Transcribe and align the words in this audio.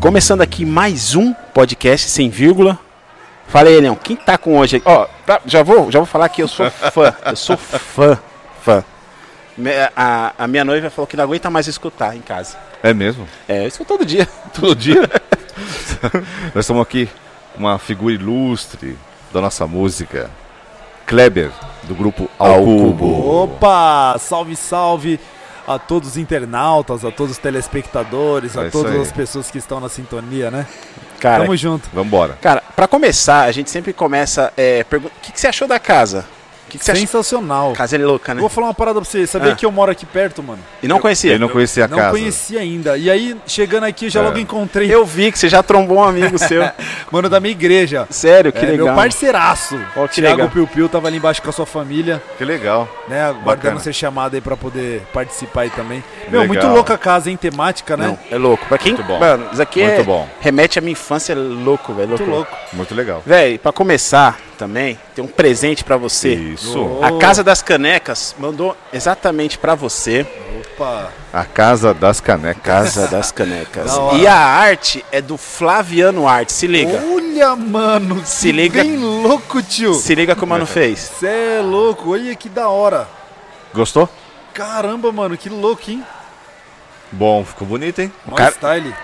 Começando 0.00 0.40
aqui 0.42 0.64
mais 0.64 1.14
um 1.14 1.32
podcast 1.32 2.08
sem 2.08 2.28
vírgula. 2.28 2.78
Fala 3.48 3.68
aí, 3.68 3.80
Leão, 3.80 3.94
quem 3.94 4.16
tá 4.16 4.36
com 4.36 4.58
hoje? 4.58 4.82
Ó, 4.84 5.06
já 5.46 5.62
vou, 5.62 5.90
já 5.90 5.98
vou 5.98 6.06
falar 6.06 6.28
que 6.28 6.42
eu 6.42 6.48
sou 6.48 6.68
fã, 6.92 7.14
eu 7.24 7.36
sou 7.36 7.56
fã, 7.56 8.18
fã. 8.62 8.84
Me- 9.56 9.70
A, 9.96 10.32
a 10.38 10.46
minha 10.46 10.64
noiva 10.64 10.90
falou 10.90 11.06
que 11.06 11.16
não 11.16 11.24
aguenta 11.24 11.48
mais 11.50 11.66
escutar 11.68 12.16
em 12.16 12.20
casa. 12.20 12.56
É 12.82 12.92
mesmo? 12.92 13.26
É, 13.48 13.64
eu 13.64 13.68
escuto 13.68 13.88
todo 13.96 14.04
dia. 14.06 14.26
Todo 14.54 14.74
dia? 14.76 15.08
Nós 16.54 16.64
estamos 16.64 16.82
aqui 16.82 17.08
com 17.54 17.60
uma 17.60 17.78
figura 17.78 18.14
ilustre 18.14 18.96
da 19.32 19.40
nossa 19.40 19.66
música. 19.66 20.30
Kleber, 21.06 21.50
do 21.84 21.94
grupo 21.94 22.30
Ao, 22.38 22.54
Ao 22.54 22.64
Cubo. 22.64 22.90
Cubo. 22.96 23.42
Opa! 23.44 24.16
Salve, 24.18 24.56
salve 24.56 25.20
a 25.66 25.78
todos 25.78 26.10
os 26.10 26.16
internautas, 26.16 27.04
a 27.04 27.10
todos 27.10 27.32
os 27.32 27.38
telespectadores, 27.38 28.56
É 28.56 28.66
a 28.66 28.70
todas 28.70 28.92
aí. 28.94 29.00
as 29.00 29.12
pessoas 29.12 29.50
que 29.50 29.58
estão 29.58 29.80
na 29.80 29.88
sintonia, 29.88 30.50
né? 30.50 30.66
Cara, 31.20 31.44
Tamo 31.44 31.56
junto. 31.56 31.88
Vambora. 31.92 32.36
cara, 32.40 32.62
pra 32.76 32.86
começar, 32.86 33.44
a 33.44 33.52
gente 33.52 33.70
sempre 33.70 33.92
começa 33.92 34.52
é, 34.56 34.84
pergun- 34.84 35.08
O 35.08 35.20
que, 35.22 35.32
que 35.32 35.40
você 35.40 35.46
achou 35.46 35.66
da 35.66 35.78
casa? 35.78 36.26
Que, 36.78 36.78
que? 36.78 36.84
Sensacional. 36.98 37.72
Casa 37.72 37.96
é 37.96 37.98
louca, 37.98 38.34
né? 38.34 38.40
Vou 38.40 38.48
falar 38.50 38.68
uma 38.68 38.74
parada 38.74 39.00
pra 39.00 39.08
você. 39.08 39.26
Sabia 39.26 39.52
Ah. 39.52 39.54
que 39.56 39.64
eu 39.64 39.70
moro 39.72 39.90
aqui 39.92 40.04
perto, 40.04 40.42
mano? 40.42 40.58
E 40.82 40.88
não 40.88 40.98
conhecia? 40.98 41.30
Ele 41.32 41.38
não 41.38 41.48
conhecia 41.48 41.84
a 41.84 41.88
não 41.88 41.98
casa. 41.98 42.10
conhecia 42.10 42.60
ainda. 42.60 42.96
E 42.96 43.10
aí, 43.10 43.36
chegando 43.46 43.84
aqui, 43.84 44.06
eu 44.06 44.10
já 44.10 44.20
É. 44.20 44.22
logo 44.24 44.38
encontrei 44.38 44.92
Eu 44.92 45.04
vi 45.04 45.30
que 45.32 45.38
você 45.38 45.48
já 45.48 45.62
trombou 45.62 45.98
um 45.98 46.04
amigo 46.04 46.36
seu. 46.38 46.62
mano 47.10 47.28
da 47.28 47.38
minha 47.40 47.52
igreja. 47.52 48.06
Sério, 48.10 48.52
que 48.52 48.58
É, 48.58 48.70
legal. 48.70 48.86
Meu 48.86 48.94
parceiraço. 48.96 49.78
Ó, 49.96 50.06
que 50.08 50.20
Thiago 50.20 50.36
legal. 50.36 50.50
Piu 50.50 50.66
Piu 50.66 50.88
tava 50.88 51.08
ali 51.08 51.16
embaixo 51.18 51.40
com 51.42 51.50
a 51.50 51.52
sua 51.52 51.66
família, 51.66 52.22
Que 52.38 52.44
legal. 52.44 52.88
né? 53.08 53.22
Aguardando 53.24 53.44
Bacana. 53.44 53.80
ser 53.80 53.92
chamado 53.92 54.34
aí 54.34 54.40
pra 54.40 54.56
poder 54.56 55.02
participar 55.12 55.62
aí 55.62 55.70
também. 55.70 56.02
Meu, 56.28 56.40
Legal. 56.40 56.46
muito 56.46 56.66
louca 56.74 56.94
a 56.94 56.98
casa, 56.98 57.30
hein? 57.30 57.36
Temática, 57.36 57.96
né? 57.96 58.06
Não, 58.08 58.18
é 58.30 58.36
louco. 58.38 58.64
Pra 58.66 58.78
quem. 58.78 58.94
Muito 58.94 59.06
bom. 59.06 59.18
Mano, 59.18 59.46
isso 59.52 59.62
aqui 59.62 59.82
Muito 59.82 60.00
é, 60.00 60.04
bom. 60.04 60.28
remete 60.40 60.78
à 60.78 60.82
minha 60.82 60.92
infância, 60.92 61.32
é 61.32 61.36
louco, 61.36 61.92
velho. 61.94 62.08
Muito 62.08 62.24
louco. 62.24 62.50
Muito 62.72 62.94
legal. 62.94 63.22
Véi, 63.24 63.58
pra 63.58 63.72
começar 63.72 64.38
também, 64.54 64.98
tem 65.14 65.24
um 65.24 65.28
presente 65.28 65.84
pra 65.84 65.96
você. 65.96 66.34
Isso. 66.34 66.78
Oh. 66.78 67.04
A 67.04 67.18
Casa 67.18 67.44
das 67.44 67.62
Canecas 67.62 68.34
mandou 68.38 68.76
exatamente 68.92 69.58
pra 69.58 69.74
você. 69.74 70.26
Opa. 70.60 71.12
A 71.32 71.44
Casa 71.44 71.92
das 71.92 72.20
Canecas. 72.20 72.62
Casa 72.62 73.06
das 73.08 73.30
Canecas. 73.30 73.90
E 74.20 74.26
a 74.26 74.36
arte 74.36 75.04
é 75.12 75.20
do 75.20 75.36
Flaviano 75.36 76.26
Arte. 76.26 76.52
Se 76.52 76.66
liga. 76.66 77.02
Olha, 77.12 77.54
mano. 77.56 78.22
Se 78.24 78.50
liga. 78.52 78.82
Bem 78.82 78.96
louco, 78.96 79.62
tio. 79.62 79.94
Se 79.94 80.14
liga 80.14 80.34
como 80.34 80.46
o 80.46 80.48
mano 80.56 80.66
fez. 80.66 81.00
Cê 81.18 81.58
é 81.58 81.60
louco. 81.62 82.12
Olha 82.12 82.34
que 82.34 82.48
da 82.48 82.68
hora. 82.68 83.08
Gostou? 83.74 84.08
Caramba, 84.52 85.10
mano. 85.12 85.36
Que 85.36 85.48
louco, 85.48 85.90
hein? 85.90 86.04
Bom, 87.10 87.44
ficou 87.44 87.66
bonito, 87.66 88.00
hein? 88.00 88.12
Mó 88.26 88.36
cara- 88.36 88.50
style. 88.52 88.94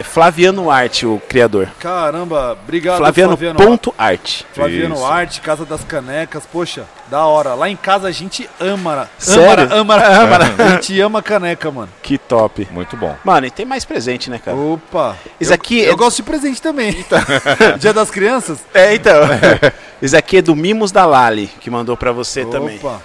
É 0.00 0.04
Flaviano 0.04 0.70
Arte, 0.70 1.04
o 1.04 1.20
criador. 1.28 1.68
Caramba. 1.80 2.56
Obrigado, 2.62 2.98
Flaviano, 2.98 3.30
Flaviano. 3.36 3.58
ponto 3.58 3.92
arte. 3.98 4.46
Flaviano 4.52 4.94
Isso. 4.94 5.04
Arte, 5.04 5.40
Casa 5.40 5.64
das 5.64 5.82
Canecas. 5.82 6.46
Poxa, 6.46 6.84
da 7.10 7.26
hora. 7.26 7.54
Lá 7.54 7.68
em 7.68 7.74
casa 7.74 8.06
a 8.06 8.12
gente 8.12 8.48
ama. 8.60 9.10
Sério? 9.18 9.68
Ama, 9.72 9.96
ama, 9.96 10.36
ama. 10.36 10.64
A 10.64 10.68
gente 10.76 11.00
ama 11.00 11.20
caneca, 11.20 11.68
mano. 11.72 11.88
Que 12.00 12.16
top. 12.16 12.68
Muito 12.70 12.96
bom. 12.96 13.16
Mano, 13.24 13.46
e 13.46 13.50
tem 13.50 13.66
mais 13.66 13.84
presente, 13.84 14.30
né, 14.30 14.38
cara? 14.38 14.56
Opa. 14.56 15.16
Isso 15.40 15.50
eu, 15.50 15.54
aqui 15.56 15.80
Eu 15.80 15.94
é- 15.94 15.96
gosto 15.96 16.18
de 16.18 16.22
presente 16.22 16.62
também. 16.62 17.04
Dia 17.80 17.92
das 17.92 18.08
crianças? 18.08 18.60
É, 18.72 18.94
então. 18.94 19.20
Isso 20.00 20.16
aqui 20.16 20.36
é 20.36 20.42
do 20.42 20.54
Mimos 20.54 20.92
da 20.92 21.04
Lali, 21.04 21.48
que 21.60 21.68
mandou 21.68 21.96
pra 21.96 22.12
você 22.12 22.44
também. 22.44 22.76
Opa. 22.78 23.00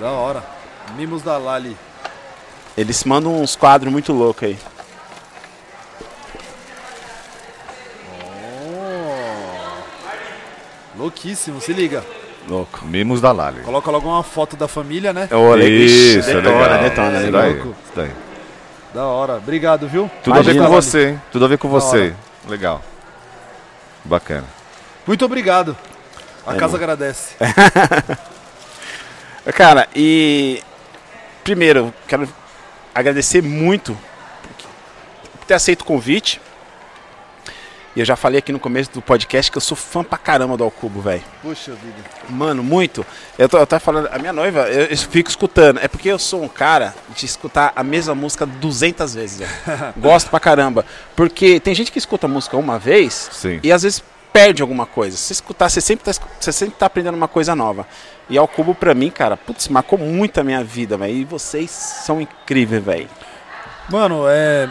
Da 0.00 0.10
hora. 0.10 0.42
Mimos 0.96 1.22
da 1.22 1.38
Lali. 1.38 1.76
Eles 2.76 3.04
mandam 3.04 3.40
uns 3.40 3.54
quadros 3.54 3.92
muito 3.92 4.12
loucos 4.12 4.48
aí. 4.48 4.58
Louquíssimo, 11.00 11.60
se 11.62 11.72
liga. 11.72 12.04
Louco. 12.46 12.84
Mimos 12.84 13.20
da 13.22 13.32
Lali. 13.32 13.62
Coloca 13.62 13.90
logo 13.90 14.06
uma 14.08 14.22
foto 14.22 14.54
da 14.54 14.68
família, 14.68 15.14
né? 15.14 15.28
Ixi, 15.30 16.18
Isso, 16.18 16.26
detona, 16.26 16.58
legal. 16.66 16.82
detona, 16.82 17.12
Isso 17.16 17.24
legal. 17.26 17.42
daí, 17.42 17.52
Louco. 17.54 17.68
isso 17.68 17.92
daí. 17.96 18.10
Da 18.92 19.04
hora. 19.06 19.36
Obrigado, 19.36 19.88
viu? 19.88 20.10
Tudo 20.22 20.34
a 20.38 20.42
ver 20.42 20.50
Imagina, 20.52 20.66
com 20.66 20.72
Lali. 20.72 20.84
você, 20.84 21.08
hein? 21.08 21.22
Tudo 21.32 21.44
a 21.44 21.48
ver 21.48 21.58
com 21.58 21.68
Da 21.68 21.74
você. 21.74 22.14
Legal. 22.48 22.82
Bacana. 24.04 24.44
Muito 25.06 25.24
obrigado. 25.24 25.76
A 26.46 26.54
É, 26.54 26.58
casa 26.58 26.72
mano. 26.72 26.84
agradece. 26.84 27.34
Cara, 29.54 29.88
e. 29.94 30.62
Primeiro, 31.42 31.92
quero 32.06 32.28
agradecer 32.94 33.42
muito 33.42 33.96
por 35.38 35.46
ter 35.46 35.54
aceito 35.54 35.82
o 35.82 35.84
convite. 35.84 36.40
E 37.96 37.98
eu 38.00 38.06
já 38.06 38.14
falei 38.14 38.38
aqui 38.38 38.52
no 38.52 38.60
começo 38.60 38.90
do 38.92 39.02
podcast 39.02 39.50
que 39.50 39.56
eu 39.58 39.60
sou 39.60 39.76
fã 39.76 40.04
pra 40.04 40.16
caramba 40.16 40.56
do 40.56 40.62
Alcubo, 40.62 41.00
velho. 41.00 41.22
Puxa 41.42 41.72
vida. 41.72 41.96
Mano, 42.28 42.62
muito. 42.62 43.04
Eu 43.36 43.48
tô, 43.48 43.58
eu 43.58 43.66
tô 43.66 43.80
falando, 43.80 44.08
a 44.12 44.18
minha 44.18 44.32
noiva, 44.32 44.68
eu, 44.68 44.84
eu 44.86 44.96
fico 44.96 45.28
escutando. 45.28 45.80
É 45.82 45.88
porque 45.88 46.08
eu 46.08 46.18
sou 46.18 46.42
um 46.44 46.48
cara 46.48 46.94
de 47.16 47.26
escutar 47.26 47.72
a 47.74 47.82
mesma 47.82 48.14
música 48.14 48.46
200 48.46 49.14
vezes, 49.14 49.38
velho. 49.40 49.50
Gosto 49.98 50.30
pra 50.30 50.38
caramba. 50.38 50.84
Porque 51.16 51.58
tem 51.58 51.74
gente 51.74 51.90
que 51.90 51.98
escuta 51.98 52.26
a 52.26 52.30
música 52.30 52.56
uma 52.56 52.78
vez 52.78 53.28
Sim. 53.32 53.58
e 53.62 53.72
às 53.72 53.82
vezes 53.82 54.04
perde 54.32 54.62
alguma 54.62 54.86
coisa. 54.86 55.16
Se 55.16 55.32
escutar, 55.32 55.68
você 55.68 55.80
sempre 55.80 56.04
tá, 56.04 56.12
você 56.38 56.52
sempre 56.52 56.76
tá 56.78 56.86
aprendendo 56.86 57.16
uma 57.16 57.26
coisa 57.26 57.56
nova. 57.56 57.88
E 58.28 58.38
ao 58.38 58.46
cubo 58.46 58.72
pra 58.72 58.94
mim, 58.94 59.10
cara, 59.10 59.36
putz, 59.36 59.66
marcou 59.66 59.98
muito 59.98 60.38
a 60.38 60.44
minha 60.44 60.62
vida, 60.62 60.96
velho. 60.96 61.12
E 61.12 61.24
vocês 61.24 61.68
são 61.72 62.20
incríveis, 62.20 62.84
velho. 62.84 63.08
Mano, 63.88 64.26
é. 64.28 64.68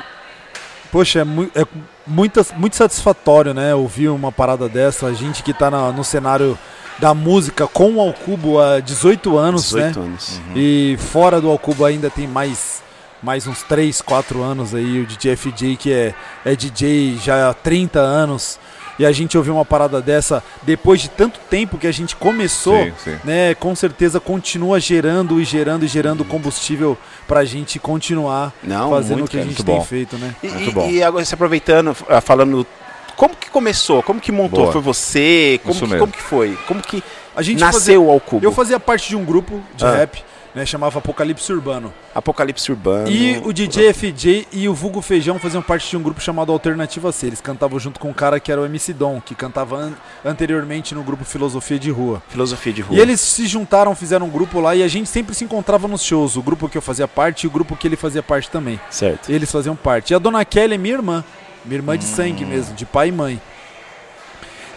Poxa, 0.89 1.19
é, 1.19 1.23
mui- 1.25 1.51
é 1.53 1.65
muita, 2.09 2.45
muito 2.57 2.75
satisfatório, 2.75 3.53
né? 3.53 3.73
Ouvir 3.75 4.09
uma 4.09 4.31
parada 4.31 4.67
dessa. 4.67 5.05
A 5.07 5.13
gente 5.13 5.43
que 5.43 5.53
tá 5.53 5.69
na- 5.71 5.91
no 5.91 6.03
cenário 6.03 6.57
da 6.97 7.13
música 7.13 7.65
com 7.67 7.93
o 7.95 8.01
Alcubo 8.01 8.59
há 8.59 8.79
18 8.81 9.37
anos, 9.37 9.63
18 9.65 9.99
né? 9.99 10.05
anos. 10.05 10.41
E 10.55 10.97
fora 11.11 11.39
do 11.39 11.49
Alcubo 11.49 11.85
ainda 11.85 12.09
tem 12.09 12.27
mais, 12.27 12.83
mais 13.23 13.47
uns 13.47 13.63
3, 13.63 14.01
4 14.01 14.41
anos 14.43 14.75
aí. 14.75 15.01
O 15.01 15.05
DJ 15.05 15.33
FJ, 15.37 15.77
que 15.77 15.93
é, 15.93 16.13
é 16.43 16.55
DJ 16.55 17.17
já 17.23 17.49
há 17.49 17.53
30 17.53 17.99
anos. 17.99 18.59
E 18.99 19.05
a 19.05 19.11
gente 19.13 19.37
ouvir 19.37 19.49
uma 19.49 19.63
parada 19.63 20.01
dessa 20.01 20.43
depois 20.63 20.99
de 20.99 21.09
tanto 21.09 21.39
tempo 21.49 21.77
que 21.77 21.87
a 21.87 21.91
gente 21.91 22.15
começou 22.17 22.83
Sim, 22.83 22.93
sim. 23.01 23.17
né, 23.23 23.55
com 23.55 23.73
certeza 23.73 24.19
continua 24.19 24.77
gerando 24.79 25.39
e 25.39 25.45
gerando 25.45 25.85
e 25.85 25.87
gerando 25.87 26.25
combustível 26.25 26.97
pra 27.25 27.45
gente 27.45 27.79
continuar 27.79 28.51
Não, 28.61 28.89
fazendo 28.89 29.19
muito, 29.19 29.29
o 29.29 29.31
que 29.31 29.39
a 29.39 29.43
gente 29.43 29.63
tem 29.63 29.75
bom. 29.77 29.81
feito, 29.83 30.17
né? 30.17 30.35
E, 30.43 30.47
Muito 30.49 30.69
e- 30.69 30.73
bom. 30.73 30.89
e 30.89 31.01
agora 31.01 31.23
se 31.23 31.33
aproveitando, 31.33 31.95
ah, 32.09 32.19
falando, 32.19 32.67
como 33.15 33.33
que 33.35 33.49
começou? 33.49 34.03
Como 34.03 34.19
que 34.19 34.31
montou? 34.33 34.61
Boa. 34.63 34.71
Foi 34.73 34.81
você? 34.81 35.59
Como 35.63 35.75
que, 35.79 35.97
como 35.97 36.11
que 36.11 36.21
foi? 36.21 36.57
Como 36.67 36.81
que 36.81 37.01
A 37.35 37.41
gente 37.41 37.59
nasceu 37.59 38.05
o 38.05 38.11
Ao 38.11 38.19
Cubo? 38.19 38.39
fazia, 38.41 38.47
eu 38.47 38.51
fazia 38.51 38.79
parte 38.81 39.07
de 39.09 39.15
um 39.15 39.23
grupo 39.23 39.61
de 39.77 39.85
Ah. 39.85 39.95
rap, 39.95 40.21
né, 40.59 40.65
chamava 40.65 40.99
Apocalipse 40.99 41.51
Urbano. 41.53 41.93
Apocalipse 42.13 42.69
Urbano. 42.69 43.09
E 43.09 43.37
o 43.45 43.53
DJ 43.53 43.93
FJ 43.93 44.47
e 44.51 44.67
o 44.67 44.73
Vulgo 44.73 45.01
Feijão 45.01 45.39
faziam 45.39 45.61
parte 45.61 45.89
de 45.89 45.95
um 45.95 46.01
grupo 46.03 46.19
chamado 46.19 46.51
Alternativa 46.51 47.11
C. 47.13 47.27
Eles 47.27 47.39
cantavam 47.39 47.79
junto 47.79 47.97
com 47.99 48.09
um 48.09 48.13
cara 48.13 48.39
que 48.41 48.51
era 48.51 48.59
o 48.59 48.65
MC 48.65 48.91
Dom, 48.91 49.21
que 49.21 49.33
cantava 49.33 49.77
an- 49.77 49.93
anteriormente 50.25 50.93
no 50.93 51.01
grupo 51.01 51.23
Filosofia 51.23 51.79
de 51.79 51.89
Rua. 51.89 52.21
Filosofia 52.27 52.73
de 52.73 52.81
rua. 52.81 52.97
E 52.97 53.01
eles 53.01 53.21
se 53.21 53.47
juntaram, 53.47 53.95
fizeram 53.95 54.25
um 54.25 54.29
grupo 54.29 54.59
lá 54.59 54.75
e 54.75 54.83
a 54.83 54.87
gente 54.89 55.07
sempre 55.07 55.33
se 55.33 55.45
encontrava 55.45 55.87
nos 55.87 56.03
shows. 56.03 56.35
O 56.35 56.41
grupo 56.41 56.67
que 56.67 56.77
eu 56.77 56.81
fazia 56.81 57.07
parte 57.07 57.43
e 57.43 57.47
o 57.47 57.51
grupo 57.51 57.75
que 57.77 57.87
ele 57.87 57.95
fazia 57.95 58.21
parte 58.21 58.49
também. 58.51 58.77
Certo. 58.89 59.31
Eles 59.31 59.49
faziam 59.49 59.75
parte. 59.77 60.11
E 60.11 60.15
a 60.15 60.19
dona 60.19 60.43
Kelly 60.43 60.75
é 60.75 60.77
minha 60.77 60.95
irmã. 60.95 61.23
Minha 61.63 61.77
irmã 61.77 61.97
de 61.97 62.03
sangue 62.03 62.43
mesmo, 62.45 62.75
de 62.75 62.85
pai 62.85 63.07
e 63.09 63.11
mãe. 63.13 63.41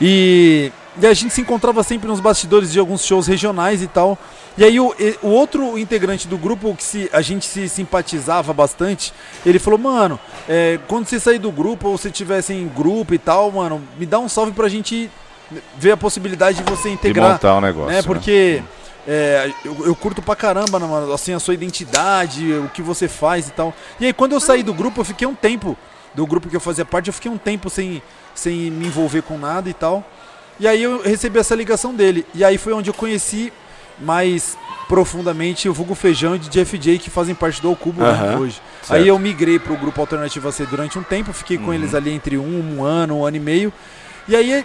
E, 0.01 0.73
e 1.01 1.07
a 1.07 1.15
gente 1.15 1.33
se 1.33 1.41
encontrava 1.41 1.83
sempre 1.83 2.09
nos 2.09 2.21
bastidores 2.21 2.73
de 2.73 2.79
alguns 2.79 3.05
shows 3.05 3.27
regionais 3.27 3.83
e 3.83 3.87
tal. 3.87 4.19
E 4.57 4.65
aí 4.65 4.79
o, 4.79 4.95
o 5.23 5.29
outro 5.29 5.79
integrante 5.79 6.29
do 6.29 6.37
grupo 6.37 6.75
que 6.75 6.83
se, 6.83 7.09
a 7.13 7.23
gente 7.23 7.47
se 7.47 7.69
simpatizava 7.69 8.53
bastante, 8.53 9.13
ele 9.47 9.59
falou, 9.59 9.79
mano, 9.79 10.21
é, 10.49 10.79
quando 10.89 11.07
você 11.07 11.19
sair 11.19 11.39
do 11.39 11.51
grupo 11.51 11.89
ou 11.89 11.97
você 11.97 12.11
tivesse 12.11 12.53
em 12.53 12.69
grupo 12.69 13.15
e 13.15 13.19
tal, 13.19 13.51
mano, 13.51 13.83
me 13.99 14.05
dá 14.05 14.19
um 14.19 14.29
salve 14.29 14.53
pra 14.53 14.69
gente 14.69 15.11
ver 15.77 15.93
a 15.93 15.97
possibilidade 15.97 16.59
de 16.59 16.65
você 16.65 16.89
De 16.89 16.95
integrar 16.95 17.33
montar 17.33 17.57
um 17.57 17.61
negócio. 17.61 17.93
né? 17.93 18.03
Porque 18.03 18.63
é, 19.07 19.51
eu, 19.65 19.87
eu 19.87 19.97
curto 19.97 20.21
pra 20.21 20.37
caramba, 20.37 20.79
né, 20.79 20.87
mano, 20.87 21.13
assim, 21.13 21.33
a 21.33 21.41
sua 21.41 21.55
identidade, 21.55 22.53
o 22.53 22.69
que 22.69 22.83
você 22.83 23.09
faz 23.09 23.49
e 23.49 23.53
tal. 23.53 23.75
E 23.99 24.07
aí, 24.07 24.13
quando 24.13 24.33
eu 24.33 24.41
saí 24.41 24.63
do 24.63 24.75
grupo, 24.75 25.01
eu 25.01 25.05
fiquei 25.05 25.27
um 25.27 25.35
tempo, 25.35 25.77
do 26.15 26.27
grupo 26.27 26.49
que 26.49 26.57
eu 26.57 26.61
fazia 26.61 26.85
parte, 26.85 27.09
eu 27.09 27.15
fiquei 27.15 27.31
um 27.31 27.39
tempo 27.39 27.71
sem, 27.71 28.03
sem 28.35 28.71
me 28.71 28.87
envolver 28.87 29.23
com 29.23 29.39
nada 29.39 29.69
e 29.69 29.75
tal. 29.75 30.05
E 30.61 30.69
aí 30.69 30.83
eu 30.83 31.03
recebi 31.03 31.39
essa 31.39 31.55
ligação 31.55 31.95
dele. 31.95 32.27
E 32.35 32.45
aí 32.45 32.59
foi 32.59 32.73
onde 32.73 32.91
eu 32.91 32.95
conheci 32.95 33.53
mais 34.03 34.57
profundamente 34.89 35.69
o 35.69 35.73
Vulgo 35.75 35.95
Feijão 35.95 36.35
e 36.35 36.37
o 36.37 36.39
DJ 36.39 36.65
FJ 36.65 36.99
que 36.99 37.09
fazem 37.11 37.35
parte 37.35 37.63
do 37.63 37.75
Cubo 37.75 38.05
Aham, 38.05 38.39
hoje. 38.41 38.61
certo. 38.83 39.01
Aí 39.01 39.09
eu 39.09 39.19
migrei 39.19 39.59
pro 39.59 39.77
grupo 39.77 40.01
Alternativa 40.01 40.53
C 40.53 40.67
durante 40.67 40.99
um 40.99 41.03
tempo, 41.03 41.33
fiquei 41.33 41.57
com 41.57 41.67
Uhum. 41.67 41.75
eles 41.75 41.95
ali 41.95 42.13
entre 42.13 42.37
um, 42.37 42.77
um 42.79 42.85
ano, 42.85 43.19
um 43.21 43.25
ano 43.25 43.37
e 43.37 43.41
meio. 43.41 43.73
E 44.29 44.37
aí 44.37 44.65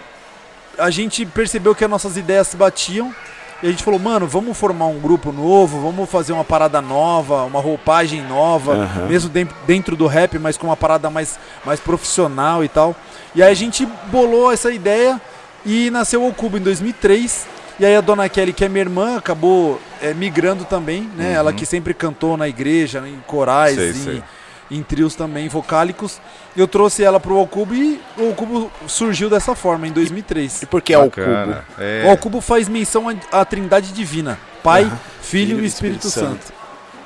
a 0.78 0.90
gente 0.90 1.24
percebeu 1.24 1.74
que 1.74 1.82
as 1.84 1.90
nossas 1.90 2.16
ideias 2.16 2.48
se 2.48 2.56
batiam 2.56 3.12
E 3.60 3.66
a 3.66 3.70
gente 3.70 3.82
falou, 3.82 3.98
mano, 3.98 4.24
vamos 4.24 4.56
formar 4.56 4.86
um 4.86 5.00
grupo 5.00 5.32
novo, 5.32 5.80
vamos 5.80 6.08
fazer 6.08 6.32
uma 6.32 6.44
parada 6.44 6.80
nova, 6.80 7.42
uma 7.42 7.60
roupagem 7.60 8.22
nova, 8.22 8.74
Aham. 8.74 9.06
mesmo 9.08 9.28
dentro 9.66 9.96
do 9.96 10.06
rap, 10.06 10.38
mas 10.38 10.56
com 10.56 10.68
uma 10.68 10.76
parada 10.76 11.10
mais, 11.10 11.36
mais 11.64 11.80
profissional 11.80 12.62
e 12.62 12.68
tal. 12.68 12.94
E 13.34 13.42
aí 13.42 13.50
a 13.50 13.54
gente 13.54 13.84
bolou 14.12 14.52
essa 14.52 14.70
ideia 14.70 15.20
e 15.66 15.90
nasceu 15.90 16.24
o 16.24 16.32
Cubo 16.32 16.56
em 16.56 16.60
2003. 16.60 17.48
E 17.80 17.86
aí 17.86 17.94
a 17.94 18.00
Dona 18.00 18.28
Kelly, 18.28 18.52
que 18.52 18.64
é 18.64 18.68
minha 18.68 18.82
irmã, 18.82 19.16
acabou 19.16 19.80
é, 20.02 20.12
migrando 20.12 20.64
também, 20.64 21.08
né? 21.16 21.32
Ela 21.34 21.52
que 21.52 21.64
sempre 21.64 21.94
cantou 21.94 22.36
na 22.36 22.48
igreja, 22.48 23.02
em 23.06 23.20
corais, 23.26 23.76
Sei, 23.76 23.90
em, 23.90 23.94
sei. 23.94 24.22
em 24.70 24.82
trios 24.82 25.14
também 25.14 25.48
vocálicos. 25.48 26.20
Eu 26.56 26.66
trouxe 26.66 27.04
ela 27.04 27.20
pro 27.20 27.36
Alcubo 27.36 27.74
e 27.74 28.00
o 28.16 28.26
Alcubo 28.28 28.70
surgiu 28.88 29.30
dessa 29.30 29.54
forma, 29.54 29.86
em 29.86 29.92
2003. 29.92 30.62
E 30.62 30.66
por 30.66 30.82
que 30.82 30.92
é 30.92 30.98
o 30.98 31.04
Bacana. 31.04 31.64
cubo? 31.68 31.82
É. 31.82 32.04
O 32.06 32.10
Alcubo 32.10 32.40
faz 32.40 32.68
menção 32.68 33.08
à 33.08 33.14
à 33.40 33.44
Trindade 33.44 33.92
Divina: 33.92 34.38
Pai, 34.62 34.90
Filho 35.22 35.60
e 35.60 35.66
Espírito, 35.66 36.10
Santo. 36.10 36.52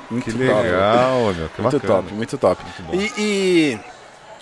Muito 0.09 0.25
Que 0.25 0.31
top. 0.31 0.43
legal, 0.43 1.33
meu. 1.35 1.49
Que 1.49 1.61
Muito 1.61 1.79
top, 1.79 2.13
muito 2.13 2.37
top. 2.37 2.63
bom. 2.79 2.93
E, 2.95 3.11
e 3.17 3.79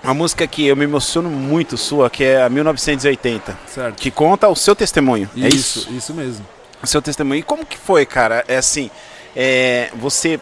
a 0.04 0.14
música 0.14 0.46
que 0.48 0.66
eu 0.68 0.76
me 0.76 0.84
emociono 0.84 1.30
muito 1.30 1.78
sua, 1.78 2.10
que 2.10 2.24
é 2.24 2.42
a 2.42 2.50
1980, 2.50 3.58
Certo. 3.68 3.96
que 3.96 4.10
conta 4.12 4.48
o 4.50 4.56
seu 4.56 4.76
testemunho. 4.76 5.30
é 5.38 5.48
Isso, 5.48 5.80
isso? 5.80 5.92
isso 5.94 6.14
mesmo. 6.14 6.46
O 6.82 6.88
seu 6.88 7.02
testemunho. 7.02 7.40
E 7.40 7.44
como 7.44 7.66
que 7.66 7.78
foi, 7.78 8.06
cara? 8.06 8.44
É 8.48 8.58
assim, 8.58 8.90
é, 9.36 9.92
você 9.96 10.40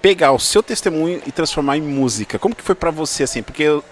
pegar 0.00 0.32
o 0.32 0.38
seu 0.38 0.62
testemunho 0.62 1.20
e 1.26 1.30
transformar 1.32 1.76
em 1.76 1.82
música. 1.82 2.38
Como 2.38 2.54
que 2.54 2.62
foi 2.62 2.74
pra 2.74 2.90
você, 2.90 3.22
assim? 3.22 3.42
Porque 3.42 3.62
eu, 3.62 3.84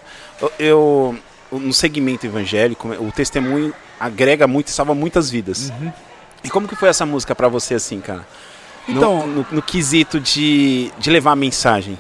eu- 0.59 1.17
no 1.53 1.73
segmento 1.73 2.27
evangélico, 2.27 2.89
o 2.89 3.13
testemunho 3.13 3.73
agrega 3.99 4.47
muito 4.47 4.69
e 4.69 4.71
salva 4.71 4.95
muitas 4.95 5.29
vidas. 5.31 5.73
E 6.43 6.49
como 6.49 6.67
que 6.67 6.75
foi 6.75 6.89
essa 6.89 7.05
música 7.05 7.35
pra 7.35 7.49
você, 7.49 7.75
assim, 7.75 8.01
cara? 8.01 8.27
No- 8.89 8.97
Então- 8.97 9.27
no, 9.27 9.47
no 9.53 9.63
quesito 9.63 10.19
de, 10.19 10.91
de 10.99 11.11
levar 11.11 11.33
a 11.33 11.37
mensagem. 11.37 11.99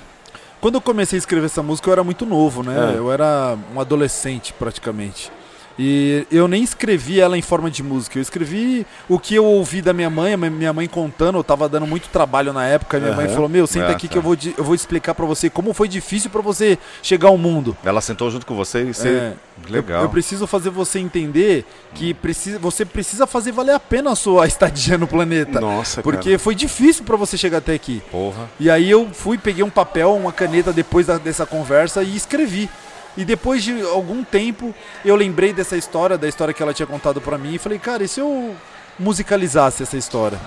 Quando 0.60 0.74
eu 0.74 0.80
comecei 0.80 1.16
a 1.16 1.20
escrever 1.20 1.46
essa 1.46 1.62
música, 1.62 1.88
eu 1.88 1.92
era 1.92 2.04
muito 2.04 2.26
novo, 2.26 2.62
né? 2.62 2.92
É. 2.94 2.98
Eu 2.98 3.10
era 3.10 3.56
um 3.74 3.80
adolescente, 3.80 4.52
praticamente. 4.52 5.32
E 5.82 6.26
eu 6.30 6.46
nem 6.46 6.62
escrevi 6.62 7.18
ela 7.20 7.38
em 7.38 7.40
forma 7.42 7.70
de 7.70 7.82
música. 7.82 8.18
Eu 8.18 8.22
escrevi 8.22 8.86
o 9.08 9.18
que 9.18 9.34
eu 9.34 9.46
ouvi 9.46 9.80
da 9.80 9.94
minha 9.94 10.10
mãe, 10.10 10.36
minha 10.36 10.74
mãe 10.74 10.86
contando. 10.86 11.38
Eu 11.38 11.42
tava 11.44 11.70
dando 11.70 11.86
muito 11.86 12.08
trabalho 12.10 12.52
na 12.52 12.66
época. 12.66 12.98
Minha 13.00 13.14
mãe 13.14 13.24
Aham. 13.24 13.34
falou: 13.34 13.48
Meu, 13.48 13.66
senta 13.66 13.86
Ah, 13.86 13.90
aqui 13.92 14.06
tá. 14.06 14.12
que 14.12 14.18
eu 14.18 14.22
vou, 14.22 14.36
eu 14.58 14.62
vou 14.62 14.74
explicar 14.74 15.14
pra 15.14 15.24
você 15.24 15.48
como 15.48 15.72
foi 15.72 15.88
difícil 15.88 16.28
pra 16.28 16.42
você 16.42 16.78
chegar 17.02 17.28
ao 17.28 17.38
mundo. 17.38 17.74
Ela 17.82 18.02
sentou 18.02 18.30
junto 18.30 18.44
com 18.44 18.54
você 18.54 18.82
e 18.82 18.92
você. 18.92 19.08
É, 19.08 19.32
Legal. 19.70 20.00
Eu, 20.00 20.04
eu 20.04 20.10
preciso 20.10 20.46
fazer 20.46 20.68
você 20.68 20.98
entender 20.98 21.64
que 21.94 22.12
precisa, 22.12 22.58
você 22.58 22.84
precisa 22.84 23.26
fazer 23.26 23.52
valer 23.52 23.74
a 23.74 23.80
pena 23.80 24.10
a 24.10 24.16
sua 24.16 24.44
estadia 24.46 24.98
no 24.98 25.06
planeta. 25.06 25.60
Nossa, 25.62 26.02
Porque 26.02 26.36
foi 26.36 26.54
difícil 26.54 27.04
pra 27.04 27.16
você 27.16 27.38
chegar 27.38 27.58
até 27.58 27.72
aqui. 27.72 28.02
Porra. 28.10 28.50
E 28.60 28.68
aí 28.68 28.90
eu 28.90 29.08
fui, 29.12 29.38
peguei 29.38 29.64
um 29.64 29.70
papel, 29.70 30.14
uma 30.14 30.30
caneta 30.32 30.74
depois 30.74 31.06
da- 31.06 31.16
dessa 31.16 31.46
conversa 31.46 32.02
e 32.02 32.14
escrevi. 32.14 32.68
E 33.16 33.24
depois 33.24 33.62
de 33.62 33.80
algum 33.82 34.22
tempo 34.22 34.74
eu 35.04 35.16
lembrei 35.16 35.52
dessa 35.52 35.76
história, 35.76 36.16
da 36.16 36.28
história 36.28 36.54
que 36.54 36.62
ela 36.62 36.74
tinha 36.74 36.86
contado 36.86 37.20
pra 37.20 37.36
mim 37.36 37.54
e 37.54 37.58
falei, 37.58 37.78
cara, 37.78 38.04
e 38.04 38.08
se 38.08 38.20
eu 38.20 38.54
musicalizasse 38.98 39.82
essa 39.82 39.96
história? 39.96 40.38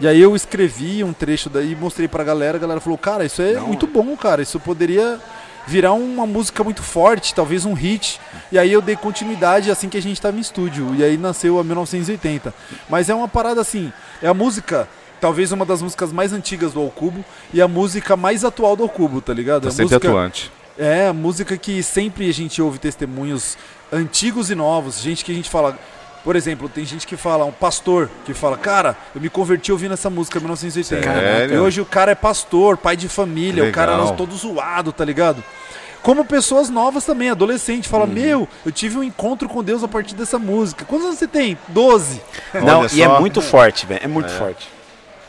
E 0.00 0.06
aí 0.06 0.20
eu 0.20 0.34
escrevi 0.36 1.02
um 1.02 1.12
trecho 1.12 1.50
daí, 1.50 1.74
mostrei 1.74 2.06
pra 2.06 2.22
galera, 2.22 2.56
a 2.56 2.60
galera 2.60 2.80
falou, 2.80 2.98
cara, 2.98 3.24
isso 3.24 3.42
é 3.42 3.54
Não. 3.54 3.68
muito 3.68 3.86
bom, 3.86 4.16
cara, 4.16 4.42
isso 4.42 4.60
poderia 4.60 5.20
virar 5.66 5.92
uma 5.92 6.26
música 6.26 6.64
muito 6.64 6.82
forte, 6.82 7.34
talvez 7.34 7.64
um 7.64 7.74
hit. 7.74 8.20
E 8.50 8.58
aí 8.58 8.72
eu 8.72 8.80
dei 8.80 8.96
continuidade 8.96 9.70
assim 9.70 9.88
que 9.88 9.98
a 9.98 10.02
gente 10.02 10.20
tava 10.20 10.36
em 10.36 10.40
estúdio. 10.40 10.94
E 10.94 11.04
aí 11.04 11.16
nasceu 11.18 11.58
a 11.58 11.64
1980. 11.64 12.54
Mas 12.88 13.10
é 13.10 13.14
uma 13.14 13.28
parada 13.28 13.60
assim, 13.60 13.92
é 14.22 14.28
a 14.28 14.34
música, 14.34 14.88
talvez 15.20 15.52
uma 15.52 15.66
das 15.66 15.82
músicas 15.82 16.12
mais 16.12 16.32
antigas 16.32 16.72
do 16.72 16.80
Alcubo 16.80 17.24
e 17.52 17.60
a 17.60 17.68
música 17.68 18.16
mais 18.16 18.44
atual 18.44 18.76
do 18.76 18.82
Alcubo, 18.82 19.20
tá 19.20 19.34
ligado? 19.34 19.64
Tá 19.64 19.68
a 19.68 19.72
sempre 19.72 19.94
música, 19.94 20.08
atuante. 20.08 20.50
É, 20.78 21.08
a 21.08 21.12
música 21.12 21.56
que 21.56 21.82
sempre 21.82 22.28
a 22.28 22.32
gente 22.32 22.60
ouve 22.62 22.78
testemunhos 22.78 23.58
antigos 23.92 24.50
e 24.50 24.54
novos, 24.54 25.00
gente 25.00 25.24
que 25.24 25.32
a 25.32 25.34
gente 25.34 25.50
fala, 25.50 25.76
por 26.22 26.36
exemplo, 26.36 26.68
tem 26.68 26.84
gente 26.84 27.06
que 27.06 27.16
fala, 27.16 27.44
um 27.44 27.52
pastor 27.52 28.10
que 28.24 28.34
fala, 28.34 28.56
cara, 28.56 28.96
eu 29.14 29.20
me 29.20 29.28
converti 29.28 29.72
ouvindo 29.72 29.94
essa 29.94 30.10
música 30.10 30.38
em 30.38 30.42
1980. 30.42 31.02
Sério? 31.12 31.54
E 31.54 31.58
hoje 31.58 31.80
o 31.80 31.86
cara 31.86 32.12
é 32.12 32.14
pastor, 32.14 32.76
pai 32.76 32.96
de 32.96 33.08
família, 33.08 33.64
o 33.64 33.72
cara 33.72 33.92
Legal. 33.92 34.08
era 34.08 34.16
todo 34.16 34.34
zoado, 34.36 34.92
tá 34.92 35.04
ligado? 35.04 35.42
Como 36.02 36.24
pessoas 36.24 36.70
novas 36.70 37.04
também, 37.04 37.28
adolescente, 37.28 37.88
fala, 37.88 38.04
Uhum. 38.04 38.12
meu, 38.12 38.48
eu 38.64 38.70
tive 38.70 38.96
um 38.96 39.02
encontro 39.02 39.48
com 39.48 39.64
Deus 39.64 39.82
a 39.82 39.88
partir 39.88 40.14
dessa 40.14 40.38
música. 40.38 40.84
Quantos 40.84 41.06
anos 41.06 41.18
você 41.18 41.26
tem? 41.26 41.58
12. 41.68 42.20
Não, 42.54 42.86
e 42.92 43.02
é 43.02 43.08
muito 43.18 43.40
forte, 43.42 43.84
velho. 43.84 44.00
É 44.02 44.06
muito 44.06 44.30
forte. 44.30 44.68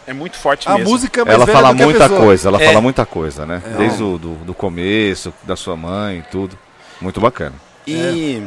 É 0.09 0.13
muito 0.13 0.37
forte 0.37 0.67
A 0.67 0.73
mesmo. 0.75 0.89
música 0.89 1.21
é 1.21 1.23
mais 1.23 1.35
Ela 1.35 1.45
velha 1.45 1.57
fala 1.57 1.69
do 1.73 1.77
que 1.77 1.83
a 1.83 1.85
muita 1.85 2.09
coisa, 2.09 2.47
ela 2.49 2.61
É. 2.61 2.65
fala 2.65 2.81
muita 2.81 3.05
coisa, 3.05 3.45
né? 3.45 3.61
É. 3.65 3.77
Desde 3.77 4.01
o 4.01 4.17
do, 4.17 4.33
do 4.37 4.53
começo, 4.55 5.33
da 5.43 5.55
sua 5.55 5.75
mãe, 5.75 6.25
tudo. 6.31 6.57
Muito 6.99 7.21
bacana. 7.21 7.53
E 7.87 8.41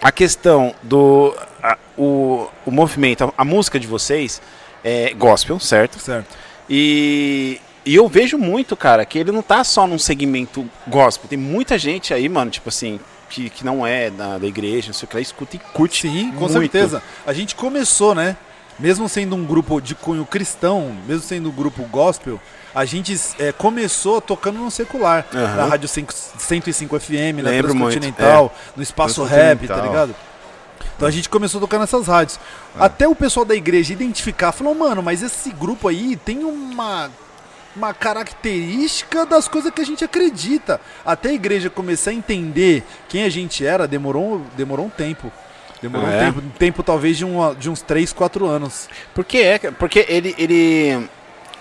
a 0.00 0.10
questão 0.10 0.74
do 0.82 1.34
a- 1.62 1.76
o, 1.96 2.48
o 2.64 2.70
movimento, 2.70 3.24
a, 3.24 3.32
a 3.38 3.44
música 3.44 3.78
de 3.78 3.86
vocês 3.86 4.40
é 4.82 5.12
gospel, 5.14 5.58
certo? 5.60 5.98
Certo. 5.98 6.26
E, 6.68 7.60
e 7.84 7.94
eu 7.94 8.08
vejo 8.08 8.38
muito, 8.38 8.76
cara, 8.76 9.04
que 9.04 9.18
ele 9.18 9.32
não 9.32 9.42
tá 9.42 9.62
só 9.62 9.86
num 9.86 9.98
segmento 9.98 10.68
gospel. 10.86 11.28
Tem 11.28 11.38
muita 11.38 11.78
gente 11.78 12.12
aí, 12.14 12.28
mano, 12.28 12.50
tipo 12.50 12.68
assim, 12.68 12.98
que, 13.28 13.50
que 13.50 13.64
não 13.64 13.86
é 13.86 14.10
da, 14.10 14.38
da 14.38 14.46
igreja, 14.46 14.88
não 14.88 14.94
sei 14.94 15.06
o 15.06 15.08
que 15.08 15.16
lá, 15.16 15.20
escuta 15.20 15.56
e 15.56 15.58
curte. 15.58 16.08
Sim, 16.08 16.30
com 16.32 16.40
muito. 16.48 16.52
certeza. 16.52 17.02
A 17.26 17.32
gente 17.32 17.54
começou, 17.54 18.14
né? 18.14 18.36
Mesmo 18.78 19.08
sendo 19.08 19.34
um 19.34 19.44
grupo 19.44 19.80
de 19.80 19.94
cunho 19.94 20.26
cristão, 20.26 20.94
mesmo 21.06 21.22
sendo 21.22 21.48
um 21.48 21.52
grupo 21.52 21.82
gospel, 21.84 22.40
a 22.74 22.84
gente 22.84 23.18
é, 23.38 23.52
começou 23.52 24.20
tocando 24.20 24.58
no 24.58 24.70
secular. 24.70 25.26
Aham. 25.34 25.56
Na 25.56 25.64
Rádio 25.64 25.88
5 25.88 26.12
105 26.12 27.00
FM, 27.00 27.10
na 27.42 27.50
Lembro 27.50 27.74
muito, 27.74 27.92
Transcontinental, 27.92 28.54
no 28.76 28.82
Espaço 28.82 29.24
Rap, 29.24 29.66
tá 29.66 29.80
ligado? 29.80 30.14
Então 30.94 31.08
a 31.08 31.10
gente 31.10 31.28
começou 31.28 31.58
a 31.58 31.60
tocar 31.62 31.78
nessas 31.78 32.06
rádios. 32.06 32.38
Até 32.78 33.08
o 33.08 33.14
pessoal 33.14 33.44
da 33.46 33.54
igreja 33.54 33.92
identificar, 33.92 34.52
falou, 34.52 34.74
mano, 34.74 35.02
mas 35.02 35.22
esse 35.22 35.50
grupo 35.50 35.88
aí 35.88 36.16
tem 36.16 36.44
uma, 36.44 37.10
uma 37.74 37.94
característica 37.94 39.24
das 39.24 39.48
coisas 39.48 39.72
que 39.72 39.80
a 39.80 39.84
gente 39.84 40.04
acredita. 40.04 40.80
Até 41.04 41.30
a 41.30 41.32
igreja 41.32 41.70
começar 41.70 42.10
a 42.10 42.14
entender 42.14 42.82
quem 43.08 43.24
a 43.24 43.28
gente 43.28 43.64
era, 43.64 43.86
demorou, 43.86 44.42
demorou 44.56 44.86
um 44.86 44.90
tempo. 44.90 45.30
Demorou 45.82 46.06
Ah, 46.06 46.10
um 46.10 46.12
é? 46.14 46.24
tempo, 46.26 46.38
um 46.40 46.48
tempo 46.50 46.82
talvez 46.82 47.16
de, 47.18 47.24
uma, 47.24 47.54
de 47.54 47.68
uns 47.70 47.82
3, 47.82 48.12
4 48.12 48.46
anos. 48.46 48.88
Porque 49.14 49.38
é, 49.38 49.58
porque 49.58 50.04
ele, 50.08 50.34
ele, 50.38 51.08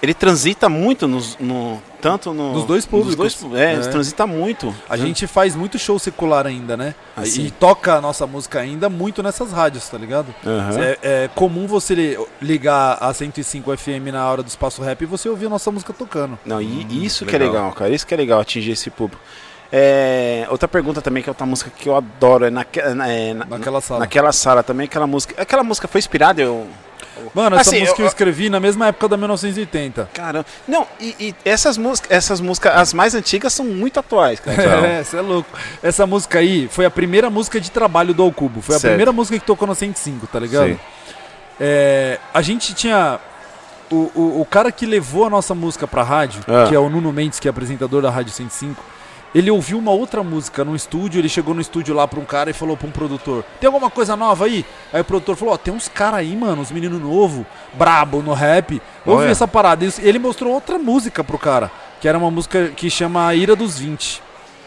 ele 0.02 0.14
transita 0.14 0.69
muito 0.69 1.07
nos, 1.07 1.38
no, 1.40 1.81
tanto 2.02 2.34
no, 2.34 2.54
Nos 2.54 2.64
dois 2.66 2.86
públicos. 2.86 3.18
Nos 3.42 3.52
dois, 3.52 3.60
é, 3.62 3.74
É. 3.74 3.80
transita 3.80 4.26
muito. 4.26 4.74
A 4.90 4.95
gente 4.95 5.28
faz 5.28 5.54
muito 5.56 5.78
show 5.78 6.00
secular 6.00 6.48
ainda, 6.48 6.78
né? 6.78 6.95
Ah, 7.16 7.24
e 7.26 7.52
toca 7.52 7.95
a 7.95 8.02
nossa 8.02 8.26
música 8.26 8.60
ainda 8.60 8.88
muito 8.90 9.22
nessas 9.22 9.52
rádios, 9.52 9.88
tá 9.90 9.98
ligado? 9.98 10.34
Aham. 10.45 10.80
É, 10.80 10.98
é 11.26 11.30
comum 11.36 11.68
você 11.68 11.94
li- 11.95 12.18
ligar 12.42 12.98
a 13.02 13.14
105 13.14 13.76
FM 13.78 14.12
na 14.14 14.30
hora 14.30 14.42
do 14.44 14.48
Espaço 14.48 14.81
Rap 14.81 15.02
e 15.02 15.06
você 15.06 15.28
ouvir 15.28 15.48
a 15.48 15.50
nossa 15.50 15.69
música 15.72 15.92
tocando. 15.92 16.40
Não, 16.45 16.62
e 16.62 16.66
Hum, 16.66 16.88
isso 17.04 17.26
que 17.26 17.36
é 17.36 17.40
legal. 17.40 17.54
legal, 17.56 17.72
cara. 17.74 17.90
Isso 17.94 18.07
que 18.07 18.14
é 18.14 18.18
legal 18.18 18.40
atingir 18.40 18.72
esse 18.72 18.90
público. 18.90 19.22
É, 19.72 20.45
outra 20.50 20.68
pergunta 20.68 21.02
também, 21.02 21.22
que 21.24 21.30
é 21.30 21.31
outra 21.31 21.45
música 21.45 21.72
que 21.76 21.90
eu 21.90 21.95
adoro, 21.95 22.45
é, 22.45 22.50
naque, 22.50 22.81
na- 22.81 23.07
é 23.10 23.34
na- 23.34 23.45
Naquela 23.45 23.81
sala. 23.81 24.00
naquela 24.00 24.31
sala 24.31 24.64
também, 24.64 24.86
aquela 24.86 25.07
música. 25.07 25.42
Aquela 25.42 25.64
música 25.64 25.88
foi 25.88 26.00
inspirada, 26.00 26.42
eu. 26.42 26.68
Mano, 27.34 27.56
essa 27.56 27.69
Assim, 27.72 27.80
música 27.80 28.02
eu, 28.02 28.06
eu- 28.06 28.07
escrevi 28.10 28.50
na 28.50 28.60
mesma 28.60 28.88
época 28.88 29.07
da 29.07 29.18
1980. 29.18 30.10
Caramba. 30.14 30.45
Não, 30.68 30.86
e, 31.00 31.16
e 31.19 31.36
essas 31.45 31.78
músicas, 31.78 32.12
essas 32.12 32.40
músicas, 32.42 32.74
as 32.76 32.94
mais 32.94 33.16
antigas, 33.16 33.54
são 33.54 33.66
muito 33.66 34.00
atuais, 34.00 34.40
cara. 34.40 34.56
É, 34.86 35.04
você 35.04 35.18
é 35.18 35.22
louco. 35.22 35.50
Essa 35.81 36.06
música 36.06 36.40
aí 36.40 36.68
foi 36.69 36.86
a 36.86 36.92
primeira 36.92 37.30
música 37.30 37.60
de 37.60 37.72
trabalho 37.72 38.14
do 38.14 38.22
Alcubo. 38.22 38.62
Foi 38.62 38.76
a 38.76 38.80
Certo. 38.80 38.92
primeira 38.92 39.12
música 39.12 39.40
que 39.40 39.45
tocou 39.45 39.68
na 39.68 39.74
105, 39.76 40.28
tá 40.28 40.40
ligado? 40.40 40.68
Sim. 40.69 40.80
É, 41.60 42.19
a 42.34 42.42
gente 42.42 42.74
tinha. 42.74 43.19
O, 43.90 44.12
o, 44.16 44.42
o 44.42 44.45
cara 44.45 44.72
que 44.72 44.86
levou 44.86 45.26
a 45.26 45.30
nossa 45.30 45.54
música 45.54 45.88
pra 45.88 46.02
rádio, 46.04 46.42
Ah. 46.48 46.66
que 46.68 46.74
é 46.76 46.80
o 46.80 46.90
Nuno 46.90 47.14
Mendes, 47.14 47.40
que 47.40 47.48
é 47.48 47.52
apresentador 47.52 48.02
da 48.02 48.10
Rádio 48.10 48.34
105, 48.34 48.84
ele 49.34 49.52
ouviu 49.52 49.78
uma 49.78 49.92
outra 49.92 50.24
música 50.24 50.64
no 50.64 50.76
estúdio, 50.76 51.20
ele 51.20 51.30
chegou 51.30 51.54
no 51.54 51.62
estúdio 51.62 51.94
lá 51.94 52.08
pra 52.08 52.20
um 52.20 52.26
cara 52.26 52.50
e 52.50 52.54
falou 52.54 52.78
pra 52.78 52.88
um 52.88 52.92
produtor, 52.92 53.44
tem 53.60 53.68
alguma 53.68 53.90
coisa 53.90 54.16
nova 54.16 54.46
aí? 54.46 54.66
Aí 54.94 55.02
o 55.02 55.06
produtor 55.06 55.36
falou, 55.36 55.54
ó, 55.54 55.58
tem 55.58 55.74
uns 55.74 55.88
caras 55.88 56.20
aí, 56.20 56.36
mano, 56.36 56.62
uns 56.62 56.72
meninos 56.72 57.02
novos, 57.02 57.46
brabo 57.74 58.22
no 58.22 58.34
rap, 58.34 58.82
Olha. 59.06 59.30
essa 59.30 59.48
parada. 59.48 59.86
E 59.86 59.92
ele 60.00 60.20
mostrou 60.20 60.54
outra 60.54 60.78
música 60.78 61.24
pro 61.24 61.38
cara, 61.38 61.72
que 62.00 62.08
era 62.08 62.18
uma 62.18 62.32
música 62.32 62.70
que 62.70 62.90
chama 62.90 63.28
A 63.28 63.36
Ira 63.36 63.56
dos 63.56 63.78
20. 63.80 64.24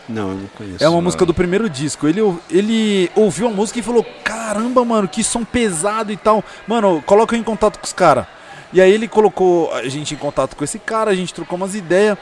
Não, 0.08 0.30
eu 0.30 0.36
não 0.36 0.46
conheço. 0.56 0.82
É 0.82 0.88
uma 0.88 1.02
música 1.02 1.26
do 1.26 1.34
primeiro 1.34 1.68
disco. 1.68 2.08
Ele, 2.08 2.20
ele 2.50 3.10
ouviu 3.14 3.46
a 3.46 3.50
música 3.50 3.78
e 3.78 3.82
falou: 3.82 4.04
Caramba, 4.24 4.82
mano, 4.82 5.06
que 5.06 5.22
som 5.22 5.44
pesado 5.44 6.10
e 6.10 6.16
tal. 6.16 6.42
Mano, 6.66 7.02
coloca 7.04 7.36
eu 7.36 7.40
em 7.40 7.42
contato 7.42 7.78
com 7.78 7.84
os 7.84 7.92
caras. 7.92 8.26
E 8.72 8.80
aí 8.80 8.90
ele 8.90 9.06
colocou 9.06 9.72
a 9.72 9.86
gente 9.88 10.14
em 10.14 10.16
contato 10.16 10.56
com 10.56 10.64
esse 10.64 10.78
cara, 10.78 11.10
a 11.10 11.14
gente 11.14 11.32
trocou 11.32 11.56
umas 11.56 11.74
ideias. 11.74 12.16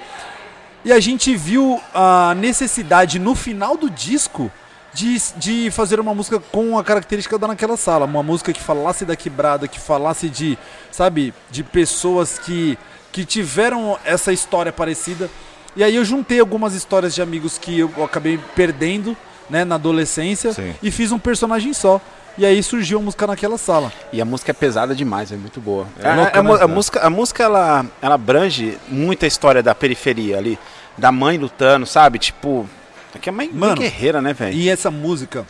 E 0.87 0.93
a 0.93 1.01
gente 1.01 1.35
viu 1.35 1.81
a 1.93 2.33
necessidade 2.37 3.19
no 3.19 3.35
final 3.35 3.77
do 3.77 3.91
disco 3.91 4.49
de, 4.95 5.21
de 5.37 5.69
fazer 5.73 5.99
uma 5.99 6.15
música 6.15 6.39
com 6.39 6.79
a 6.79 6.85
característica 6.85 7.37
da 7.37 7.49
naquela 7.49 7.77
sala. 7.77 8.05
Uma 8.07 8.23
música 8.23 8.53
que 8.53 8.63
falasse 8.63 9.05
da 9.05 9.17
quebrada, 9.17 9.67
que 9.67 9.81
falasse 9.81 10.29
de, 10.29 10.57
sabe, 10.93 11.35
de 11.51 11.65
pessoas 11.65 12.39
que, 12.39 12.79
que 13.11 13.25
tiveram 13.25 13.99
essa 14.05 14.33
história 14.33 14.73
parecida. 14.73 15.29
E 15.75 15.83
aí 15.83 15.97
eu 15.97 16.05
juntei 16.05 16.39
algumas 16.39 16.73
histórias 16.73 17.13
de 17.17 17.21
amigos 17.21 17.59
que 17.59 17.81
eu 17.81 17.91
acabei 18.05 18.39
perdendo, 18.55 19.17
né, 19.51 19.65
na 19.65 19.75
adolescência 19.75 20.53
Sim. 20.53 20.73
e 20.81 20.93
fiz 20.93 21.11
um 21.11 21.19
personagem 21.19 21.75
só. 21.75 22.01
E 22.39 22.45
aí 22.45 22.63
surgiu 22.63 22.99
a 22.99 23.03
música 23.03 23.27
naquela 23.27 23.57
sala. 23.59 23.91
E 24.13 24.21
a 24.21 24.25
música 24.25 24.53
é 24.53 24.55
pesada 24.55 24.95
demais, 24.95 25.33
é 25.33 25.37
muito 25.37 25.59
boa. 25.61 25.87
É 25.99 26.09
a, 26.09 26.15
louca, 26.15 26.39
a 26.39 26.43
mu- 26.43 26.57
né? 26.57 26.63
a 26.63 26.69
música, 26.69 27.01
a 27.01 27.11
música 27.11 27.43
ela, 27.43 27.87
ela 28.01 28.15
abrange 28.15 28.79
muita 28.89 29.27
história 29.27 29.63
da 29.63 29.75
periferia 29.75 30.37
ali, 30.37 30.59
da 30.97 31.11
mãe 31.13 31.39
lutando, 31.39 31.87
sabe? 31.87 32.19
Tipo, 32.19 32.69
é 33.15 33.19
que 33.19 33.29
é 33.29 33.33
mãe, 33.33 33.51
Mano, 33.53 33.77
guerreira, 33.77 34.21
né, 34.23 34.33
velho? 34.33 34.55
E 34.57 34.69
essa 34.69 34.91
música, 34.91 35.47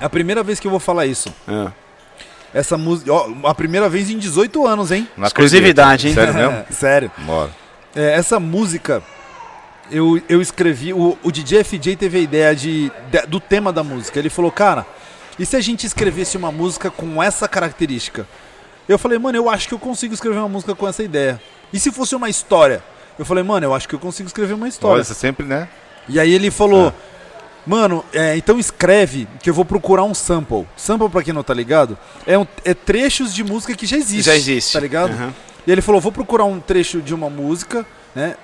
é 0.00 0.04
a 0.04 0.08
primeira 0.08 0.42
vez 0.42 0.58
que 0.60 0.66
eu 0.66 0.70
vou 0.70 0.80
falar 0.80 1.06
isso. 1.06 1.32
É. 1.46 1.70
Essa 2.54 2.78
música, 2.78 3.12
ó, 3.12 3.28
a 3.44 3.54
primeira 3.54 3.88
vez 3.88 4.10
em 4.10 4.18
18 4.18 4.66
anos, 4.66 4.90
hein? 4.90 5.06
Não 5.16 5.26
Exclusividade, 5.26 6.08
hein? 6.08 6.14
Sério 6.14 6.34
mesmo? 6.34 6.64
Sério. 6.72 7.10
Bora. 7.18 7.50
É, 7.94 8.12
essa 8.14 8.40
música, 8.40 9.02
eu, 9.90 10.20
eu 10.28 10.40
escrevi, 10.40 10.92
o, 10.94 11.16
o 11.22 11.30
DJ 11.30 11.62
FJ 11.64 11.96
teve 11.96 12.18
a 12.18 12.20
ideia 12.20 12.54
de, 12.56 12.90
de- 13.10 13.26
do 13.26 13.38
tema 13.38 13.72
da 13.72 13.84
música. 13.84 14.18
Ele 14.18 14.30
falou, 14.30 14.50
cara, 14.50 14.86
e 15.38 15.44
se 15.44 15.56
a 15.56 15.60
gente 15.60 15.86
escrevesse 15.86 16.36
uma 16.36 16.50
música 16.50 16.90
com 16.90 17.22
essa 17.22 17.46
característica? 17.46 18.26
Eu 18.88 18.98
falei, 18.98 19.18
mano, 19.18 19.36
eu 19.36 19.50
acho 19.50 19.68
que 19.68 19.74
eu 19.74 19.78
consigo 19.78 20.14
escrever 20.14 20.38
uma 20.38 20.48
música 20.48 20.74
com 20.74 20.88
essa 20.88 21.02
ideia. 21.02 21.40
E 21.70 21.78
se 21.78 21.92
fosse 21.92 22.14
uma 22.16 22.30
história? 22.30 22.82
Eu 23.18 23.24
falei, 23.24 23.42
mano, 23.42 23.66
eu 23.66 23.74
acho 23.74 23.88
que 23.88 23.94
eu 23.94 23.98
consigo 23.98 24.26
escrever 24.26 24.54
uma 24.54 24.68
história. 24.68 24.94
Olha, 24.96 25.04
você 25.04 25.14
sempre, 25.14 25.44
né? 25.46 25.68
E 26.08 26.18
aí 26.20 26.32
ele 26.32 26.50
falou, 26.50 26.92
mano, 27.66 28.04
é, 28.12 28.36
então 28.36 28.58
escreve 28.58 29.26
que 29.42 29.50
eu 29.50 29.54
vou 29.54 29.64
procurar 29.64 30.04
um 30.04 30.14
sample. 30.14 30.66
Sample, 30.76 31.08
pra 31.08 31.22
quem 31.22 31.34
não 31.34 31.42
tá 31.42 31.52
ligado, 31.52 31.98
é, 32.26 32.38
um- 32.38 32.46
é 32.64 32.72
trechos 32.74 33.34
de 33.34 33.42
música 33.44 33.74
que 33.74 33.86
já 33.86 33.96
existe. 33.96 34.24
Já 34.26 34.36
existe. 34.36 34.72
Tá 34.72 34.80
ligado? 34.80 35.10
Aham. 35.10 35.34
E 35.66 35.70
ele 35.72 35.82
falou, 35.82 36.00
vou 36.00 36.12
procurar 36.12 36.44
um 36.44 36.60
trecho 36.60 37.02
de 37.02 37.12
uma 37.12 37.28
música, 37.28 37.84
né? 38.14 38.36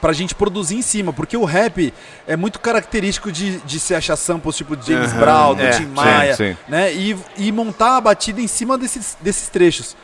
Pra 0.00 0.12
gente 0.14 0.34
produzir 0.34 0.76
em 0.76 0.82
cima, 0.82 1.12
porque 1.12 1.36
o 1.36 1.44
rap 1.44 1.92
é 2.26 2.34
muito 2.34 2.58
característico 2.58 3.30
de, 3.30 3.58
de 3.58 3.78
se 3.78 3.94
achar 3.94 4.16
samples 4.16 4.56
tipo 4.56 4.74
James 4.74 5.10
Aham, 5.12 5.20
Brown, 5.20 5.54
do 5.54 5.62
é, 5.62 5.70
Tim 5.70 5.76
sim, 5.84 5.86
Maia, 5.88 6.34
sim. 6.36 6.56
né? 6.68 6.92
E, 6.94 7.16
e 7.36 7.52
montar 7.52 7.98
a 7.98 8.00
batida 8.00 8.40
em 8.40 8.46
cima 8.46 8.76
desses, 8.78 9.16
desses 9.20 9.48
trechos. 9.50 9.94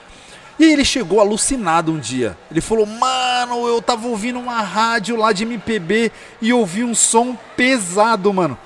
E 0.59 0.65
aí 0.65 0.73
ele 0.73 0.85
chegou 0.85 1.21
alucinado 1.21 1.93
um 1.93 1.99
dia. 1.99 2.37
Ele 2.51 2.61
falou, 2.61 2.87
mano, 2.87 3.67
eu 3.69 3.83
tava 3.83 4.07
ouvindo 4.09 4.39
uma 4.39 4.63
rádio 4.63 5.17
lá 5.17 5.33
de 5.33 5.45
MPB 5.45 6.11
e 6.41 6.53
ouvi 6.53 6.83
um 6.83 6.95
som 6.95 7.37
pesado, 7.57 8.33
mano. 8.33 8.57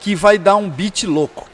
Que 0.00 0.14
vai 0.14 0.38
dar 0.38 0.56
um 0.56 0.68
beat 0.68 1.04
louco. 1.04 1.48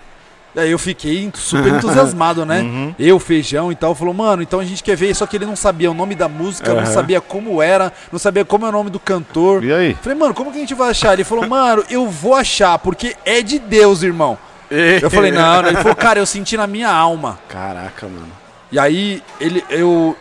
E 0.55 0.61
aí 0.61 0.71
eu 0.71 0.79
fiquei 0.79 1.31
super 1.35 1.69
entusiasmado, 1.77 2.45
né? 2.45 2.61
Uhum. 2.61 2.95
Eu, 2.99 3.19
feijão 3.19 3.73
e 3.73 3.75
tal, 3.75 3.95
falou, 3.95 4.13
mano, 4.13 4.43
então 4.43 4.61
a 4.61 4.65
gente 4.65 4.83
quer 4.83 4.97
ver, 4.97 5.15
só 5.15 5.27
que 5.27 5.37
ele 5.37 5.47
não 5.47 5.57
sabia 5.57 5.91
o 5.91 5.95
nome 5.95 6.15
da 6.15 6.29
música, 6.29 6.73
não 6.73 6.83
Aham. 6.83 6.93
sabia 6.93 7.21
como 7.21 7.63
era, 7.63 7.93
não 8.11 8.19
sabia 8.19 8.45
como 8.45 8.67
é 8.67 8.69
o 8.69 8.73
nome 8.73 8.91
do 8.91 9.01
cantor. 9.01 9.65
E 9.65 9.73
aí? 9.73 9.97
Falei, 10.01 10.19
mano, 10.19 10.35
como 10.35 10.51
que 10.51 10.59
a 10.59 10.61
gente 10.61 10.75
vai 10.75 10.91
achar? 10.91 11.15
Ele 11.15 11.25
falou, 11.25 11.47
mano, 11.47 11.85
eu 11.89 12.09
vou 12.09 12.35
achar, 12.35 12.79
porque 12.79 13.17
é 13.25 13.43
de 13.43 13.59
Deus, 13.59 14.03
irmão. 14.03 14.39
Eu 15.03 15.11
falei, 15.11 15.31
não, 15.31 15.61
não. 15.61 15.69
Ele 15.69 15.77
falou, 15.77 15.95
cara, 15.95 16.19
eu 16.19 16.25
senti 16.25 16.57
na 16.57 16.67
minha 16.67 16.91
alma. 16.91 17.39
Caraca, 17.47 18.07
mano. 18.07 18.42
E 18.73 18.79
aí, 18.79 19.23
ele, 19.39 19.63
eu, 19.71 20.17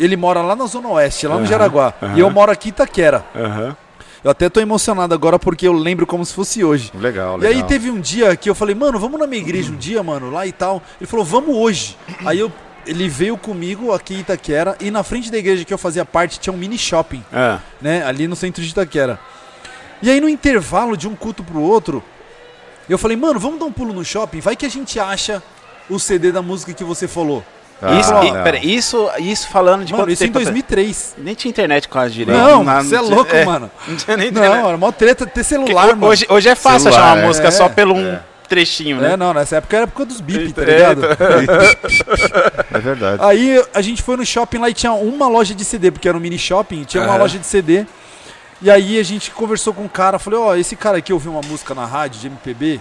ele 0.00 0.16
mora 0.16 0.40
lá 0.40 0.54
na 0.56 0.66
Zona 0.66 0.88
Oeste, 0.88 1.26
lá 1.26 1.36
no 1.38 1.44
Jaraguá. 1.44 1.92
aham. 2.00 2.16
E 2.16 2.20
eu 2.20 2.30
moro 2.30 2.50
aqui 2.52 2.68
em 2.68 2.70
Itaquera. 2.70 3.24
Aham. 3.34 3.76
Eu 4.24 4.30
até 4.30 4.48
tô 4.48 4.60
emocionado 4.60 5.14
agora 5.14 5.38
porque 5.38 5.68
eu 5.68 5.72
lembro 5.72 6.06
como 6.06 6.24
se 6.24 6.32
fosse 6.34 6.64
hoje. 6.64 6.90
Legal, 6.94 7.36
E 7.38 7.42
legal. 7.42 7.62
aí 7.62 7.62
teve 7.68 7.90
um 7.90 8.00
dia 8.00 8.34
que 8.34 8.48
eu 8.50 8.54
falei, 8.54 8.74
mano, 8.74 8.98
vamos 8.98 9.20
na 9.20 9.26
minha 9.26 9.40
igreja 9.42 9.70
um 9.70 9.76
dia, 9.76 10.02
mano, 10.02 10.30
lá 10.30 10.46
e 10.46 10.52
tal. 10.52 10.82
Ele 11.00 11.06
falou, 11.06 11.24
vamos 11.24 11.54
hoje. 11.54 11.96
Aí 12.24 12.38
eu, 12.40 12.50
ele 12.86 13.08
veio 13.08 13.36
comigo 13.36 13.92
aqui 13.92 14.14
em 14.14 14.20
Itaquera 14.20 14.76
e 14.80 14.90
na 14.90 15.04
frente 15.04 15.30
da 15.30 15.38
igreja 15.38 15.64
que 15.64 15.72
eu 15.72 15.78
fazia 15.78 16.04
parte 16.04 16.40
tinha 16.40 16.52
um 16.52 16.56
mini 16.56 16.76
shopping, 16.78 17.22
Ah, 17.32 17.60
né, 17.80 18.02
ali 18.04 18.26
no 18.26 18.34
centro 18.34 18.62
de 18.62 18.68
Itaquera. 18.70 19.18
E 20.02 20.10
aí 20.10 20.20
no 20.20 20.28
intervalo 20.28 20.96
de 20.96 21.06
um 21.06 21.14
culto 21.14 21.44
pro 21.44 21.60
outro, 21.60 22.02
eu 22.88 22.98
falei, 22.98 23.16
mano, 23.16 23.38
vamos 23.38 23.60
dar 23.60 23.66
um 23.66 23.72
pulo 23.72 23.92
no 23.92 24.04
shopping, 24.04 24.40
vai 24.40 24.56
que 24.56 24.66
a 24.66 24.70
gente 24.70 24.98
acha 24.98 25.40
o 25.88 26.00
CD 26.00 26.32
da 26.32 26.42
música 26.42 26.72
que 26.72 26.82
você 26.84 27.06
falou. 27.06 27.44
Ah, 27.82 27.94
isso, 28.00 28.12
e- 28.22 28.32
pera, 28.42 28.58
isso, 28.58 29.10
isso 29.18 29.48
falando 29.48 29.84
de 29.84 29.92
mano, 29.92 30.10
isso 30.10 30.24
em 30.24 30.28
tempo 30.28 30.38
atrás? 30.38 30.54
2003. 30.54 31.14
Nem 31.18 31.34
tinha 31.34 31.50
internet 31.50 31.88
quase 31.88 32.14
direito. 32.14 32.38
Não, 32.38 32.64
Não, 32.64 32.82
você 32.82 32.96
é 32.96 33.00
louco, 33.00 33.30
mano. 33.44 33.70
Não 33.86 33.96
tinha 33.96 34.16
nem 34.16 34.28
internet. 34.28 34.60
Não, 34.62 34.68
era 34.68 34.76
mó 34.78 34.90
treta 34.92 35.26
ter 35.26 35.44
celular, 35.44 35.88
mano. 35.88 36.06
hoje, 36.06 36.24
hoje 36.28 36.48
é 36.48 36.54
fácil 36.54 36.90
Celular, 36.90 37.02
achar 37.02 37.14
uma 37.16 37.22
é. 37.22 37.26
música 37.26 37.48
É. 37.48 37.50
só 37.50 37.68
pelo 37.68 37.94
um 37.94 38.18
trechinho, 38.48 38.98
né? 39.00 39.12
É, 39.12 39.16
não, 39.16 39.34
nessa 39.34 39.56
época 39.56 39.76
era 39.76 39.84
época 39.84 40.04
dos 40.06 40.20
bip, 40.20 40.52
tá 40.52 40.62
É, 40.62 40.64
ligado? 40.64 41.02
É 42.72 42.78
verdade. 42.78 43.22
Aí 43.22 43.62
a 43.74 43.82
gente 43.82 44.02
foi 44.02 44.16
no 44.16 44.24
shopping 44.24 44.58
lá 44.58 44.70
e 44.70 44.74
tinha 44.74 44.92
uma 44.92 45.28
loja 45.28 45.54
de 45.54 45.64
CD, 45.64 45.90
porque 45.90 46.08
era 46.08 46.16
um 46.16 46.20
mini 46.20 46.38
shopping, 46.38 46.84
tinha 46.84 47.02
uma 47.02 47.10
Aham. 47.10 47.18
loja 47.18 47.38
de 47.38 47.46
CD. 47.46 47.84
E 48.62 48.70
aí 48.70 48.98
a 48.98 49.02
gente 49.02 49.30
conversou 49.32 49.74
com 49.74 49.84
o 49.84 49.88
cara, 49.88 50.18
falei, 50.18 50.38
ó, 50.38 50.54
esse 50.56 50.76
cara 50.76 50.98
aqui 50.98 51.12
ouviu 51.12 51.32
uma 51.32 51.42
música 51.42 51.74
na 51.74 51.84
rádio 51.84 52.20
de 52.20 52.26
MPB, 52.28 52.80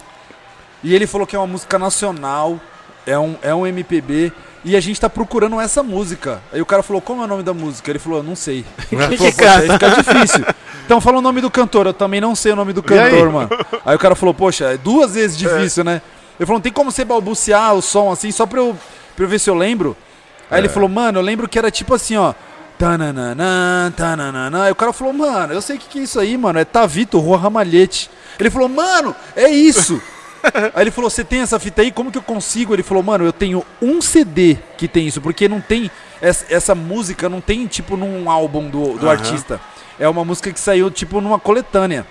e 0.83 0.93
ele 0.95 1.05
falou 1.05 1.27
que 1.27 1.35
é 1.35 1.39
uma 1.39 1.47
música 1.47 1.77
nacional, 1.77 2.59
é 3.05 3.17
um, 3.17 3.35
é 3.41 3.53
um 3.53 3.65
MPB, 3.67 4.31
e 4.63 4.75
a 4.75 4.79
gente 4.79 4.99
tá 4.99 5.09
procurando 5.09 5.59
essa 5.61 5.83
música. 5.83 6.41
Aí 6.51 6.59
o 6.61 6.65
cara 6.65 6.81
falou, 6.81 7.01
como 7.01 7.21
é 7.21 7.25
o 7.25 7.27
nome 7.27 7.43
da 7.43 7.53
música? 7.53 7.91
Ele 7.91 7.99
falou, 7.99 8.23
não 8.23 8.35
sei. 8.35 8.65
Quem 8.89 8.97
que 8.99 9.17
falou, 9.17 9.31
"Poxa, 9.33 9.59
aí 9.59 9.67
canta? 9.67 9.73
fica 9.73 9.89
difícil. 10.01 10.45
Então 10.85 10.99
fala 11.01 11.17
o 11.17 11.21
nome 11.21 11.41
do 11.41 11.49
cantor, 11.51 11.85
eu 11.87 11.93
também 11.93 12.19
não 12.21 12.35
sei 12.35 12.51
o 12.51 12.55
nome 12.55 12.73
do 12.73 12.83
E 12.89 12.93
aí? 12.99 13.11
cantor, 13.11 13.31
mano. 13.31 13.49
Aí 13.85 13.95
o 13.95 13.99
cara 13.99 14.15
falou, 14.15 14.33
poxa, 14.33 14.65
é 14.73 14.77
duas 14.77 15.13
vezes 15.15 15.37
difícil, 15.37 15.83
né? 15.83 16.01
Ele 16.39 16.45
falou, 16.45 16.57
não 16.57 16.61
tem 16.63 16.71
como 16.71 16.91
você 16.91 17.03
balbuciar 17.05 17.73
o 17.75 17.81
som 17.81 18.11
assim, 18.11 18.29
só 18.31 18.45
pra 18.45 18.59
eu, 18.59 18.75
pra 19.15 19.25
eu 19.25 19.29
ver 19.29 19.39
se 19.39 19.49
eu 19.49 19.55
lembro. 19.55 19.95
Aí 20.49 20.59
ele 20.61 20.69
falou, 20.69 20.87
mano, 20.89 21.17
eu 21.19 21.23
lembro 21.23 21.47
que 21.47 21.57
era 21.57 21.71
tipo 21.71 21.93
assim, 21.93 22.17
ó. 22.17 22.33
Tananana, 22.77 23.93
tananana. 23.95 24.63
Aí 24.63 24.71
o 24.71 24.75
cara 24.75 24.91
falou, 24.93 25.13
mano, 25.13 25.53
eu 25.53 25.61
sei 25.61 25.77
o 25.77 25.79
que, 25.79 25.87
que 25.87 25.99
é 25.99 26.03
isso 26.03 26.19
aí, 26.19 26.37
mano. 26.37 26.59
É 26.59 26.65
Tavito, 26.65 27.19
Rua 27.19 27.37
Ramalhete. 27.37 28.09
Ele 28.39 28.49
falou, 28.49 28.67
mano, 28.69 29.15
é 29.35 29.49
isso. 29.49 30.01
Aí 30.73 30.83
ele 30.83 30.91
falou, 30.91 31.09
você 31.09 31.23
tem 31.23 31.41
essa 31.41 31.59
fita 31.59 31.81
aí? 31.81 31.91
Como 31.91 32.11
que 32.11 32.17
eu 32.17 32.21
consigo? 32.21 32.73
Ele 32.73 32.83
falou, 32.83 33.01
mano, 33.03 33.25
eu 33.25 33.33
tenho 33.33 33.65
um 33.81 34.01
CD 34.01 34.57
que 34.77 34.87
tem 34.87 35.07
isso, 35.07 35.21
porque 35.21 35.47
não 35.47 35.59
tem. 35.61 35.89
Essa, 36.21 36.45
essa 36.49 36.75
música 36.75 37.27
não 37.29 37.41
tem, 37.41 37.67
tipo, 37.67 37.95
num 37.97 38.29
álbum 38.29 38.69
do, 38.69 38.97
do 38.97 39.05
Aham. 39.07 39.11
artista. 39.11 39.59
É 39.99 40.07
uma 40.07 40.23
música 40.25 40.51
que 40.51 40.59
saiu, 40.59 40.89
tipo, 40.91 41.21
numa 41.21 41.39
coletânea. 41.39 42.05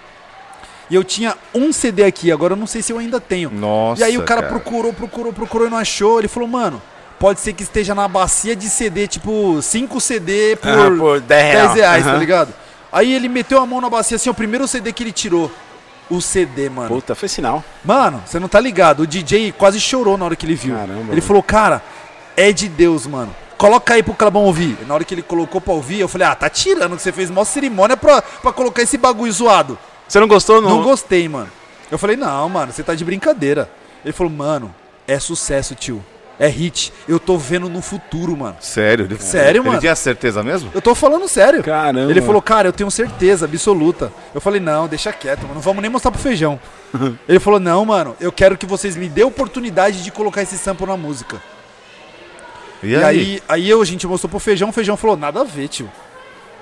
E 0.91 0.95
eu 0.95 1.03
tinha 1.03 1.35
um 1.55 1.73
CD 1.73 2.05
aqui, 2.05 2.31
agora 2.31 2.53
eu 2.53 2.57
não 2.57 2.67
sei 2.67 2.83
se 2.83 2.93
eu 2.93 2.99
ainda 2.99 3.19
tenho. 3.19 3.51
Nossa. 3.51 4.03
E 4.03 4.05
aí 4.05 4.19
o 4.19 4.23
cara, 4.23 4.43
procurou, 4.43 4.93
procurou, 4.93 5.33
procurou 5.33 5.67
e 5.67 5.71
não 5.71 5.79
achou. 5.79 6.19
Ele 6.19 6.29
falou, 6.29 6.49
mano, 6.49 6.81
pode 7.19 7.41
ser 7.41 7.55
que 7.55 7.63
esteja 7.63 7.95
na 7.95 8.07
bacia 8.07 8.55
de 8.55 8.69
CD, 8.69 9.09
tipo, 9.09 9.61
5 9.63 10.01
CD 10.01 10.57
por, 10.57 10.69
Ah, 10.71 10.91
por 10.97 11.21
10 11.21 11.27
10 11.27 11.55
reais. 11.55 11.75
reais, 11.75 12.05
tá 12.05 12.17
ligado? 12.17 12.55
Aí 12.93 13.13
ele 13.13 13.29
meteu 13.29 13.59
a 13.61 13.67
mão 13.67 13.81
na 13.81 13.89
bacia, 13.91 14.17
assim, 14.17 14.29
o 14.31 14.35
primeiro 14.35 14.69
CD 14.69 14.93
que 14.93 15.03
ele 15.03 15.13
tirou. 15.13 15.51
O 16.11 16.21
CD, 16.21 16.69
mano. 16.69 16.89
Puta, 16.89 17.15
foi 17.15 17.29
sinal. 17.29 17.65
Mano, 17.85 18.23
você 18.27 18.39
não 18.39 18.49
tá 18.49 18.61
ligado. 18.61 19.01
O 19.01 19.07
DJ 19.07 19.53
quase 19.53 19.81
chorou 19.81 20.19
na 20.19 20.27
hora 20.27 20.37
que 20.37 20.45
ele 20.45 20.55
viu. 20.55 20.75
Caramba, 20.75 20.93
ele 21.01 21.05
mano. 21.09 21.23
falou, 21.23 21.43
cara, 21.43 21.83
é 22.37 22.53
de 22.53 22.69
Deus, 22.69 23.07
mano. 23.07 23.35
Coloca 23.57 23.95
aí 23.95 24.03
pro 24.03 24.15
Clabão 24.15 24.43
ouvir. 24.45 24.77
Na 24.87 24.95
hora 24.95 25.05
que 25.05 25.15
ele 25.15 25.23
colocou 25.23 25.61
pra 25.61 25.73
ouvir, 25.73 26.01
eu 26.01 26.09
falei, 26.09 26.27
ah, 26.27 26.35
tá 26.35 26.51
tirando 26.51 26.97
que 26.97 27.03
você 27.03 27.13
fez 27.13 27.31
mó 27.31 27.45
cerimônia 27.45 27.97
pra, 27.97 28.21
pra 28.21 28.53
colocar 28.53 28.83
esse 28.83 28.99
bagulho 28.99 29.33
zoado. 29.33 29.79
Você 30.07 30.21
não 30.21 30.29
gostou, 30.29 30.61
não? 30.61 30.69
Não 30.69 30.83
gostei, 30.83 31.29
mano. 31.29 31.51
Eu 31.91 31.99
falei, 31.99 32.17
não, 32.17 32.49
mano, 32.49 32.73
você 32.73 32.83
tá 32.83 32.95
de 32.95 33.05
brincadeira. 33.05 33.71
Ele 34.05 34.13
falou, 34.13 34.33
mano, 34.33 34.75
é 35.07 35.19
sucesso, 35.19 35.75
tio. 35.75 36.05
É 36.39 36.49
hit. 36.49 36.93
Eu 37.07 37.21
tô 37.21 37.39
vendo 37.39 37.69
no 37.69 37.81
futuro, 37.81 38.37
mano. 38.37 38.57
Sério? 38.61 39.05
Ele, 39.05 39.17
Sério, 39.21 39.61
ele 39.61 39.69
mano? 39.69 39.81
tinha 39.81 39.95
certeza 39.95 40.43
mesmo? 40.43 40.71
Eu 40.75 40.83
tô 40.83 40.93
falando 40.95 41.29
sério. 41.29 41.63
Caramba. 41.63 42.11
Ele 42.11 42.21
falou, 42.21 42.43
cara, 42.43 42.69
eu 42.69 42.73
tenho 42.73 42.91
certeza 42.91 43.45
absoluta. 43.45 44.13
Eu 44.35 44.41
falei, 44.41 44.61
não, 44.61 44.89
deixa 44.89 45.13
quieto, 45.13 45.43
mano. 45.43 45.55
Não 45.55 45.61
vamos 45.61 45.81
nem 45.81 45.91
mostrar 45.91 46.11
pro 46.11 46.21
feijão. 46.21 46.59
Ele 47.29 47.39
falou, 47.39 47.61
não, 47.61 47.85
mano, 47.85 48.17
eu 48.21 48.33
quero 48.33 48.57
que 48.59 48.67
vocês 48.67 48.97
me 48.97 49.09
dêem 49.09 49.25
a 49.25 49.29
oportunidade 49.29 50.03
de 50.03 50.11
colocar 50.11 50.43
esse 50.43 50.59
sample 50.59 50.87
na 50.87 50.97
música. 50.97 51.41
E, 52.83 52.89
E, 52.91 52.97
aí? 52.97 53.05
aí, 53.05 53.43
aí 53.49 53.71
eu, 53.71 53.81
a 53.81 53.85
gente 53.85 54.07
mostrou 54.07 54.29
pro 54.29 54.39
feijão, 54.41 54.69
o 54.69 54.73
feijão 54.73 54.97
falou, 54.97 55.17
nada 55.17 55.41
a 55.41 55.45
ver, 55.45 55.69
tio. 55.69 55.91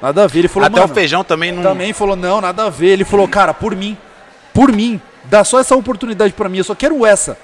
Nada 0.00 0.25
a 0.25 0.26
ver. 0.26 0.41
Ele 0.41 0.49
falou, 0.49 0.67
Até 0.67 0.81
mano, 0.81 0.93
o 0.93 0.95
feijão 0.95 1.25
também 1.25 1.50
não. 1.52 1.62
também 1.62 1.93
falou, 1.93 2.14
não, 2.17 2.41
nada 2.41 2.64
a 2.64 2.71
ver. 2.71 2.88
Ele 2.88 3.05
falou, 3.05 3.26
cara, 3.26 3.55
por 3.55 3.75
mim, 3.75 3.97
por 4.52 4.71
mim, 4.71 5.00
dá 5.25 5.45
só 5.45 5.59
essa 5.61 5.75
oportunidade 5.75 6.33
pra 6.35 6.49
mim, 6.49 6.59
eu 6.59 6.64
só 6.64 6.75
quero 6.75 7.05
essa. 7.07 7.38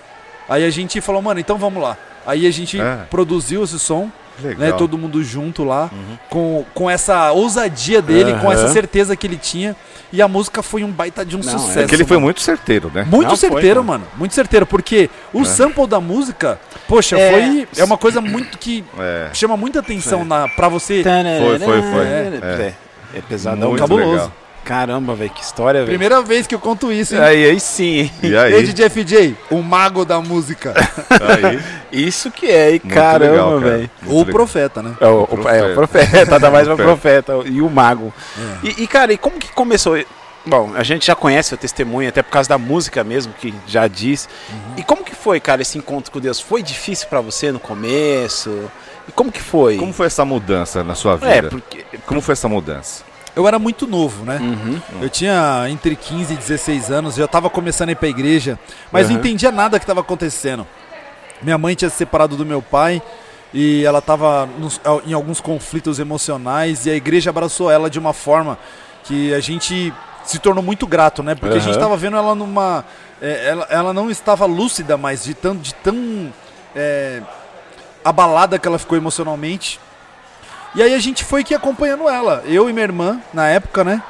Aí 0.49 0.65
a 0.65 0.71
gente 0.71 1.01
falou, 1.01 1.21
mano, 1.23 1.41
então 1.41 1.57
vamos 1.59 1.83
lá. 1.83 1.97
Aí 2.29 2.47
a 2.47 2.51
gente 2.51 2.79
É. 2.79 2.99
produziu 3.09 3.65
esse 3.65 3.79
som, 3.79 4.11
Legal. 4.43 4.59
né, 4.61 4.73
todo 4.73 4.99
mundo 4.99 5.25
junto 5.25 5.65
lá, 5.65 5.91
com, 6.29 6.63
com 6.75 6.91
essa 6.91 7.33
ousadia 7.33 8.03
dele, 8.03 8.33
com 8.35 8.47
Aham. 8.51 8.53
essa 8.53 8.69
certeza 8.69 9.17
que 9.17 9.27
ele 9.27 9.39
tinha. 9.39 9.75
E 10.13 10.21
a 10.23 10.29
música 10.29 10.63
foi 10.63 10.85
um 10.85 10.91
baita 10.91 11.25
de 11.25 11.37
um 11.37 11.41
Não, 11.41 11.49
é 11.49 11.59
sucesso. 11.59 11.79
É 11.81 11.87
que 11.87 11.95
ele 11.95 12.05
foi 12.05 12.17
mano. 12.19 12.27
muito 12.27 12.41
certeiro, 12.43 12.91
né? 12.95 13.03
Muito 13.11 13.29
Não, 13.29 13.37
foi, 13.37 13.49
certeiro, 13.51 13.83
mano. 13.83 14.05
mano. 14.05 14.19
Muito 14.19 14.35
certeiro, 14.35 14.67
porque 14.67 15.09
o 15.33 15.45
sample 15.45 15.87
da 15.87 16.01
música, 16.01 16.61
poxa, 16.87 17.19
É. 17.19 17.31
foi. 17.33 17.69
É 17.77 17.85
uma 17.85 17.97
coisa 17.99 18.21
muito 18.21 18.59
que 18.59 18.85
É. 18.99 19.31
chama 19.33 19.57
muita 19.57 19.81
atenção 19.81 20.25
na, 20.25 20.49
pra 20.49 20.69
você. 20.69 21.03
Foi, 21.03 21.59
foi, 21.59 21.83
foi. 21.83 22.07
É, 22.07 22.39
é, 22.43 22.75
é 23.19 23.21
pesadão. 23.23 23.71
Muito 23.71 23.81
cabuloso. 23.81 24.11
legal. 24.13 24.33
Caramba, 24.69 25.15
velho, 25.15 25.31
que 25.31 25.43
história, 25.43 25.81
velho. 25.81 25.89
Primeira 25.91 26.21
vez 26.21 26.47
que 26.47 26.55
eu 26.55 26.59
conto 26.59 26.93
isso, 26.93 27.15
hein? 27.15 27.23
Aí, 27.23 27.45
aí 27.51 27.59
sim, 27.59 28.01
hein? 28.01 28.13
E 28.23 28.27
Ei, 28.27 28.37
aí? 28.37 28.63
DJ 28.63 28.91
FJ, 28.91 29.37
o 29.51 29.63
mago 29.63 30.05
da 30.05 30.21
música. 30.21 30.75
aí 31.11 31.59
Isso 32.07 32.31
que 32.31 32.47
é, 32.51 32.73
hein? 32.73 32.81
muito 32.85 32.95
Caramba, 32.95 33.61
cara. 33.61 33.77
velho. 33.77 33.91
Ou 34.07 34.21
o 34.21 34.27
profeta, 34.27 34.83
né? 34.83 34.95
É 35.01 35.07
o, 35.07 35.27
O 35.31 35.41
o- 35.43 35.49
é, 35.49 35.73
o 35.73 35.75
profeta, 35.75 36.39
dá 36.39 36.51
mais 36.51 36.67
pra 36.67 36.77
Profeta. 36.77 37.33
profeta. 37.33 37.49
E 37.51 37.63
o 37.63 37.71
mago. 37.71 38.13
É. 38.63 38.67
E, 38.69 38.83
e, 38.83 38.87
cara, 38.87 39.11
e 39.13 39.17
como 39.17 39.39
que 39.39 39.51
começou? 39.53 39.99
Bom, 40.47 40.73
a 40.75 40.83
gente 40.83 41.07
já 41.07 41.15
conhece 41.15 41.53
o 41.55 41.57
testemunho, 41.57 42.09
até 42.09 42.23
por 42.23 42.31
causa 42.31 42.49
da 42.51 42.59
música 42.59 43.03
mesmo, 43.03 43.33
que 43.33 43.55
já 43.67 43.87
diz. 43.89 44.29
Uhum. 44.51 44.75
E 44.77 44.83
como 44.83 45.03
que 45.03 45.15
foi, 45.15 45.41
cara, 45.41 45.63
esse 45.63 45.77
encontro 45.79 46.13
com 46.13 46.21
Deus? 46.21 46.41
Foi 46.41 46.63
difícil 46.63 47.09
pra 47.09 47.21
você 47.23 47.51
no 47.51 47.59
começo? 47.59 48.71
E 49.09 49.13
como 49.13 49.33
que 49.33 49.41
foi? 49.43 49.77
Como 49.79 49.93
foi 49.93 50.07
essa 50.07 50.25
mudança 50.25 50.85
na 50.85 50.95
sua 50.95 51.17
vida? 51.17 51.33
É, 51.35 51.43
porque... 51.43 51.85
Como 52.07 52.21
foi 52.21 52.33
essa 52.35 52.49
mudança? 52.49 53.08
Eu 53.39 53.47
era 53.47 53.57
muito 53.57 53.87
novo, 53.87 54.25
né? 54.25 54.37
Uhum. 54.41 54.81
Eu 55.01 55.09
tinha 55.09 55.65
entre 55.69 55.95
15 55.95 56.35
e 56.35 56.37
16 56.37 56.91
anos, 56.91 57.15
já 57.15 57.25
estava 57.25 57.49
começando 57.49 57.91
a 57.91 57.93
ir 57.93 57.95
pra 57.95 58.09
igreja, 58.09 58.59
mas 58.91 59.07
não 59.07 59.15
Aham. 59.15 59.21
entendia 59.21 59.53
nada 59.53 59.79
que 59.79 59.85
estava 59.85 60.01
acontecendo. 60.01 60.67
Minha 61.41 61.57
mãe 61.57 61.77
tinha 61.77 61.89
se 61.89 61.95
separado 61.95 62.37
do 62.37 62.45
meu 62.45 62.61
pai 62.61 63.01
e 63.55 63.85
ela 63.85 64.01
estava 64.01 64.49
em 65.07 65.13
alguns 65.13 65.41
conflitos 65.41 66.01
emocionais 66.01 66.85
e 66.85 66.91
a 66.91 66.97
igreja 66.97 67.31
abraçou 67.31 67.71
ela 67.71 67.89
de 67.89 67.97
uma 67.97 68.13
forma 68.13 68.59
que 69.05 69.33
a 69.33 69.39
gente 69.39 69.95
se 70.25 70.41
tornou 70.41 70.65
muito 70.65 70.85
grato, 70.85 71.23
né? 71.23 71.37
Porque 71.37 71.59
a 71.59 71.61
gente 71.61 71.75
estava 71.75 71.97
vendo 71.97 72.17
ela 72.17 72.35
numa. 72.35 72.85
é, 73.23 73.51
ela, 73.51 73.69
ela 73.71 73.93
não 73.93 74.11
estava 74.11 74.47
lúcida 74.47 74.97
mais, 74.97 75.23
de 75.23 75.35
tão, 75.35 75.55
de 75.55 75.73
tão 75.75 76.35
é, 76.75 77.23
abalada 78.05 78.59
que 78.59 78.67
ela 78.67 78.81
ficou 78.81 78.99
emocionalmente. 78.99 79.79
E 80.79 80.83
aí 80.83 80.95
a 80.95 80.99
gente 81.01 81.25
foi 81.25 81.43
que 81.43 81.53
acompanhando 81.53 82.09
ela, 82.09 82.45
eu 82.47 82.71
e 82.71 82.73
minha 82.73 82.85
irmã, 82.85 83.21
na 83.35 83.49
época, 83.49 83.83
né? 83.83 84.01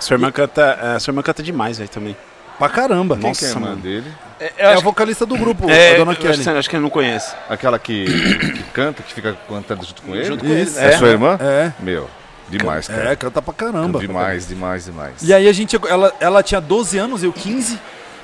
Sua 0.00 0.14
irmã 0.14 0.32
canta, 0.32 0.78
é, 0.82 0.98
sua 0.98 1.10
irmã 1.12 1.20
canta 1.22 1.42
demais, 1.42 1.76
velho, 1.76 1.90
também. 1.90 2.16
Pra 2.58 2.70
caramba. 2.70 3.14
Quem 3.18 3.28
Nossa, 3.28 3.40
que 3.40 3.44
é 3.44 3.48
a 3.48 3.52
irmã 3.52 3.66
mano. 3.68 3.82
dele? 3.82 4.12
É 4.56 4.66
a 4.72 4.80
vocalista 4.80 5.26
do 5.26 5.36
grupo, 5.36 5.68
É, 5.68 5.96
a 5.96 5.98
Dona 5.98 6.14
Kelly. 6.16 6.40
acho, 6.40 6.50
acho 6.50 6.70
que 6.70 6.76
ele 6.76 6.82
não 6.82 6.88
conhece. 6.88 7.34
Aquela 7.50 7.78
que, 7.78 8.06
que 8.56 8.62
canta, 8.72 9.02
que 9.02 9.12
fica 9.12 9.36
cantando 9.46 9.84
junto 9.84 10.00
com 10.00 10.14
ele? 10.14 10.24
Junto 10.24 10.44
com 10.46 10.50
Isso. 10.50 10.78
ele. 10.78 10.86
É, 10.88 10.96
sua 10.96 11.08
irmã? 11.08 11.36
É, 11.38 11.70
Meu, 11.78 12.08
demais, 12.48 12.88
cara. 12.88 13.12
é, 13.12 13.16
canta 13.16 13.42
pra 13.42 13.52
caramba. 13.52 13.98
Demais, 13.98 14.48
demais, 14.48 14.86
demais. 14.86 15.12
E 15.22 15.34
aí 15.34 15.46
a 15.46 15.52
gente, 15.52 15.76
ela, 15.88 16.10
ela 16.18 16.42
tinha 16.42 16.60
12 16.62 16.96
anos, 16.96 17.22
eu 17.22 17.32
15, 17.34 17.78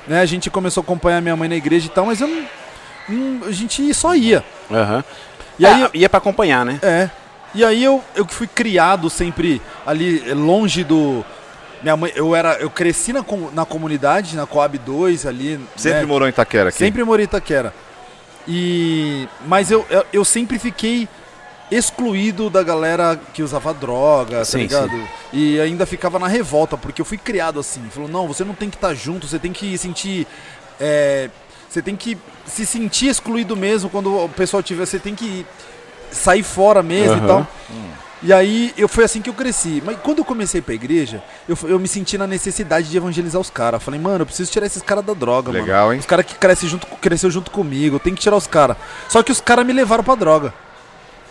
né? 0.08 0.22
A 0.22 0.26
gente 0.26 0.48
começou 0.48 0.80
a 0.80 0.84
acompanhar 0.84 1.20
minha 1.20 1.36
mãe 1.36 1.50
na 1.50 1.56
igreja 1.56 1.84
e 1.86 1.90
tal, 1.90 2.06
mas 2.06 2.18
eu 2.18 2.28
não, 2.28 2.44
não- 3.10 3.46
a 3.48 3.52
gente 3.52 3.92
só 3.92 4.14
ia. 4.14 4.42
Aham. 4.70 5.04
E 5.58 5.66
aí, 5.66 5.84
Ah, 5.84 5.90
ia 5.92 6.08
pra 6.08 6.16
acompanhar, 6.18 6.64
né? 6.64 6.78
é. 6.82 7.10
E 7.54 7.64
aí 7.64 7.82
eu, 7.84 8.02
eu 8.14 8.26
fui 8.26 8.46
criado 8.46 9.10
sempre 9.10 9.60
ali 9.86 10.22
eh, 10.28 10.34
longe 10.34 10.84
do 10.84 11.24
minha 11.82 11.96
mãe, 11.96 12.12
eu 12.14 12.34
era, 12.34 12.54
eu 12.54 12.70
cresci 12.70 13.12
na, 13.12 13.24
na 13.52 13.66
comunidade, 13.66 14.36
na 14.36 14.46
Coab 14.46 14.78
2 14.78 15.26
ali, 15.26 15.58
Sempre 15.76 16.00
né? 16.00 16.06
morou 16.06 16.28
em 16.28 16.30
Itaquera 16.30 16.68
aqui? 16.68 16.78
Sempre 16.78 17.02
morei 17.02 17.24
em 17.24 17.26
Itaquera. 17.26 17.74
E 18.46 19.28
mas 19.46 19.70
eu, 19.70 19.84
eu, 19.90 20.04
eu 20.12 20.24
sempre 20.24 20.58
fiquei 20.58 21.08
excluído 21.70 22.50
da 22.50 22.62
galera 22.62 23.18
que 23.32 23.42
usava 23.42 23.72
droga, 23.72 24.38
tá 24.38 24.44
Sim, 24.44 24.58
ligado? 24.58 24.92
E 25.32 25.58
ainda 25.60 25.86
ficava 25.86 26.18
na 26.18 26.28
revolta, 26.28 26.76
porque 26.76 27.00
eu 27.00 27.04
fui 27.06 27.18
criado 27.18 27.58
assim. 27.58 27.82
Falou, 27.90 28.08
não, 28.08 28.28
você 28.28 28.44
não 28.44 28.54
tem 28.54 28.68
que 28.70 28.76
estar 28.76 28.94
junto, 28.94 29.26
você 29.26 29.38
tem 29.38 29.52
que 29.52 29.76
sentir. 29.78 30.26
é, 30.80 31.30
você 31.68 31.80
tem 31.80 31.96
que 31.96 32.18
se 32.44 32.66
sentir 32.66 33.08
excluído 33.08 33.56
mesmo 33.56 33.88
quando 33.88 34.24
o 34.24 34.28
pessoal 34.28 34.62
tiver. 34.62 34.84
Você 34.84 34.98
tem 34.98 35.14
que 35.14 35.46
sair 36.12 36.42
fora 36.42 36.82
mesmo 36.82 37.14
Aham. 37.14 37.24
e 37.24 37.26
tal. 37.26 37.46
E 38.24 38.32
aí 38.32 38.72
eu 38.76 38.86
foi 38.88 39.02
assim 39.02 39.20
que 39.20 39.28
eu 39.28 39.34
cresci. 39.34 39.82
Mas 39.84 39.96
quando 40.00 40.18
eu 40.18 40.24
comecei 40.24 40.60
pra 40.60 40.74
igreja, 40.74 41.22
eu, 41.48 41.58
eu 41.64 41.78
me 41.78 41.88
senti 41.88 42.16
na 42.16 42.26
necessidade 42.26 42.88
de 42.88 42.96
evangelizar 42.96 43.40
os 43.40 43.50
caras. 43.50 43.82
Falei, 43.82 43.98
mano, 43.98 44.22
eu 44.22 44.26
preciso 44.26 44.50
tirar 44.50 44.66
esses 44.66 44.82
caras 44.82 45.04
da 45.04 45.12
droga, 45.12 45.50
mano. 45.50 45.64
Legal, 45.64 45.92
hein? 45.92 45.98
Os 45.98 46.06
caras 46.06 46.24
que 46.24 46.36
crescem 46.36 46.68
junto, 46.68 46.86
cresceu 47.00 47.30
junto 47.30 47.50
comigo, 47.50 47.98
tem 47.98 48.14
que 48.14 48.20
tirar 48.20 48.36
os 48.36 48.46
caras. 48.46 48.76
Só 49.08 49.22
que 49.24 49.32
os 49.32 49.40
caras 49.40 49.66
me 49.66 49.72
levaram 49.72 50.04
pra 50.04 50.14
droga. 50.14 50.54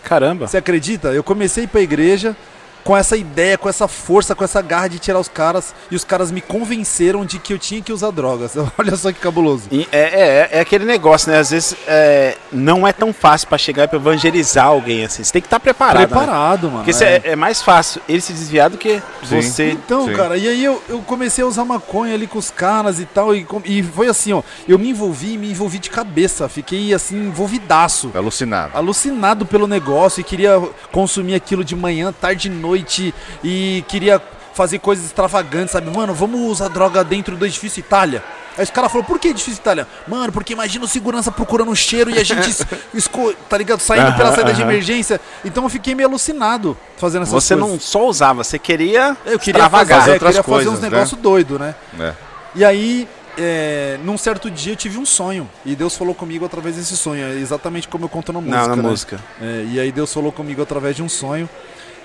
Caramba. 0.04 0.46
Você 0.46 0.58
acredita? 0.58 1.08
Eu 1.08 1.22
comecei 1.22 1.66
pra 1.66 1.80
igreja 1.80 2.36
com 2.84 2.96
essa 2.96 3.16
ideia, 3.16 3.56
com 3.56 3.68
essa 3.68 3.86
força, 3.88 4.34
com 4.34 4.44
essa 4.44 4.60
garra 4.60 4.88
de 4.88 4.98
tirar 4.98 5.18
os 5.18 5.28
caras. 5.28 5.74
E 5.90 5.96
os 5.96 6.04
caras 6.04 6.30
me 6.30 6.40
convenceram 6.40 7.24
de 7.24 7.38
que 7.38 7.52
eu 7.52 7.58
tinha 7.58 7.80
que 7.80 7.92
usar 7.92 8.10
drogas. 8.10 8.54
Olha 8.78 8.96
só 8.96 9.12
que 9.12 9.20
cabuloso. 9.20 9.64
E 9.70 9.88
é, 9.92 10.00
é, 10.00 10.48
é 10.52 10.60
aquele 10.60 10.84
negócio, 10.84 11.30
né? 11.30 11.38
Às 11.38 11.50
vezes 11.50 11.76
é, 11.86 12.36
não 12.50 12.86
é 12.86 12.92
tão 12.92 13.12
fácil 13.12 13.48
pra 13.48 13.58
chegar 13.58 13.84
e 13.84 13.88
pra 13.88 13.98
evangelizar 13.98 14.66
alguém 14.66 15.04
assim. 15.04 15.22
Você 15.22 15.32
tem 15.32 15.42
que 15.42 15.46
estar 15.46 15.60
preparado. 15.60 16.00
né? 16.00 16.06
Preparado, 16.06 16.70
mano. 16.70 16.84
Porque 16.84 17.04
é. 17.04 17.22
é. 17.24 17.32
é 17.32 17.36
mais 17.36 17.62
fácil 17.62 18.02
ele 18.08 18.20
se 18.20 18.32
desviar 18.32 18.70
do 18.70 18.78
que 18.78 19.00
Sim. 19.24 19.40
você. 19.40 19.70
Então, 19.70 20.06
Sim. 20.06 20.14
cara, 20.14 20.36
e 20.36 20.48
aí 20.48 20.64
eu, 20.64 20.82
eu 20.88 20.98
comecei 21.00 21.44
a 21.44 21.46
usar 21.46 21.64
maconha 21.64 22.14
ali 22.14 22.26
com 22.26 22.38
os 22.38 22.50
caras 22.50 22.98
e 22.98 23.04
tal. 23.04 23.34
E, 23.34 23.46
e 23.64 23.82
foi 23.82 24.08
assim, 24.08 24.32
ó. 24.32 24.42
Eu 24.66 24.78
me 24.78 24.90
envolvi, 24.90 25.38
me 25.38 25.50
envolvi 25.50 25.78
de 25.78 25.90
cabeça. 25.90 26.48
Fiquei 26.48 26.92
assim, 26.92 27.16
envolvidaço. 27.26 28.10
Alucinado. 28.14 28.76
alucinado 28.76 29.46
pelo 29.46 29.66
negócio 29.66 30.20
e 30.20 30.24
queria 30.24 30.60
consumir 30.90 31.34
aquilo 31.34 31.64
de 31.64 31.76
manhã, 31.76 32.12
tarde 32.12 32.48
e 32.48 32.50
noite 32.50 32.71
e 33.42 33.84
queria 33.88 34.20
fazer 34.54 34.78
coisas 34.80 35.06
extravagantes, 35.06 35.72
sabe? 35.72 35.90
Mano, 35.94 36.12
vamos 36.12 36.40
usar 36.40 36.68
droga 36.68 37.02
dentro 37.02 37.36
do 37.36 37.46
edifício 37.46 37.80
Itália. 37.80 38.22
Aí 38.56 38.64
os 38.64 38.70
caras 38.70 38.92
falaram, 38.92 39.08
por 39.08 39.18
que 39.18 39.28
edifício 39.28 39.58
Itália? 39.58 39.86
Mano, 40.06 40.30
porque 40.30 40.52
imagina 40.52 40.84
o 40.84 40.88
segurança 40.88 41.32
procurando 41.32 41.70
um 41.70 41.74
cheiro 41.74 42.10
e 42.10 42.18
a 42.18 42.22
gente, 42.22 42.50
es- 42.50 42.66
esco- 42.92 43.32
tá 43.48 43.56
ligado? 43.56 43.80
Saindo 43.80 44.08
Aham, 44.08 44.16
pela 44.18 44.32
saída 44.34 44.52
de 44.52 44.60
aham. 44.60 44.70
emergência. 44.70 45.18
Então 45.42 45.62
eu 45.64 45.70
fiquei 45.70 45.94
meio 45.94 46.06
alucinado 46.06 46.76
fazendo 46.98 47.22
essas 47.22 47.32
Você 47.32 47.54
coisas. 47.56 47.70
não 47.72 47.80
só 47.80 48.06
usava, 48.06 48.44
você 48.44 48.58
queria 48.58 49.16
Eu 49.24 49.38
queria 49.38 49.70
fazer, 49.70 49.94
é, 49.94 49.96
outras 49.96 50.12
queria 50.18 50.32
fazer 50.34 50.42
coisas, 50.42 50.72
uns 50.74 50.80
né? 50.80 50.90
negócios 50.90 51.18
doidos, 51.18 51.58
né? 51.58 51.74
É. 51.98 52.12
E 52.54 52.62
aí, 52.62 53.08
é, 53.38 53.98
num 54.04 54.18
certo 54.18 54.50
dia 54.50 54.74
eu 54.74 54.76
tive 54.76 54.98
um 54.98 55.06
sonho. 55.06 55.48
E 55.64 55.74
Deus 55.74 55.96
falou 55.96 56.14
comigo 56.14 56.44
através 56.44 56.76
desse 56.76 56.94
sonho. 56.94 57.24
É 57.24 57.32
exatamente 57.36 57.88
como 57.88 58.04
eu 58.04 58.08
conto 58.10 58.34
na 58.34 58.40
música. 58.42 58.60
Não, 58.60 58.68
na 58.68 58.76
né? 58.76 58.82
música. 58.86 59.18
É, 59.40 59.64
e 59.70 59.80
aí 59.80 59.90
Deus 59.90 60.12
falou 60.12 60.30
comigo 60.30 60.60
através 60.60 60.94
de 60.94 61.02
um 61.02 61.08
sonho. 61.08 61.48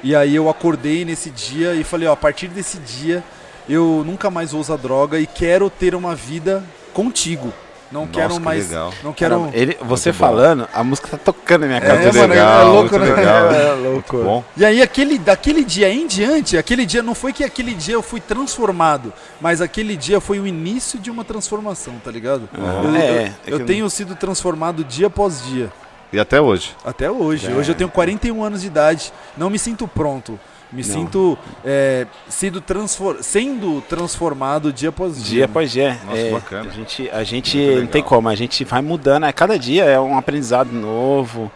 E 0.04 0.16
aí 0.16 0.36
eu 0.36 0.50
acordei 0.50 1.04
nesse 1.04 1.30
dia 1.30 1.74
e 1.74 1.84
falei, 1.84 2.08
ó, 2.08 2.14
a 2.14 2.18
partir 2.18 2.48
desse 2.48 2.78
dia 2.78 3.24
eu 3.68 4.04
nunca 4.06 4.30
mais 4.30 4.52
vou 4.52 4.62
usar 4.62 4.78
droga 4.78 5.20
e 5.20 5.28
quero 5.28 5.70
ter 5.70 5.94
uma 5.96 6.16
vida 6.16 6.64
contigo. 6.94 7.52
Não 7.90 8.02
Nossa, 8.02 8.14
quero 8.14 8.34
que 8.34 8.40
mais. 8.42 8.68
legal. 8.70 8.94
Não 9.02 9.14
quero. 9.14 9.50
Ele, 9.54 9.78
você 9.82 10.10
Muito 10.10 10.20
bom. 10.20 10.28
falando, 10.28 10.68
a 10.74 10.84
música 10.84 11.08
tá 11.08 11.18
tocando 11.18 11.62
na 11.62 11.68
minha 11.68 11.78
É, 11.80 11.82
cabeça. 11.88 12.20
mano, 12.20 12.34
legal, 12.34 12.62
é 12.62 12.64
louco, 12.66 13.00
muito 13.00 13.00
né? 13.10 13.16
legal. 13.16 13.48
É 13.54 13.74
louco. 13.76 14.18
Bom. 14.24 14.44
E 14.58 14.66
aí 14.66 14.82
aquele, 14.82 15.18
daquele 15.18 15.64
dia 15.64 15.90
em 15.90 16.06
diante, 16.06 16.58
aquele 16.58 16.86
dia 16.86 17.02
não 17.02 17.16
foi 17.16 17.32
que 17.32 17.46
aquele 17.46 17.74
dia 17.74 17.94
eu 17.94 18.02
fui 18.02 18.20
transformado, 18.20 19.14
mas 19.40 19.62
aquele 19.62 19.96
dia 19.96 20.20
foi 20.20 20.38
o 20.38 20.46
início 20.46 21.00
de 21.00 21.10
uma 21.10 21.24
transformação, 21.24 21.94
tá 22.04 22.12
ligado? 22.12 22.50
Uhum. 22.58 22.94
Eu, 22.94 22.96
É, 22.98 23.10
eu- 23.22 23.26
é 23.26 23.32
eu 23.48 23.66
tenho 23.66 23.90
sido 23.90 24.16
transformado 24.16 24.84
dia 24.84 25.08
após 25.08 25.42
dia. 25.46 25.72
E 26.12 26.20
até 26.20 26.39
hoje. 26.39 26.76
Até 26.86 27.12
hoje. 27.12 27.52
É. 27.52 27.56
Hoje 27.56 27.72
eu 27.72 27.76
tenho 27.76 27.89
41 27.89 28.43
anos 28.43 28.62
de 28.62 28.67
idade. 28.67 29.12
Não 29.36 29.50
me 29.50 29.60
sinto 29.60 29.88
pronto. 29.88 30.39
Me 30.72 30.84
Não. 30.84 30.93
sinto 30.93 31.38
é, 31.63 32.06
sido 32.28 32.60
transfor 32.60 33.24
sendo 33.24 33.82
transformado 33.82 34.74
dia 34.74 34.89
após 34.89 35.15
dia. 35.15 35.36
Dia 35.36 35.46
após 35.46 35.72
dia. 35.72 36.00
Nossa, 36.06 36.17
é, 36.17 36.32
bacana. 36.32 36.70
A 36.70 36.74
gente, 36.74 37.10
a 37.10 37.24
gente 37.24 37.58
não 37.58 37.88
tem 37.88 38.04
como, 38.04 38.28
a 38.28 38.36
gente 38.36 38.65
vai 38.65 38.82
mudando. 38.82 39.24
A 39.24 39.32
cada 39.32 39.58
dia 39.58 39.86
é 39.86 40.00
um 40.00 40.17
aprendizado 40.17 40.72
novo. 40.72 41.50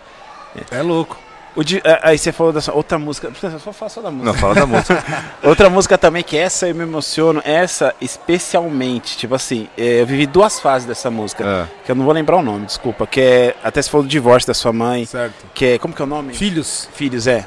É 0.70 0.82
louco. 0.82 1.18
Di- 1.58 1.82
é, 1.84 2.00
aí 2.02 2.18
você 2.18 2.32
falou 2.32 2.54
dessa 2.54 2.72
outra 2.74 2.98
música. 2.98 3.30
Só 3.60 3.74
fala 3.74 3.90
só 3.90 4.02
da 4.02 4.10
música. 4.10 4.32
Não, 4.32 4.40
fala 4.40 4.56
da 4.56 4.66
música. 4.66 5.04
Outra 5.44 5.70
música 5.70 5.98
também 5.98 6.24
que 6.24 6.38
essa 6.38 6.68
eu 6.68 6.74
me 6.76 6.84
emociono, 6.84 7.42
essa 7.44 7.94
especialmente, 8.00 9.18
tipo 9.18 9.36
assim, 9.36 9.68
é, 9.78 10.02
eu 10.02 10.06
vivi 10.06 10.26
duas 10.26 10.60
fases 10.60 10.88
dessa 10.88 11.12
música, 11.12 11.44
É. 11.44 11.68
que 11.86 11.92
eu 11.92 11.96
não 11.96 12.06
vou 12.06 12.14
lembrar 12.14 12.38
o 12.38 12.42
nome, 12.42 12.66
desculpa, 12.66 13.06
que 13.06 13.20
é, 13.20 13.56
até 13.64 13.82
se 13.82 13.90
falou 13.90 14.04
do 14.06 14.10
divórcio 14.10 14.48
da 14.48 14.54
sua 14.54 14.72
mãe, 14.72 15.06
Certo. 15.06 15.34
que 15.54 15.66
é, 15.66 15.78
como 15.80 15.94
que 15.94 16.02
é 16.02 16.06
o 16.06 16.08
nome? 16.08 16.34
Filhos. 16.34 16.88
Filhos, 16.94 17.28
é. 17.28 17.46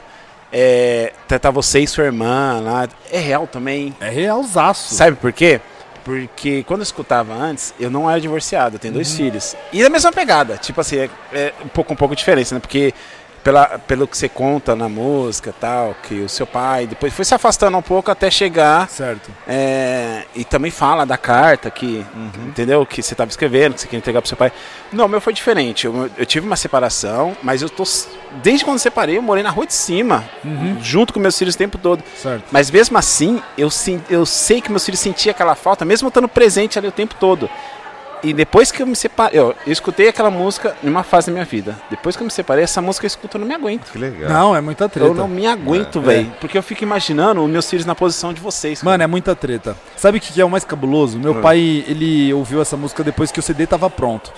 É, 0.52 1.12
tá, 1.26 1.38
tá 1.38 1.50
você 1.50 1.80
e 1.80 1.86
sua 1.86 2.04
irmã 2.04 2.60
lá, 2.62 2.86
é 3.10 3.18
real 3.18 3.46
também. 3.46 3.94
É 4.00 4.08
realzaço. 4.10 4.94
Sabe 4.94 5.16
por 5.16 5.32
quê? 5.32 5.60
Porque 6.04 6.62
quando 6.64 6.80
eu 6.80 6.84
escutava 6.84 7.32
antes, 7.32 7.74
eu 7.80 7.90
não 7.90 8.08
era 8.10 8.20
divorciado, 8.20 8.76
eu 8.76 8.78
tenho 8.78 8.92
dois 8.94 9.14
filhos. 9.16 9.56
E 9.72 9.82
da 9.82 9.88
mesma 9.88 10.12
pegada, 10.12 10.56
tipo 10.58 10.80
assim, 10.80 10.98
é, 10.98 11.08
é 11.32 11.52
um 11.64 11.68
pouco 11.68 11.92
um 11.94 11.96
pouco 11.96 12.14
diferença, 12.14 12.54
né? 12.54 12.60
Porque 12.60 12.92
pela, 13.44 13.78
pelo 13.78 14.08
que 14.08 14.16
você 14.16 14.28
conta 14.28 14.74
na 14.74 14.88
música 14.88 15.54
tal, 15.60 15.94
que 16.02 16.20
o 16.20 16.28
seu 16.28 16.46
pai 16.46 16.86
depois 16.86 17.12
foi 17.12 17.26
se 17.26 17.34
afastando 17.34 17.76
um 17.76 17.82
pouco 17.82 18.10
até 18.10 18.30
chegar. 18.30 18.88
Certo. 18.88 19.30
é, 19.46 20.24
e 20.34 20.44
também 20.44 20.70
fala 20.70 21.04
da 21.04 21.18
carta 21.18 21.70
que, 21.70 22.04
entendeu? 22.46 22.84
Que 22.86 23.02
você 23.02 23.12
estava 23.12 23.28
escrevendo, 23.28 23.74
que 23.74 23.82
você 23.82 23.86
queria 23.86 23.98
entregar 23.98 24.22
pro 24.22 24.28
seu 24.28 24.36
pai. 24.36 24.50
Não, 24.90 25.04
o 25.04 25.08
meu 25.08 25.20
foi 25.20 25.34
diferente. 25.34 25.84
Eu, 25.84 26.10
eu 26.16 26.24
tive 26.24 26.46
uma 26.46 26.56
separação, 26.56 27.36
mas 27.42 27.60
eu 27.60 27.68
tô. 27.68 27.84
Desde 28.42 28.64
quando 28.64 28.76
eu 28.76 28.80
separei, 28.80 29.18
eu 29.18 29.22
morei 29.22 29.42
na 29.42 29.50
rua 29.50 29.66
de 29.66 29.74
cima, 29.74 30.24
junto 30.80 31.12
com 31.12 31.20
meus 31.20 31.38
filhos 31.38 31.54
o 31.54 31.58
tempo 31.58 31.76
todo. 31.76 32.02
Certo. 32.16 32.44
Mas 32.50 32.70
mesmo 32.70 32.96
assim, 32.96 33.42
eu, 33.58 33.68
eu 34.08 34.24
sei 34.24 34.60
que 34.60 34.70
meus 34.70 34.84
filhos 34.84 35.00
sentiam 35.00 35.32
aquela 35.32 35.54
falta, 35.54 35.84
mesmo 35.84 36.08
estando 36.08 36.28
presente 36.28 36.78
ali 36.78 36.88
o 36.88 36.92
tempo 36.92 37.14
todo. 37.20 37.48
E 38.24 38.32
depois 38.32 38.72
que 38.72 38.82
eu 38.82 38.86
me 38.86 38.96
separei, 38.96 39.38
eu, 39.38 39.54
eu 39.66 39.72
escutei 39.72 40.08
aquela 40.08 40.30
música 40.30 40.74
em 40.82 40.88
uma 40.88 41.02
fase 41.02 41.26
da 41.28 41.32
minha 41.32 41.44
vida. 41.44 41.76
Depois 41.90 42.16
que 42.16 42.22
eu 42.22 42.24
me 42.24 42.30
separei, 42.30 42.64
essa 42.64 42.80
música 42.82 43.04
eu 43.04 43.08
escuto, 43.08 43.36
eu 43.36 43.40
não 43.40 43.46
me 43.48 43.54
aguento. 43.54 43.90
Que 43.92 43.98
legal. 43.98 44.30
Não, 44.30 44.56
é 44.56 44.60
muita 44.60 44.88
treta. 44.88 45.06
Eu 45.08 45.14
não 45.14 45.28
me 45.28 45.46
aguento, 45.46 46.00
velho. 46.00 46.32
Porque 46.40 46.56
eu 46.58 46.62
fico 46.62 46.82
imaginando 46.82 47.42
os 47.44 47.50
meus 47.50 47.68
filhos 47.68 47.86
na 47.86 47.94
posição 47.94 48.32
de 48.32 48.40
vocês. 48.40 48.80
cara. 48.80 48.90
Mano, 48.92 49.04
é 49.04 49.06
muita 49.06 49.34
treta. 49.36 49.76
Sabe 49.96 50.18
o 50.18 50.20
que 50.20 50.32
que 50.32 50.40
é 50.40 50.44
o 50.44 50.50
mais 50.50 50.64
cabuloso? 50.64 51.18
Meu 51.18 51.32
Hum. 51.34 51.40
pai, 51.40 51.84
ele 51.86 52.32
ouviu 52.34 52.60
essa 52.60 52.76
música 52.76 53.04
depois 53.04 53.30
que 53.30 53.38
o 53.38 53.42
CD 53.42 53.66
tava 53.66 53.88
pronto. 53.90 54.32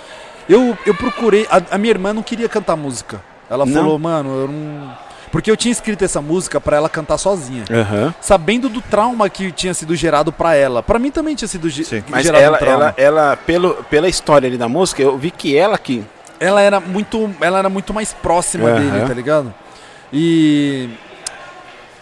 Eu, 0.49 0.77
eu 0.87 0.94
procurei. 0.94 1.46
A, 1.51 1.61
a 1.75 1.79
minha 1.79 1.90
irmã 1.92 2.12
não 2.12 2.22
queria 2.22 2.49
cantar 2.49 2.77
música. 2.77 3.20
Ela 3.49 3.64
Não? 3.66 3.72
falou, 3.75 3.99
mano, 3.99 4.29
eu 4.42 4.49
não. 4.49 4.99
Porque 5.37 5.51
eu 5.51 5.57
tinha 5.57 5.70
escrito 5.70 6.03
essa 6.03 6.22
música 6.22 6.59
pra 6.59 6.79
ela 6.79 6.88
cantar 6.88 7.18
sozinha. 7.18 7.62
Aham. 7.70 8.14
Sabendo 8.22 8.70
do 8.70 8.81
trauma 8.81 9.29
que 9.29 9.53
tinha 9.53 9.75
sido 9.75 9.94
gerado 9.94 10.33
pra 10.33 10.55
ela. 10.55 10.83
Pra 10.83 10.99
mim 10.99 11.11
também 11.11 11.35
tinha 11.35 11.46
sido 11.46 11.68
ge- 11.68 11.85
Sim. 11.85 12.03
Mas 12.09 12.25
gerado 12.25 12.42
ela, 12.42 12.57
um 12.57 12.59
trauma. 12.59 12.94
ela, 12.96 13.20
ela 13.27 13.37
pelo, 13.37 13.75
pela 13.90 14.09
história 14.09 14.46
ali 14.49 14.57
da 14.57 14.66
música, 14.66 15.03
eu 15.03 15.18
vi 15.18 15.31
que 15.31 15.55
ela 15.55 15.77
que. 15.77 16.03
ela 16.40 16.62
era 16.62 16.81
muito, 16.81 17.31
ela 17.42 17.59
era 17.59 17.68
muito 17.68 17.92
mais 17.92 18.14
próxima 18.14 18.70
Aham. 18.70 18.79
dele, 18.81 19.07
tá 19.07 19.12
ligado? 19.12 19.53
E 20.11 20.88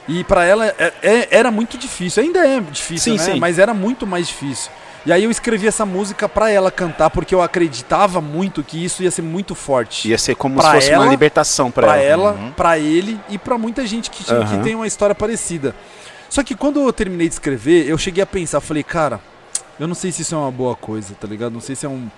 e 0.07 0.23
para 0.23 0.45
ela 0.45 0.67
é- 0.67 0.93
é- 1.03 1.29
era 1.33 1.51
muito 1.51 1.77
difícil, 1.77 2.23
ainda 2.23 2.39
é 2.47 2.61
difícil, 2.61 3.15
Sim, 3.15 3.19
né? 3.19 3.33
sim. 3.33 3.41
Mas 3.41 3.59
era 3.59 3.75
muito 3.75 4.07
mais 4.07 4.29
difícil. 4.29 4.71
E 5.07 5.13
aí 5.13 5.25
eu 5.25 5.31
escrevi 5.31 5.67
essa 5.67 5.85
música 5.85 6.27
pra 6.29 6.51
ela 6.51 6.71
cantar 6.71 7.11
porque 7.11 7.35
eu 7.35 7.43
acreditava 7.43 8.21
muito 8.23 8.63
que 8.63 8.83
isso 8.83 9.03
ia 9.03 9.11
ser 9.11 9.21
muito 9.23 9.55
forte. 9.55 10.09
Ia 10.09 10.17
ser 10.17 10.35
como 10.35 10.57
Pra 10.57 10.71
se 10.71 10.75
fosse 10.77 10.91
ela- 10.91 11.05
uma 11.05 11.11
libertação 11.11 11.71
pra, 11.71 11.89
Pra 11.89 11.97
ela. 11.99 12.31
ela, 12.31 12.53
pra 12.57 12.79
ele 12.79 13.21
e 13.29 13.37
pra 13.37 13.59
muita 13.59 13.87
gente 13.87 14.11
que, 14.11 14.25
tinha- 14.25 14.47
que 14.47 14.59
tem 14.63 14.75
uma 14.75 14.87
história 14.87 15.15
parecida. 15.15 15.75
Só 16.31 16.43
que 16.43 16.55
quando 16.55 16.81
eu 16.81 16.93
terminei 16.93 17.29
de 17.29 17.35
escrever, 17.35 17.87
eu 17.89 17.99
cheguei 17.99 18.23
a 18.23 18.27
pensar, 18.27 18.61
falei, 18.61 18.83
cara, 18.83 19.21
eu 19.79 19.87
não 19.87 19.95
sei 19.95 20.11
se 20.11 20.23
isso 20.23 20.35
é 20.35 20.39
uma 20.39 20.51
boa 20.51 20.75
coisa, 20.75 21.15
tá 21.21 21.29
ligado? 21.29 21.53
Não 21.53 21.61
sei 21.61 21.77
se 21.77 21.85
é 21.85 21.89
um 21.89 22.09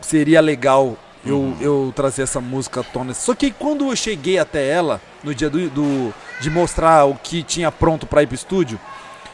seria 0.00 0.40
legal 0.40 0.96
eu, 1.24 1.36
Uhum. 1.38 1.56
eu 1.60 1.92
trazer 1.94 2.22
essa 2.22 2.40
música 2.40 2.80
à 2.80 2.84
tona. 2.84 3.12
Só 3.12 3.34
que 3.34 3.50
quando 3.50 3.90
eu 3.90 3.96
cheguei 3.96 4.38
até 4.38 4.68
ela, 4.68 5.00
no 5.24 5.34
dia 5.34 5.50
do, 5.50 5.68
do- 5.68 6.14
de 6.40 6.48
mostrar 6.50 7.04
o 7.04 7.14
que 7.14 7.42
tinha 7.42 7.70
pronto 7.72 8.06
pra 8.06 8.22
ir 8.22 8.26
pro 8.26 8.34
estúdio, 8.36 8.78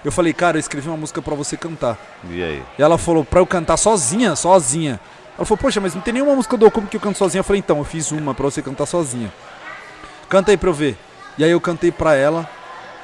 eu 0.05 0.11
falei, 0.13 0.33
cara, 0.33 0.57
eu 0.57 0.61
escrevi 0.61 0.89
uma 0.89 0.97
música 0.97 1.23
pra 1.23 1.35
você 1.35 1.57
cantar. 1.57 1.99
E 2.29 2.43
aí? 2.43 2.63
E 2.79 2.83
ela 2.83 2.99
falou, 2.99 3.25
pra 3.25 3.41
eu 3.41 3.47
cantar 3.47 3.77
sozinha, 3.77 4.35
sozinha. 4.35 5.01
Ela 5.37 5.47
falou, 5.47 5.59
poxa, 5.59 5.81
mas 5.81 5.95
não 5.95 6.03
tem 6.03 6.15
nenhuma 6.15 6.35
música 6.35 6.57
do 6.57 6.67
Ocupo 6.67 6.89
que 6.89 6.97
eu 6.97 7.01
canto 7.01 7.19
sozinha. 7.19 7.41
Eu 7.41 7.45
falei, 7.45 7.61
então, 7.61 7.79
eu 7.79 7.85
fiz 7.85 8.11
uma 8.11 8.35
pra 8.35 8.45
você 8.45 8.61
cantar 8.61 8.87
sozinha. 8.87 9.33
Canta 10.29 10.51
aí 10.51 10.57
pra 10.57 10.69
eu 10.69 10.75
ver. 10.75 10.97
E 11.39 11.45
aí 11.45 11.51
eu 11.51 11.61
cantei 11.61 11.91
pra 11.91 12.15
ela. 12.15 12.49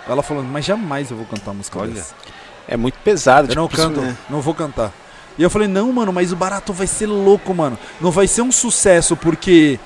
Ela 0.08 0.22
falou, 0.22 0.42
mas 0.42 0.64
jamais 0.64 1.10
eu 1.10 1.16
vou 1.16 1.26
cantar 1.26 1.50
uma 1.50 1.58
música 1.58 1.78
Olha. 1.78 1.92
dessa. 1.92 2.14
É 2.66 2.76
muito 2.76 2.98
pesado. 3.04 3.52
Eu 3.52 3.56
não 3.56 3.68
tipo, 3.68 3.80
isso, 3.80 3.88
canto, 3.88 4.00
né? 4.00 4.16
não 4.28 4.40
vou 4.40 4.54
cantar. 4.54 4.92
E 5.38 5.42
eu 5.42 5.48
falei, 5.48 5.68
não, 5.68 5.92
mano, 5.92 6.12
mas 6.12 6.32
o 6.32 6.36
barato 6.36 6.72
vai 6.72 6.86
ser 6.86 7.06
louco, 7.06 7.54
mano. 7.54 7.78
Não 8.00 8.10
vai 8.10 8.26
ser 8.26 8.42
um 8.42 8.52
sucesso 8.52 9.16
porque. 9.16 9.78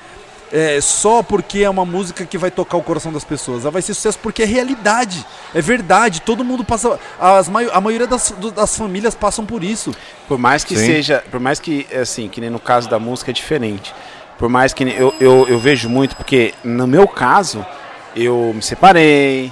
É, 0.55 0.79
só 0.79 1.23
porque 1.23 1.63
é 1.63 1.69
uma 1.69 1.83
música 1.83 2.27
que 2.27 2.37
vai 2.37 2.51
tocar 2.51 2.77
o 2.77 2.83
coração 2.83 3.11
das 3.11 3.23
pessoas. 3.23 3.63
Ela 3.63 3.71
vai 3.71 3.81
ser 3.81 3.95
sucesso 3.95 4.19
porque 4.21 4.43
é 4.43 4.45
realidade. 4.45 5.25
É 5.51 5.59
verdade. 5.59 6.21
Todo 6.21 6.43
mundo 6.43 6.63
passa. 6.63 6.99
As, 7.19 7.49
a 7.49 7.81
maioria 7.81 8.05
das, 8.05 8.31
das 8.53 8.77
famílias 8.77 9.15
passam 9.15 9.47
por 9.47 9.63
isso. 9.63 9.91
Por 10.27 10.37
mais 10.37 10.63
que 10.63 10.77
Sim. 10.77 10.85
seja, 10.85 11.23
por 11.31 11.39
mais 11.39 11.59
que, 11.59 11.87
assim, 11.99 12.29
que 12.29 12.39
nem 12.39 12.51
no 12.51 12.59
caso 12.59 12.87
da 12.87 12.99
música 12.99 13.31
é 13.31 13.33
diferente. 13.33 13.95
Por 14.37 14.47
mais 14.47 14.73
que 14.73 14.83
eu, 14.83 15.11
eu, 15.19 15.47
eu 15.49 15.57
vejo 15.57 15.89
muito, 15.89 16.15
porque 16.15 16.53
no 16.63 16.85
meu 16.85 17.07
caso, 17.07 17.65
eu 18.15 18.51
me 18.53 18.61
separei, 18.61 19.51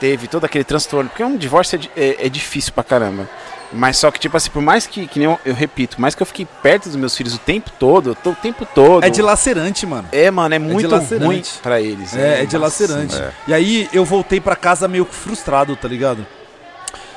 teve 0.00 0.26
todo 0.26 0.46
aquele 0.46 0.64
transtorno, 0.64 1.10
porque 1.10 1.22
um 1.22 1.36
divórcio 1.36 1.78
é, 1.96 2.02
é, 2.02 2.26
é 2.26 2.28
difícil 2.28 2.72
pra 2.72 2.82
caramba. 2.82 3.28
Mas 3.72 3.98
só 3.98 4.10
que, 4.10 4.18
tipo 4.18 4.36
assim, 4.36 4.50
por 4.50 4.62
mais 4.62 4.86
que, 4.86 5.06
que 5.06 5.18
nem 5.18 5.26
eu, 5.28 5.38
eu 5.44 5.54
repito, 5.54 6.00
mais 6.00 6.14
que 6.14 6.22
eu 6.22 6.26
fiquei 6.26 6.46
perto 6.62 6.86
dos 6.88 6.96
meus 6.96 7.16
filhos 7.16 7.34
o 7.34 7.38
tempo 7.38 7.70
todo, 7.78 8.16
o 8.24 8.34
tempo 8.34 8.66
todo. 8.74 9.04
É 9.04 9.10
dilacerante, 9.10 9.86
mano. 9.86 10.08
É, 10.10 10.30
mano, 10.30 10.54
é 10.54 10.58
muito 10.58 10.88
dilacerante. 10.88 11.24
ruim 11.24 11.42
pra 11.62 11.80
eles. 11.80 12.14
É, 12.14 12.20
é 12.20 12.30
Nossa, 12.30 12.46
dilacerante. 12.46 13.16
é. 13.16 13.30
E 13.46 13.54
aí 13.54 13.88
eu 13.92 14.04
voltei 14.04 14.40
pra 14.40 14.56
casa 14.56 14.88
meio 14.88 15.04
frustrado, 15.04 15.76
tá 15.76 15.86
ligado? 15.86 16.26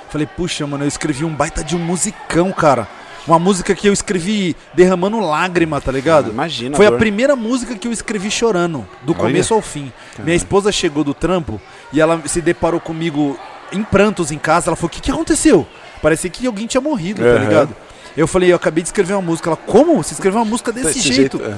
Falei, 0.10 0.28
puxa, 0.28 0.68
mano, 0.68 0.84
eu 0.84 0.88
escrevi 0.88 1.26
um 1.26 1.34
baita 1.34 1.64
de 1.64 1.76
um 1.76 1.80
musicão, 1.80 2.52
cara. 2.52 2.88
Uma 3.26 3.40
música 3.40 3.74
que 3.74 3.88
eu 3.88 3.94
escrevi 3.94 4.56
derramando 4.74 5.20
lágrima, 5.20 5.80
tá 5.82 5.92
ligado? 5.92 6.30
Imagina. 6.30 6.76
Foi 6.76 6.86
a 6.86 6.90
dor. 6.90 7.00
primeira 7.00 7.36
música 7.36 7.74
que 7.76 7.88
eu 7.88 7.92
escrevi 7.92 8.30
chorando, 8.30 8.88
do 9.02 9.14
Olha. 9.14 9.22
começo 9.22 9.54
ao 9.54 9.62
fim. 9.62 9.92
Minha 10.20 10.36
esposa 10.36 10.72
chegou 10.72 11.04
do 11.04 11.14
trampo 11.14 11.60
e 11.92 12.00
ela 12.02 12.22
se 12.28 12.42
deparou 12.42 12.80
comigo 12.80 13.40
em 13.72 13.82
prantos 13.82 14.30
em 14.30 14.38
casa. 14.38 14.70
Ela 14.70 14.76
falou: 14.76 14.90
O 14.90 14.92
que, 14.92 15.02
que 15.02 15.10
aconteceu? 15.10 15.66
Parecia 16.04 16.30
que 16.30 16.46
alguém 16.46 16.68
tinha 16.68 16.82
morrido, 16.82 17.24
tá 17.24 17.28
Aham. 17.30 17.40
ligado? 17.40 17.76
Eu 18.16 18.28
falei: 18.28 18.52
Eu 18.52 18.58
acabei 18.58 18.84
de 18.84 18.90
escrever 18.90 19.14
uma 19.14 19.22
música. 19.24 19.50
Ela: 19.50 19.58
Como? 19.58 19.96
Você 20.04 20.14
escreveu 20.14 20.40
uma 20.40 20.46
música 20.46 20.72
desse, 20.72 21.00
jeito? 21.00 21.42
é. 21.44 21.56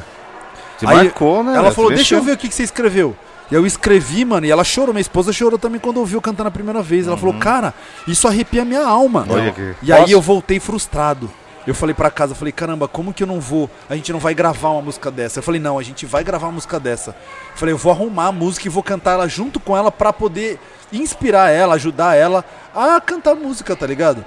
Te 0.78 0.86
Aí, 0.86 0.96
marcou, 0.96 1.44
né? 1.44 1.56
Ela 1.56 1.72
falou, 1.72 1.90
deixa 1.92 2.16
eu 2.16 2.22
ver 2.22 2.34
o 2.34 2.38
que, 2.38 2.48
que 2.50 2.54
você 2.56 2.64
escreveu. 2.64 3.16
E 3.50 3.56
eu 3.56 3.66
escrevi, 3.66 4.26
mano, 4.26 4.46
e 4.46 4.52
ela 4.52 4.64
chorou. 4.64 4.94
Minha 4.94 5.02
esposa 5.02 5.32
chorou 5.32 5.58
também 5.58 5.80
quando 5.80 5.98
ouviu 5.98 6.22
cantando 6.22 6.50
a 6.50 6.52
primeira 6.52 6.82
vez. 6.82 7.08
Ela 7.08 7.16
falou, 7.18 7.34
cara, 7.36 7.74
isso 8.08 8.28
arrepia 8.28 8.62
a 8.62 8.66
minha 8.66 8.86
alma. 8.86 9.26
Olha 9.30 9.52
que- 9.52 9.74
E 9.82 9.92
aí 9.94 10.02
Posso? 10.02 10.14
eu 10.14 10.22
voltei 10.22 10.60
frustrado. 10.60 11.30
Eu 11.68 11.74
falei 11.74 11.96
pra 11.96 12.12
casa, 12.12 12.34
eu 12.34 12.36
falei, 12.36 12.52
caramba, 12.52 12.88
como 12.88 13.14
que 13.14 13.24
eu 13.24 13.28
não 13.28 13.40
vou? 13.40 13.70
A 13.90 13.96
gente 13.96 14.12
não 14.14 14.20
vai 14.20 14.34
gravar 14.36 14.70
uma 14.70 14.82
música 14.84 15.10
dessa. 15.10 15.40
Eu 15.40 15.44
falei, 15.44 15.60
não, 15.60 15.80
a 15.80 15.84
gente 15.84 16.06
vai 16.06 16.24
gravar 16.24 16.46
uma 16.48 16.54
música 16.54 16.80
dessa. 16.80 17.10
Eu 17.12 17.58
falei, 17.58 17.74
eu 17.74 17.78
vou 17.78 17.92
arrumar 17.92 18.28
a 18.28 18.32
música 18.32 18.68
e 18.68 18.70
vou 18.70 18.84
cantar 18.84 19.14
ela 19.14 19.28
junto 19.28 19.60
com 19.60 19.76
ela 19.76 19.92
pra 19.92 20.14
poder 20.14 20.60
inspirar 20.94 21.50
ela, 21.50 21.74
ajudar 21.76 22.16
ela 22.16 22.46
a 22.74 23.02
cantar 23.02 23.34
música, 23.36 23.76
tá 23.76 23.88
ligado? 23.88 24.24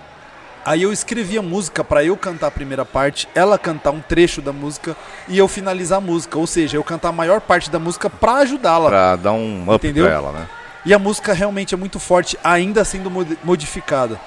Aí 0.65 0.83
eu 0.83 0.93
escrevi 0.93 1.39
a 1.39 1.43
música 1.43 1.83
pra 1.85 2.05
eu 2.05 2.17
cantar 2.17 2.49
a 2.49 2.51
primeira 2.51 2.85
parte, 2.85 3.27
ela 3.35 3.57
cantar 3.57 3.91
um 3.93 4.01
trecho 4.01 4.43
da 4.43 4.53
música 4.53 4.97
e 5.29 5.39
eu 5.39 5.47
finalizar 5.49 5.99
a 5.99 6.01
música. 6.01 6.37
Ou 6.39 6.47
seja, 6.47 6.77
eu 6.77 6.85
cantar 6.85 7.09
a 7.11 7.13
maior 7.13 7.41
parte 7.41 7.71
da 7.71 7.79
música 7.79 8.11
pra 8.11 8.39
ajudá-la. 8.39 8.89
Pra 8.91 9.17
dar 9.17 9.33
um 9.33 9.63
up 9.63 9.75
Entendeu? 9.77 10.05
pra 10.07 10.15
ela, 10.15 10.33
né? 10.33 10.49
E 10.85 10.93
a 10.93 10.99
música 10.99 11.33
realmente 11.33 11.73
é 11.73 11.77
muito 11.77 11.99
forte, 11.99 12.37
ainda 12.43 12.85
sendo 12.85 13.11
mod- 13.11 13.39
modificada. 13.45 14.19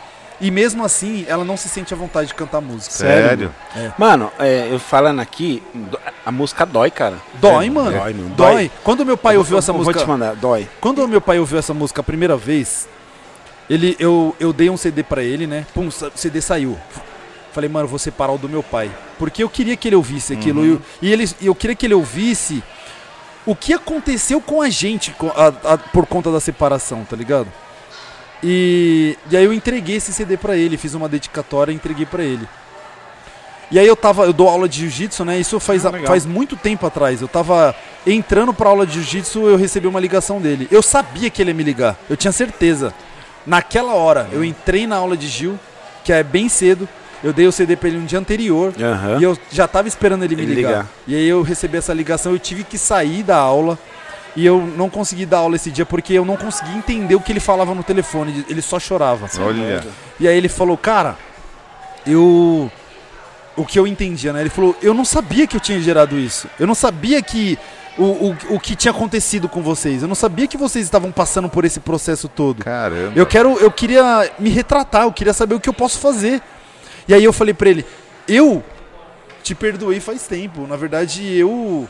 E 0.41 0.49
mesmo 0.49 0.83
assim, 0.83 1.23
ela 1.27 1.45
não 1.45 1.55
se 1.55 1.69
sente 1.69 1.93
à 1.93 1.97
vontade 1.97 2.29
de 2.29 2.33
cantar 2.33 2.59
música. 2.61 2.91
Sério? 2.95 3.53
Mano, 3.97 4.31
é, 4.39 4.69
eu 4.71 4.79
falando 4.79 5.19
aqui, 5.19 5.61
a 6.25 6.31
música 6.31 6.65
dói, 6.65 6.89
cara. 6.89 7.17
Dói, 7.35 7.67
É, 7.67 7.69
mano. 7.69 7.91
Dói, 7.91 8.13
mano. 8.13 8.29
Dói. 8.35 8.71
Quando 8.83 9.05
meu 9.05 9.15
pai 9.17 9.37
ouviu 9.37 9.55
Eu 9.55 9.59
essa 9.59 9.71
vou 9.71 9.83
música. 9.83 9.99
te 10.03 10.07
mandar, 10.07 10.35
dói. 10.35 10.67
Quando 10.81 11.07
meu 11.07 11.21
pai 11.21 11.37
ouviu 11.39 11.59
essa 11.59 11.73
música 11.75 12.01
a 12.01 12.03
primeira 12.03 12.35
vez, 12.35 12.89
ele, 13.69 13.95
eu, 13.99 14.35
eu 14.39 14.51
dei 14.51 14.69
um 14.69 14.77
CD 14.77 15.03
pra 15.03 15.21
ele, 15.23 15.45
né? 15.45 15.65
Pum, 15.75 15.87
o 15.87 15.91
CD 16.15 16.41
saiu. 16.41 16.75
Falei, 17.53 17.69
mano, 17.69 17.87
vou 17.87 17.99
separar 17.99 18.33
o 18.33 18.37
do 18.39 18.49
meu 18.49 18.63
pai. 18.63 18.89
Porque 19.19 19.43
eu 19.43 19.49
queria 19.49 19.77
que 19.77 19.87
ele 19.89 19.95
ouvisse 19.95 20.33
aquilo. 20.33 20.61
Uhum. 20.61 20.79
E, 21.01 21.07
e 21.09 21.13
ele, 21.13 21.29
eu 21.41 21.53
queria 21.53 21.75
que 21.75 21.85
ele 21.85 21.93
ouvisse 21.93 22.63
o 23.45 23.55
que 23.55 23.73
aconteceu 23.73 24.41
com 24.41 24.61
a 24.61 24.69
gente 24.69 25.13
a- 25.35 25.73
a- 25.73 25.77
por 25.77 26.05
conta 26.07 26.31
da 26.31 26.39
separação, 26.39 27.03
tá 27.07 27.15
ligado? 27.15 27.47
E, 28.43 29.17
e 29.29 29.37
aí 29.37 29.43
eu 29.45 29.53
entreguei 29.53 29.97
esse 29.97 30.11
CD 30.11 30.35
pra 30.37 30.55
ele, 30.57 30.77
fiz 30.77 30.93
uma 30.93 31.07
dedicatória 31.07 31.71
e 31.71 31.75
entreguei 31.75 32.05
pra 32.05 32.23
ele. 32.23 32.47
E 33.69 33.79
aí 33.79 33.87
eu 33.87 33.95
tava, 33.95 34.25
eu 34.25 34.33
dou 34.33 34.49
aula 34.49 34.67
de 34.67 34.79
jiu-jitsu, 34.81 35.23
né? 35.23 35.39
Isso 35.39 35.59
faz, 35.59 35.85
Ah, 35.85 35.91
faz 36.05 36.25
muito 36.25 36.57
tempo 36.57 36.85
atrás. 36.85 37.21
Eu 37.21 37.27
tava 37.27 37.73
entrando 38.05 38.53
pra 38.53 38.69
aula 38.69 38.85
de 38.85 38.93
jiu-jitsu, 38.95 39.47
eu 39.47 39.55
recebi 39.55 39.87
uma 39.87 39.99
ligação 39.99 40.41
dele. 40.41 40.67
Eu 40.69 40.81
sabia 40.81 41.29
que 41.29 41.41
ele 41.41 41.51
ia 41.51 41.55
me 41.55 41.63
ligar, 41.63 41.95
eu 42.09 42.17
tinha 42.17 42.31
certeza. 42.33 42.93
Naquela 43.45 43.93
hora, 43.93 44.27
eu 44.31 44.43
entrei 44.43 44.85
na 44.85 44.97
aula 44.97 45.15
de 45.17 45.27
Gil, 45.27 45.57
que 46.03 46.11
é 46.13 46.21
bem 46.23 46.47
cedo. 46.49 46.87
Eu 47.23 47.31
dei 47.31 47.45
o 47.47 47.51
CD 47.51 47.75
pra 47.75 47.87
ele 47.87 47.99
no 47.99 48.05
dia 48.05 48.17
anterior. 48.19 48.73
Aham. 48.79 49.19
E 49.19 49.23
eu 49.23 49.37
já 49.51 49.67
tava 49.67 49.87
esperando 49.87 50.23
ele 50.23 50.35
me 50.35 50.41
Ele 50.41 50.55
ligar. 50.55 50.69
ligar. 50.69 50.87
E 51.07 51.15
aí 51.15 51.27
eu 51.27 51.41
recebi 51.43 51.77
essa 51.77 51.93
ligação, 51.93 52.31
eu 52.33 52.39
tive 52.39 52.63
que 52.63 52.77
sair 52.79 53.21
da 53.23 53.37
aula. 53.37 53.77
E 54.35 54.45
eu 54.45 54.61
não 54.77 54.89
consegui 54.89 55.25
dar 55.25 55.39
aula 55.39 55.55
esse 55.55 55.69
dia 55.69 55.85
porque 55.85 56.13
eu 56.13 56.23
não 56.23 56.37
consegui 56.37 56.71
entender 56.71 57.15
o 57.15 57.19
que 57.19 57.31
ele 57.31 57.39
falava 57.39 57.75
no 57.75 57.83
telefone. 57.83 58.45
Ele 58.47 58.61
só 58.61 58.79
chorava. 58.79 59.29
Olha. 59.39 59.85
E 60.19 60.27
aí 60.27 60.37
ele 60.37 60.49
falou, 60.49 60.77
cara, 60.77 61.17
eu. 62.05 62.71
O 63.55 63.65
que 63.65 63.77
eu 63.77 63.85
entendia, 63.85 64.31
né? 64.31 64.41
Ele 64.41 64.49
falou, 64.49 64.75
eu 64.81 64.93
não 64.93 65.03
sabia 65.03 65.45
que 65.45 65.57
eu 65.57 65.59
tinha 65.59 65.79
gerado 65.81 66.17
isso. 66.17 66.47
Eu 66.57 66.65
não 66.65 66.75
sabia 66.75 67.21
que. 67.21 67.57
O, 67.97 68.03
o, 68.03 68.55
o 68.55 68.59
que 68.59 68.73
tinha 68.73 68.91
acontecido 68.91 69.49
com 69.49 69.61
vocês. 69.61 70.01
Eu 70.01 70.07
não 70.07 70.15
sabia 70.15 70.47
que 70.47 70.55
vocês 70.55 70.85
estavam 70.85 71.11
passando 71.11 71.49
por 71.49 71.65
esse 71.65 71.81
processo 71.81 72.29
todo. 72.29 72.63
Caramba. 72.63 73.11
Eu 73.13 73.25
quero, 73.25 73.57
eu 73.57 73.69
queria 73.69 74.31
me 74.39 74.49
retratar, 74.49 75.03
eu 75.03 75.11
queria 75.11 75.33
saber 75.33 75.55
o 75.55 75.59
que 75.59 75.67
eu 75.67 75.73
posso 75.73 75.99
fazer. 75.99 76.41
E 77.05 77.13
aí 77.13 77.21
eu 77.21 77.33
falei 77.33 77.53
pra 77.53 77.69
ele, 77.69 77.85
eu 78.29 78.63
te 79.43 79.53
perdoei 79.53 79.99
faz 79.99 80.25
tempo. 80.25 80.65
Na 80.65 80.77
verdade, 80.77 81.37
eu 81.37 81.87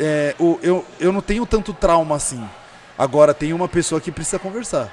é, 0.00 0.34
o- 0.38 0.58
eu, 0.62 0.84
eu 1.00 1.12
não 1.12 1.20
tenho 1.20 1.44
tanto 1.46 1.72
trauma 1.72 2.16
assim. 2.16 2.42
Agora 2.98 3.34
tem 3.34 3.52
uma 3.52 3.68
pessoa 3.68 4.00
que 4.00 4.10
precisa 4.12 4.38
conversar. 4.38 4.88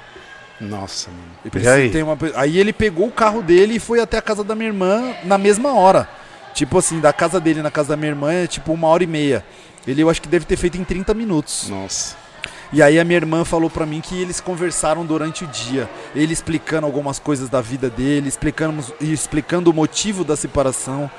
Nossa, 0.60 1.10
mano. 1.10 1.22
E 1.44 1.50
precisa- 1.50 1.74
aí? 1.74 1.90
tem 1.90 2.02
uma 2.02 2.16
aí 2.36 2.58
ele 2.58 2.72
pegou 2.72 3.06
o 3.08 3.12
carro 3.12 3.42
dele 3.42 3.76
e 3.76 3.80
foi 3.80 4.00
até 4.00 4.18
a 4.18 4.22
casa 4.22 4.44
da 4.44 4.54
minha 4.54 4.68
irmã 4.68 5.14
na 5.24 5.36
mesma 5.38 5.72
hora. 5.74 6.08
Tipo 6.54 6.78
assim, 6.78 7.00
da 7.00 7.12
casa 7.12 7.40
dele 7.40 7.62
na 7.62 7.70
casa 7.70 7.90
da 7.90 7.96
minha 7.96 8.10
irmã 8.10 8.32
é 8.32 8.46
tipo 8.46 8.72
uma 8.72 8.86
hora 8.88 9.02
e 9.02 9.06
meia. 9.06 9.44
Ele 9.86 10.02
eu 10.02 10.10
acho 10.10 10.20
que 10.22 10.28
deve 10.28 10.44
ter 10.44 10.56
feito 10.56 10.76
em 10.78 10.84
30 10.84 11.14
minutos. 11.14 11.68
Nossa. 11.68 12.16
E 12.72 12.82
aí 12.82 12.98
a 12.98 13.04
minha 13.04 13.16
irmã 13.18 13.44
falou 13.44 13.68
pra 13.68 13.84
mim 13.84 14.00
que 14.00 14.20
eles 14.20 14.40
conversaram 14.40 15.04
durante 15.04 15.44
o 15.44 15.46
dia, 15.46 15.88
ele 16.14 16.32
explicando 16.32 16.86
algumas 16.86 17.18
coisas 17.18 17.48
da 17.50 17.60
vida 17.60 17.90
dele, 17.90 18.28
explicando, 18.28 18.82
explicando 19.00 19.70
o 19.70 19.74
motivo 19.74 20.24
da 20.24 20.36
separação. 20.36 21.10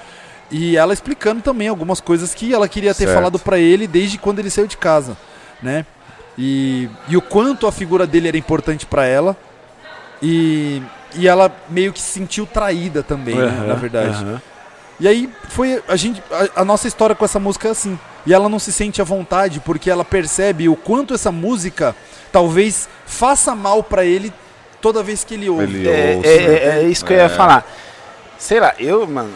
E 0.53 0.77
ela 0.77 0.93
explicando 0.93 1.41
também 1.41 1.67
algumas 1.67 1.99
coisas 1.99 2.33
que 2.33 2.53
ela 2.53 2.69
queria 2.69 2.93
ter 2.93 3.05
Certo. 3.05 3.15
falado 3.15 3.39
pra 3.39 3.57
ele 3.57 3.87
desde 3.87 4.17
quando 4.17 4.37
ele 4.39 4.49
saiu 4.51 4.67
de 4.67 4.77
casa, 4.77 5.17
né? 5.61 5.85
E, 6.37 6.87
e 7.09 7.17
o 7.17 7.21
quanto 7.21 7.65
a 7.67 7.71
figura 7.71 8.05
dele 8.07 8.27
era 8.27 8.37
importante 8.37 8.85
pra 8.85 9.05
ela. 9.05 9.35
E, 10.21 10.81
e 11.15 11.27
ela 11.27 11.51
meio 11.69 11.91
que 11.91 11.99
se 11.99 12.11
sentiu 12.11 12.45
traída 12.45 13.03
também, 13.03 13.35
né, 13.35 13.45
Aham, 13.45 13.67
na 13.67 13.73
verdade. 13.73 14.23
aham. 14.23 14.41
E 14.99 15.07
aí 15.07 15.29
foi 15.49 15.83
a 15.87 15.95
gente 15.95 16.21
a, 16.31 16.61
a 16.61 16.65
nossa 16.65 16.87
história 16.87 17.15
com 17.15 17.25
essa 17.25 17.39
música 17.39 17.67
é 17.67 17.71
assim. 17.71 17.99
E 18.25 18.33
ela 18.33 18.47
não 18.47 18.59
se 18.59 18.71
sente 18.71 19.01
à 19.01 19.03
vontade 19.03 19.59
porque 19.59 19.89
ela 19.89 20.05
percebe 20.05 20.69
o 20.69 20.75
quanto 20.75 21.13
essa 21.13 21.31
música 21.31 21.95
talvez 22.31 22.87
faça 23.05 23.53
mal 23.55 23.83
pra 23.83 24.05
ele 24.05 24.31
toda 24.79 25.03
vez 25.03 25.23
que 25.23 25.33
ele 25.33 25.49
ouve. 25.49 25.63
Ele 25.63 25.89
É, 25.89 26.15
ouça, 26.15 26.29
é, 26.29 26.37
né? 26.37 26.53
é- 26.55 26.83
é 26.83 26.87
isso 26.87 27.03
que 27.03 27.11
eu 27.11 27.17
ia 27.17 27.23
É. 27.23 27.29
falar. 27.29 27.65
Sei 28.37 28.59
lá, 28.59 28.73
eu, 28.79 29.05
mano. 29.07 29.33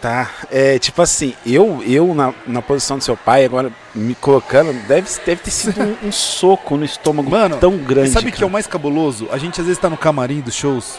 Tá. 0.00 0.30
É 0.50 0.78
tipo 0.78 1.02
assim, 1.02 1.34
eu, 1.44 1.82
eu 1.86 2.14
na, 2.14 2.32
na 2.46 2.62
posição 2.62 2.96
do 2.96 3.04
seu 3.04 3.16
pai, 3.16 3.44
agora 3.44 3.70
me 3.94 4.14
colocando, 4.14 4.72
deve, 4.86 5.08
deve 5.26 5.42
ter 5.42 5.50
sido 5.50 5.82
um, 5.82 6.08
um 6.08 6.12
soco 6.12 6.76
no 6.76 6.84
estômago 6.84 7.30
Mano, 7.30 7.58
tão 7.58 7.76
grande. 7.76 8.10
Sabe 8.10 8.30
o 8.30 8.32
que 8.32 8.42
é 8.42 8.46
o 8.46 8.50
mais 8.50 8.66
cabuloso? 8.66 9.28
A 9.30 9.36
gente 9.36 9.60
às 9.60 9.66
vezes 9.66 9.80
tá 9.80 9.90
no 9.90 9.98
camarim 9.98 10.40
dos 10.40 10.54
shows 10.54 10.98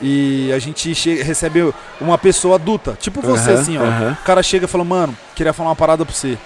e 0.00 0.50
a 0.54 0.58
gente 0.58 0.90
recebe 1.22 1.74
uma 2.00 2.16
pessoa 2.16 2.54
adulta, 2.54 2.96
tipo 2.98 3.20
você 3.20 3.52
assim, 3.52 3.76
ó. 3.76 4.12
O 4.12 4.24
cara 4.24 4.42
chega 4.42 4.64
e 4.64 4.68
fala, 4.68 4.84
mano, 4.84 5.14
queria 5.34 5.52
falar 5.52 5.68
uma 5.70 5.76
parada 5.76 6.06
pra 6.06 6.14
você. 6.14 6.38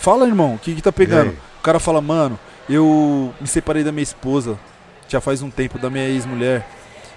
Fala, 0.00 0.26
irmão, 0.26 0.54
o 0.54 0.58
que 0.58 0.74
que 0.74 0.82
tá 0.82 0.90
pegando? 0.92 1.30
O 1.58 1.62
cara 1.62 1.78
fala, 1.78 2.00
mano, 2.00 2.38
eu 2.68 3.32
me 3.40 3.46
separei 3.46 3.84
da 3.84 3.92
minha 3.92 4.02
esposa, 4.02 4.58
já 5.08 5.20
faz 5.20 5.42
um 5.42 5.50
tempo, 5.50 5.78
da 5.78 5.88
minha 5.88 6.08
ex-mulher. 6.08 6.66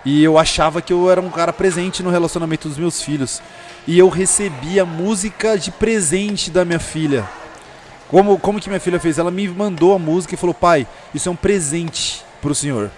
E 0.10 0.24
eu 0.24 0.38
achava 0.38 0.82
que 0.82 0.94
eu 0.94 1.12
era 1.12 1.20
um 1.20 1.30
cara 1.30 1.52
presente 1.52 2.02
no 2.02 2.10
relacionamento 2.10 2.70
dos 2.70 2.78
meus 2.78 3.02
filhos. 3.02 3.42
E 3.86 4.00
eu 4.00 4.08
recebi 4.08 4.80
a 4.80 4.86
música 4.86 5.58
de 5.58 5.70
presente 5.70 6.50
da 6.50 6.64
minha 6.64 6.80
filha. 6.80 7.28
Como, 8.08 8.40
como 8.40 8.58
que 8.58 8.70
minha 8.70 8.80
filha 8.80 9.02
fez? 9.02 9.18
Ela 9.18 9.30
me 9.30 9.46
mandou 9.50 9.94
a 9.94 10.00
música 10.00 10.34
e 10.34 10.38
falou: 10.38 10.54
Pai, 10.54 10.88
isso 11.14 11.28
é 11.28 11.32
um 11.32 11.36
presente 11.36 12.24
pro 12.42 12.56
senhor. 12.56 12.90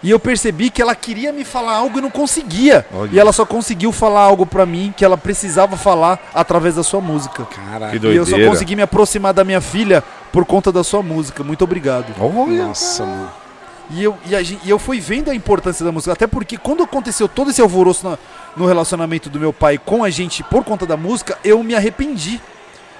E 0.00 0.08
eu 0.12 0.20
percebi 0.20 0.70
que 0.70 0.80
ela 0.80 0.94
queria 0.94 1.32
me 1.32 1.44
falar 1.44 1.74
algo 1.74 1.98
e 1.98 2.00
não 2.00 2.10
conseguia. 2.12 2.86
Olha. 2.94 3.10
E 3.12 3.18
ela 3.18 3.32
só 3.32 3.44
conseguiu 3.44 3.90
falar 3.90 4.20
algo 4.20 4.46
pra 4.46 4.64
mim 4.64 4.94
que 4.96 5.04
ela 5.04 5.18
precisava 5.18 5.76
falar 5.76 6.30
através 6.32 6.76
da 6.76 6.84
sua 6.84 7.00
música. 7.00 7.44
Caraca. 7.46 7.98
Que 7.98 8.06
E 8.06 8.14
eu 8.14 8.24
só 8.24 8.30
doideira. 8.30 8.52
consegui 8.52 8.76
me 8.76 8.82
aproximar 8.82 9.34
da 9.34 9.42
minha 9.42 9.60
filha 9.60 10.04
por 10.32 10.44
conta 10.44 10.70
da 10.70 10.84
sua 10.84 11.02
música. 11.02 11.42
Muito 11.42 11.64
obrigado. 11.64 12.14
Olha. 12.20 12.68
Nossa, 12.68 13.04
mano. 13.04 13.47
E 13.90 14.02
eu, 14.04 14.18
e, 14.26 14.36
a 14.36 14.42
gen- 14.42 14.60
e 14.64 14.68
eu 14.70 14.78
fui 14.78 15.00
vendo 15.00 15.30
a 15.30 15.34
importância 15.34 15.84
da 15.84 15.90
música, 15.90 16.12
até 16.12 16.26
porque 16.26 16.58
quando 16.58 16.82
aconteceu 16.82 17.26
todo 17.28 17.50
esse 17.50 17.60
alvoroço 17.62 18.06
na- 18.08 18.18
no 18.56 18.66
relacionamento 18.66 19.30
do 19.30 19.40
meu 19.40 19.52
pai 19.52 19.78
com 19.78 20.04
a 20.04 20.10
gente 20.10 20.42
por 20.42 20.62
conta 20.64 20.84
da 20.84 20.96
música, 20.96 21.38
eu 21.42 21.62
me 21.62 21.74
arrependi 21.74 22.40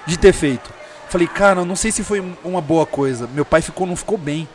de 0.07 0.17
ter 0.17 0.33
feito. 0.33 0.71
Falei, 1.09 1.27
cara, 1.27 1.63
não 1.63 1.75
sei 1.75 1.91
se 1.91 2.03
foi 2.03 2.19
um- 2.19 2.33
uma 2.43 2.61
boa 2.61 2.85
coisa. 2.85 3.27
Meu 3.33 3.45
pai 3.45 3.61
ficou, 3.61 3.85
não 3.85 3.95
ficou 3.95 4.17
bem. 4.17 4.47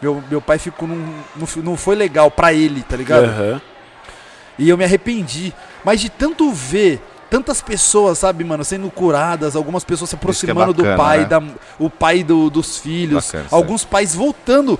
Meu, 0.00 0.22
meu 0.30 0.40
pai 0.40 0.58
ficou, 0.58 0.86
não, 0.88 0.96
não, 1.36 1.46
não 1.62 1.76
foi 1.76 1.94
legal 1.96 2.30
pra 2.30 2.52
ele, 2.52 2.82
tá 2.82 2.96
ligado? 2.96 3.24
Aham. 3.24 3.60
E 4.58 4.68
eu 4.68 4.76
me 4.76 4.84
arrependi. 4.84 5.52
Mas 5.84 6.00
de 6.00 6.08
tanto 6.08 6.50
ver 6.52 7.02
tantas 7.30 7.60
pessoas, 7.60 8.18
sabe, 8.18 8.44
mano, 8.44 8.64
sendo 8.64 8.88
curadas, 8.90 9.56
algumas 9.56 9.82
pessoas 9.82 10.10
se 10.10 10.14
é 10.16 10.18
aproximando 10.18 10.72
do 10.72 10.82
bacana, 10.84 10.96
pai, 10.96 11.18
né? 11.20 11.24
da, 11.24 11.42
o 11.78 11.90
pai 11.90 12.22
do- 12.22 12.48
dos 12.48 12.78
filhos, 12.78 13.26
Bacana, 13.26 13.48
alguns 13.50 13.84
pais 13.84 14.14
voltando. 14.14 14.78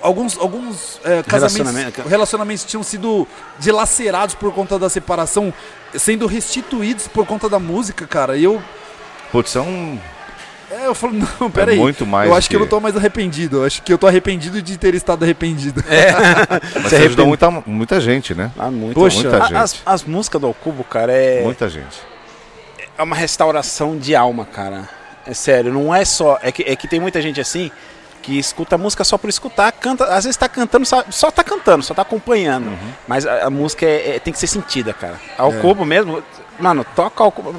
Alguns, 0.00 0.38
alguns 0.38 1.00
é, 1.04 1.22
casamentos, 1.24 1.56
Relacionamento. 1.58 2.08
relacionamentos 2.08 2.64
tinham 2.64 2.82
sido 2.84 3.26
dilacerados 3.58 4.34
por 4.34 4.52
conta 4.54 4.78
da 4.78 4.88
separação, 4.88 5.52
sendo 5.96 6.26
restituídos 6.26 7.08
por 7.08 7.26
conta 7.26 7.48
da 7.48 7.58
música, 7.58 8.06
cara. 8.06 8.36
E 8.36 8.44
eu, 8.44 8.62
Putz, 9.32 9.56
é 9.56 9.60
um. 9.60 9.98
é, 10.70 10.86
eu 10.86 10.94
falo, 10.94 11.14
não, 11.40 11.50
peraí. 11.50 11.76
muito 11.78 12.06
mais 12.06 12.28
eu 12.30 12.36
acho 12.36 12.48
que... 12.48 12.50
que- 12.50 12.56
eu 12.56 12.60
não 12.60 12.68
tô 12.68 12.78
mais 12.78 12.96
arrependido. 12.96 13.56
Eu 13.58 13.64
acho 13.64 13.82
que 13.82 13.92
eu 13.92 13.98
tô 13.98 14.06
arrependido 14.06 14.62
de 14.62 14.76
ter 14.78 14.94
estado 14.94 15.24
arrependido. 15.24 15.82
Mas 16.74 16.82
Se 16.84 16.88
você 16.90 16.96
ajudou 17.06 17.26
muita, 17.26 17.50
muita 17.66 18.00
gente, 18.00 18.34
né? 18.34 18.52
Ah, 18.56 18.70
muito. 18.70 18.94
Poxa. 18.94 19.20
muita 19.28 19.40
gente. 19.46 19.56
As, 19.56 19.82
as 19.84 20.04
músicas 20.04 20.40
do 20.40 20.46
Alcubo, 20.46 20.84
cara, 20.84 21.12
é, 21.12 21.42
Muita 21.42 21.68
gente. 21.68 21.96
é 22.96 23.02
uma 23.02 23.16
restauração 23.16 23.96
de 23.98 24.14
alma, 24.14 24.44
cara. 24.44 24.88
É 25.26 25.34
sério, 25.34 25.72
não 25.72 25.92
é 25.94 26.04
só. 26.04 26.38
É 26.40 26.52
que, 26.52 26.62
é 26.62 26.76
que 26.76 26.86
tem 26.86 27.00
muita 27.00 27.20
gente 27.20 27.40
assim 27.40 27.70
que 28.22 28.38
escuta 28.38 28.76
a 28.76 28.78
música 28.78 29.02
só 29.04 29.18
por 29.18 29.28
escutar, 29.28 29.70
canta, 29.72 30.04
às 30.06 30.24
vezes 30.24 30.36
tá 30.36 30.48
cantando, 30.48 30.86
só, 30.86 31.04
só 31.10 31.30
tá 31.30 31.42
cantando, 31.42 31.82
só 31.82 31.92
tá 31.92 32.02
acompanhando. 32.02 32.68
Uhum. 32.68 32.92
Mas 33.08 33.26
a, 33.26 33.46
a 33.46 33.50
música 33.50 33.84
é- 33.84 34.16
é- 34.16 34.18
tem 34.20 34.32
que 34.32 34.38
ser 34.38 34.46
sentida, 34.46 34.92
cara. 34.92 35.20
É. 35.36 35.42
Alcubo 35.42 35.84
mesmo, 35.84 36.22
mano, 36.58 36.86
toca 36.94 37.22
Alcubo. 37.24 37.54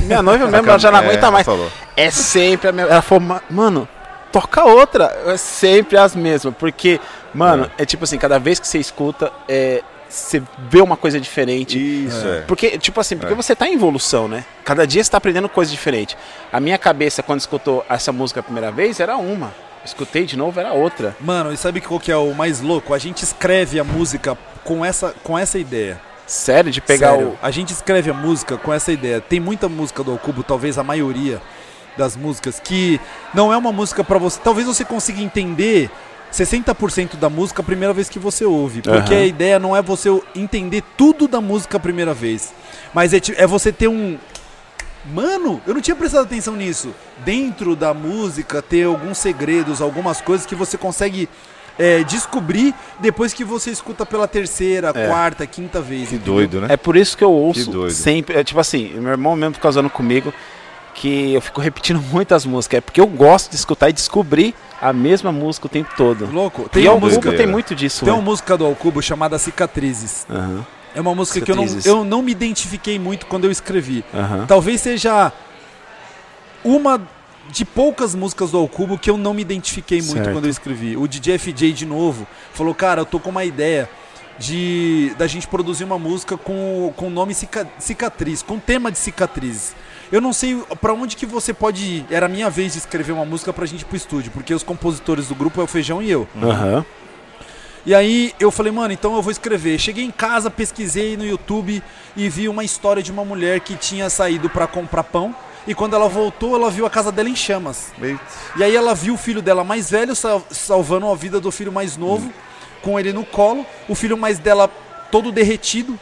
Minha 0.00 0.22
noiva 0.22 0.46
mesmo, 0.48 0.68
ela 0.68 0.78
já 0.78 0.90
não 0.90 1.00
É, 1.00 1.06
aguenta 1.06 1.30
mais. 1.30 1.44
falou. 1.46 1.70
É 1.96 2.10
sempre 2.10 2.68
a 2.68 2.72
mesma. 2.72 2.92
Ela 2.92 3.02
falou, 3.02 3.24
"Ma- 3.24 3.42
mano, 3.50 3.88
toca 4.30 4.64
outra. 4.64 5.04
É 5.26 5.36
sempre 5.36 5.96
as 5.98 6.14
mesmas. 6.14 6.54
Porque, 6.58 6.98
mano, 7.34 7.70
é, 7.76 7.84
tipo 7.84 8.04
assim, 8.04 8.16
cada 8.18 8.38
vez 8.38 8.58
que 8.58 8.66
você 8.66 8.78
escuta, 8.78 9.30
é, 9.46 9.82
você 10.08 10.42
vê 10.70 10.80
uma 10.80 10.96
coisa 10.96 11.20
diferente. 11.20 11.78
Isso, 12.06 12.26
é. 12.26 12.40
Porque, 12.42 12.78
tipo 12.78 12.98
assim, 13.00 13.16
porque 13.18 13.34
É. 13.34 13.36
você 13.36 13.54
tá 13.54 13.68
em 13.68 13.74
evolução, 13.74 14.28
né? 14.28 14.44
Cada 14.64 14.86
dia 14.86 15.02
você 15.04 15.10
tá 15.10 15.18
aprendendo 15.18 15.48
coisa 15.48 15.70
diferente. 15.70 16.16
A 16.50 16.58
minha 16.58 16.78
cabeça, 16.78 17.22
quando 17.22 17.40
escutou 17.40 17.84
essa 17.88 18.12
música 18.12 18.40
a 18.40 18.42
primeira 18.42 18.70
vez, 18.70 18.98
era 18.98 19.16
uma. 19.18 19.52
Escutei 19.84 20.24
de 20.24 20.36
novo, 20.36 20.58
era 20.60 20.72
outra. 20.72 21.16
Mano, 21.20 21.52
e 21.52 21.56
sabe 21.56 21.80
qual 21.80 21.98
que 21.98 22.12
é 22.12 22.16
o 22.16 22.34
mais 22.34 22.60
louco? 22.60 22.94
A 22.94 22.98
gente 22.98 23.22
escreve 23.22 23.80
a 23.80 23.84
música 23.84 24.36
com 24.64 24.84
essa, 24.84 25.14
com 25.22 25.38
essa 25.38 25.58
ideia. 25.58 26.00
Sério, 26.26 26.70
de 26.70 26.80
pegar 26.80 27.12
Sério, 27.12 27.28
o. 27.28 27.38
A 27.42 27.50
gente 27.50 27.72
escreve 27.72 28.10
a 28.10 28.14
música 28.14 28.56
com 28.56 28.72
essa 28.72 28.92
ideia. 28.92 29.20
Tem 29.20 29.40
muita 29.40 29.68
música 29.68 30.02
do 30.02 30.12
Alcubo, 30.12 30.42
talvez 30.42 30.78
a 30.78 30.84
maioria 30.84 31.40
das 31.96 32.16
músicas, 32.16 32.58
que 32.58 33.00
não 33.34 33.52
é 33.52 33.56
uma 33.56 33.72
música 33.72 34.02
pra 34.02 34.18
você. 34.18 34.40
Talvez 34.42 34.66
você 34.66 34.84
consiga 34.84 35.20
entender 35.20 35.90
60% 36.32 37.16
da 37.16 37.28
música 37.28 37.60
a 37.60 37.64
primeira 37.64 37.92
vez 37.92 38.08
que 38.08 38.18
você 38.18 38.44
ouve. 38.44 38.80
Porque 38.80 39.14
Aham. 39.14 39.22
a 39.22 39.26
ideia 39.26 39.58
não 39.58 39.76
é 39.76 39.82
você 39.82 40.08
entender 40.34 40.82
tudo 40.96 41.28
da 41.28 41.40
música 41.40 41.76
a 41.76 41.80
primeira 41.80 42.14
vez. 42.14 42.54
Mas 42.94 43.12
é, 43.12 43.20
é 43.36 43.46
você 43.46 43.70
ter 43.70 43.88
um. 43.88 44.18
Mano, 45.04 45.60
eu 45.66 45.74
não 45.74 45.80
tinha 45.80 45.96
prestado 45.96 46.22
atenção 46.24 46.54
nisso. 46.54 46.94
Dentro 47.24 47.74
da 47.74 47.92
música, 47.92 48.62
ter 48.62 48.84
alguns 48.84 49.18
segredos, 49.18 49.80
algumas 49.82 50.20
coisas 50.20 50.46
que 50.46 50.54
você 50.54 50.78
consegue 50.78 51.28
é, 51.78 52.04
descobrir 52.04 52.74
depois 53.00 53.32
que 53.32 53.44
você 53.44 53.70
escuta 53.70 54.04
pela 54.06 54.28
terceira, 54.28 54.92
É. 54.94 55.08
quarta, 55.08 55.46
quinta 55.46 55.80
vez. 55.80 56.08
Que 56.10 56.14
entendeu? 56.16 56.34
doido, 56.34 56.60
né? 56.60 56.66
É 56.70 56.76
por 56.76 56.96
isso 56.96 57.16
que 57.16 57.24
eu 57.24 57.32
ouço 57.32 57.64
Que 57.64 57.70
doido. 57.70 57.92
sempre. 57.92 58.36
É, 58.36 58.44
tipo 58.44 58.60
assim, 58.60 58.90
meu 58.94 59.10
irmão 59.10 59.34
mesmo 59.34 59.54
fica 59.54 59.68
usando 59.68 59.90
comigo 59.90 60.32
que 60.94 61.32
eu 61.32 61.40
fico 61.40 61.60
repetindo 61.60 62.00
muitas 62.12 62.44
músicas. 62.46 62.78
É 62.78 62.80
porque 62.80 63.00
eu 63.00 63.06
gosto 63.06 63.50
de 63.50 63.56
escutar 63.56 63.88
e 63.88 63.92
descobrir 63.92 64.54
a 64.80 64.92
mesma 64.92 65.32
música 65.32 65.66
o 65.66 65.68
tempo 65.68 65.90
todo. 65.96 66.26
Louco. 66.30 66.62
E 66.66 66.68
Tem 66.68 66.82
o 66.82 66.84
uma 66.84 66.92
Alcubo 66.94 67.06
música, 67.06 67.32
tem 67.36 67.46
muito 67.46 67.74
disso, 67.74 68.04
tem 68.04 68.12
né? 68.12 68.18
uma 68.20 68.22
música 68.24 68.56
do 68.56 68.64
Alcubo 68.66 69.00
chamada 69.02 69.38
Cicatrizes. 69.38 70.26
Aham, 70.30 70.64
É 70.94 71.00
uma 71.00 71.14
música 71.14 71.40
que 71.40 71.50
eu 71.50 71.56
não, 71.56 71.66
eu 71.84 72.04
não 72.04 72.22
me 72.22 72.32
identifiquei 72.32 72.98
muito 72.98 73.26
quando 73.26 73.44
eu 73.44 73.50
escrevi. 73.50 74.04
Talvez 74.46 74.80
seja 74.80 75.32
uma 76.64 77.00
de 77.50 77.64
poucas 77.64 78.14
músicas 78.14 78.50
do 78.52 78.58
Alcubo 78.58 78.96
que 78.98 79.10
eu 79.10 79.16
não 79.18 79.34
me 79.34 79.42
identifiquei 79.42 79.98
muito 80.00 80.12
Certo. 80.14 80.32
quando 80.32 80.44
eu 80.44 80.50
escrevi. 80.50 80.96
O 80.96 81.06
DJ 81.08 81.38
FJ 81.38 81.72
de 81.72 81.86
novo 81.86 82.26
falou: 82.52 82.74
"Cara, 82.74 83.00
eu 83.00 83.06
tô 83.06 83.18
com 83.18 83.30
uma 83.30 83.44
ideia 83.44 83.88
de 84.38 85.12
da 85.18 85.26
gente 85.26 85.46
produzir 85.46 85.84
uma 85.84 85.98
música 85.98 86.36
com 86.36 86.92
com 86.96 87.06
o 87.08 87.10
nome 87.10 87.34
cica- 87.34 87.68
cicatriz, 87.78 88.42
com 88.42 88.58
tema 88.58 88.90
de 88.90 88.98
cicatrizes. 88.98 89.74
Eu 90.10 90.20
não 90.20 90.32
sei 90.32 90.62
pra 90.80 90.92
onde 90.92 91.16
que 91.16 91.24
você 91.24 91.54
pode 91.54 91.82
ir. 91.84 92.06
Era 92.10 92.26
a 92.26 92.28
minha 92.28 92.50
vez 92.50 92.72
de 92.72 92.78
escrever 92.78 93.12
uma 93.12 93.24
música 93.24 93.50
pra 93.52 93.64
gente 93.66 93.80
ir 93.80 93.84
pro 93.86 93.96
estúdio, 93.96 94.30
porque 94.30 94.52
os 94.54 94.62
compositores 94.62 95.26
do 95.28 95.34
grupo 95.34 95.60
é 95.60 95.64
o 95.64 95.66
Feijão 95.66 96.02
e 96.02 96.10
eu. 96.10 96.28
Aham. 96.42 96.84
E 97.84 97.94
aí 97.94 98.32
eu 98.38 98.50
falei, 98.50 98.70
mano, 98.72 98.92
então 98.92 99.16
eu 99.16 99.22
vou 99.22 99.32
escrever. 99.32 99.78
Cheguei 99.78 100.04
em 100.04 100.10
casa, 100.10 100.50
pesquisei 100.50 101.16
no 101.16 101.24
YouTube 101.26 101.82
e 102.16 102.28
vi 102.28 102.48
uma 102.48 102.62
história 102.62 103.02
de 103.02 103.10
uma 103.10 103.24
mulher 103.24 103.60
que 103.60 103.74
tinha 103.76 104.08
saído 104.08 104.48
pra 104.48 104.66
comprar 104.66 105.02
pão. 105.04 105.34
E 105.66 105.74
quando 105.74 105.94
ela 105.94 106.08
voltou, 106.08 106.54
ela 106.56 106.70
viu 106.70 106.84
a 106.86 106.90
casa 106.90 107.10
dela 107.12 107.28
em 107.28 107.36
chamas. 107.36 107.92
Eita. 108.00 108.20
E 108.56 108.64
aí 108.64 108.74
ela 108.74 108.94
viu 108.94 109.14
o 109.14 109.18
filho 109.18 109.40
dela 109.42 109.62
mais 109.64 109.90
velho 109.90 110.14
sal- 110.14 110.44
salvando 110.50 111.08
a 111.08 111.14
vida 111.14 111.40
do 111.40 111.50
filho 111.52 111.70
mais 111.72 111.96
novo, 111.96 112.32
com 112.82 112.98
ele 112.98 113.12
no 113.12 113.24
colo. 113.24 113.64
O 113.88 113.94
filho 113.94 114.16
mais 114.16 114.38
dela 114.38 114.68
todo 115.10 115.30
derretido. 115.30 115.98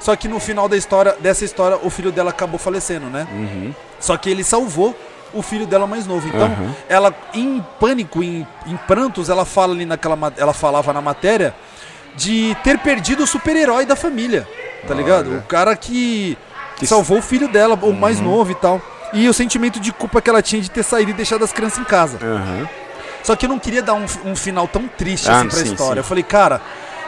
Só 0.00 0.14
que 0.16 0.28
no 0.28 0.38
final 0.40 0.68
da 0.68 0.76
história, 0.76 1.16
dessa 1.20 1.44
história, 1.44 1.78
o 1.82 1.90
filho 1.90 2.12
dela 2.12 2.30
acabou 2.30 2.58
falecendo, 2.58 3.06
né? 3.06 3.26
Uhum. 3.32 3.74
Só 4.00 4.16
que 4.16 4.30
ele 4.30 4.44
salvou 4.44 4.94
o 5.32 5.42
filho 5.42 5.66
dela 5.66 5.86
mais 5.86 6.06
novo. 6.06 6.26
Então, 6.28 6.46
Aham. 6.46 6.74
ela 6.88 7.14
em 7.34 7.64
pânico, 7.78 8.22
em, 8.22 8.46
em 8.66 8.76
prantos, 8.86 9.28
ela 9.28 9.44
fala 9.44 9.72
ali 9.74 9.84
naquela 9.84 10.16
ela 10.36 10.52
falava 10.52 10.92
na 10.92 11.00
matéria 11.00 11.54
de 12.16 12.56
ter 12.64 12.78
perdido 12.78 13.22
o 13.22 13.26
super-herói 13.26 13.84
da 13.86 13.94
família. 13.96 14.46
Tá 14.86 14.94
ligado? 14.94 15.36
O 15.38 15.42
cara 15.42 15.74
que, 15.76 16.36
Que 16.76 16.86
salvou 16.86 17.18
o 17.18 17.22
filho 17.22 17.48
dela, 17.48 17.76
o 17.82 17.86
Uhum. 17.86 17.92
mais 17.92 18.20
novo 18.20 18.52
e 18.52 18.54
tal. 18.54 18.80
E 19.12 19.28
o 19.28 19.32
sentimento 19.34 19.80
de 19.80 19.90
culpa 19.92 20.20
que 20.22 20.28
ela 20.30 20.40
tinha 20.42 20.60
de 20.62 20.70
ter 20.70 20.82
saído 20.84 21.10
e 21.10 21.14
deixado 21.14 21.42
as 21.44 21.52
crianças 21.52 21.78
em 21.78 21.84
casa. 21.84 22.18
Aham. 22.22 22.68
Só 23.24 23.34
que 23.34 23.46
eu 23.46 23.48
não 23.48 23.58
queria 23.58 23.82
dar 23.82 23.94
um, 23.94 24.04
um 24.24 24.36
final 24.36 24.68
tão 24.68 24.86
triste 24.86 25.28
Ah, 25.28 25.38
assim 25.40 25.48
pra 25.48 25.58
sim, 25.58 25.72
história. 25.72 25.94
sim. 25.94 25.98
Eu 25.98 26.04
falei, 26.04 26.22
cara, 26.22 26.60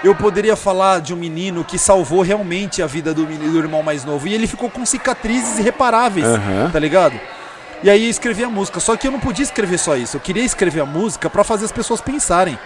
eu 0.03 0.15
poderia 0.15 0.57
falar 0.57 1.01
de 1.01 1.15
um 1.15 1.17
menino 1.17 1.63
que 1.63 1.79
salvou 1.79 2.21
realmente 2.23 2.83
a 2.83 2.87
vida 2.87 3.15
do, 3.15 3.25
do 3.25 3.59
irmão 3.59 3.83
mais 3.83 4.05
novo. 4.05 4.27
E 4.27 4.35
ele 4.35 4.47
ficou 4.47 4.69
com 4.69 4.85
cicatrizes 4.85 5.59
irreparáveis, 5.59 6.27
Aham. 6.27 6.71
tá 6.73 6.79
ligado? 6.79 7.15
E 7.83 7.89
aí 7.91 8.05
eu 8.05 8.11
escrevi 8.11 8.45
a 8.45 8.49
música. 8.49 8.79
Só 8.81 8.97
que 8.97 9.07
eu 9.07 9.11
não 9.13 9.21
podia 9.21 9.43
escrever 9.43 9.79
só 9.79 9.97
isso. 9.97 10.17
Eu 10.17 10.21
queria 10.21 10.45
escrever 10.45 10.81
a 10.81 10.87
música 10.87 11.31
pra 11.31 11.43
fazer 11.45 11.65
as 11.65 11.73
pessoas 11.73 12.01
pensarem. 12.01 12.59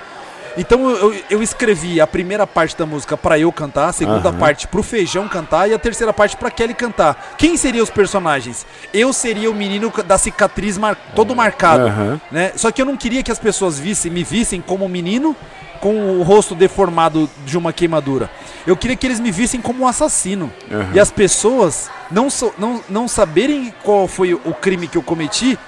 Então 0.57 0.89
eu, 0.89 1.15
eu- 1.29 1.43
escrevi 1.43 2.01
a 2.01 2.07
primeira 2.07 2.47
parte 2.47 2.77
da 2.77 2.87
música 2.87 3.17
pra 3.17 3.37
eu 3.37 3.51
cantar, 3.51 3.89
a 3.89 3.93
segunda 3.93 4.29
Aham. 4.29 4.39
parte 4.39 4.69
pro 4.69 4.85
Feijão 4.85 5.27
cantar 5.29 5.69
e 5.69 5.75
a 5.75 5.79
terceira 5.81 6.13
parte 6.13 6.37
pra 6.37 6.49
Kelly 6.49 6.75
cantar. 6.75 7.35
Quem 7.37 7.57
seriam 7.57 7.83
os 7.83 7.91
personagens? 7.91 8.65
Eu 8.93 9.13
seria 9.13 9.51
o 9.51 9.55
menino 9.55 9.93
da 10.07 10.17
cicatriz 10.17 10.79
mar- 10.79 10.97
todo 11.13 11.35
marcado, 11.35 11.89
Aham. 11.89 12.21
né? 12.31 12.53
Só 12.55 12.71
que 12.71 12.81
eu 12.81 12.87
não 12.87 12.97
queria 12.97 13.21
que 13.21 13.33
as 13.33 13.39
pessoas 13.41 13.81
vissem, 13.81 14.13
me 14.13 14.23
vissem 14.23 14.61
como 14.61 14.85
um 14.85 14.89
menino 14.89 15.35
com 15.81 16.19
o 16.19 16.23
rosto 16.23 16.55
deformado 16.55 17.29
de 17.45 17.57
uma 17.59 17.73
queimadura. 17.73 18.31
Eu 18.67 18.77
queria 18.77 18.97
que 18.97 19.07
eles 19.07 19.21
me 19.21 19.31
vissem 19.31 19.61
como 19.61 19.85
um 19.85 19.87
assassino. 19.87 20.53
Aham. 20.73 20.91
E 20.95 21.01
as 21.01 21.11
pessoas 21.11 21.91
não, 22.11 22.31
so- 22.31 22.55
não, 22.59 22.81
não 22.89 23.07
saberem 23.09 23.73
qual 23.83 24.07
foi 24.09 24.33
o 24.35 24.55
crime 24.55 24.89
que 24.89 24.97
eu 24.97 25.03
cometi 25.03 25.59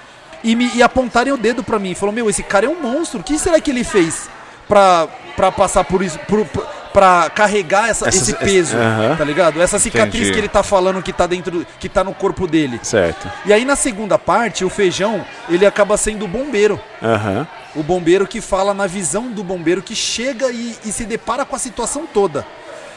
e, 0.42 0.54
me, 0.56 0.70
e 0.74 0.82
apontarem 0.82 1.32
o 1.32 1.36
dedo 1.36 1.62
pra 1.62 1.78
mim. 1.78 1.94
Falou, 1.94 2.14
meu, 2.14 2.30
esse 2.30 2.42
cara 2.42 2.66
é 2.66 2.68
um 2.68 2.80
monstro. 2.80 3.20
O 3.20 3.22
que 3.22 3.38
será 3.38 3.60
que 3.60 3.70
ele 3.70 3.84
fez 3.84 4.28
pra, 4.68 5.06
pra 5.36 5.52
passar 5.52 5.84
por 5.84 6.02
isso, 6.02 6.18
por, 6.20 6.44
por- 6.46 6.66
pra 6.92 7.28
carregar 7.28 7.90
essa- 7.90 8.08
Essas- 8.08 8.22
esse 8.22 8.30
essa- 8.34 8.42
peso, 8.44 8.74
aham. 8.74 9.16
tá 9.16 9.24
ligado? 9.24 9.60
Essa 9.60 9.78
cicatriz 9.78 10.14
Entendi. 10.14 10.32
que 10.32 10.38
ele 10.38 10.48
tá 10.48 10.62
falando 10.62 11.02
que 11.02 11.12
tá 11.12 11.26
dentro, 11.26 11.66
que 11.78 11.90
tá 11.90 12.02
no 12.02 12.14
corpo 12.14 12.46
dele. 12.46 12.80
Certo. 12.82 13.30
E 13.44 13.52
aí 13.52 13.66
na 13.66 13.76
segunda 13.76 14.18
parte, 14.18 14.64
o 14.64 14.70
feijão, 14.70 15.22
ele 15.50 15.66
acaba 15.66 15.98
sendo 15.98 16.26
bombeiro. 16.26 16.80
Aham. 17.02 17.46
O 17.76 17.82
bombeiro 17.82 18.26
que 18.26 18.40
fala 18.40 18.72
na 18.72 18.86
visão 18.86 19.30
do 19.30 19.44
bombeiro 19.44 19.82
que 19.82 19.94
chega 19.94 20.50
e, 20.50 20.74
e 20.84 20.90
se 20.90 21.04
depara 21.04 21.44
com 21.44 21.54
a 21.54 21.58
situação 21.58 22.06
toda. 22.06 22.44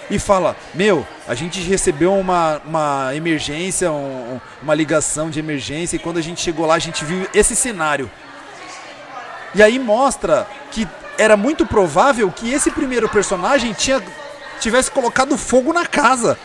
E 0.09 0.17
fala: 0.17 0.55
Meu, 0.73 1.05
a 1.27 1.35
gente 1.35 1.59
recebeu 1.61 2.15
uma, 2.15 2.61
uma 2.65 3.11
emergência, 3.13 3.91
um- 3.91 4.35
um- 4.35 4.41
uma 4.63 4.73
ligação 4.73 5.29
de 5.29 5.37
emergência, 5.39 5.97
e 5.97 5.99
quando 5.99 6.17
a 6.17 6.21
gente 6.21 6.41
chegou 6.41 6.65
lá, 6.65 6.75
a 6.75 6.79
gente 6.79 7.03
viu 7.05 7.27
esse 7.33 7.55
cenário. 7.55 8.09
E 9.53 9.61
aí 9.61 9.77
mostra 9.79 10.47
que 10.71 10.87
era 11.17 11.35
muito 11.35 11.65
provável 11.65 12.31
que 12.31 12.51
esse 12.51 12.71
primeiro 12.71 13.09
personagem 13.09 13.73
tinha, 13.73 14.01
tivesse 14.59 14.89
colocado 14.89 15.37
fogo 15.37 15.73
na 15.73 15.85
casa. 15.85 16.37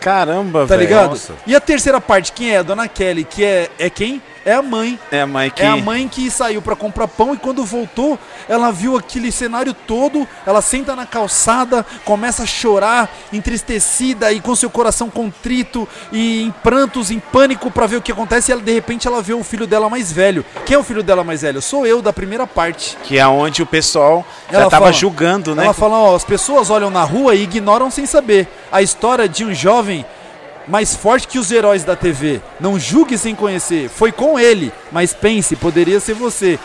Caramba, 0.00 0.60
Tá 0.60 0.66
velho. 0.76 0.80
ligado? 0.80 1.10
nossa. 1.10 1.34
E 1.46 1.54
a 1.54 1.60
terceira 1.60 2.00
parte, 2.00 2.32
quem 2.32 2.50
é? 2.52 2.58
A 2.58 2.62
dona 2.62 2.88
Kelly, 2.88 3.24
que 3.24 3.44
é, 3.44 3.70
é 3.78 3.88
quem? 3.90 4.22
É 4.50 4.54
a 4.54 4.62
mãe. 4.62 4.98
É 5.10 5.20
a 5.20 5.26
mãe 5.26 5.50
que. 5.50 5.62
É 5.62 5.66
a 5.66 5.76
mãe 5.76 6.08
que 6.08 6.30
saiu 6.30 6.60
pra 6.60 6.74
comprar 6.74 7.06
pão 7.08 7.34
e 7.34 7.36
quando 7.38 7.64
voltou, 7.64 8.18
ela 8.48 8.70
viu 8.70 8.96
aquele 8.96 9.30
cenário 9.30 9.72
todo, 9.72 10.26
ela 10.46 10.60
senta 10.60 10.96
na 10.96 11.06
calçada, 11.06 11.84
começa 12.04 12.42
a 12.42 12.46
chorar, 12.46 13.08
entristecida 13.32 14.32
e 14.32 14.40
com 14.40 14.54
seu 14.56 14.70
coração 14.70 15.10
contrito 15.10 15.86
e 16.12 16.42
em 16.42 16.50
prantos, 16.50 17.10
em 17.10 17.18
pânico 17.18 17.70
pra 17.70 17.86
ver 17.86 17.96
o 17.96 18.02
que 18.02 18.12
acontece 18.12 18.50
e 18.50 18.52
ela, 18.52 18.62
de 18.62 18.72
repente 18.72 19.06
ela 19.06 19.20
vê 19.22 19.34
o 19.34 19.44
filho 19.44 19.66
dela 19.66 19.88
mais 19.88 20.10
velho. 20.10 20.44
Quem 20.64 20.74
é 20.74 20.78
o 20.78 20.82
filho 20.84 21.02
dela 21.02 21.22
mais 21.22 21.42
velho? 21.42 21.60
Sou 21.60 21.86
eu 21.86 22.00
da 22.00 22.12
primeira 22.12 22.46
parte. 22.46 22.96
Que 23.04 23.18
é 23.18 23.26
onde 23.26 23.62
o 23.62 23.66
pessoal 23.66 24.24
já 24.50 24.60
Ela 24.60 24.70
tava 24.70 24.86
fala- 24.86 24.92
julgando, 24.92 25.54
né? 25.54 25.64
Ela 25.64 25.72
fala, 25.74 25.98
ó, 25.98 26.16
as 26.16 26.24
pessoas 26.24 26.70
olham 26.70 26.90
na 26.90 27.02
rua 27.04 27.34
e 27.34 27.42
ignoram 27.42 27.90
sem 27.90 28.06
saber. 28.06 28.48
A 28.72 28.80
história 28.82 29.28
de 29.28 29.44
um 29.44 29.52
jovem 29.54 30.04
mais 30.70 30.94
forte 30.94 31.26
que 31.28 31.38
os 31.38 31.50
heróis 31.50 31.84
da 31.84 31.96
TV. 31.96 32.40
Não 32.60 32.78
julgue 32.78 33.18
sem 33.18 33.34
conhecer. 33.34 33.88
Foi 33.88 34.12
com 34.12 34.38
ele, 34.38 34.72
mas 34.92 35.12
pense, 35.12 35.56
poderia 35.56 35.98
ser 36.00 36.14
você. 36.14 36.58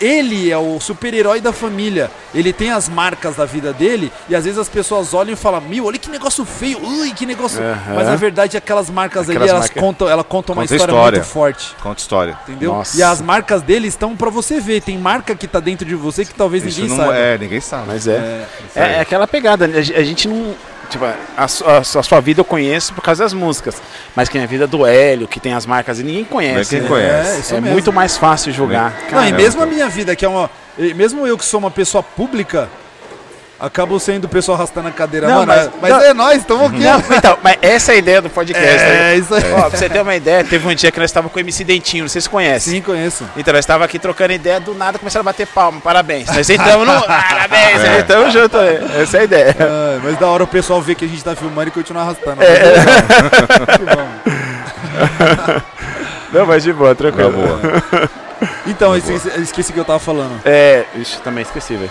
Ele 0.00 0.50
é 0.50 0.56
o 0.56 0.80
super-herói 0.80 1.42
da 1.42 1.52
família. 1.52 2.10
Ele 2.34 2.54
tem 2.54 2.70
as 2.70 2.88
marcas 2.88 3.36
da 3.36 3.44
vida 3.44 3.70
dele 3.70 4.10
e 4.30 4.34
às 4.34 4.44
vezes 4.44 4.58
as 4.58 4.66
pessoas 4.66 5.12
olham 5.12 5.34
e 5.34 5.36
falam: 5.36 5.60
"Meu, 5.60 5.84
olha 5.84 5.98
que 5.98 6.08
negócio 6.08 6.42
feio. 6.46 6.78
Ui, 6.82 7.10
que 7.10 7.26
negócio". 7.26 7.62
Aham. 7.62 7.94
Mas 7.96 8.06
na 8.06 8.16
verdade 8.16 8.56
aquelas 8.56 8.88
marcas 8.88 9.24
ali, 9.28 9.32
Aquelas 9.32 9.50
elas 9.50 9.60
marcas- 9.64 9.82
contam, 9.82 10.08
ela 10.08 10.24
conta 10.24 10.54
uma 10.54 10.64
história, 10.64 10.84
história. 10.84 11.18
muito 11.18 11.30
forte. 11.30 11.76
Conta 11.82 12.00
história. 12.00 12.38
Entendeu? 12.48 12.72
Nossa. 12.72 12.96
E 12.96 13.02
as 13.02 13.20
marcas 13.20 13.60
dele 13.60 13.88
estão 13.88 14.16
pra 14.16 14.30
você 14.30 14.58
ver. 14.58 14.80
Tem 14.80 14.96
marca 14.96 15.34
que 15.34 15.46
tá 15.46 15.60
dentro 15.60 15.84
de 15.86 15.94
você 15.94 16.24
que 16.24 16.32
talvez 16.32 16.64
Isso 16.64 16.80
ninguém 16.80 16.96
não 16.96 17.04
saiba. 17.04 17.18
é, 17.18 17.36
ninguém 17.36 17.60
sabe. 17.60 17.84
Mas 17.86 18.06
é. 18.06 18.46
É. 18.74 18.80
É, 18.80 18.92
é 18.94 19.00
aquela 19.00 19.26
pegada, 19.28 19.66
né? 19.68 19.80
a 19.80 19.82
gente 20.02 20.26
não. 20.26 20.54
Tipo, 20.90 21.04
a, 21.04 21.14
a 21.36 21.44
a 21.78 21.82
sua 21.84 22.20
vida 22.20 22.40
eu 22.40 22.44
conheço 22.44 22.92
por 22.92 23.02
causa 23.02 23.22
das 23.24 23.32
músicas. 23.32 23.80
Mas 24.14 24.28
quem 24.28 24.40
é 24.40 24.44
a 24.44 24.46
vida 24.46 24.66
do 24.66 24.84
Hélio, 24.84 25.26
que 25.28 25.40
tem 25.40 25.52
as 25.54 25.64
marcas 25.64 25.98
e 26.00 26.02
ninguém 26.02 26.24
conhece. 26.24 26.74
Ninguém 26.74 26.80
né? 26.82 26.88
conhece. 26.88 27.30
É, 27.30 27.38
isso 27.38 27.54
É 27.54 27.60
mesmo. 27.60 27.72
muito 27.72 27.92
mais 27.92 28.16
fácil 28.16 28.52
julgar. 28.52 28.94
Não, 29.10 29.26
e 29.26 29.32
mesmo 29.32 29.62
a 29.62 29.66
minha 29.66 29.88
vida, 29.88 30.14
que 30.16 30.24
é 30.24 30.28
uma. 30.28 30.50
e 30.78 30.92
Mesmo 30.92 31.26
eu 31.26 31.38
que 31.38 31.44
sou 31.44 31.58
uma 31.60 31.70
pessoa 31.70 32.02
pública, 32.02 32.68
acabo 33.60 33.98
sendo 34.00 34.24
o 34.24 34.28
pessoal 34.28 34.56
arrastando 34.56 34.88
a 34.88 34.90
cadeira. 34.90 35.26
Não, 35.28 35.44
Mano, 35.44 35.46
mas- 35.48 35.66
é- 35.66 35.70
mas 35.80 35.90
não. 35.92 36.00
é 36.02 36.14
nós, 36.14 36.38
estamos 36.38 36.66
aqui. 36.68 36.78
Não, 36.80 37.02
então, 37.16 37.38
mas 37.42 37.56
essa 37.60 37.92
é 37.92 37.94
a 37.94 37.98
ideia 37.98 38.22
do 38.22 38.30
podcast. 38.30 38.64
né? 38.84 39.12
É, 39.12 39.16
isso 39.16 39.34
aí. 39.34 39.52
Ó, 39.52 39.68
pra 39.68 39.78
você 39.78 39.88
ter 39.88 40.00
uma 40.00 40.14
ideia, 40.16 40.42
teve 40.44 40.66
um 40.66 40.74
dia 40.74 40.90
que 40.90 40.98
nós 40.98 41.10
estávamos 41.10 41.32
com 41.32 41.38
o 41.38 41.40
MC 41.40 41.62
Dentinho, 41.64 42.04
não 42.04 42.08
sei 42.08 42.20
se 42.20 42.26
você 42.26 42.30
conhece. 42.30 42.70
Sim, 42.70 42.80
conheço. 42.80 43.24
Então, 43.36 43.52
nós 43.52 43.60
estávamos 43.64 43.84
aqui 43.86 43.98
trocando 43.98 44.32
ideia, 44.32 44.58
do 44.60 44.74
nada 44.74 44.98
começaram 44.98 45.20
a 45.22 45.24
bater 45.24 45.46
palma, 45.46 45.80
parabéns. 45.80 46.26
Nós 46.28 46.48
entramos 46.48 46.86
no. 46.86 47.00
Parabéns, 47.02 47.84
É. 47.84 48.00
entramos 48.00 48.32
junto 48.32 48.56
aí. 48.58 48.78
Essa 49.02 49.18
é 49.18 49.20
a 49.20 49.24
ideia. 49.24 49.56
Ah, 49.60 49.98
mas 50.02 50.18
da 50.18 50.26
hora 50.26 50.44
o 50.44 50.46
pessoal 50.46 50.80
ver 50.80 50.94
que 50.94 51.04
a 51.04 51.08
gente 51.08 51.22
tá 51.22 51.34
filmando 51.36 51.68
e 51.68 51.72
continua 51.72 52.02
arrastando. 52.02 52.42
É. 52.42 52.50
Que 53.76 53.84
bom. 53.84 54.08
Não, 56.32 56.46
mas 56.46 56.62
de 56.62 56.72
boa, 56.72 56.94
tranquilo. 56.94 57.30
boa. 57.32 57.60
Então, 58.66 58.96
esqueci, 58.96 59.28
esqueci 59.40 59.70
o 59.70 59.74
que 59.74 59.80
eu 59.80 59.84
tava 59.84 59.98
falando. 59.98 60.40
É, 60.44 60.84
ixi, 60.96 61.18
também 61.22 61.42
esqueci, 61.42 61.74
velho. 61.74 61.90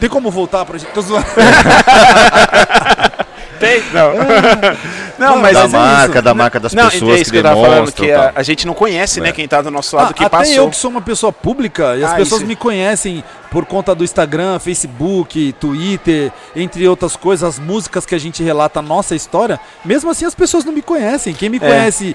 Tem 0.00 0.08
como 0.08 0.30
voltar 0.30 0.64
pra 0.64 0.78
gente? 0.78 0.90
Tô 0.92 1.00
zoando. 1.00 1.26
Tem? 3.58 3.82
Não. 3.90 4.12
não, 5.18 5.34
Não, 5.36 5.38
mas 5.40 5.54
da 5.54 5.62
é 5.62 5.64
isso. 5.66 5.76
marca, 5.76 6.20
da 6.20 6.34
marca 6.34 6.60
das 6.60 6.74
Não, 6.74 6.90
pessoas 6.90 7.10
é 7.10 7.14
isso 7.22 7.24
que 7.24 7.30
que 7.30 7.36
eu 7.38 7.42
tava 7.42 7.58
falando, 7.58 7.90
que 7.90 8.12
a, 8.12 8.32
a 8.34 8.42
gente 8.42 8.66
não 8.66 8.74
conhece, 8.74 9.18
né, 9.18 9.30
É. 9.30 9.32
quem 9.32 9.48
tá 9.48 9.62
do 9.62 9.70
nosso 9.70 9.96
lado, 9.96 10.10
Ah, 10.10 10.12
que 10.12 10.22
até 10.22 10.36
passou. 10.36 10.54
eu 10.54 10.68
que 10.68 10.76
sou 10.76 10.90
uma 10.90 11.00
pessoa 11.00 11.32
pública 11.32 11.96
e 11.96 12.04
as 12.04 12.12
Ah, 12.12 12.16
pessoas 12.16 12.42
isso- 12.42 12.48
me 12.48 12.54
conhecem 12.54 13.24
por 13.50 13.64
conta 13.64 13.94
do 13.94 14.04
Instagram, 14.04 14.58
Facebook, 14.58 15.54
Twitter, 15.58 16.30
entre 16.54 16.86
outras 16.86 17.16
coisas, 17.16 17.48
as 17.48 17.58
músicas 17.58 18.04
que 18.04 18.14
a 18.14 18.18
gente 18.20 18.42
relata 18.42 18.80
a 18.80 18.82
nossa 18.82 19.14
história, 19.14 19.58
mesmo 19.82 20.10
assim 20.10 20.26
as 20.26 20.34
pessoas 20.34 20.62
não 20.62 20.72
me 20.74 20.82
conhecem. 20.82 21.32
Quem 21.32 21.48
me 21.48 21.56
É. 21.56 21.60
conhece 21.60 22.14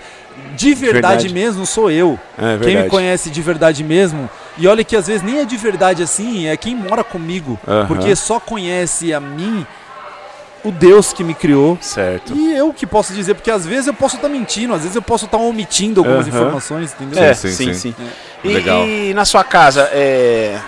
de 0.55 0.73
verdade, 0.75 1.23
Verdade. 1.23 1.33
mesmo 1.33 1.65
sou 1.65 1.89
eu. 1.89 2.19
É 2.37 2.63
Quem 2.63 2.83
me 2.83 2.87
conhece 2.87 3.31
de 3.31 3.41
verdade 3.41 3.83
mesmo, 3.83 4.29
e 4.57 4.67
olha 4.67 4.83
que 4.83 4.95
às 4.95 5.07
vezes 5.07 5.21
nem 5.21 5.39
é 5.39 5.45
de 5.45 5.57
verdade 5.57 6.03
assim, 6.03 6.47
é 6.47 6.57
quem 6.57 6.75
mora 6.75 7.03
comigo, 7.03 7.59
porque 7.87 8.15
só 8.15 8.39
conhece 8.39 9.13
a 9.13 9.19
mim 9.19 9.65
o 10.63 10.71
Deus 10.71 11.11
que 11.13 11.23
me 11.23 11.33
criou. 11.33 11.77
Certo. 11.81 12.35
E 12.35 12.55
eu 12.55 12.73
que 12.73 12.85
posso 12.85 13.13
dizer, 13.13 13.33
porque 13.33 13.51
às 13.51 13.65
vezes 13.65 13.87
eu 13.87 13.93
posso 13.93 14.15
estar 14.15 14.29
mentindo, 14.29 14.73
às 14.73 14.81
vezes 14.81 14.95
eu 14.95 15.01
posso 15.01 15.25
estar 15.25 15.37
omitindo 15.37 16.01
algumas 16.01 16.27
informações, 16.27 16.93
entendeu? 16.93 17.23
É, 17.23 17.33
sim, 17.33 17.49
sim, 17.49 17.73
sim. 17.73 17.95
sim. 17.95 17.95
E, 18.43 18.53
Legal. 18.53 18.85
e 18.85 19.13
na 19.13 19.25
sua 19.25 19.43
casa, 19.43 19.89
é... 19.91 20.59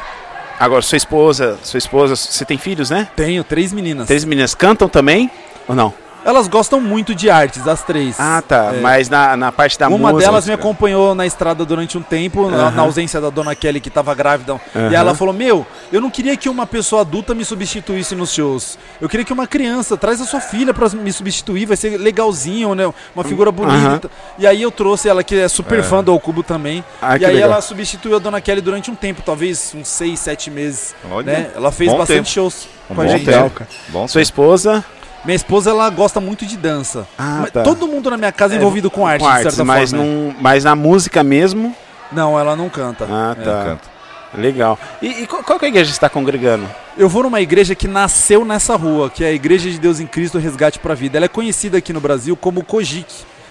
agora 0.59 0.81
sua 0.81 0.97
esposa, 0.97 1.57
sua 1.63 1.77
esposa, 1.77 2.15
você 2.15 2.45
tem 2.45 2.57
filhos, 2.57 2.89
né? 2.89 3.07
Tenho 3.15 3.43
três 3.43 3.71
meninas. 3.71 4.07
Três 4.07 4.25
meninas 4.25 4.55
cantam 4.55 4.89
também 4.89 5.29
ou 5.67 5.75
não? 5.75 5.93
Elas 6.25 6.47
gostam 6.47 6.79
muito 6.79 7.13
de 7.13 7.29
artes, 7.29 7.67
as 7.67 7.83
três. 7.83 8.15
Ah, 8.17 8.41
tá. 8.41 8.71
É. 8.75 8.79
Mas 8.79 9.09
na, 9.09 9.35
na 9.35 9.51
parte 9.51 9.77
da 9.77 9.87
Uma 9.89 10.11
música. 10.11 10.19
delas 10.31 10.45
me 10.47 10.53
acompanhou 10.53 11.13
na 11.13 11.25
estrada 11.25 11.65
durante 11.65 11.97
um 11.97 12.01
tempo, 12.01 12.49
na, 12.49 12.71
na 12.71 12.81
ausência 12.83 13.19
da 13.19 13.29
dona 13.29 13.53
Kelly, 13.55 13.81
que 13.81 13.89
estava 13.89 14.13
grávida. 14.15 14.59
E 14.91 14.95
ela 14.95 15.13
falou: 15.13 15.33
Meu, 15.33 15.65
eu 15.91 15.99
não 15.99 16.09
queria 16.09 16.37
que 16.37 16.47
uma 16.47 16.65
pessoa 16.65 17.01
adulta 17.01 17.33
me 17.35 17.43
substituísse 17.43 18.15
nos 18.15 18.31
shows. 18.33 18.77
Eu 19.01 19.09
queria 19.09 19.25
que 19.25 19.33
uma 19.33 19.45
criança, 19.47 19.97
traz 19.97 20.21
a 20.21 20.25
sua 20.25 20.39
filha 20.39 20.73
pra 20.73 20.87
me 20.89 21.11
substituir, 21.11 21.65
vai 21.65 21.75
ser 21.75 21.97
legalzinho, 21.97 22.73
né? 22.73 22.91
Uma 23.13 23.23
figura 23.25 23.51
bonita. 23.51 24.09
E 24.39 24.47
aí 24.47 24.61
eu 24.61 24.71
trouxe 24.71 25.09
ela, 25.09 25.23
que 25.23 25.35
é 25.35 25.47
super 25.49 25.79
É. 25.79 25.83
fã 25.83 26.01
do 26.03 26.17
Cubo 26.19 26.41
também. 26.41 26.83
Ah, 27.01 27.17
e 27.17 27.25
aí 27.25 27.33
legal. 27.33 27.51
ela 27.51 27.61
substituiu 27.61 28.15
a 28.15 28.19
dona 28.19 28.39
Kelly 28.39 28.61
durante 28.61 28.89
um 28.89 28.95
tempo, 28.95 29.21
talvez 29.25 29.73
uns 29.75 29.87
seis, 29.89 30.19
sete 30.21 30.49
meses. 30.49 30.95
Olha, 31.11 31.25
Né? 31.25 31.51
Ela 31.55 31.71
fez 31.71 31.91
bom 31.91 31.97
bastante 31.97 32.17
tempo. 32.17 32.29
shows 32.29 32.67
Um 32.89 32.95
com 32.95 33.01
a 33.01 33.07
gente. 33.07 33.25
tempo. 33.25 33.49
cara. 33.49 33.69
Bom 33.89 34.07
Sua 34.07 34.21
esposa 34.21 34.83
Minha 35.25 35.35
esposa, 35.35 35.69
ela 35.69 35.89
gosta 35.89 36.19
muito 36.19 36.45
de 36.45 36.57
dança. 36.57 37.07
Ah, 37.17 37.39
Mas 37.41 37.51
tá. 37.51 37.63
Todo 37.63 37.87
mundo 37.87 38.09
na 38.09 38.17
minha 38.17 38.31
casa 38.31 38.55
é 38.55 38.57
envolvido 38.57 38.91
com 38.91 39.07
arte, 39.07 39.23
com 39.23 39.33
de 39.33 39.41
certa 39.43 39.63
mas, 39.63 39.91
forma. 39.91 40.03
não, 40.05 40.35
mas 40.39 40.63
na 40.65 40.75
música 40.75 41.23
mesmo. 41.23 41.75
Não, 42.11 42.37
ela 42.37 42.55
não 42.55 42.69
canta. 42.69 43.07
Ah, 43.09 43.35
É. 43.39 43.43
tá. 43.43 43.63
Canta. 43.63 43.93
Legal. 44.35 44.77
E, 45.01 45.23
e 45.23 45.27
qual, 45.27 45.43
qual 45.43 45.59
que 45.59 45.65
é 45.65 45.67
a 45.67 45.69
igreja 45.69 45.85
que 45.85 45.93
você 45.93 45.97
está 45.97 46.09
congregando? 46.09 46.67
Eu 46.97 47.07
vou 47.07 47.23
numa 47.23 47.39
igreja 47.39 47.75
que 47.75 47.87
nasceu 47.87 48.43
nessa 48.43 48.75
rua, 48.75 49.09
que 49.09 49.23
é 49.23 49.27
a 49.27 49.31
Igreja 49.31 49.69
de 49.69 49.77
Deus 49.79 49.99
em 49.99 50.07
Cristo 50.07 50.39
Resgate 50.39 50.79
para 50.79 50.93
a 50.93 50.95
Vida. 50.95 51.17
Ela 51.17 51.25
é 51.25 51.29
conhecida 51.29 51.77
aqui 51.77 51.93
no 51.93 52.01
Brasil 52.01 52.35
como 52.35 52.63
Kojik. 52.63 53.05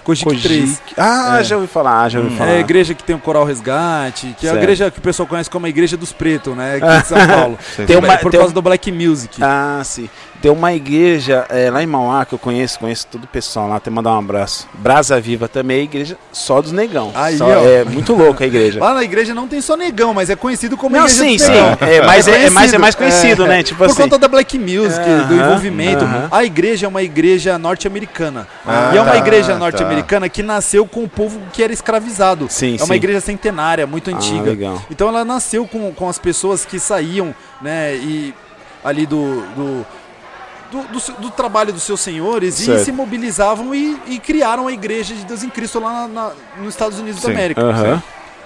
Kojik, 0.05 0.25
Kojik. 0.29 0.43
3. 0.43 0.83
Ah, 0.99 1.39
É. 1.39 1.45
já 1.45 1.55
ouvi 1.55 1.68
falar, 1.68 2.09
já 2.09 2.18
ouvi 2.18 2.37
falar. 2.37 2.51
É 2.51 2.57
a 2.57 2.61
igreja 2.61 2.93
que 2.95 3.05
tem 3.05 3.14
o 3.14 3.20
Coral 3.20 3.45
Resgate, 3.45 4.35
que 4.37 4.47
é 4.47 4.51
a 4.51 4.53
Certo. 4.55 4.62
igreja 4.64 4.91
que 4.91 4.99
o 4.99 5.03
pessoal 5.03 5.29
conhece 5.29 5.49
como 5.49 5.64
a 5.66 5.68
Igreja 5.68 5.97
dos 5.97 6.12
Pretos, 6.12 6.57
né? 6.57 6.75
Aqui 6.83 6.87
em 6.87 7.05
São 7.05 7.18
Paulo. 7.29 7.59
Tem 7.87 7.97
uma- 7.97 8.18
por 8.18 8.31
tem 8.33 8.41
causa 8.41 8.51
um- 8.51 8.55
do 8.55 8.61
Black 8.62 8.91
Music. 8.91 9.39
Ah, 9.41 9.81
sim. 9.85 10.11
Tem 10.43 10.51
uma 10.51 10.74
igreja 10.74 11.47
é, 11.49 11.70
lá 11.70 11.84
em 11.84 11.86
Mauá 11.86 12.24
que 12.24 12.32
eu 12.34 12.38
conheço, 12.38 12.80
conheço 12.80 13.07
todo 13.07 13.22
o 13.22 13.26
pessoal 13.28 13.68
lá, 13.68 13.76
até 13.76 13.88
mandar 13.90 14.11
um 14.11 14.18
abraço. 14.18 14.68
Brasa 14.74 15.20
Viva 15.20 15.47
também 15.47 15.78
é 15.78 15.82
igreja 15.84 16.18
só 16.32 16.61
dos 16.61 16.72
negão. 16.72 17.12
Aí, 17.14 17.38
Só-. 17.38 17.49
É 17.49 17.84
muito 17.84 18.12
louco 18.12 18.43
a 18.43 18.47
igreja. 18.47 18.80
Lá 18.80 18.93
na 18.93 19.05
igreja 19.05 19.32
não 19.36 19.47
tem 19.47 19.61
só 19.61 19.76
negão, 19.76 20.12
mas 20.12 20.30
é 20.30 20.34
conhecido 20.34 20.76
como 20.76 20.97
Não, 20.97 21.05
igreja 21.05 21.22
sim, 21.22 21.38
sim. 21.38 21.53
É, 21.80 22.05
mas 22.05 22.26
é, 22.26 22.47
é 22.47 22.51
mais, 22.51 22.72
é 22.72 22.78
mais 22.78 22.97
conhecido, 22.97 23.45
é. 23.45 23.49
né? 23.49 23.62
Tipo 23.62 23.78
Por 23.78 23.90
assim. 23.90 24.03
conta 24.03 24.18
da 24.18 24.26
Black 24.26 24.59
Music, 24.59 25.05
do 25.05 25.34
Aham, 25.34 25.47
envolvimento. 25.47 26.05
aham. 26.05 26.26
A 26.32 26.45
igreja 26.45 26.86
é 26.86 26.88
uma 26.88 27.05
igreja 27.05 27.57
norte-americana. 27.57 28.49
Ah, 28.66 28.90
e 28.93 28.97
é 28.97 29.01
uma 29.01 29.12
tá, 29.12 29.18
igreja 29.18 29.53
tá. 29.53 29.59
norte-americana 29.61 30.28
que 30.28 30.43
nasceu 30.43 30.84
com 30.88 31.05
o 31.05 31.09
povo 31.09 31.40
que 31.53 31.62
era 31.62 31.72
escravizado. 31.72 32.49
Sim, 32.51 32.72
é 32.80 32.82
uma 32.82 32.86
sim. 32.88 32.95
igreja 32.95 33.20
centenária, 33.20 33.86
muito 33.86 34.11
Ah, 34.11 34.14
antiga. 34.16 34.51
legal. 34.51 34.82
Então 34.90 35.07
ela 35.07 35.24
nasceu 35.24 35.68
com, 35.68 35.93
com 35.93 36.09
as 36.09 36.18
pessoas 36.18 36.64
que 36.64 36.80
saíam, 36.80 37.32
né, 37.61 37.95
e 37.95 38.34
ali 38.84 39.07
do, 39.07 39.43
do, 39.55 39.86
do, 40.73 40.83
do 40.89 41.12
do 41.20 41.31
trabalho 41.31 41.73
dos 41.73 41.83
seus 41.83 42.01
senhores 42.01 42.59
e 42.61 42.64
Certo. 42.64 42.85
se 42.85 42.91
mobilizavam 42.93 43.75
e, 43.75 43.97
e 44.07 44.18
criaram 44.18 44.66
a 44.66 44.73
igreja 44.73 45.14
de 45.14 45.25
Deus 45.25 45.43
em 45.45 45.49
Cristo 45.51 45.79
lá 45.79 45.93
na- 45.93 46.09
na- 46.09 46.33
nos 46.59 46.68
Estados 46.75 46.99
Unidos 46.99 47.20
da 47.20 47.29
Sim. 47.29 47.35
América. 47.35 47.61
Aham. 47.62 48.03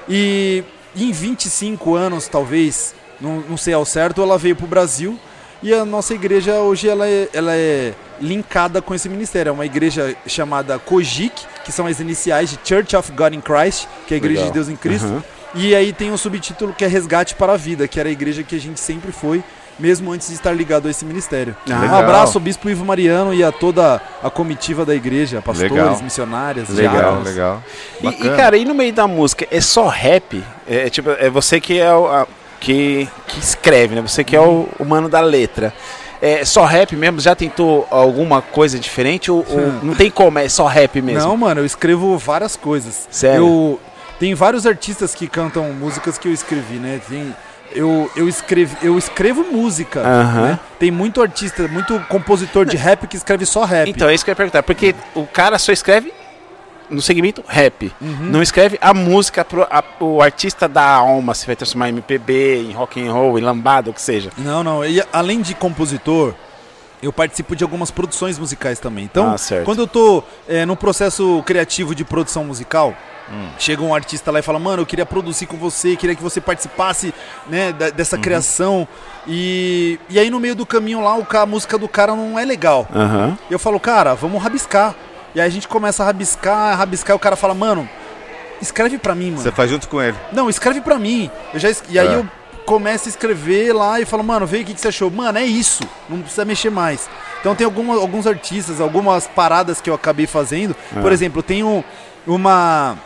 E 0.09 0.65
em 0.97 1.13
25 1.13 1.95
anos, 1.95 2.29
talvez, 2.29 2.95
não, 3.21 3.41
não 3.49 3.57
sei 3.57 3.75
ao 3.75 3.85
certo, 3.85 4.21
ela 4.23 4.37
veio 4.39 4.57
pro 4.57 4.67
Brasil 4.67 5.19
e 5.63 5.73
a 5.73 5.85
nossa 5.85 6.15
igreja 6.15 6.55
hoje 6.61 6.89
ela 6.89 7.07
é, 7.09 7.29
ela 7.33 7.55
é 7.55 7.95
linkada 8.21 8.81
com 8.83 8.95
esse 8.95 9.09
ministério. 9.09 9.51
É 9.51 9.53
uma 9.53 9.67
igreja 9.67 10.15
chamada 10.27 10.79
COGIC, 10.79 11.33
que 11.65 11.73
são 11.73 11.87
as 11.87 11.99
iniciais 12.01 12.51
de 12.51 12.59
Church 12.65 12.95
of 12.97 13.11
God 13.13 13.35
in 13.35 13.41
Christ, 13.41 13.87
que 14.07 14.15
é 14.15 14.17
a 14.17 14.19
igreja 14.19 14.41
Legal. 14.41 14.53
de 14.53 14.55
Deus 14.55 14.69
em 14.69 14.77
Cristo. 14.77 15.07
Aham. 15.07 15.25
E 15.55 15.75
aí 15.75 15.93
tem 15.93 16.13
um 16.13 16.17
subtítulo 16.19 16.75
que 16.75 16.85
é 16.85 16.89
Resgate 16.89 17.35
para 17.35 17.55
a 17.55 17.57
Vida, 17.57 17.89
que 17.89 17.99
era 17.99 18.09
a 18.09 18.13
igreja 18.13 18.43
que 18.43 18.55
a 18.55 18.61
gente 18.61 18.79
sempre 18.79 19.11
foi, 19.11 19.43
mesmo 19.79 20.13
antes 20.13 20.29
de 20.29 20.35
estar 20.35 20.53
ligado 20.53 20.89
a 20.89 20.91
esse 20.91 21.05
ministério. 21.05 21.55
Ah, 21.71 21.75
um 21.75 21.81
legal. 21.83 21.99
abraço 22.01 22.39
ao 22.39 22.43
Bispo 22.43 22.69
Ivo 22.71 22.85
Mariano 22.85 23.35
e 23.35 23.45
a 23.45 23.53
toda 23.53 24.01
a 24.23 24.31
comitiva 24.31 24.85
da 24.85 24.95
igreja, 24.95 25.43
pastores, 25.43 25.73
Legal. 25.73 26.03
missionárias, 26.03 26.69
Legal, 26.71 26.95
Legal, 26.95 27.23
diáconos. 27.23 27.29
legal. 27.29 27.63
E, 28.03 28.27
e, 28.27 28.37
cara, 28.37 28.57
e 28.57 28.65
no 28.65 28.75
meio 28.75 28.93
da 28.93 29.07
música, 29.07 29.47
é 29.51 29.61
só 29.61 29.89
rap? 29.89 30.43
É, 30.67 30.89
tipo, 30.91 31.11
é 31.11 31.29
você 31.31 31.61
que 31.61 31.79
é 31.79 31.95
o. 31.95 32.07
a- 32.07 32.27
que, 32.59 33.07
que 33.29 33.39
escreve, 33.39 33.95
né? 33.95 34.01
Você 34.01 34.25
que 34.25 34.35
é 34.35 34.41
o, 34.41 34.67
o 34.79 34.85
mano 34.85 35.11
da 35.11 35.21
letra. 35.21 35.75
É 36.23 36.43
só 36.43 36.65
rap 36.65 36.97
mesmo? 36.97 37.21
Já 37.21 37.35
tentou 37.35 37.87
alguma 37.91 38.41
coisa 38.41 38.79
diferente? 38.79 39.31
Ou, 39.31 39.45
ou 39.47 39.73
não 39.85 39.95
tem 39.95 40.11
como, 40.11 40.39
é 40.39 40.49
só 40.49 40.67
rap 40.67 41.03
mesmo? 41.03 41.29
Não, 41.29 41.37
mano, 41.37 41.61
eu 41.61 41.67
escrevo 41.67 42.17
várias 42.17 42.57
coisas. 42.57 43.07
Sério? 43.11 43.45
Eu 43.47 43.81
tem 44.19 44.35
vários 44.35 44.67
artistas 44.67 45.15
que 45.15 45.29
cantam 45.29 45.65
músicas 45.75 46.17
que 46.17 46.27
eu 46.27 46.33
escrevi, 46.33 46.77
né? 46.77 46.99
Tem 47.07 47.37
eu, 47.77 48.11
eu, 48.17 48.29
escrevi, 48.29 48.77
eu 48.83 48.99
escrevo 48.99 49.45
música. 49.45 50.01
Aham. 50.01 50.43
né? 50.43 50.59
Tem 50.79 50.91
muito 50.91 51.21
artista, 51.23 51.69
muito 51.69 51.99
compositor 52.09 52.65
de 52.67 52.77
rap 52.77 53.07
que 53.07 53.17
escreve 53.17 53.47
só 53.47 53.65
rap. 53.65 53.89
Então, 53.89 54.09
é 54.09 54.15
isso 54.15 54.25
que 54.25 54.31
eu 54.31 54.33
ia 54.33 54.37
perguntar. 54.37 54.63
Porque 54.63 54.95
o 55.15 55.27
cara 55.27 55.59
só 55.59 55.73
escreve 55.73 56.13
no 56.89 57.03
segmento 57.03 57.43
rap. 57.49 57.93
Uhum. 58.01 58.17
Não 58.31 58.43
escreve 58.43 58.79
a 58.81 58.95
música 58.95 59.45
pro 59.45 59.63
a- 59.69 59.83
o 60.01 60.23
artista 60.23 60.69
da 60.69 60.85
alma, 60.85 61.35
se 61.35 61.45
vai 61.47 61.57
transformar 61.57 61.89
em 61.89 61.93
MPB, 61.93 62.63
em 62.69 62.73
rock 62.73 63.05
and 63.05 63.13
roll, 63.13 63.39
em 63.39 63.43
lambada, 63.43 63.91
o 63.91 63.93
que 63.93 64.01
seja. 64.01 64.31
Não, 64.39 64.63
não. 64.63 64.85
E 64.85 65.03
além 65.13 65.41
de 65.41 65.55
compositor, 65.55 66.33
eu 67.03 67.13
participo 67.13 67.55
de 67.57 67.63
algumas 67.65 67.91
produções 67.91 68.39
musicais 68.39 68.79
também. 68.79 69.05
Então, 69.05 69.33
Ah, 69.33 69.39
certo. 69.39 69.65
quando 69.65 69.81
eu 69.81 69.87
tô 69.87 70.23
é, 70.49 70.65
no 70.67 70.77
processo 70.77 71.43
criativo 71.47 71.95
de 71.95 72.05
produção 72.05 72.45
musical, 72.45 72.95
chega 73.59 73.83
um 73.83 73.93
artista 73.95 74.31
lá 74.31 74.39
e 74.39 74.43
fala, 74.43 74.59
mano, 74.59 74.83
eu 74.83 74.87
queria 74.87 75.05
produzir 75.05 75.47
com 75.47 75.57
você, 75.57 75.97
queria 75.97 76.15
que 76.15 76.23
você 76.23 76.41
participasse 76.41 77.13
né, 77.49 77.73
da- 77.73 77.91
dessa 77.91 78.17
criação. 78.17 78.87
E, 79.27 79.99
e 80.09 80.19
aí 80.19 80.31
no 80.31 80.39
meio 80.39 80.55
do 80.55 80.65
caminho 80.65 81.01
lá, 81.03 81.17
o, 81.19 81.27
a 81.29 81.47
música 81.47 81.77
do 81.77 81.89
cara 81.89 82.15
não 82.15 82.39
é 82.39 82.45
legal. 82.45 82.87
E 83.51 83.53
eu 83.53 83.59
falo, 83.59 83.81
cara, 83.81 84.15
vamos 84.15 84.41
rabiscar. 84.43 84.95
E 85.35 85.41
aí 85.41 85.47
a 85.47 85.51
gente 85.51 85.67
começa 85.69 86.03
a 86.03 86.07
rabiscar, 86.07 86.79
rabiscar, 86.79 87.15
e 87.15 87.17
o 87.17 87.19
cara 87.19 87.35
fala, 87.37 87.53
mano, 87.53 87.89
escreve 88.63 88.97
pra 88.97 89.15
mim, 89.15 89.31
mano. 89.33 89.43
Você 89.43 89.53
faz 89.53 89.69
junto 89.71 89.89
com 89.89 90.01
ele. 90.01 90.17
Não, 90.33 90.49
escreve 90.49 90.81
pra 90.81 90.99
mim. 90.99 91.31
Eu 91.53 91.59
já 91.61 91.69
es- 91.69 91.83
E 91.89 91.99
aí 91.99 92.07
É. 92.09 92.15
eu 92.15 92.27
começo 92.67 93.09
a 93.09 93.11
escrever 93.11 93.73
lá 93.73 94.01
e 94.01 94.05
falo, 94.05 94.25
mano, 94.25 94.47
vê 94.47 94.59
o 94.59 94.65
que, 94.65 94.75
que 94.75 94.81
você 94.81 94.89
achou. 94.89 95.11
Mano, 95.11 95.39
é 95.39 95.45
isso. 95.45 95.85
Não 96.09 96.21
precisa 96.21 96.45
mexer 96.45 96.69
mais. 96.69 97.09
Então 97.41 97.55
tem 97.55 97.65
alguma, 97.65 97.95
alguns 97.95 98.27
artistas, 98.27 98.81
algumas 98.81 99.27
paradas 99.29 99.81
que 99.81 99.89
eu 99.89 99.95
acabei 99.95 100.27
fazendo. 100.27 100.77
É. 100.95 101.01
Por 101.01 101.13
exemplo, 101.13 101.39
eu 101.39 101.43
tenho 101.45 101.85
uma. 102.27 102.99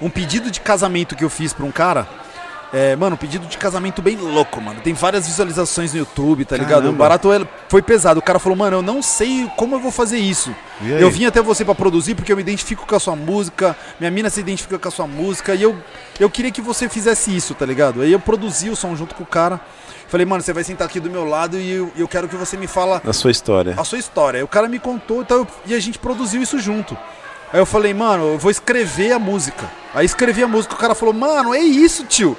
Um 0.00 0.08
pedido 0.08 0.50
de 0.50 0.60
casamento 0.60 1.14
que 1.14 1.24
eu 1.24 1.30
fiz 1.30 1.52
pra 1.52 1.66
um 1.66 1.70
cara. 1.70 2.08
É, 2.70 2.94
mano, 2.96 3.16
pedido 3.16 3.46
de 3.46 3.56
casamento 3.56 4.02
bem 4.02 4.16
louco, 4.16 4.60
mano. 4.60 4.80
Tem 4.82 4.92
várias 4.92 5.26
visualizações 5.26 5.94
no 5.94 6.00
YouTube, 6.00 6.44
tá 6.44 6.54
ligado? 6.54 6.80
O 6.80 6.82
Caramba. 6.82 6.98
barato 6.98 7.32
é- 7.32 7.40
foi 7.66 7.80
pesado. 7.80 8.20
O 8.20 8.22
cara 8.22 8.38
falou, 8.38 8.56
mano, 8.58 8.76
eu 8.76 8.82
não 8.82 9.00
sei 9.00 9.50
como 9.56 9.74
eu 9.76 9.80
vou 9.80 9.90
fazer 9.90 10.18
isso. 10.18 10.54
Eu 10.82 11.10
vim 11.10 11.24
até 11.24 11.40
você 11.40 11.64
pra 11.64 11.74
produzir 11.74 12.14
porque 12.14 12.30
eu 12.30 12.36
me 12.36 12.42
identifico 12.42 12.86
com 12.86 12.94
a 12.94 13.00
sua 13.00 13.16
música, 13.16 13.74
minha 13.98 14.10
mina 14.10 14.28
se 14.28 14.40
identifica 14.40 14.78
com 14.78 14.86
a 14.86 14.90
sua 14.90 15.06
música 15.06 15.54
e 15.54 15.62
eu, 15.62 15.76
eu 16.20 16.28
queria 16.28 16.50
que 16.52 16.60
você 16.60 16.88
fizesse 16.90 17.34
isso, 17.34 17.54
tá 17.54 17.64
ligado? 17.64 18.02
Aí 18.02 18.12
eu 18.12 18.20
produzi 18.20 18.68
o 18.68 18.76
som 18.76 18.94
junto 18.94 19.14
com 19.14 19.22
o 19.22 19.26
cara. 19.26 19.58
Falei, 20.08 20.26
mano, 20.26 20.42
você 20.42 20.52
vai 20.52 20.62
sentar 20.62 20.86
aqui 20.86 21.00
do 21.00 21.10
meu 21.10 21.24
lado 21.24 21.56
e 21.58 21.70
eu, 21.70 21.90
eu 21.96 22.06
quero 22.06 22.28
que 22.28 22.36
você 22.36 22.56
me 22.58 22.66
fala 22.66 23.00
Da 23.02 23.12
sua 23.14 23.30
história. 23.30 23.74
a 23.78 23.84
sua 23.84 23.98
história. 23.98 24.38
Aí 24.40 24.44
o 24.44 24.48
cara 24.48 24.68
me 24.68 24.78
contou 24.78 25.22
então 25.22 25.46
e 25.66 25.74
a 25.74 25.80
gente 25.80 25.98
produziu 25.98 26.42
isso 26.42 26.58
junto. 26.58 26.96
Aí 27.50 27.58
eu 27.58 27.64
falei, 27.66 27.94
mano, 27.94 28.32
eu 28.34 28.38
vou 28.38 28.50
escrever 28.50 29.12
a 29.12 29.18
música. 29.18 29.70
Aí 29.94 30.04
escrevi 30.04 30.42
a 30.42 30.48
música, 30.48 30.74
o 30.74 30.76
cara 30.78 30.94
falou, 30.94 31.14
mano, 31.14 31.54
é 31.54 31.60
isso, 31.60 32.04
tio. 32.04 32.36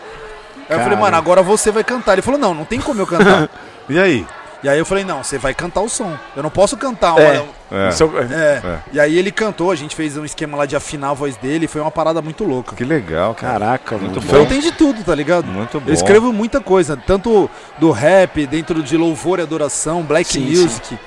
Aí 0.70 0.76
eu 0.78 0.80
falei, 0.84 0.97
mano, 0.97 1.17
agora 1.17 1.41
você 1.41 1.72
vai 1.72 1.84
cantar. 1.84 2.13
Ele 2.13 2.22
falou, 2.22 2.39
não, 2.39 2.53
não 2.53 2.65
tem 2.65 2.80
como 2.80 3.01
eu 3.01 3.07
cantar. 3.07 3.49
E 3.89 3.97
aí? 3.97 4.24
e 4.61 4.70
aí 4.70 4.78
eu 4.78 4.86
falei, 4.86 5.03
não, 5.03 5.24
você 5.24 5.39
vai 5.39 5.51
cantar 5.51 5.82
o 5.82 5.89
som. 5.89 6.15
Eu 6.36 6.43
não 6.43 6.51
posso 6.51 6.78
cantar 6.78 7.13
uma, 7.13 7.22
É. 7.22 7.43
É. 7.72 7.89
É. 7.91 8.61
É. 8.63 8.80
E 8.93 8.99
aí 8.99 9.17
ele 9.17 9.32
cantou, 9.32 9.72
a 9.72 9.76
gente 9.76 9.95
fez 9.95 10.15
um 10.15 10.24
esquema 10.24 10.55
lá 10.55 10.67
de 10.67 10.76
afinar 10.76 11.09
a 11.09 11.13
voz 11.13 11.36
dele, 11.38 11.67
foi 11.67 11.82
uma 11.82 11.89
parada 11.89 12.22
muito 12.22 12.43
louca. 12.43 12.76
Que 12.76 12.84
legal, 12.84 13.34
cara. 13.34 13.53
Caraca, 13.53 13.97
Muito 13.97 14.22
bom. 14.22 14.28
Então 14.28 14.45
tem 14.45 14.59
de 14.59 14.72
tudo, 14.72 15.03
tá 15.03 15.15
ligado? 15.15 15.47
Muito 15.47 15.80
bom. 15.80 15.89
Eu 15.89 15.93
escrevo 15.95 16.32
muita 16.32 16.61
coisa, 16.61 16.95
tanto 16.95 17.49
do 17.80 17.89
rap, 17.89 18.45
dentro 18.45 18.84
de 18.84 18.95
louvor 18.95 19.39
e 19.39 19.41
adoração, 19.41 20.03
black 20.03 20.34
Sim, 20.34 20.41
music. 20.41 20.99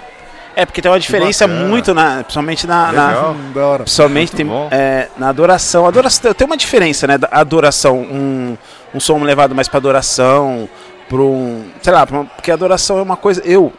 É, 0.54 0.66
porque 0.66 0.82
tem 0.82 0.90
uma 0.90 1.00
diferença 1.00 1.46
muito, 1.46 1.94
na, 1.94 2.16
principalmente 2.24 2.66
na, 2.66 2.92
na- 2.92 3.08
Legal. 3.08 3.32
Hum, 3.32 3.52
da 3.54 3.66
hora. 3.66 3.82
Principalmente 3.84 4.32
tem, 4.36 4.46
é, 4.70 5.08
na 5.16 5.28
adoração. 5.28 5.86
Adoração 5.86 6.34
tem 6.34 6.46
uma 6.46 6.56
diferença, 6.56 7.06
né? 7.06 7.16
da 7.16 7.28
Adoração, 7.30 7.98
um, 8.00 8.56
um 8.94 9.00
som 9.00 9.18
levado 9.22 9.54
mais 9.54 9.68
pra 9.68 9.78
adoração, 9.78 10.68
pra 11.08 11.18
um. 11.18 11.64
Sei 11.82 11.92
lá, 11.92 12.06
pra 12.06 12.16
uma- 12.20 12.24
porque 12.26 12.50
adoração 12.50 12.98
é 12.98 13.02
uma 13.02 13.16
coisa. 13.16 13.42
Eu, 13.44 13.72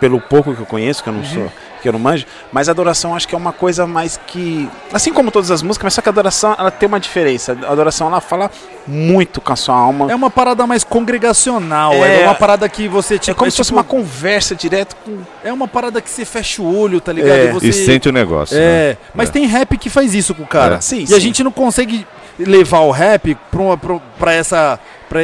pelo 0.00 0.20
pouco 0.20 0.54
que 0.54 0.60
eu 0.60 0.66
conheço, 0.66 1.02
que 1.02 1.08
eu 1.08 1.12
não 1.14 1.24
sou. 1.24 1.50
Que 1.80 1.88
eu 1.88 1.92
não 1.92 1.98
manjo, 1.98 2.24
mas 2.52 2.68
adoração 2.68 3.12
acho 3.12 3.26
que 3.26 3.34
é 3.34 3.38
uma 3.38 3.52
coisa 3.52 3.88
mais 3.88 4.16
que. 4.28 4.68
Assim 4.92 5.12
como 5.12 5.32
todas 5.32 5.50
as 5.50 5.62
músicas, 5.64 5.86
mas 5.86 5.94
só 5.94 6.00
que 6.00 6.08
a 6.08 6.12
adoração 6.12 6.54
ela 6.56 6.70
tem 6.70 6.86
uma 6.86 7.00
diferença. 7.00 7.58
A 7.66 7.72
adoração 7.72 8.06
ela 8.06 8.20
fala 8.20 8.48
muito 8.86 9.40
com 9.40 9.52
a 9.52 9.56
sua 9.56 9.74
alma. 9.74 10.08
É 10.08 10.14
uma 10.14 10.30
parada 10.30 10.64
mais 10.64 10.84
congregacional, 10.84 11.92
É. 11.94 12.22
é, 12.22 12.24
uma 12.24 12.36
parada 12.36 12.68
que 12.68 12.86
você, 12.86 13.18
tipo, 13.18 13.32
É 13.32 13.34
como 13.34 13.48
é 13.48 13.50
se 13.50 13.56
fosse 13.56 13.68
tipo- 13.70 13.78
uma 13.78 13.84
conversa 13.84 14.54
direto 14.54 14.94
com. 15.04 15.18
é 15.42 15.52
uma 15.52 15.66
parada 15.66 16.00
que 16.00 16.08
você 16.08 16.24
fecha 16.24 16.62
o 16.62 16.78
olho, 16.78 17.00
tá 17.00 17.12
ligado? 17.12 17.36
É. 17.36 17.44
E 17.46 17.52
você... 17.52 17.66
E 17.68 17.72
sente 17.72 18.08
o 18.08 18.12
negócio. 18.12 18.56
né? 18.56 18.62
É, 18.62 18.96
mas 19.12 19.28
tem 19.30 19.44
rap 19.46 19.76
que 19.76 19.90
faz 19.90 20.14
isso 20.14 20.36
com 20.36 20.44
o 20.44 20.46
cara. 20.46 20.76
É. 20.76 20.80
Sim, 20.80 21.02
e 21.02 21.06
sim. 21.08 21.14
a 21.16 21.18
gente 21.18 21.42
não 21.42 21.50
consegue 21.50 22.06
levar 22.38 22.80
o 22.80 22.90
rap 22.90 23.34
pra, 23.50 23.60
uma, 23.60 23.78
pra, 24.18 24.32
essa, 24.32 24.78
pra, 25.08 25.22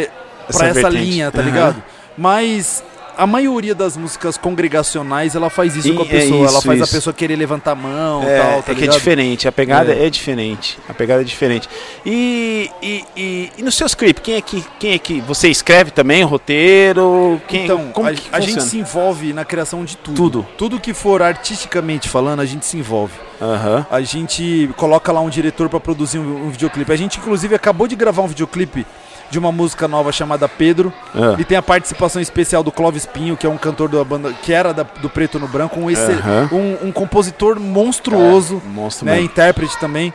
Essa 0.49 0.67
essa, 0.67 0.89
linha, 0.89 1.31
tá 1.31 1.41
Aham. 1.41 1.47
ligado? 1.49 1.83
Mas 2.17 2.83
a 3.19 3.27
maioria 3.27 3.75
das 3.75 3.97
músicas 3.97 4.37
congregacionais, 4.39 5.35
ela 5.35 5.51
faz 5.51 5.77
isso 5.77 5.89
E- 5.89 5.93
com 5.95 6.03
a 6.03 6.07
é 6.07 6.09
pessoa. 6.09 6.47
ela 6.47 6.59
isso, 6.59 6.63
faz 6.67 6.81
isso. 6.81 6.91
a 6.91 6.97
pessoa 6.97 7.13
querer 7.13 7.37
levantar 7.37 7.73
a 7.73 7.75
mão 7.75 8.23
É, 8.23 8.39
tal, 8.41 8.63
tá 8.63 8.73
é 8.73 8.75
que 8.75 8.85
é 8.85 8.87
diferente, 8.87 9.47
a 9.49 9.53
pegada 9.53 9.93
é. 9.93 10.07
É. 10.07 10.11
diferente. 10.11 10.79
A 10.89 10.95
pegada 10.95 11.21
é 11.21 11.25
diferente. 11.25 11.69
E, 12.07 12.71
e, 12.81 13.05
e, 13.17 13.53
e 13.59 13.63
nos 13.63 13.75
seus 13.75 13.95
clipes, 13.95 14.23
quem 14.23 14.37
é 14.37 14.41
que 14.41 14.65
quem 14.79 14.93
é 14.93 14.99
que 14.99 15.21
você 15.21 15.49
escreve 15.49 15.91
também 15.91 16.23
o 16.25 16.27
roteiro? 16.27 17.41
Quem, 17.49 17.65
Então, 17.65 17.91
como 17.93 18.09
a, 18.09 18.13
que 18.15 18.23
a 18.33 18.41
gente 18.41 18.63
se 18.63 18.79
envolve 18.79 19.33
na 19.33 19.45
criação 19.45 19.85
de 19.85 19.97
tudo. 19.97 20.15
Tudo. 20.17 20.47
Tudo 20.57 20.81
que 20.81 20.95
for 20.95 21.21
artisticamente 21.23 22.09
falando, 22.09 22.41
a 22.41 22.47
gente 22.47 22.65
se 22.65 22.77
envolve. 22.77 23.15
Aham. 23.41 23.87
A 23.91 24.01
gente 24.01 24.71
coloca 24.77 25.11
lá 25.13 25.21
um 25.21 25.29
diretor 25.29 25.69
pra 25.69 25.81
produzir 25.81 26.19
um, 26.19 26.47
um 26.47 26.51
videoclipe. 26.51 26.93
A 26.93 26.97
gente, 26.97 27.19
inclusive, 27.19 27.55
acabou 27.55 27.87
de 27.89 27.95
gravar 27.97 28.23
um 28.23 28.27
videoclipe 28.29 28.87
de 29.31 29.39
uma 29.39 29.53
música 29.53 29.87
nova 29.87 30.11
chamada 30.13 30.49
Pedro. 30.49 30.93
Ah. 31.15 31.37
E 31.39 31.45
tem 31.45 31.57
a 31.59 31.63
participação 31.63 32.21
especial 32.21 32.63
do 32.63 32.73
Clóvis 32.73 33.05
Pinho, 33.07 33.37
que 33.37 33.47
é 33.47 33.51
um 33.51 33.59
cantor 33.59 33.89
da 33.89 34.03
banda, 34.05 34.33
que 34.33 34.53
era 34.53 34.73
da- 34.73 34.83
do 34.85 35.09
Preto 35.11 35.39
no 35.39 35.47
Branco, 35.49 35.79
um, 35.79 35.91
excel- 35.91 36.17
um, 36.53 36.89
um 36.89 36.93
compositor 36.93 37.61
monstruoso, 37.61 38.63
É, 38.65 38.69
monstro 38.69 39.07
né, 39.07 39.21
intérprete 39.21 39.79
também. 39.79 40.13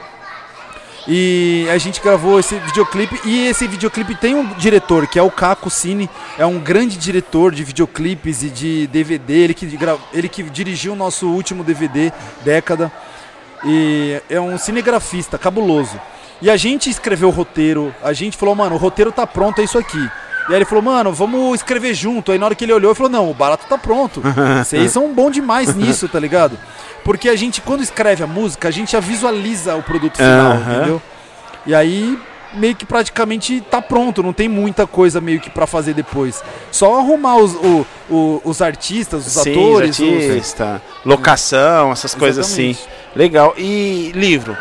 E 1.06 1.68
a 1.70 1.78
gente 1.78 2.00
gravou 2.02 2.40
esse 2.40 2.56
videoclipe 2.56 3.20
e 3.26 3.48
esse 3.48 3.68
videoclipe 3.68 4.16
tem 4.16 4.36
um 4.36 4.46
diretor, 4.54 5.06
que 5.06 5.20
é 5.20 5.22
o 5.22 5.30
Caco 5.30 5.70
Cine, 5.70 6.10
é 6.38 6.46
um 6.46 6.58
grande 6.60 6.96
diretor 6.98 7.52
de 7.54 7.62
videoclipes 7.62 8.42
e 8.42 8.50
de 8.50 8.88
DVD, 8.88 9.34
ele 9.34 9.54
que, 9.54 9.78
ele 10.14 10.30
que 10.30 10.44
dirigiu 10.44 10.94
o 10.94 10.96
nosso 10.96 11.28
último 11.28 11.62
DVD, 11.62 12.10
Década. 12.46 12.90
E 13.66 14.22
é 14.30 14.40
um 14.40 14.58
cinegrafista 14.58 15.38
cabuloso. 15.38 16.00
E 16.44 16.50
a 16.50 16.58
gente 16.58 16.90
escreveu 16.90 17.30
o 17.30 17.32
roteiro, 17.32 17.96
a 18.04 18.12
gente 18.12 18.36
falou, 18.36 18.54
mano, 18.54 18.76
o 18.76 18.78
roteiro 18.78 19.14
tá 19.14 19.26
pronto, 19.26 19.62
é 19.62 19.64
isso 19.64 19.78
aqui. 19.78 19.98
E 20.50 20.52
aí 20.52 20.56
ele 20.56 20.66
falou, 20.66 20.84
mano, 20.84 21.14
vamos 21.14 21.56
escrever 21.56 21.94
junto. 21.94 22.34
Aí 22.34 22.38
na 22.38 22.46
hora 22.48 22.54
que 22.56 22.66
ele 22.66 22.74
olhou, 22.74 22.92
ele 22.92 22.96
falou, 22.98 23.10
não, 23.10 23.32
o 23.32 23.34
barato 23.34 23.66
tá 23.70 23.78
pronto. 23.78 24.22
Vocês 24.62 24.92
são 24.92 25.14
bom 25.14 25.32
demais 25.32 25.74
nisso, 25.74 26.10
tá 26.10 26.20
ligado? 26.20 26.60
Porque 27.06 27.30
a 27.30 27.36
gente, 27.38 27.62
quando 27.62 27.82
escreve 27.82 28.24
a 28.24 28.28
música, 28.28 28.68
a 28.68 28.72
gente 28.72 28.92
já 28.92 29.00
visualiza 29.00 29.74
o 29.78 29.82
produto 29.82 30.18
final, 30.18 30.52
Aham. 30.52 30.76
entendeu? 30.76 31.02
E 31.66 31.74
aí, 31.74 32.20
meio 32.56 32.76
que 32.76 32.86
praticamente 32.86 33.62
tá 33.62 33.82
pronto, 33.82 34.22
não 34.22 34.34
tem 34.34 34.50
muita 34.50 34.86
coisa 34.86 35.22
meio 35.22 35.40
que 35.40 35.50
pra 35.50 35.66
fazer 35.66 35.94
depois. 35.94 36.44
Só 36.72 37.00
arrumar 37.00 37.38
os, 37.38 37.54
o- 37.56 37.86
o- 38.10 38.42
os 38.44 38.62
artistas, 38.62 39.26
os 39.26 39.32
Sim, 39.44 39.52
atores. 39.52 39.98
os- 39.98 40.06
artista, 40.14 40.82
locação, 41.06 41.94
essas 41.94 42.14
coisas 42.14 42.46
assim. 42.46 42.72
Exatamente. 42.72 42.94
Legal. 43.16 43.54
E 43.58 44.12
livro? 44.14 44.58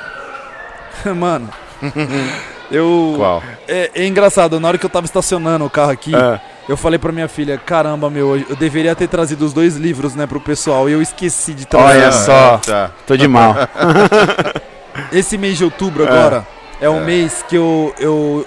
Mano, 1.16 1.49
eu. 2.70 3.14
Qual? 3.16 3.43
É, 3.68 3.91
é 3.95 4.07
engraçado, 4.07 4.59
na 4.61 4.68
hora 4.68 4.78
que 4.78 4.87
eu 4.87 4.91
tava 4.91 5.07
estacionando 5.07 5.64
o 5.64 5.70
carro 5.70 5.91
aqui, 5.91 6.14
Ah. 6.14 6.41
eu 6.68 6.76
falei 6.76 6.99
pra 6.99 7.12
minha 7.12 7.28
filha: 7.28 7.59
caramba, 7.59 8.09
meu, 8.11 8.37
eu 8.37 8.57
deveria 8.57 8.95
ter 8.95 9.09
trazido 9.09 9.45
os 9.45 9.53
dois 9.53 9.76
livros, 9.76 10.14
né, 10.14 10.26
pro 10.26 10.41
pessoal. 10.41 10.89
E 10.89 10.93
eu 10.93 11.03
esqueci 11.03 11.55
de 11.55 11.66
trazer. 11.66 11.85
Olha 11.99 12.12
só. 12.12 12.59
Tá. 12.59 12.91
Tô 13.07 13.16
de 13.16 13.26
mal. 13.28 13.55
Esse 15.12 15.39
mês 15.39 15.57
de 15.59 15.64
outubro 15.64 16.05
agora 16.07 16.47
é, 16.80 16.89
um 16.89 17.01
É. 17.01 17.05
mês 17.05 17.45
que 17.49 17.57
eu, 17.57 17.95
eu. 17.99 18.47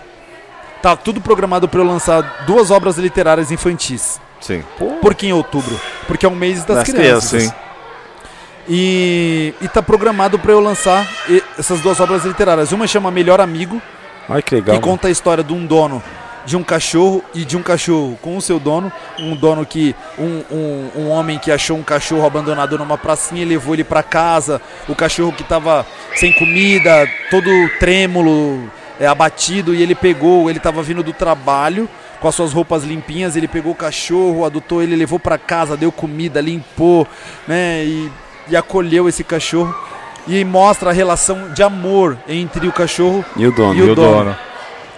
Tá 0.82 0.96
tudo 0.96 1.20
programado 1.20 1.68
pra 1.68 1.80
eu 1.80 1.86
lançar 1.86 2.44
duas 2.46 2.70
obras 2.70 2.98
literárias 2.98 3.52
infantis. 3.52 4.20
Sim. 4.40 4.64
Por 5.02 5.16
que 5.16 5.26
em 5.28 5.34
outubro? 5.34 5.80
Porque 6.06 6.26
é 6.26 6.30
um 6.30 6.36
mês 6.36 6.64
das, 6.64 6.78
Das 6.78 6.90
crianças. 6.90 7.30
crianças. 7.32 7.44
Sim. 7.50 7.65
E, 8.68 9.54
e 9.62 9.68
tá 9.68 9.82
programado 9.82 10.40
pra 10.40 10.52
eu 10.52 10.60
lançar 10.60 11.08
essas 11.58 11.82
duas 11.82 12.00
obras 12.00 12.26
literárias. 12.26 12.72
Uma 12.72 12.88
chama 12.88 13.12
Melhor 13.12 13.40
Amigo, 13.40 13.82
Olha 14.28 14.42
que 14.42 14.56
legal. 14.56 14.76
que 14.76 14.82
conta 14.82 15.08
a 15.08 15.12
história 15.12 15.44
de 15.44 15.54
um 15.54 15.66
dono 15.66 16.02
de 16.46 16.56
um 16.56 16.64
cachorro 16.64 17.24
e 17.34 17.44
de 17.44 17.58
um 17.58 17.64
cachorro 17.64 18.18
com 18.22 18.38
o 18.38 18.42
seu 18.42 18.60
dono. 18.60 18.92
Um 19.20 19.36
dono 19.36 19.66
que. 19.66 19.96
Um, 20.18 20.44
um, 20.52 20.90
um 20.96 21.10
homem 21.10 21.40
que 21.40 21.52
achou 21.52 21.78
um 21.78 21.84
cachorro 21.84 22.26
abandonado 22.26 22.78
numa 22.78 22.98
pracinha 22.98 23.42
e 23.42 23.46
levou 23.46 23.74
ele 23.74 23.84
pra 23.84 24.04
casa. 24.04 24.62
O 24.88 24.96
cachorro 24.96 25.34
que 25.34 25.44
tava 25.44 25.86
sem 26.16 26.32
comida, 26.32 27.10
todo 27.32 27.50
trêmulo, 27.80 28.70
é, 29.00 29.08
abatido, 29.08 29.74
e 29.74 29.82
ele 29.82 29.96
pegou, 29.96 30.50
ele 30.50 30.60
tava 30.60 30.82
vindo 30.84 31.04
do 31.04 31.12
trabalho. 31.14 31.90
Com 32.20 32.30
as 32.30 32.36
suas 32.36 32.54
roupas 32.54 32.84
limpinhas, 32.84 33.36
ele 33.36 33.48
pegou 33.48 33.74
o 33.74 33.76
cachorro, 33.76 34.46
adotou 34.46 34.82
ele, 34.82 34.96
levou 34.96 35.20
pra 35.20 35.38
casa, 35.38 35.76
deu 35.76 35.92
comida, 35.92 36.40
limpou, 36.40 37.06
né? 37.48 37.84
E, 37.84 38.12
e 38.48 38.56
acolheu 38.56 39.08
esse 39.10 39.24
cachorro. 39.24 39.74
E 40.28 40.44
mostra 40.44 40.90
a 40.90 40.94
relação 40.94 41.54
de 41.54 41.62
amor 41.62 42.18
entre 42.28 42.68
o 42.68 42.72
cachorro 42.72 43.24
E 43.36 43.46
o 43.46 43.52
dono? 43.52 43.76
E 43.76 43.82
o 43.84 43.88
E 43.88 43.92
o 43.92 43.96
dono. 43.96 44.12
dono. 44.24 44.36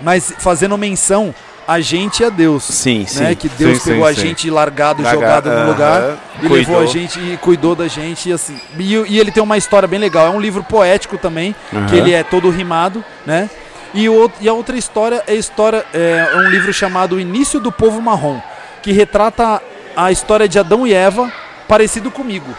mas 0.01 0.33
fazendo 0.39 0.77
menção 0.77 1.35
a 1.67 1.81
gente 1.81 2.21
e 2.21 2.25
a 2.25 2.29
Deus. 2.29 2.63
Sim, 2.63 3.05
sim. 3.05 3.23
Né? 3.23 3.35
Que 3.35 3.49
Deus 3.49 3.79
Sim, 3.81 3.89
pegou 3.91 4.05
sim, 4.05 4.11
a 4.11 4.15
sim. 4.15 4.21
gente 4.21 4.49
largado, 4.49 5.03
Largado, 5.03 5.49
jogado 5.49 5.49
no 5.65 5.69
lugar 5.69 6.17
e 6.37 6.39
Cuidou. 6.47 6.57
levou 6.57 6.79
a 6.81 6.85
gente 6.85 7.19
e 7.19 7.35
cuidou 7.35 7.75
da 7.75 7.89
gente 7.89 8.29
e 8.29 8.31
assim. 8.31 8.57
E, 8.79 8.93
e 8.95 9.19
ele 9.19 9.29
tem 9.31 9.43
uma 9.43 9.57
história 9.57 9.85
bem 9.85 9.99
legal. 9.99 10.27
É 10.27 10.29
um 10.29 10.39
livro 10.39 10.63
poético 10.63 11.17
também, 11.17 11.53
Aham. 11.73 11.87
que 11.87 11.95
ele 11.97 12.13
é 12.13 12.23
todo 12.23 12.49
rimado, 12.49 13.03
né? 13.25 13.49
E, 13.93 14.07
o, 14.07 14.31
e 14.39 14.47
a 14.47 14.53
outra 14.53 14.77
história 14.77 15.21
é 15.27 15.35
história 15.35 15.85
é 15.93 16.25
um 16.37 16.49
livro 16.49 16.71
chamado 16.71 17.15
O 17.15 17.19
Início 17.19 17.59
do 17.59 17.69
Povo 17.71 18.01
Marrom, 18.01 18.39
que 18.81 18.93
retrata 18.93 19.61
a 19.93 20.09
história 20.09 20.47
de 20.47 20.57
Adão 20.57 20.87
e 20.87 20.93
Eva 20.93 21.29
parecido 21.67 22.09
comigo. 22.09 22.55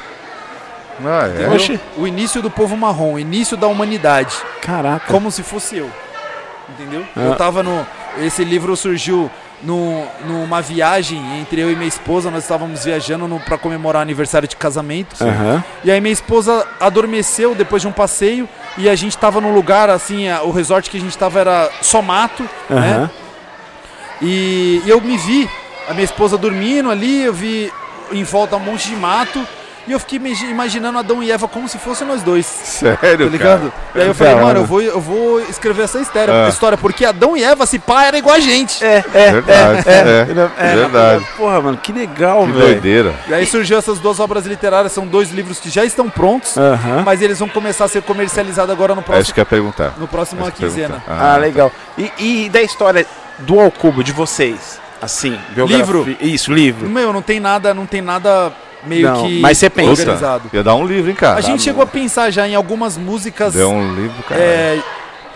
Ah, 1.05 1.29
é. 1.29 1.49
Oxi. 1.55 1.79
O 1.97 2.07
início 2.07 2.41
do 2.43 2.51
povo 2.51 2.77
marrom, 2.77 3.15
o 3.15 3.19
início 3.19 3.57
da 3.57 3.67
humanidade. 3.67 4.35
Caraca. 4.63 5.07
como 5.13 5.31
se 5.31 5.43
fosse 5.43 5.77
eu. 5.77 5.91
Entendeu? 6.69 7.05
Ah. 7.17 7.21
Eu 7.21 7.35
tava 7.37 7.63
no. 7.63 7.87
Esse 8.19 8.43
livro 8.45 8.77
surgiu 8.77 9.31
no, 9.63 10.05
numa 10.27 10.61
viagem 10.61 11.21
entre 11.41 11.61
eu 11.61 11.71
e 11.71 11.77
minha 11.77 11.89
esposa. 11.89 12.31
Nós 12.31 12.43
estávamos 12.43 12.85
viajando 12.85 13.29
para 13.45 13.57
comemorar 13.57 14.01
o 14.01 14.03
aniversário 14.03 14.47
de 14.49 14.57
casamento. 14.57 15.17
Aham. 15.23 15.63
E 15.85 15.91
aí 15.91 16.01
minha 16.01 16.13
esposa 16.13 16.67
adormeceu 16.81 17.55
depois 17.55 17.81
de 17.83 17.89
um 17.89 17.93
passeio. 17.93 18.49
E 18.77 18.89
a 18.89 18.95
gente 18.95 19.17
tava 19.17 19.41
num 19.41 19.53
lugar, 19.55 19.89
assim, 19.91 20.29
a- 20.29 20.43
o 20.43 20.51
resort 20.51 20.91
que 20.91 20.97
a 20.99 21.01
gente 21.01 21.17
tava 21.17 21.41
era 21.41 21.71
só 21.81 22.03
mato, 22.03 22.43
né? 22.69 22.97
Aham. 22.97 23.11
E, 24.21 24.83
e 24.85 24.91
eu 24.91 25.01
me 25.01 25.17
vi, 25.17 25.49
a 25.89 25.93
minha 25.93 26.05
esposa 26.05 26.37
dormindo 26.37 26.91
ali, 26.91 27.23
eu 27.23 27.33
vi 27.33 27.73
em 28.13 28.25
volta 28.25 28.57
um 28.57 28.61
monte 28.61 28.89
de 28.89 28.97
mato. 28.97 29.47
E 29.89 29.93
eu 29.93 29.99
fiquei 29.99 30.19
imagi- 30.19 30.47
imaginando 30.51 30.99
Adão 30.99 31.23
e 31.23 31.31
Eva 31.33 31.49
como 31.49 31.67
se 31.69 31.79
fossem 31.79 32.07
nós 32.07 32.23
dois. 32.23 32.45
Sério, 32.45 32.99
Tá 33.27 33.33
ligado? 33.33 33.73
E 33.95 34.01
aí 34.01 34.07
eu 34.07 34.13
Que 34.13 34.19
falei, 34.19 34.35
mano, 34.35 34.61
eu 34.61 34.65
vou, 34.67 34.83
eu 34.83 35.01
vou 35.01 35.41
escrever 35.41 35.85
essa 35.85 35.99
história, 35.99 36.45
Ah. 36.45 36.49
história, 36.49 36.77
porque 36.77 37.05
Adão 37.05 37.37
e 37.37 37.43
Eva, 37.43 37.65
se 37.67 37.79
pá, 37.79 38.05
era 38.05 38.19
igual 38.19 38.37
a 38.37 38.41
gente. 38.41 38.85
É, 38.85 38.99
é, 38.99 39.03
cara? 39.03 39.33
Verdade. 39.33 39.89
É, 39.89 40.21
é, 40.59 40.75
verdade. 40.77 41.25
Porra, 41.37 41.61
mano, 41.61 41.79
que 41.79 41.93
legal, 41.93 42.45
Que 42.47 42.53
velho. 42.53 42.67
doideira. 42.67 43.15
E 43.29 43.35
aí 43.35 43.47
surgiu 43.47 43.79
essas 43.79 43.99
duas 43.99 44.21
obras 44.21 44.45
literárias, 44.45 44.93
são 44.93 45.07
dois 45.07 45.31
livros 45.31 45.59
que 45.59 45.71
já 45.71 45.85
estão 45.85 46.11
prontos, 46.11 46.57
Aham. 46.59 47.03
mas 47.05 47.23
eles 47.23 47.39
vão 47.39 47.49
começar 47.49 47.87
a 47.87 47.89
ser 47.89 48.03
comercializados 48.03 48.71
agora 48.73 48.95
no 48.95 49.01
Acho 49.01 49.07
próximo, 49.11 49.35
que 49.35 49.41
ia 49.41 49.47
perguntar. 49.47 49.95
no 49.97 50.07
próximo 50.07 50.43
Acho 50.43 50.53
quinzena. 50.53 51.03
perguntar. 51.07 51.35
Ah, 51.35 51.37
legal. 51.39 51.73
E, 51.97 52.13
e 52.19 52.49
da 52.51 52.61
história 52.61 53.07
do 53.39 53.59
Ao 53.59 53.71
Cubo 53.71 54.05
de 54.05 54.13
vocês? 54.13 54.79
Assim, 55.01 55.39
biografia. 55.55 55.79
Livro? 55.85 56.17
Isso, 56.21 56.53
livro. 56.53 56.89
Meu, 56.89 57.13
não 57.13 57.23
tem 57.23 57.39
nada, 57.41 57.73
não 57.73 57.87
tem 57.87 58.03
nada 58.03 58.53
meio 58.89 59.09
Não, 59.11 59.23
que 59.27 59.41
mas 59.41 59.59
você 59.59 59.71
pensa. 59.71 59.91
Organizado. 60.03 60.51
ia 60.53 60.63
dar 60.65 60.75
um 60.75 60.87
livro, 60.87 61.11
hein, 61.11 61.17
cara? 61.17 61.39
A 61.39 61.41
gente 61.41 61.63
chegou 61.63 61.83
a 61.83 61.87
pensar 61.87 62.31
já 62.31 62.49
em 62.49 62.55
algumas 62.55 62.97
músicas 62.97 63.55
Deu 63.55 63.71
um 63.71 63.95
livro, 63.95 64.23
cara. 64.29 64.41
é, 64.41 64.79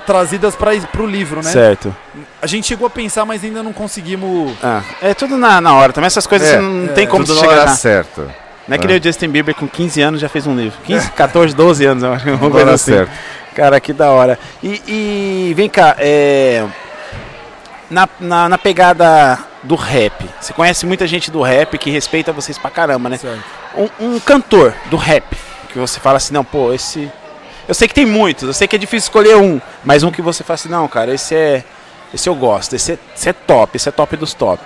trazidas 0.07 0.55
para 0.57 0.73
o 1.03 1.07
livro, 1.07 1.37
né? 1.37 1.51
Certo. 1.51 1.95
A 2.41 2.47
gente 2.47 2.67
chegou 2.67 2.87
a 2.87 2.91
pensar, 2.91 3.25
mas 3.25 3.45
ainda 3.45 3.63
não 3.63 3.73
conseguimos. 3.73 4.53
Ah, 4.63 4.83
é 5.01 5.15
tudo 5.15 5.37
na, 5.37 5.61
na 5.61 5.75
hora. 5.75 5.93
Também 5.93 6.07
essas 6.07 6.27
coisas 6.27 6.49
É, 6.49 6.53
você 6.57 6.61
não 6.61 6.85
é. 6.85 6.89
tem 6.89 7.07
como 7.07 7.25
Tudo 7.25 7.39
chegar 7.39 7.53
hora 7.53 7.65
na... 7.67 7.77
certa. 7.77 8.23
Não 8.67 8.77
é 8.77 8.79
que 8.79 8.87
nem 8.87 8.97
o 8.97 9.03
Justin 9.03 9.29
Bieber 9.29 9.55
com 9.55 9.67
15 9.67 10.01
anos 10.01 10.21
já 10.21 10.29
fez 10.29 10.47
um 10.47 10.57
livro. 10.57 10.79
15, 10.85 11.11
14, 11.13 11.55
12 11.55 11.85
anos, 11.85 12.03
eu 12.03 12.13
acho. 12.13 12.29
Uma 12.31 12.39
coisa 12.39 12.59
hora 12.59 12.75
assim. 12.75 12.93
certa. 12.93 13.13
Cara, 13.55 13.81
que 13.81 13.93
da 13.93 14.11
hora. 14.11 14.39
E, 14.63 14.81
e 15.51 15.55
vem 15.55 15.69
cá, 15.69 15.97
é, 15.99 16.65
na, 17.93 18.09
na, 18.19 18.49
na 18.49 18.59
pegada 18.59 19.39
do 19.63 19.75
rap. 19.75 20.29
Você 20.41 20.53
conhece 20.53 20.87
muita 20.87 21.07
gente 21.07 21.31
do 21.31 21.43
rap 21.43 21.77
que 21.79 21.91
respeita 21.91 22.33
vocês 22.33 22.59
pra 22.59 22.71
caramba, 22.71 23.11
né? 23.11 23.21
Um, 23.77 24.15
um 24.15 24.21
cantor 24.21 24.75
do 24.87 24.97
rap 24.97 25.37
que 25.69 25.79
você 25.79 26.01
fala 26.01 26.17
assim, 26.17 26.33
não, 26.33 26.45
pô, 26.45 26.73
esse. 26.73 27.11
Eu 27.69 27.75
sei 27.75 27.87
que 27.87 27.95
tem 27.95 28.07
muitos, 28.07 28.45
eu 28.45 28.55
sei 28.55 28.67
que 28.67 28.75
é 28.75 28.79
difícil 28.79 29.07
escolher 29.07 29.37
um, 29.37 29.61
mas 29.85 30.03
um 30.03 30.11
que 30.11 30.21
você 30.21 30.43
fala 30.43 30.55
assim, 30.55 30.69
não, 30.69 30.89
cara, 30.89 31.15
esse 31.15 31.35
é. 31.35 31.65
Esse 32.13 32.29
eu 32.29 32.35
gosto, 32.35 32.75
esse 32.77 32.93
é, 32.93 32.99
esse 33.15 33.29
é 33.31 33.33
top, 33.33 33.77
esse 33.77 33.89
é 33.89 33.93
top 33.93 34.17
dos 34.17 34.35
top. 34.35 34.61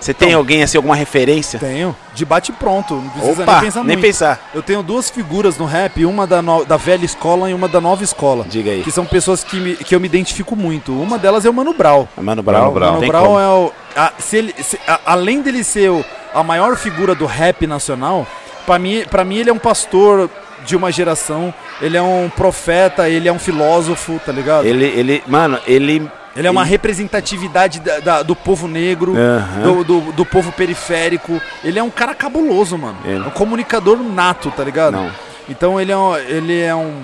Você 0.00 0.14
tem 0.14 0.28
Então, 0.28 0.38
alguém 0.40 0.62
assim, 0.62 0.76
alguma 0.76 0.94
referência? 0.94 1.58
Tenho. 1.58 1.94
De 2.14 2.24
bate 2.24 2.52
pronto. 2.52 2.94
Não 2.94 3.08
precisa 3.10 3.42
Opa, 3.42 3.52
nem 3.52 3.60
pensar 3.62 3.80
nem 3.84 3.96
muito. 3.96 4.06
pensar. 4.06 4.50
Eu 4.54 4.62
tenho 4.62 4.82
duas 4.82 5.10
figuras 5.10 5.58
no 5.58 5.64
rap, 5.64 6.04
uma 6.04 6.26
da, 6.26 6.40
no- 6.40 6.64
da 6.64 6.76
velha 6.76 7.04
escola 7.04 7.50
e 7.50 7.54
uma 7.54 7.66
da 7.68 7.80
nova 7.80 8.04
escola. 8.04 8.44
Diga 8.48 8.70
aí. 8.70 8.82
Que 8.82 8.90
são 8.92 9.04
pessoas 9.04 9.42
que, 9.42 9.56
me- 9.58 9.74
que 9.76 9.94
eu 9.94 10.00
me 10.00 10.06
identifico 10.06 10.54
muito. 10.54 10.92
Uma 10.92 11.18
delas 11.18 11.44
é 11.44 11.50
o 11.50 11.54
Mano 11.54 11.72
Brown. 11.74 12.06
Mano 12.16 12.42
Brown. 12.42 12.60
Mano 12.60 12.72
Brown. 12.72 12.92
Mano 12.94 13.06
Brown 13.08 13.40
é 13.40 13.48
o. 13.48 13.72
a- 13.96 14.12
se 14.18 14.36
ele, 14.36 14.54
se- 14.62 14.78
a- 14.86 15.00
além 15.06 15.42
dele 15.42 15.64
ser 15.64 15.90
o- 15.90 16.04
a 16.32 16.42
maior 16.44 16.76
figura 16.76 17.14
do 17.14 17.26
rap 17.26 17.66
nacional, 17.66 18.26
pra 18.66 18.78
mim, 18.78 19.04
pra 19.10 19.24
mim 19.24 19.38
ele 19.38 19.50
é 19.50 19.52
um 19.52 19.58
pastor 19.58 20.30
de 20.64 20.76
uma 20.76 20.92
geração. 20.92 21.52
Ele 21.80 21.96
é 21.96 22.02
um 22.02 22.30
profeta, 22.36 23.08
ele 23.08 23.28
é 23.28 23.32
um 23.32 23.38
filósofo, 23.38 24.20
tá 24.24 24.30
ligado? 24.32 24.64
Ele, 24.66 24.84
ele, 24.84 25.22
mano, 25.26 25.58
ele. 25.66 26.08
É 26.46 26.50
uma 26.50 26.62
ele- 26.62 26.70
representatividade 26.70 27.80
da- 27.80 27.98
da- 28.00 28.22
do 28.22 28.36
povo 28.36 28.68
negro. 28.68 29.14
Aham. 29.16 29.62
do, 29.62 29.84
do, 29.84 30.12
do 30.12 30.24
povo 30.24 30.52
periférico. 30.52 31.40
Ele 31.64 31.78
é 31.78 31.82
um 31.82 31.90
cara 31.90 32.14
cabuloso, 32.14 32.78
mano. 32.78 32.96
Ele. 33.04 33.24
É 33.24 33.26
um 33.26 33.30
comunicador 33.30 33.98
nato, 33.98 34.50
tá 34.50 34.62
ligado? 34.62 34.92
Não. 34.92 35.10
Então 35.48 35.80
ele 35.80 35.90
é, 35.90 35.96
um, 35.96 36.16
ele 36.16 36.60
é 36.60 36.74
um- 36.74 37.02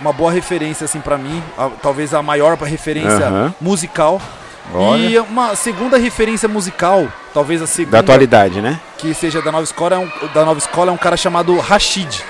uma 0.00 0.12
boa 0.12 0.30
referência, 0.32 0.84
assim, 0.84 1.00
pra 1.00 1.16
mim. 1.16 1.42
A- 1.56 1.70
talvez 1.80 2.12
a 2.12 2.22
maior 2.22 2.56
referência 2.58 3.26
Aham. 3.26 3.54
musical. 3.60 4.20
Olha. 4.74 4.98
E 5.02 5.18
uma 5.18 5.54
segunda 5.54 5.96
referência 5.98 6.48
musical, 6.48 7.06
talvez 7.32 7.60
a 7.62 7.66
segunda 7.66 7.98
Da 7.98 8.00
atualidade, 8.00 8.60
né? 8.60 8.80
que 8.98 9.12
seja 9.14 9.40
da 9.42 9.52
nova 9.52 9.62
escola, 9.64 9.96
é 9.96 9.98
um, 9.98 10.10
da 10.32 10.44
nova 10.44 10.58
escola 10.58 10.90
é 10.90 10.94
um 10.94 10.96
cara 10.96 11.16
chamado 11.16 11.58
Rashid. 11.60 12.22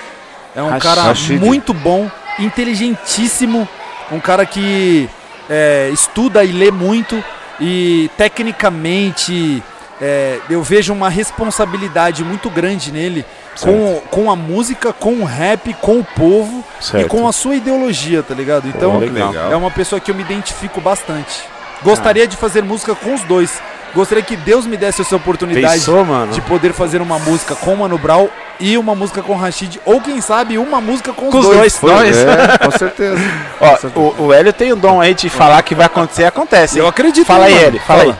É 0.53 0.61
um 0.61 0.69
Rashid. 0.69 0.83
cara 0.83 1.13
muito 1.39 1.73
bom, 1.73 2.09
inteligentíssimo, 2.37 3.67
um 4.11 4.19
cara 4.19 4.45
que 4.45 5.09
é, 5.49 5.89
estuda 5.93 6.43
e 6.43 6.51
lê 6.51 6.71
muito 6.71 7.23
e 7.59 8.09
tecnicamente 8.17 9.63
é, 10.01 10.39
eu 10.49 10.61
vejo 10.61 10.91
uma 10.91 11.09
responsabilidade 11.09 12.23
muito 12.23 12.49
grande 12.49 12.91
nele 12.91 13.25
com, 13.61 14.01
com 14.11 14.31
a 14.31 14.35
música, 14.35 14.91
com 14.91 15.21
o 15.21 15.23
rap, 15.23 15.73
com 15.75 15.99
o 15.99 16.03
povo 16.03 16.63
Certo. 16.81 17.05
e 17.05 17.07
com 17.07 17.27
a 17.27 17.31
sua 17.31 17.55
ideologia, 17.55 18.21
tá 18.21 18.33
ligado? 18.33 18.67
Então 18.67 18.99
Pô, 18.99 19.05
é 19.51 19.55
uma 19.55 19.71
pessoa 19.71 19.99
que 19.99 20.11
eu 20.11 20.15
me 20.15 20.21
identifico 20.21 20.81
bastante. 20.81 21.43
Gostaria 21.81 22.27
de 22.27 22.35
fazer 22.35 22.63
música 22.63 22.95
com 22.95 23.13
os 23.13 23.21
dois, 23.23 23.61
Gostaria 23.95 24.21
que 24.23 24.35
Deus 24.35 24.67
me 24.67 24.75
desse 24.75 25.01
essa 25.01 25.15
oportunidade 25.15 25.73
Pensou, 25.75 26.03
mano? 26.03 26.33
de 26.33 26.41
poder 26.41 26.73
fazer 26.73 27.01
uma 27.01 27.17
música 27.17 27.55
com 27.55 27.75
Mano 27.77 27.97
Brown 27.97 28.27
e 28.59 28.77
uma 28.77 28.93
música 28.93 29.23
com 29.23 29.35
Rashid, 29.35 29.79
ou 29.85 30.01
quem 30.01 30.19
sabe 30.19 30.57
uma 30.57 30.81
música 30.81 31.13
com, 31.13 31.31
Com 31.31 31.37
os 31.39 31.45
dois. 31.45 31.79
dois. 31.79 31.81
Nós. 31.81 32.17
É, 32.17 32.57
com 32.65 32.71
certeza. 32.71 33.17
Ó, 33.61 33.99
o, 33.99 34.23
o 34.25 34.33
Hélio 34.33 34.51
tem 34.51 34.73
o 34.73 34.75
dom 34.75 34.99
aí 34.99 35.13
de 35.13 35.29
falar 35.29 35.61
que 35.63 35.73
vai 35.73 35.85
acontecer, 35.85 36.25
acontece. 36.25 36.77
Eu 36.77 36.87
acredito, 36.87 37.25
Fala 37.25 37.45
aí. 37.45 37.53
Hélio, 37.57 37.79
fala, 37.79 38.03
aí. 38.03 38.15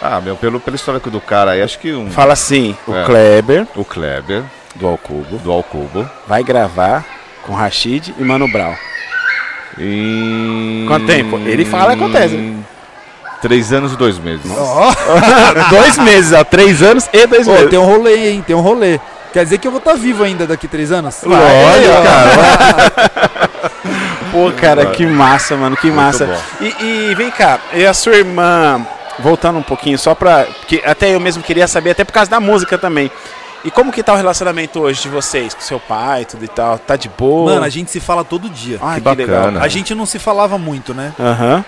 Ah, 0.00 0.20
meu, 0.22 0.36
pelo, 0.36 0.58
pelo 0.58 0.74
histórico 0.76 1.10
do 1.10 1.20
cara 1.20 1.52
aí, 1.52 1.62
acho 1.62 1.78
que 1.78 1.92
um, 1.92 2.10
Fala 2.10 2.32
assim, 2.32 2.74
o 2.86 2.94
É. 2.94 3.04
Kleber, 3.04 3.66
o 3.76 3.84
Kleber, 3.84 4.42
do 4.74 4.86
Alcubo, 4.86 5.36
do 5.38 5.52
Alcubo. 5.52 6.08
vai 6.26 6.42
gravar 6.42 7.04
com 7.42 7.52
Rashid 7.54 8.14
e 8.18 8.22
Mano 8.24 8.48
Brown. 8.50 8.74
Em... 9.78 10.84
Quanto 10.86 11.06
tempo? 11.06 11.36
Ele 11.38 11.64
fala, 11.64 11.92
acontece. 11.94 12.34
Em 12.34 12.64
Três 13.44 13.74
anos 13.74 13.92
e 13.92 13.96
dois 13.96 14.18
meses. 14.18 14.50
Ó, 14.50 14.90
dois 15.68 15.98
meses, 15.98 16.32
ó. 16.32 16.42
Três 16.42 16.82
anos 16.82 17.06
e 17.12 17.26
dois 17.26 17.46
meses. 17.46 17.68
tem 17.68 17.78
um 17.78 17.84
rolê, 17.84 18.30
hein? 18.30 18.44
Tem 18.46 18.56
um 18.56 18.62
rolê. 18.62 18.98
Quer 19.34 19.44
dizer 19.44 19.58
que 19.58 19.66
eu 19.66 19.70
vou 19.70 19.80
estar 19.80 19.92
vivo 19.96 20.24
ainda 20.24 20.46
daqui 20.46 20.66
três 20.66 20.90
anos? 20.90 21.20
Olha, 21.26 22.02
cara. 22.02 23.70
Pô, 24.32 24.50
cara, 24.58 24.86
que 24.86 25.04
massa, 25.06 25.56
mano, 25.58 25.76
que 25.76 25.90
massa. 25.90 26.26
E, 26.58 27.10
e 27.10 27.14
vem 27.14 27.30
cá, 27.30 27.58
e 27.74 27.84
a 27.84 27.92
sua 27.92 28.16
irmã, 28.16 28.80
voltando 29.18 29.58
um 29.58 29.62
pouquinho, 29.62 29.98
só 29.98 30.14
pra. 30.14 30.44
Porque 30.44 30.82
até 30.86 31.14
eu 31.14 31.20
mesmo 31.20 31.42
queria 31.42 31.68
saber, 31.68 31.90
até 31.90 32.02
por 32.02 32.12
causa 32.12 32.30
da 32.30 32.40
música 32.40 32.78
também. 32.78 33.10
E 33.62 33.70
como 33.70 33.92
que 33.92 34.02
tá 34.02 34.12
o 34.14 34.16
relacionamento 34.16 34.80
hoje 34.80 35.02
de 35.02 35.08
vocês, 35.08 35.52
com 35.52 35.60
seu 35.60 35.78
pai 35.80 36.22
e 36.22 36.24
tudo 36.24 36.44
e 36.44 36.48
tal? 36.48 36.78
Tá 36.78 36.96
de 36.96 37.08
boa? 37.08 37.52
Mano, 37.54 37.64
a 37.66 37.68
gente 37.68 37.90
se 37.90 38.00
fala 38.00 38.24
todo 38.24 38.48
dia. 38.48 38.78
Ai, 38.80 39.00
Que 39.00 39.08
que, 39.10 39.14
legal. 39.16 39.40
bacana. 39.40 39.62
A 39.62 39.68
gente 39.68 39.94
não 39.94 40.06
se 40.06 40.18
falava 40.18 40.56
muito, 40.58 40.94
né? 40.94 41.12
Aham. 41.18 41.64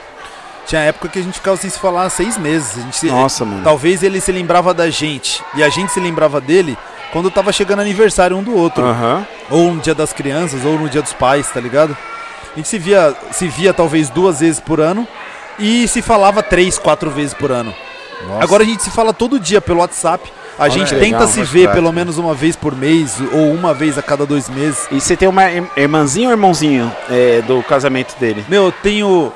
Tinha 0.66 0.80
época 0.82 1.08
que 1.08 1.18
a 1.18 1.22
gente 1.22 1.34
ficava 1.34 1.56
sem 1.56 1.70
se 1.70 1.78
falar 1.78 2.04
há 2.04 2.10
seis 2.10 2.36
meses. 2.36 2.76
Se- 2.92 3.06
Nossa, 3.06 3.44
mano. 3.44 3.62
Talvez 3.62 4.02
ele 4.02 4.20
se 4.20 4.32
lembrava 4.32 4.74
da 4.74 4.90
gente 4.90 5.42
e 5.54 5.62
a 5.62 5.68
gente 5.68 5.92
se 5.92 6.00
lembrava 6.00 6.40
dele 6.40 6.76
quando 7.12 7.30
tava 7.30 7.52
chegando 7.52 7.80
aniversário 7.80 8.36
um 8.36 8.42
do 8.42 8.54
outro. 8.56 8.84
Aham. 8.84 9.26
Ou 9.50 9.72
no 9.74 9.80
dia 9.80 9.94
das 9.94 10.12
crianças, 10.12 10.64
ou 10.64 10.78
no 10.78 10.88
dia 10.88 11.00
dos 11.02 11.12
pais, 11.12 11.48
tá 11.48 11.60
ligado? 11.60 11.96
A 12.52 12.56
gente 12.56 12.68
se 12.68 12.78
via, 12.78 13.14
se 13.30 13.46
via 13.46 13.72
talvez 13.72 14.08
duas 14.10 14.40
vezes 14.40 14.58
por 14.58 14.80
ano 14.80 15.06
e 15.58 15.86
se 15.86 16.02
falava 16.02 16.42
três, 16.42 16.78
quatro 16.78 17.10
vezes 17.10 17.32
por 17.34 17.52
ano. 17.52 17.72
Nossa. 18.26 18.42
Agora 18.42 18.62
a 18.62 18.66
gente 18.66 18.82
se 18.82 18.90
fala 18.90 19.12
todo 19.12 19.38
dia 19.38 19.60
pelo 19.60 19.80
WhatsApp. 19.80 20.32
A 20.58 20.70
gente 20.70 20.88
que 20.94 20.98
tenta 20.98 21.18
legal, 21.18 21.28
se 21.28 21.42
ver 21.42 21.64
prático. 21.64 21.74
pelo 21.74 21.92
menos 21.92 22.16
uma 22.16 22.32
vez 22.32 22.56
por 22.56 22.74
mês 22.74 23.18
ou 23.30 23.52
uma 23.52 23.74
vez 23.74 23.98
a 23.98 24.02
cada 24.02 24.24
dois 24.24 24.48
meses. 24.48 24.88
E 24.90 24.98
você 25.00 25.14
tem 25.14 25.28
uma 25.28 25.50
ir- 25.50 25.70
irmãzinha 25.76 26.28
ou 26.28 26.32
irmãozinho 26.32 26.90
é, 27.10 27.42
do 27.42 27.62
casamento 27.62 28.18
dele? 28.18 28.42
Meu, 28.48 28.64
eu 28.64 28.72
tenho, 28.72 29.30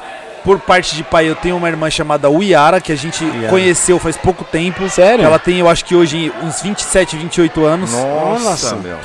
por 0.45 0.59
parte 0.61 0.95
de 0.97 1.03
pai, 1.03 1.29
eu 1.29 1.35
tenho 1.35 1.57
uma 1.57 1.69
irmã 1.69 1.91
chamada 1.91 2.29
Uiara, 2.31 2.81
que 2.81 2.93
a 2.93 2.97
gente 2.97 3.25
Iara. 3.25 3.49
conheceu 3.49 3.99
faz 3.99 4.17
pouco 4.17 4.45
tempo. 4.45 4.89
Sério? 4.89 5.25
Ela 5.25 5.39
tem, 5.39 5.59
eu 5.59 5.69
acho 5.69 5.85
que 5.85 5.95
hoje, 5.95 6.33
uns 6.43 6.61
27, 6.63 7.17
28 7.17 7.65
anos. 7.65 7.93
Nossa, 7.93 8.45
Nossa. 8.51 8.77
meu. 8.77 8.97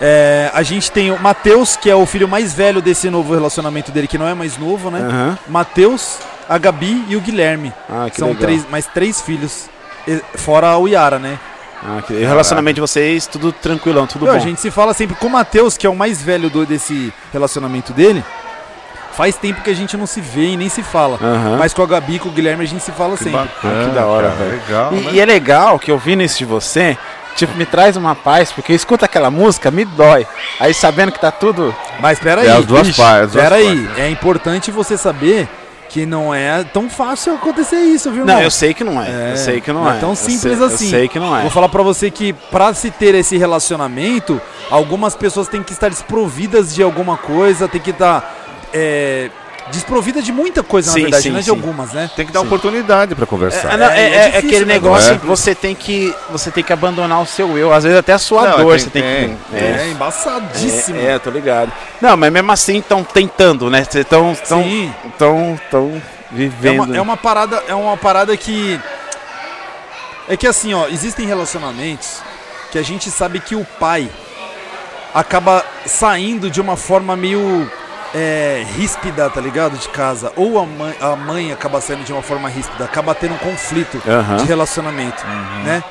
É, 0.00 0.50
a 0.52 0.62
gente 0.62 0.90
tem 0.90 1.10
o 1.12 1.18
Matheus, 1.20 1.76
que 1.76 1.88
é 1.88 1.94
o 1.94 2.04
filho 2.04 2.26
mais 2.28 2.52
velho 2.52 2.82
desse 2.82 3.08
novo 3.08 3.32
relacionamento 3.32 3.92
dele, 3.92 4.08
que 4.08 4.18
não 4.18 4.26
é 4.26 4.34
mais 4.34 4.58
novo, 4.58 4.90
né? 4.90 5.00
Aham. 5.00 5.38
Matheus, 5.48 6.18
a 6.48 6.58
Gabi 6.58 7.04
e 7.08 7.16
o 7.16 7.20
Guilherme. 7.20 7.72
Ah, 7.88 8.08
que 8.10 8.18
São 8.18 8.28
legal. 8.28 8.42
três, 8.42 8.68
mais 8.68 8.86
três 8.86 9.20
filhos. 9.22 9.66
E- 10.06 10.20
Fora 10.34 10.68
a 10.68 10.78
Uiara, 10.78 11.18
né? 11.18 11.38
Ah, 11.82 12.02
que... 12.02 12.12
E 12.12 12.24
o 12.24 12.28
relacionamento 12.28 12.74
de 12.76 12.80
vocês, 12.80 13.26
tudo 13.26 13.52
tranquilão, 13.52 14.06
tudo 14.06 14.24
Meu, 14.24 14.32
bom. 14.34 14.38
a 14.40 14.42
gente 14.42 14.60
se 14.60 14.70
fala 14.70 14.92
sempre 14.94 15.14
com 15.16 15.26
o 15.26 15.30
Matheus, 15.30 15.76
que 15.78 15.86
é 15.86 15.90
o 15.90 15.94
mais 15.94 16.20
velho 16.22 16.50
do, 16.50 16.66
desse 16.66 17.12
relacionamento 17.32 17.92
dele. 17.92 18.24
Faz 19.16 19.36
tempo 19.36 19.62
que 19.62 19.70
a 19.70 19.74
gente 19.74 19.96
não 19.96 20.06
se 20.06 20.20
vê 20.20 20.48
e 20.48 20.56
nem 20.56 20.68
se 20.68 20.82
fala. 20.82 21.18
Aham. 21.22 21.56
Mas 21.58 21.72
com 21.72 21.82
a 21.82 21.86
Gabi 21.86 22.16
e 22.16 22.18
com 22.18 22.28
o 22.28 22.32
Guilherme 22.32 22.64
a 22.64 22.66
gente 22.66 22.82
se 22.82 22.90
fala 22.92 23.16
Que 23.16 23.24
sempre. 23.24 23.38
bacana, 23.38 23.82
Ah, 23.82 23.88
que 23.88 23.94
da 23.94 24.06
hora, 24.06 24.28
cara, 24.30 24.44
velho. 24.44 24.62
Legal, 24.66 24.92
né? 24.92 25.02
E, 25.12 25.14
e 25.14 25.20
é 25.20 25.24
legal 25.24 25.78
que 25.78 25.90
eu 25.90 25.98
vi 25.98 26.20
isso 26.22 26.38
de 26.38 26.44
você, 26.44 26.98
tipo, 27.36 27.56
me 27.56 27.64
traz 27.64 27.96
uma 27.96 28.14
paz, 28.14 28.50
porque 28.52 28.72
eu 28.72 28.76
escuto 28.76 29.04
aquela 29.04 29.30
música, 29.30 29.70
me 29.70 29.84
dói. 29.84 30.26
Aí 30.58 30.74
sabendo 30.74 31.12
que 31.12 31.20
tá 31.20 31.30
tudo. 31.30 31.74
Mas 32.00 32.18
peraí. 32.18 32.46
É 32.48 32.52
as 32.52 32.64
duas 32.66 32.90
partes, 32.96 33.34
Peraí, 33.34 33.88
é 33.96 34.08
importante 34.10 34.70
você 34.72 34.96
saber 34.96 35.48
que 35.88 36.04
não 36.04 36.34
é 36.34 36.64
tão 36.64 36.90
fácil 36.90 37.34
acontecer 37.34 37.76
isso, 37.76 38.10
viu, 38.10 38.24
Não, 38.24 38.30
irmão? 38.34 38.42
eu 38.42 38.50
sei 38.50 38.74
que 38.74 38.82
não 38.82 39.00
é. 39.00 39.08
É, 39.08 39.30
eu 39.32 39.36
sei 39.36 39.60
que 39.60 39.72
não, 39.72 39.84
não 39.84 39.92
é. 39.92 39.96
é 39.96 40.00
tão 40.00 40.08
Eu 40.10 40.16
simples 40.16 40.58
sei- 40.58 40.66
assim. 40.66 40.84
Eu 40.86 40.90
sei 40.90 41.08
que 41.08 41.20
não 41.20 41.36
é. 41.36 41.42
Vou 41.42 41.50
falar 41.52 41.68
pra 41.68 41.84
você 41.84 42.10
que 42.10 42.32
pra 42.50 42.74
se 42.74 42.90
ter 42.90 43.14
esse 43.14 43.36
relacionamento, 43.36 44.40
algumas 44.72 45.14
pessoas 45.14 45.46
têm 45.46 45.62
que 45.62 45.72
estar 45.72 45.88
desprovidas 45.90 46.74
de 46.74 46.82
alguma 46.82 47.16
coisa, 47.16 47.68
tem 47.68 47.80
que 47.80 47.90
estar 47.90 48.43
é, 48.74 49.30
desprovida 49.70 50.20
de 50.20 50.30
muita 50.30 50.62
coisa, 50.62 50.90
Sim, 50.90 50.98
na 50.98 51.02
verdade, 51.04 51.22
sim, 51.22 51.30
não 51.30 51.36
é 51.36 51.40
de 51.40 51.44
sim. 51.46 51.50
algumas, 51.52 51.92
né? 51.94 52.10
Tem 52.14 52.26
que 52.26 52.32
dar 52.32 52.40
oportunidade 52.42 53.14
pra 53.14 53.24
conversar. 53.24 53.72
É, 53.72 53.76
não, 53.78 53.86
é- 53.86 53.98
É, 53.98 54.02
é 54.02 54.06
é 54.06 54.18
difícil, 54.26 54.38
aquele 54.48 54.64
né, 54.66 54.74
negócio 54.74 55.14
é? 55.14 55.18
que 55.18 55.24
você 55.24 55.54
tem 55.54 55.74
que 55.74 56.14
você 56.30 56.50
tem 56.50 56.62
que 56.62 56.72
abandonar 56.72 57.22
o 57.22 57.26
seu 57.26 57.56
eu, 57.56 57.72
às 57.72 57.84
vezes 57.84 57.98
até 57.98 58.12
a 58.12 58.18
sua 58.18 58.42
Não, 58.42 58.58
dor, 58.58 58.76
tem- 58.76 58.78
você 58.84 58.90
tem, 58.90 59.02
tem, 59.02 59.38
que 59.50 59.56
É, 59.56 59.86
é, 59.86 59.88
embaçadíssimo. 59.90 60.98
é, 60.98 61.12
é, 61.14 61.18
tô 61.18 61.30
ligado. 61.30 61.72
Não, 62.00 62.14
mas 62.16 62.30
mesmo 62.30 62.52
assim 62.52 62.78
estão 62.78 63.02
tentando, 63.02 63.70
né? 63.70 63.84
Vocês 63.84 64.04
estão 64.04 64.34
tão, 64.46 64.62
Sim. 64.62 64.94
tão, 65.16 65.58
tão 65.70 65.92
É 65.96 66.00
vivendo. 66.36 66.82
uma, 66.84 66.96
é 66.96 67.00
uma 67.00 67.16
parada, 67.16 67.62
é 67.66 67.74
uma 67.74 67.96
parada 67.96 68.36
que 68.36 68.78
é 70.28 70.36
que 70.36 70.46
assim, 70.46 70.74
ó, 70.74 70.88
existem 70.88 71.26
relacionamentos 71.26 72.20
que 72.70 72.78
a 72.78 72.82
gente 72.82 73.10
sabe 73.10 73.40
que 73.40 73.54
o 73.54 73.64
pai 73.78 74.10
acaba 75.14 75.64
saindo 75.86 76.50
de 76.50 76.60
uma 76.60 76.76
forma 76.76 77.14
meio 77.16 77.70
é, 78.14 78.64
ríspida, 78.76 79.28
tá 79.28 79.40
ligado? 79.40 79.76
De 79.76 79.88
casa. 79.88 80.32
Ou 80.36 80.58
a 80.58 80.64
mãe, 80.66 80.94
a 81.00 81.16
mãe 81.16 81.52
acaba 81.52 81.80
saindo 81.80 82.04
de 82.04 82.12
uma 82.12 82.22
forma 82.22 82.48
ríspida, 82.48 82.84
acaba 82.84 83.14
tendo 83.14 83.34
um 83.34 83.38
conflito 83.38 84.00
Aham. 84.06 84.36
de 84.36 84.44
relacionamento, 84.44 85.24
né? 85.64 85.82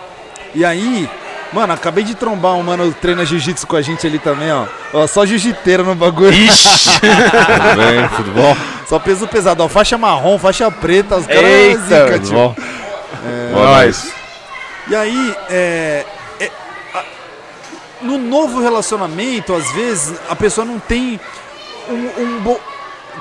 E 0.55 0.63
aí, 0.63 1.09
mano, 1.51 1.73
acabei 1.73 2.03
de 2.03 2.15
trombar 2.15 2.53
um 2.53 2.63
mano 2.63 2.93
treina 2.93 3.25
jiu-jitsu 3.25 3.65
com 3.67 3.75
a 3.75 3.81
gente 3.81 4.05
ali 4.07 4.19
também, 4.19 4.51
ó. 4.51 4.65
Ó, 4.93 5.07
só 5.07 5.25
jiu-jiteira 5.25 5.83
no 5.83 5.95
bagulho. 5.95 6.31
Tudo 7.01 7.75
bem? 7.77 8.07
Tudo 8.15 8.31
bom? 8.31 8.55
Só 8.87 8.99
peso 8.99 9.27
pesado, 9.27 9.63
ó. 9.63 9.67
Faixa 9.67 9.97
marrom, 9.97 10.37
faixa 10.37 10.69
preta, 10.71 11.17
os 11.17 11.25
caras 11.27 11.43
Eita, 11.43 11.81
zica, 11.81 12.19
Tudo 12.19 12.31
bom? 12.33 12.55
É. 13.25 13.91
E 14.89 14.95
aí, 14.95 15.35
é, 15.49 16.05
é, 16.41 16.51
a- 16.93 17.03
no 18.01 18.17
novo 18.17 18.61
relacionamento, 18.61 19.53
às 19.55 19.71
vezes, 19.71 20.13
a 20.29 20.35
pessoa 20.35 20.65
não 20.65 20.77
tem 20.77 21.19
um, 21.89 22.21
um 22.23 22.39
bom. 22.41 22.59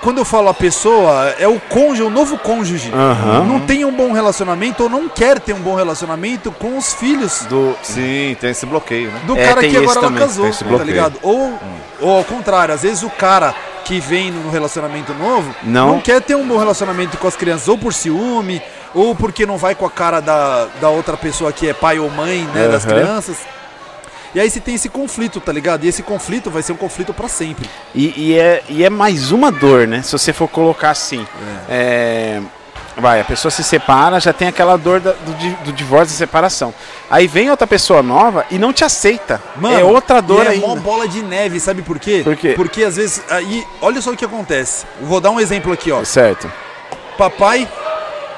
Quando 0.00 0.18
eu 0.18 0.24
falo 0.24 0.48
a 0.48 0.54
pessoa, 0.54 1.34
é 1.38 1.46
o 1.46 1.60
cônjuge, 1.60 2.02
o 2.02 2.10
novo 2.10 2.38
cônjuge. 2.38 2.90
Aham. 2.92 3.44
Não 3.44 3.60
tem 3.60 3.84
um 3.84 3.92
bom 3.92 4.10
relacionamento 4.12 4.84
ou 4.84 4.88
não 4.88 5.08
quer 5.08 5.38
ter 5.38 5.52
um 5.52 5.60
bom 5.60 5.74
relacionamento 5.74 6.50
com 6.50 6.78
os 6.78 6.94
filhos 6.94 7.44
do 7.48 7.74
Sim, 7.82 8.34
tem 8.40 8.50
esse 8.50 8.64
bloqueio, 8.64 9.10
né? 9.10 9.20
do 9.26 9.36
É, 9.38 9.46
cara 9.46 9.60
que 9.60 9.76
agora 9.76 9.98
ela 10.00 10.12
casou, 10.12 10.44
tem 10.44 10.50
esse 10.50 10.64
tá 10.64 10.82
ligado? 10.82 11.18
Ou, 11.22 11.58
ou 12.00 12.16
ao 12.18 12.24
contrário, 12.24 12.74
às 12.74 12.82
vezes 12.82 13.02
o 13.02 13.10
cara 13.10 13.54
que 13.84 14.00
vem 14.00 14.30
no 14.30 14.50
relacionamento 14.50 15.12
novo 15.12 15.54
Não. 15.62 16.00
quer 16.00 16.22
ter 16.22 16.36
um 16.36 16.46
bom 16.46 16.56
relacionamento 16.56 17.18
com 17.18 17.28
as 17.28 17.36
crianças, 17.36 17.68
ou 17.68 17.76
por 17.76 17.92
ciúme, 17.92 18.62
ou 18.94 19.14
porque 19.14 19.44
não 19.44 19.58
vai 19.58 19.74
com 19.74 19.84
a 19.84 19.90
cara 19.90 20.20
da, 20.20 20.68
da 20.80 20.88
outra 20.88 21.16
pessoa 21.16 21.52
que 21.52 21.68
é 21.68 21.74
pai 21.74 21.98
ou 21.98 22.08
mãe, 22.10 22.48
né, 22.54 22.66
das 22.68 22.86
Aham. 22.86 22.94
crianças. 22.94 23.36
E 24.34 24.40
aí 24.40 24.48
você 24.50 24.60
tem 24.60 24.74
esse 24.74 24.88
conflito, 24.88 25.40
tá 25.40 25.52
ligado? 25.52 25.84
E 25.84 25.88
esse 25.88 26.02
conflito 26.02 26.50
vai 26.50 26.62
ser 26.62 26.72
um 26.72 26.76
conflito 26.76 27.12
pra 27.12 27.28
sempre. 27.28 27.68
E, 27.94 28.14
e 28.30 28.38
é, 28.38 28.62
e 28.68 28.82
é 28.84 28.88
mais 28.90 29.30
uma 29.30 29.52
dor, 29.52 29.86
né? 29.86 30.00
Se 30.02 30.12
você 30.12 30.32
for 30.32 30.48
colocar 30.48 30.90
assim. 30.90 31.26
É, 31.68 32.40
vai, 32.96 33.20
a 33.20 33.24
pessoa 33.24 33.50
se 33.50 33.62
separa, 33.62 34.18
já 34.20 34.32
tem 34.32 34.48
aquela 34.48 34.76
dor 34.78 35.00
da- 35.00 35.12
do, 35.12 35.64
do 35.64 35.72
divórcio 35.72 36.14
e 36.14 36.16
separação. 36.16 36.72
Aí 37.10 37.26
vem 37.26 37.50
outra 37.50 37.66
pessoa 37.66 38.02
nova 38.02 38.46
e 38.50 38.58
não 38.58 38.72
te 38.72 38.84
aceita. 38.84 39.40
é 39.78 39.84
outra 39.84 40.22
dor 40.22 40.44
e 40.44 40.48
é 40.48 40.50
ainda. 40.52 40.66
mó 40.66 40.76
bola 40.76 41.06
de 41.06 41.22
neve, 41.22 41.60
sabe 41.60 41.82
por 41.82 41.98
quê? 41.98 42.22
Por 42.24 42.34
quê? 42.36 42.54
Porque 42.56 42.84
às 42.84 42.96
vezes 42.96 43.22
aí, 43.30 43.62
olha 43.82 44.00
só 44.00 44.12
o 44.12 44.16
que 44.16 44.24
acontece. 44.24 44.86
Vou 45.02 45.20
dar 45.20 45.30
um 45.30 45.38
exemplo 45.40 45.72
aqui, 45.72 45.92
ó. 45.92 46.02
Certo. 46.04 46.50
papai, 47.18 47.68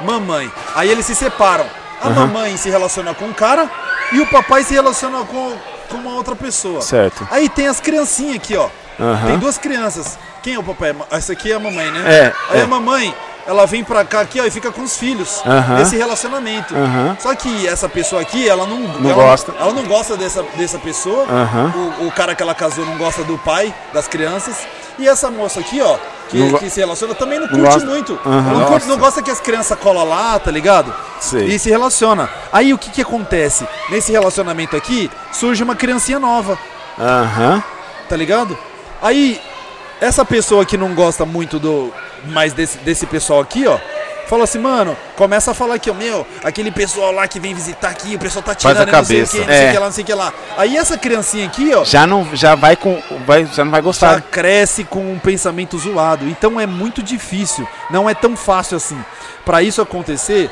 mamãe. 0.00 0.50
Aí 0.74 0.90
eles 0.90 1.06
se 1.06 1.14
separam. 1.14 1.66
A 2.02 2.08
Aham. 2.08 2.26
mamãe 2.26 2.56
se 2.56 2.68
relaciona 2.68 3.14
com 3.14 3.26
um 3.26 3.32
cara 3.32 3.70
e 4.12 4.20
o 4.20 4.26
papai 4.26 4.62
se 4.64 4.74
relaciona 4.74 5.24
com, 5.24 5.54
com 5.94 6.08
uma 6.08 6.14
outra 6.14 6.34
pessoa. 6.34 6.82
Certo. 6.82 7.26
Aí 7.30 7.48
tem 7.48 7.68
as 7.68 7.80
criancinhas 7.80 8.36
aqui, 8.36 8.56
ó. 8.56 8.68
Tem 9.26 9.38
duas 9.38 9.58
crianças. 9.58 10.18
Quem 10.42 10.54
é 10.54 10.58
o 10.58 10.62
papai? 10.62 10.94
Essa 11.10 11.32
aqui 11.32 11.52
é 11.52 11.54
a 11.54 11.60
mamãe, 11.60 11.90
né? 11.90 12.02
É, 12.06 12.32
Aí 12.50 12.60
é. 12.60 12.62
a 12.62 12.66
mamãe, 12.66 13.14
ela 13.46 13.66
vem 13.66 13.84
pra 13.84 14.04
cá 14.04 14.20
aqui, 14.20 14.40
ó, 14.40 14.44
e 14.44 14.50
fica 14.50 14.70
com 14.72 14.82
os 14.82 14.96
filhos. 14.96 15.42
Aham. 15.44 15.78
Nesse 15.78 15.96
relacionamento. 15.96 16.74
Só 17.20 17.34
que 17.34 17.66
essa 17.66 17.88
pessoa 17.88 18.22
aqui, 18.22 18.48
ela 18.48 18.66
não, 18.66 18.78
Não 18.80 19.10
ela 19.10 19.24
gosta. 19.24 19.52
Ela 19.58 19.72
não 19.72 19.84
gosta 19.84 20.16
dessa, 20.16 20.42
dessa 20.56 20.78
pessoa. 20.78 21.26
O, 22.00 22.06
o 22.06 22.12
cara 22.12 22.34
que 22.34 22.42
ela 22.42 22.54
casou 22.54 22.84
não 22.86 22.96
gosta 22.96 23.22
do 23.24 23.36
pai, 23.38 23.74
das 23.92 24.08
crianças. 24.08 24.56
E 24.98 25.08
essa 25.08 25.28
moça 25.30 25.58
aqui, 25.58 25.80
ó, 25.82 25.96
que, 26.28 26.52
que 26.58 26.70
se 26.70 26.78
relaciona, 26.78 27.14
também 27.16 27.40
não 27.40 27.48
curte 27.48 27.62
gosta. 27.64 27.84
muito. 27.84 28.18
Ela 28.24 28.40
não, 28.42 28.64
curte- 28.66 28.86
não 28.86 28.96
gosta 28.96 29.20
que 29.22 29.30
as 29.30 29.40
crianças 29.40 29.76
colam 29.78 30.04
lá, 30.08 30.38
tá 30.38 30.50
ligado? 30.52 30.94
Sei. 31.20 31.46
E 31.46 31.58
se 31.58 31.68
relaciona. 31.68 32.30
Aí 32.52 32.72
o 32.72 32.78
que 32.78 32.90
que 32.90 33.02
acontece? 33.02 33.66
Nesse 33.90 34.12
relacionamento 34.12 34.76
aqui, 34.76 35.10
surge 35.32 35.62
uma 35.64 35.74
criancinha 35.74 36.20
nova, 36.20 36.56
Aham. 36.96 37.62
tá 38.08 38.16
ligado? 38.16 38.56
Aí, 39.02 39.40
essa 40.00 40.24
pessoa 40.24 40.64
que 40.64 40.76
não 40.76 40.94
gosta 40.94 41.24
muito 41.24 41.58
do 41.58 41.92
mais 42.26 42.52
desse, 42.52 42.78
desse 42.78 43.06
pessoal 43.06 43.40
aqui, 43.40 43.66
ó, 43.66 43.78
Fala 44.26 44.44
assim, 44.44 44.58
mano, 44.58 44.96
começa 45.16 45.50
a 45.50 45.54
falar 45.54 45.74
aqui, 45.74 45.90
ó, 45.90 45.94
meu, 45.94 46.26
aquele 46.42 46.70
pessoal 46.70 47.12
lá 47.12 47.28
que 47.28 47.38
vem 47.38 47.52
visitar 47.54 47.90
aqui, 47.90 48.14
o 48.14 48.18
pessoal 48.18 48.42
tá 48.42 48.54
tirando, 48.54 48.76
Faz 48.78 48.88
a 48.88 48.90
não 48.90 49.04
sei 49.04 49.16
o 49.22 49.26
cabeça. 49.26 49.32
que, 49.32 49.38
não 49.38 49.46
sei 49.54 49.54
o 49.54 49.68
É. 49.68 49.72
que 49.72 49.78
lá, 49.78 49.84
não 49.84 49.92
sei 49.92 50.02
o 50.02 50.06
que 50.06 50.14
lá. 50.14 50.32
Aí 50.56 50.76
essa 50.78 50.96
criancinha 50.96 51.46
aqui, 51.46 51.74
ó, 51.74 51.84
Já 51.84 52.06
não 52.06 52.34
já 52.34 52.54
vai 52.54 52.74
com 52.74 53.02
vai 53.26 53.44
já 53.44 53.62
não 53.66 53.70
vai 53.70 53.82
já 53.82 53.84
gostar. 53.84 54.22
cresce 54.22 54.82
com 54.84 55.12
um 55.12 55.18
pensamento 55.18 55.76
zoado. 55.78 56.26
Então 56.26 56.58
é 56.58 56.66
muito 56.66 57.02
difícil, 57.02 57.68
não 57.90 58.08
é 58.08 58.14
tão 58.14 58.34
fácil 58.34 58.78
assim. 58.78 58.98
Pra 59.44 59.62
isso 59.62 59.82
acontecer, 59.82 60.50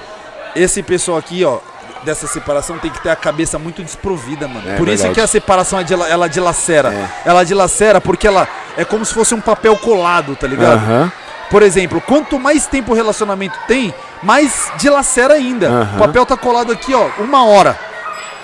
esse 0.54 0.82
pessoal 0.82 1.16
aqui, 1.16 1.42
ó, 1.42 1.58
dessa 2.04 2.26
separação 2.26 2.78
tem 2.78 2.90
que 2.90 3.00
ter 3.02 3.10
a 3.10 3.16
cabeça 3.16 3.58
muito 3.58 3.82
desprovida, 3.82 4.48
mano. 4.48 4.68
É 4.68 4.76
Por 4.76 4.88
isso 4.88 5.04
verdade. 5.04 5.14
que 5.14 5.20
a 5.20 5.26
separação 5.26 5.78
é 5.78 5.84
ela 6.10 6.28
dilacera. 6.28 6.92
É. 6.92 7.28
Ela 7.28 7.44
dilacera 7.44 8.00
porque 8.00 8.26
ela 8.26 8.46
é 8.76 8.84
como 8.84 9.04
se 9.04 9.14
fosse 9.14 9.34
um 9.34 9.40
papel 9.40 9.76
colado, 9.76 10.36
tá 10.36 10.46
ligado? 10.46 11.12
Por 11.50 11.62
exemplo, 11.62 12.00
quanto 12.00 12.38
mais 12.38 12.66
tempo 12.66 12.92
o 12.92 12.94
relacionamento 12.94 13.58
tem, 13.68 13.94
mais 14.22 14.70
dilacera 14.78 15.34
ainda. 15.34 15.88
O 15.94 15.98
papel 15.98 16.24
tá 16.24 16.36
colado 16.36 16.72
aqui, 16.72 16.94
ó, 16.94 17.08
uma 17.18 17.44
hora. 17.44 17.78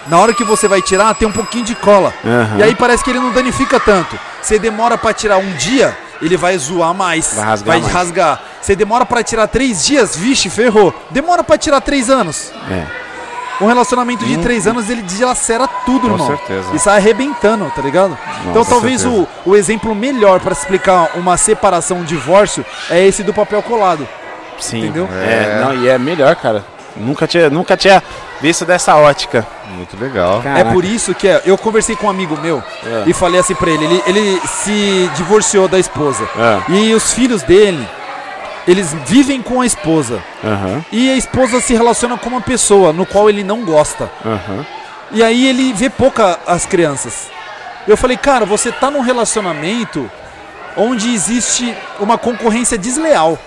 Na 0.06 0.18
hora 0.18 0.32
que 0.32 0.44
você 0.44 0.66
vai 0.66 0.80
tirar, 0.80 1.14
tem 1.14 1.28
um 1.28 1.32
pouquinho 1.32 1.64
de 1.64 1.74
cola. 1.74 2.12
Aham. 2.24 2.58
E 2.58 2.62
aí 2.62 2.74
parece 2.74 3.04
que 3.04 3.10
ele 3.10 3.18
não 3.20 3.30
danifica 3.30 3.78
tanto. 3.78 4.18
Você 4.40 4.58
demora 4.58 4.96
pra 4.96 5.12
tirar 5.12 5.36
um 5.36 5.52
dia, 5.52 5.96
ele 6.22 6.36
vai 6.36 6.56
zoar 6.56 6.94
mais. 6.94 7.34
Vai 7.34 7.44
rasgar 7.44 7.80
mais. 7.80 7.92
rasgar. 7.92 8.40
Você 8.60 8.74
demora 8.74 9.04
pra 9.04 9.22
tirar 9.22 9.46
três 9.48 9.84
dias, 9.84 10.16
vixe, 10.16 10.48
ferrou. 10.48 10.94
Demora 11.10 11.44
pra 11.44 11.58
tirar 11.58 11.80
três 11.80 12.08
anos. 12.08 12.52
É. 12.70 13.07
Um 13.60 13.66
relacionamento 13.66 14.24
de 14.24 14.36
três 14.38 14.66
anos, 14.66 14.88
ele 14.88 15.02
dilacera 15.02 15.66
tudo, 15.84 16.06
Com 16.08 16.14
irmão. 16.14 16.26
certeza. 16.28 16.68
E 16.74 16.78
sai 16.78 16.96
arrebentando, 16.98 17.70
tá 17.74 17.82
ligado? 17.82 18.16
então 18.48 18.64
com 18.64 18.70
talvez 18.70 19.04
o, 19.04 19.10
certeza. 19.10 19.28
o 19.46 19.56
exemplo 19.56 19.94
melhor 19.94 20.38
pra 20.40 20.52
explicar 20.52 21.10
uma 21.16 21.36
separação, 21.36 21.98
um 21.98 22.04
divórcio, 22.04 22.64
é 22.88 23.04
esse 23.04 23.22
do 23.22 23.34
papel 23.34 23.62
colado. 23.62 24.06
Sim. 24.60 24.78
Entendeu? 24.84 25.08
É, 25.12 25.60
não, 25.64 25.74
e 25.74 25.88
é 25.88 25.98
melhor, 25.98 26.34
cara. 26.36 26.64
Nunca 26.96 27.26
tinha, 27.28 27.48
nunca 27.48 27.76
tinha 27.76 28.02
visto 28.40 28.64
dessa 28.64 28.96
ótica. 28.96 29.46
Muito 29.72 29.96
legal. 30.00 30.42
É 30.44 30.64
por 30.64 30.84
isso 30.84 31.14
que 31.14 31.28
é, 31.28 31.42
eu 31.44 31.56
conversei 31.56 31.94
com 31.94 32.06
um 32.06 32.10
amigo 32.10 32.36
meu 32.40 32.62
É. 32.84 33.04
e 33.06 33.12
falei 33.12 33.38
assim 33.38 33.54
pra 33.54 33.70
ele, 33.70 33.84
ele, 33.84 34.02
ele 34.06 34.40
se 34.46 35.08
divorciou 35.14 35.68
da 35.68 35.78
esposa. 35.78 36.28
É. 36.68 36.72
E 36.72 36.94
os 36.94 37.12
filhos 37.12 37.42
dele, 37.42 37.86
eles 38.68 38.94
vivem 39.06 39.40
com 39.40 39.62
a 39.62 39.66
esposa. 39.66 40.22
Aham. 40.44 40.84
E 40.92 41.10
a 41.10 41.16
esposa 41.16 41.58
se 41.58 41.72
relaciona 41.72 42.18
com 42.18 42.28
uma 42.28 42.42
pessoa 42.42 42.92
no 42.92 43.06
qual 43.06 43.30
ele 43.30 43.42
não 43.42 43.64
gosta. 43.64 44.10
Aham. 44.24 44.66
E 45.10 45.22
aí 45.22 45.46
ele 45.46 45.72
vê 45.72 45.88
pouca 45.88 46.38
as 46.46 46.66
crianças. 46.66 47.30
Eu 47.86 47.96
falei, 47.96 48.18
cara, 48.18 48.44
você 48.44 48.70
tá 48.70 48.90
num 48.90 49.00
relacionamento 49.00 50.10
onde 50.76 51.12
existe 51.14 51.74
uma 51.98 52.18
concorrência 52.18 52.76
desleal. 52.76 53.38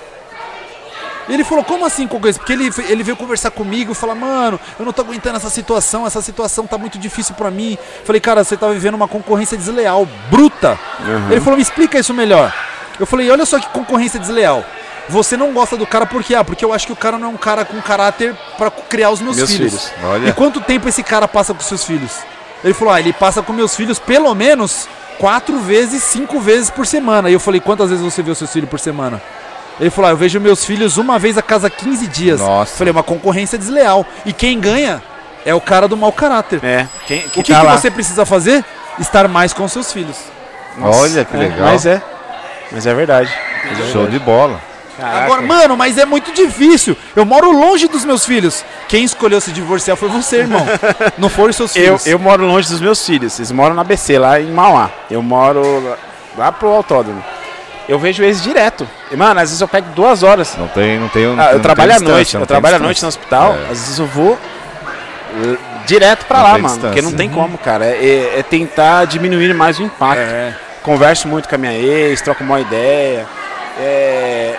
Ele 1.30 1.44
falou, 1.44 1.64
como 1.64 1.86
assim 1.86 2.08
concorrência? 2.08 2.40
Porque 2.40 2.54
ele, 2.54 2.72
ele 2.90 3.04
veio 3.04 3.16
conversar 3.16 3.52
comigo 3.52 3.92
e 3.92 3.96
falar, 3.96 4.16
mano, 4.16 4.60
eu 4.80 4.84
não 4.84 4.92
tô 4.92 5.04
aguentando 5.04 5.38
essa 5.38 5.52
situação, 5.52 6.08
essa 6.08 6.22
situação 6.22 6.66
tá 6.66 6.80
muito 6.80 6.98
difícil 6.98 7.36
pra 7.36 7.52
mim. 7.52 7.78
Falei, 8.04 8.20
cara, 8.20 8.44
você 8.44 8.58
tá 8.58 8.68
vivendo 8.70 8.96
uma 8.96 9.08
concorrência 9.08 9.56
desleal, 9.56 10.08
bruta. 10.32 10.80
Ele 11.30 11.40
falou, 11.40 11.58
me 11.58 11.62
explica 11.62 12.00
isso 12.00 12.12
melhor. 12.12 12.52
Eu 13.00 13.06
falei, 13.06 13.30
olha 13.30 13.46
só 13.46 13.60
que 13.60 13.70
concorrência 13.70 14.20
desleal. 14.20 14.66
Você 15.12 15.36
não 15.36 15.52
gosta 15.52 15.76
do 15.76 15.86
cara 15.86 16.06
porque 16.06 16.34
ah, 16.34 16.44
porque 16.44 16.64
eu 16.64 16.74
acho 16.74 16.88
que 16.88 16.94
o 16.94 16.96
cara 16.96 17.18
não 17.18 17.28
é 17.28 17.32
um 17.32 17.38
cara 17.38 17.66
com 17.66 17.80
caráter 17.82 18.34
pra 18.58 18.72
criar 18.72 19.12
os 19.12 19.20
meus, 19.22 19.36
Meus 19.36 19.52
filhos. 19.52 19.90
filhos. 19.90 20.06
Olha. 20.10 20.30
E 20.30 20.34
quanto 20.34 20.62
tempo 20.62 20.88
esse 20.88 21.04
cara 21.04 21.28
passa 21.28 21.54
com 21.54 21.60
seus 21.62 21.84
filhos? 21.84 22.12
Ele 22.64 22.74
falou: 22.74 22.94
ah, 22.94 23.00
ele 23.00 23.12
passa 23.14 23.42
com 23.42 23.52
meus 23.52 23.76
filhos 23.76 24.00
pelo 24.00 24.34
menos 24.34 24.88
quatro 25.20 25.60
vezes, 25.60 26.02
cinco 26.04 26.40
vezes 26.40 26.70
por 26.70 26.88
semana. 26.88 27.30
E 27.30 27.34
eu 27.34 27.40
falei: 27.40 27.60
quantas 27.60 27.90
vezes 27.90 28.04
você 28.04 28.22
vê 28.24 28.32
os 28.32 28.38
seus 28.38 28.52
filhos 28.52 28.70
por 28.70 28.80
semana? 28.80 29.22
Ele 29.80 29.90
falou: 29.90 30.10
ah, 30.10 30.14
eu 30.14 30.18
vejo 30.18 30.40
meus 30.40 30.64
filhos 30.64 30.98
uma 30.98 31.20
vez 31.20 31.38
a 31.38 31.42
cada 31.42 31.70
15 31.70 32.08
dias. 32.08 32.40
Nossa. 32.40 32.76
Falei: 32.78 32.92
uma 32.92 33.04
concorrência 33.04 33.58
desleal. 33.58 34.06
E 34.26 34.32
quem 34.32 34.60
ganha 34.60 35.02
é 35.46 35.54
o 35.54 35.60
cara 35.60 35.88
do 35.88 35.98
mau 35.98 36.12
caráter. 36.14 36.64
É. 36.64 36.88
Quem, 37.06 37.26
o 37.26 37.30
que, 37.32 37.44
tá 37.52 37.60
que 37.60 37.66
lá? 37.66 37.78
você 37.78 37.92
precisa 37.92 38.26
fazer? 38.26 38.64
Estar 39.00 39.28
mais 39.28 39.52
com 39.54 39.68
seus 39.68 39.92
filhos. 39.92 40.18
Olha 40.80 41.26
que 41.26 41.36
É, 41.36 41.40
legal. 41.40 41.60
Mas 41.66 41.86
é. 41.86 42.02
Mas 42.72 42.86
é 42.86 42.94
verdade. 42.94 43.34
Mas 43.66 43.80
é 43.80 43.84
Show 43.92 44.04
verdade. 44.04 44.12
de 44.12 44.20
bola. 44.20 44.62
Caraca. 45.02 45.26
Agora, 45.26 45.42
mano, 45.42 45.76
mas 45.76 45.98
é 45.98 46.06
muito 46.06 46.32
difícil. 46.32 46.96
Eu 47.16 47.26
moro 47.26 47.52
longe 47.52 47.88
dos 47.88 48.06
meus 48.06 48.24
filhos. 48.24 48.64
Quem 48.88 49.04
escolheu 49.04 49.42
se 49.42 49.52
divorciar 49.52 49.98
foi 49.98 50.10
você, 50.10 50.38
irmão. 50.38 50.64
Não 51.18 51.28
foram 51.28 51.50
os 51.50 51.56
seus 51.56 51.76
Eu, 51.76 51.98
filhos. 51.98 52.06
eu 52.06 52.20
moro 52.20 52.46
longe 52.46 52.70
dos 52.70 52.80
meus 52.80 53.04
filhos. 53.04 53.40
Eles 53.40 53.52
moram 53.52 53.74
na 53.74 53.84
BC, 53.84 54.20
lá 54.20 54.40
em 54.40 54.52
Mauá. 54.52 54.92
Eu 55.10 55.24
moro 55.24 55.62
lá, 55.84 55.98
lá 56.38 56.52
pro 56.52 56.70
autódromo. 56.70 57.24
Eu 57.90 57.98
vejo 57.98 58.24
eles 58.24 58.44
direto. 58.44 58.88
E, 59.12 59.16
mano, 59.16 59.40
às 59.40 59.50
vezes 59.50 59.60
eu 59.60 59.68
pego 59.68 59.88
duas 59.96 60.22
horas. 60.22 60.56
Não 60.56 60.68
tem, 60.68 61.00
não 61.00 61.10
tem. 61.10 61.26
Ah, 61.26 61.36
não 61.36 61.44
eu 61.46 61.52
tem 61.54 61.62
trabalho 61.62 61.96
à 61.96 62.00
noite. 62.00 62.34
não 62.36 62.42
Eu 62.44 62.48
trabalho 62.48 62.76
à 62.76 62.80
noite 62.80 63.02
no 63.02 63.08
hospital. 63.08 63.54
É. 63.56 63.72
Às 63.72 63.80
vezes 63.80 63.98
eu 63.98 64.06
vou 64.06 64.34
uh, 64.34 65.58
direto 65.88 66.26
pra 66.26 66.38
Não 66.38 66.44
lá, 66.44 66.58
mano. 66.60 66.80
Porque 66.80 67.02
não 67.02 67.12
tem 67.12 67.28
como, 67.28 67.58
cara. 67.58 67.86
É, 67.86 68.36
é 68.38 68.44
tentar 68.44 69.06
diminuir 69.06 69.54
mais 69.56 69.80
o 69.80 69.84
impacto. 69.84 70.22
É. 70.22 70.54
Converso 70.84 71.28
muito 71.28 71.50
com 71.50 71.56
a 71.56 71.58
minha 71.58 71.74
ex, 71.74 72.22
troco 72.22 72.44
uma 72.44 72.62
ideia. 72.62 73.26
É, 73.80 74.56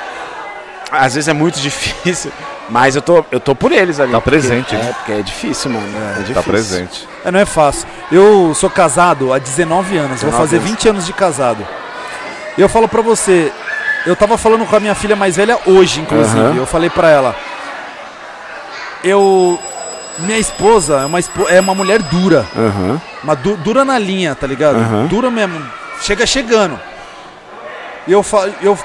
Às 0.93 1.15
vezes 1.15 1.29
é 1.29 1.33
muito 1.33 1.59
difícil. 1.61 2.31
Mas 2.69 2.95
eu 2.95 3.03
tô, 3.03 3.25
eu 3.31 3.41
tô 3.41 3.55
por 3.55 3.73
eles 3.73 3.99
ali. 3.99 4.13
Tá 4.13 4.21
porque- 4.21 4.31
presente, 4.39 4.75
É, 4.75 4.79
né? 4.79 4.93
porque 4.97 5.13
é 5.13 5.23
difícil, 5.23 5.71
mano. 5.71 5.87
É, 5.87 6.13
difícil. 6.21 6.35
Tá 6.35 6.43
presente. 6.43 7.09
É, 7.25 7.31
não 7.31 7.41
é 7.41 7.45
fácil. 7.45 7.87
Eu 8.11 8.55
sou 8.55 8.71
casado 8.71 9.33
há 9.33 9.39
19 9.39 9.97
anos, 9.99 10.23
vou 10.23 10.31
19 10.31 10.37
fazer 10.39 10.57
anos. 10.57 10.71
20 10.71 10.89
anos 10.89 11.07
de 11.07 11.13
casado. 11.13 11.67
E 12.57 12.61
eu 12.61 12.69
falo 12.69 12.87
pra 12.89 13.03
você, 13.03 13.53
eu 14.07 14.15
tava 14.15 14.39
falando 14.39 14.65
com 14.65 14.77
a 14.77 14.81
minha 14.81 14.95
filha 14.95 15.17
mais 15.17 15.37
velha 15.37 15.59
hoje, 15.67 16.01
inclusive. 16.01 16.39
Aham. 16.39 16.55
Eu 16.57 16.67
falei 16.67 16.89
pra 16.89 17.09
ela, 17.11 17.35
eu 19.05 19.59
minha 20.19 20.39
esposa 20.39 21.01
é 21.01 21.07
uma 21.07 21.19
espo- 21.19 21.49
é 21.49 21.59
uma 21.61 21.75
mulher 21.75 22.01
dura, 22.03 22.47
Aham. 22.57 23.01
uma 23.25 23.35
du- 23.35 23.57
dura 23.57 23.85
na 23.85 23.99
linha, 23.99 24.35
tá 24.35 24.47
ligado? 24.47 24.77
Aham. 24.77 25.07
Dura 25.07 25.31
mesmo, 25.31 25.61
chega 26.01 26.27
chegando. 26.27 26.79
E 28.07 28.13
eu 28.13 28.23
falo, 28.23 28.53
eu 28.61 28.79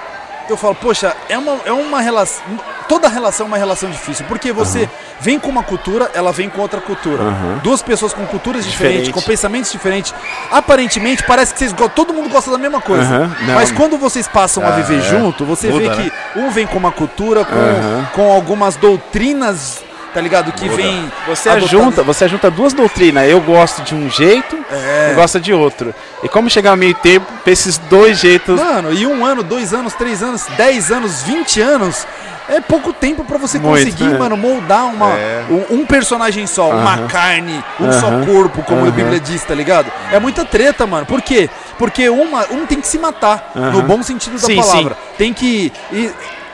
eu 0.49 0.57
falo, 0.57 0.75
poxa, 0.75 1.15
é 1.29 1.37
uma, 1.37 1.57
é 1.65 1.71
uma 1.71 2.01
relação. 2.01 2.43
Toda 2.87 3.07
relação 3.07 3.45
é 3.45 3.47
uma 3.49 3.57
relação 3.57 3.89
difícil. 3.89 4.25
Porque 4.27 4.51
você 4.51 4.89
vem 5.19 5.39
com 5.39 5.49
uma 5.49 5.63
cultura, 5.63 6.09
ela 6.13 6.31
vem 6.31 6.49
com 6.49 6.61
outra 6.61 6.79
cultura. 6.79 7.23
Aham. 7.23 7.59
Duas 7.63 7.81
pessoas 7.81 8.13
com 8.13 8.25
culturas 8.25 8.65
diferentes, 8.65 9.05
Diferente. 9.07 9.23
com 9.23 9.29
pensamentos 9.29 9.71
diferentes. 9.71 10.13
Aparentemente, 10.51 11.23
parece 11.23 11.53
que 11.53 11.59
vocês 11.59 11.73
todo 11.93 12.13
mundo 12.13 12.29
gosta 12.29 12.49
da 12.51 12.57
mesma 12.57 12.79
coisa. 12.81 13.27
Não. 13.27 13.55
Mas 13.55 13.71
quando 13.71 13.97
vocês 13.97 14.27
passam 14.27 14.63
a 14.65 14.69
Ah, 14.69 14.71
viver 14.71 14.99
é. 14.99 15.01
junto, 15.01 15.43
você 15.45 15.67
Muda, 15.69 15.79
vê 15.81 15.89
né? 15.89 16.11
que 16.33 16.39
um 16.39 16.49
vem 16.49 16.65
com 16.67 16.77
uma 16.77 16.91
cultura, 16.91 17.43
com, 17.45 18.05
com 18.13 18.31
algumas 18.31 18.75
doutrinas, 18.75 19.83
tá 20.17 20.21
ligado? 20.21 20.51
Que 20.51 20.65
Muda. 20.65 20.75
vem. 20.77 21.11
Você 21.27 21.47
adotadas- 21.47 21.69
junta, 21.69 22.01
você 22.01 22.27
junta 22.27 22.49
duas 22.49 22.73
doutrinas. 22.73 23.29
Eu 23.29 23.39
gosto 23.39 23.83
de 23.83 23.93
um 23.93 24.09
jeito, 24.09 24.57
É. 24.71 25.09
eu 25.11 25.15
gosto 25.15 25.39
de 25.39 25.53
outro. 25.53 25.93
E 26.23 26.27
como 26.27 26.49
chegar 26.49 26.71
ao 26.71 26.75
meio 26.75 26.95
tempo 26.95 27.27
pra 27.43 27.53
esses 27.53 27.77
dois 27.77 28.17
jeitos. 28.17 28.59
Mano, 28.59 28.91
e 28.91 29.05
um 29.05 29.23
ano, 29.23 29.43
dois 29.43 29.75
anos, 29.75 29.93
três 29.93 30.23
anos, 30.23 30.47
dez 30.57 30.91
anos, 30.91 31.21
vinte 31.21 31.61
anos. 31.61 32.07
É 32.49 32.59
pouco 32.61 32.91
tempo 32.93 33.23
pra 33.25 33.37
você 33.37 33.59
Muito, 33.59 33.83
conseguir, 33.85 34.05
né? 34.09 34.17
mano, 34.17 34.35
moldar 34.37 34.85
uma, 34.85 35.13
É. 35.13 35.43
um, 35.51 35.81
um 35.81 35.85
personagem 35.85 36.47
só, 36.47 36.69
uma 36.71 36.93
Aham. 36.95 37.07
carne, 37.07 37.63
um 37.79 37.85
Aham. 37.89 37.99
só 37.99 38.25
corpo, 38.25 38.63
como 38.63 38.79
a 38.79 38.83
Aham. 38.87 38.91
Bíblia 38.91 39.19
diz, 39.19 39.43
tá 39.43 39.53
ligado? 39.53 39.91
É 40.11 40.19
muita 40.19 40.43
treta, 40.45 40.87
mano. 40.87 41.05
Por 41.05 41.21
quê? 41.21 41.47
Porque 41.77 42.09
uma, 42.09 42.45
um 42.49 42.65
tem 42.65 42.81
que 42.81 42.87
se 42.87 42.97
matar, 42.97 43.51
no 43.53 43.83
bom 43.83 44.01
sentido 44.01 44.39
da 44.39 44.47
Sim, 44.47 44.55
palavra. 44.55 44.97
Tem 45.17 45.31
que 45.33 45.71
ir, 45.91 46.11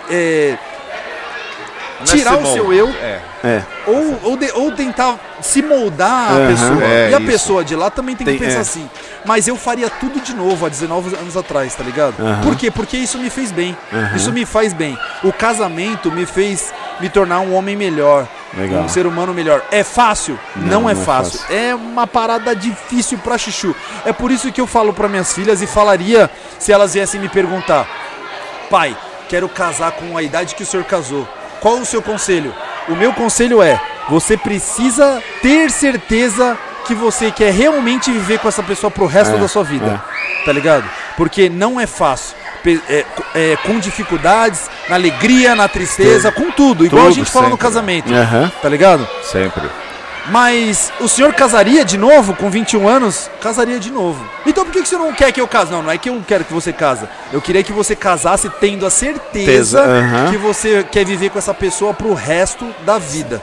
é, 0.09 0.57
tirar 2.05 2.37
o 2.37 2.45
seu 2.51 2.73
eu 2.73 2.89
É. 3.01 3.19
É. 3.43 3.61
ou, 3.85 4.19
ou, 4.23 4.37
de- 4.37 4.51
ou 4.53 4.71
tentar 4.71 5.19
se 5.41 5.61
moldar 5.61 6.31
a 6.31 6.47
pessoa. 6.47 6.83
É, 6.83 7.09
e 7.11 7.13
a 7.13 7.17
isso. 7.17 7.25
pessoa 7.27 7.63
de 7.63 7.75
lá 7.75 7.89
também 7.89 8.15
tem, 8.15 8.25
que 8.25 8.31
Tem- 8.33 8.39
pensar 8.39 8.59
é. 8.59 8.61
assim. 8.61 8.89
Mas 9.25 9.47
eu 9.47 9.55
faria 9.57 9.89
tudo 9.89 10.21
de 10.21 10.33
novo 10.33 10.65
há 10.65 10.69
19 10.69 11.13
anos 11.15 11.35
atrás, 11.35 11.75
tá 11.75 11.83
ligado? 11.83 12.13
Aham. 12.19 12.41
Por 12.41 12.55
quê? 12.55 12.71
Porque 12.71 12.95
isso 12.95 13.17
me 13.17 13.29
fez 13.29 13.51
bem. 13.51 13.75
Aham. 13.91 14.15
Isso 14.15 14.31
me 14.31 14.45
faz 14.45 14.71
bem. 14.71 14.97
O 15.23 15.33
casamento 15.33 16.09
me 16.11 16.25
fez 16.25 16.73
me 17.01 17.09
tornar 17.09 17.41
um 17.41 17.53
homem 17.53 17.75
melhor. 17.75 18.27
Legal. 18.55 18.83
Um 18.83 18.87
ser 18.87 19.05
humano 19.07 19.33
melhor. 19.33 19.61
É 19.71 19.83
fácil? 19.83 20.39
Não, 20.55 20.63
Não, 20.81 20.89
é, 20.89 20.93
não 20.93 21.01
é 21.01 21.05
fácil. 21.05 21.39
fácil. 21.39 21.55
É 21.55 21.75
uma 21.75 22.05
parada 22.07 22.55
difícil 22.55 23.17
pra 23.17 23.37
chuchu. 23.37 23.75
É 24.05 24.13
por 24.13 24.31
isso 24.31 24.51
que 24.51 24.61
eu 24.61 24.67
falo 24.67 24.93
pra 24.93 25.09
minhas 25.09 25.33
filhas 25.33 25.61
e 25.61 25.67
falaria 25.67 26.29
se 26.59 26.71
elas 26.71 26.93
viessem 26.93 27.19
me 27.19 27.27
perguntar: 27.27 27.87
Pai, 28.69 28.95
quero 29.27 29.49
casar 29.49 29.91
com 29.93 30.15
a 30.17 30.21
idade 30.23 30.55
que 30.55 30.63
o 30.63 30.65
senhor 30.65 30.83
casou. 30.85 31.27
Qual 31.63 31.79
o 31.79 31.85
seu 31.85 32.01
conselho? 32.01 32.53
O 32.89 32.95
meu 32.95 33.13
conselho 33.13 33.61
é: 33.63 33.79
você 34.09 34.35
precisa 34.35 35.23
ter 35.41 35.71
certeza 35.71 36.57
que 36.85 36.93
você 36.93 37.31
quer 37.31 37.53
realmente 37.53 38.11
viver 38.11 38.39
com 38.39 38.49
essa 38.49 38.61
pessoa 38.61 38.91
pro 38.91 39.05
resto 39.05 39.35
É, 39.35 39.39
da 39.39 39.47
sua 39.47 39.63
vida. 39.63 40.03
Tá 40.45 40.51
ligado? 40.51 40.83
Porque 41.15 41.47
não 41.47 41.79
é 41.79 41.87
fácil. 41.87 42.35
É, 42.89 43.05
é, 43.35 43.57
com 43.65 43.79
dificuldades, 43.79 44.69
na 44.89 44.95
alegria, 44.95 45.55
na 45.55 45.67
tristeza, 45.69 46.31
com 46.31 46.51
tudo. 46.51 46.85
Igual 46.85 47.03
a 47.03 47.05
Tudo 47.07 47.15
gente 47.15 47.31
fala 47.31 47.45
no 47.45 47.51
sempre. 47.51 47.65
casamento. 47.65 48.13
Aham. 48.13 48.51
Tá 48.61 48.69
ligado? 48.69 49.07
Sempre. 49.23 49.63
Mas 50.27 50.91
o 50.99 51.07
senhor 51.07 51.33
casaria 51.33 51.83
de 51.83 51.97
novo 51.97 52.33
com 52.33 52.49
21 52.49 52.87
anos? 52.87 53.29
Casaria 53.41 53.79
de 53.79 53.91
novo. 53.91 54.23
Então 54.45 54.63
por 54.63 54.71
que, 54.71 54.81
que 54.81 54.87
você 54.87 54.97
não 54.97 55.13
quer 55.13 55.31
que 55.31 55.41
eu 55.41 55.47
case? 55.47 55.71
Não, 55.71 55.83
não 55.83 55.91
é 55.91 55.97
que 55.97 56.09
eu 56.09 56.15
não 56.15 56.21
quero 56.21 56.45
que 56.45 56.53
você 56.53 56.71
casa. 56.71 57.09
Eu 57.31 57.41
queria 57.41 57.63
que 57.63 57.73
você 57.73 57.95
casasse 57.95 58.49
tendo 58.59 58.85
a 58.85 58.89
certeza 58.89 59.43
Tesa, 59.45 59.83
aham. 59.83 60.31
que 60.31 60.37
você 60.37 60.85
quer 60.89 61.05
viver 61.05 61.29
com 61.29 61.39
essa 61.39 61.53
pessoa 61.53 61.93
pro 61.93 62.13
resto 62.13 62.65
da 62.85 62.97
vida. 62.97 63.41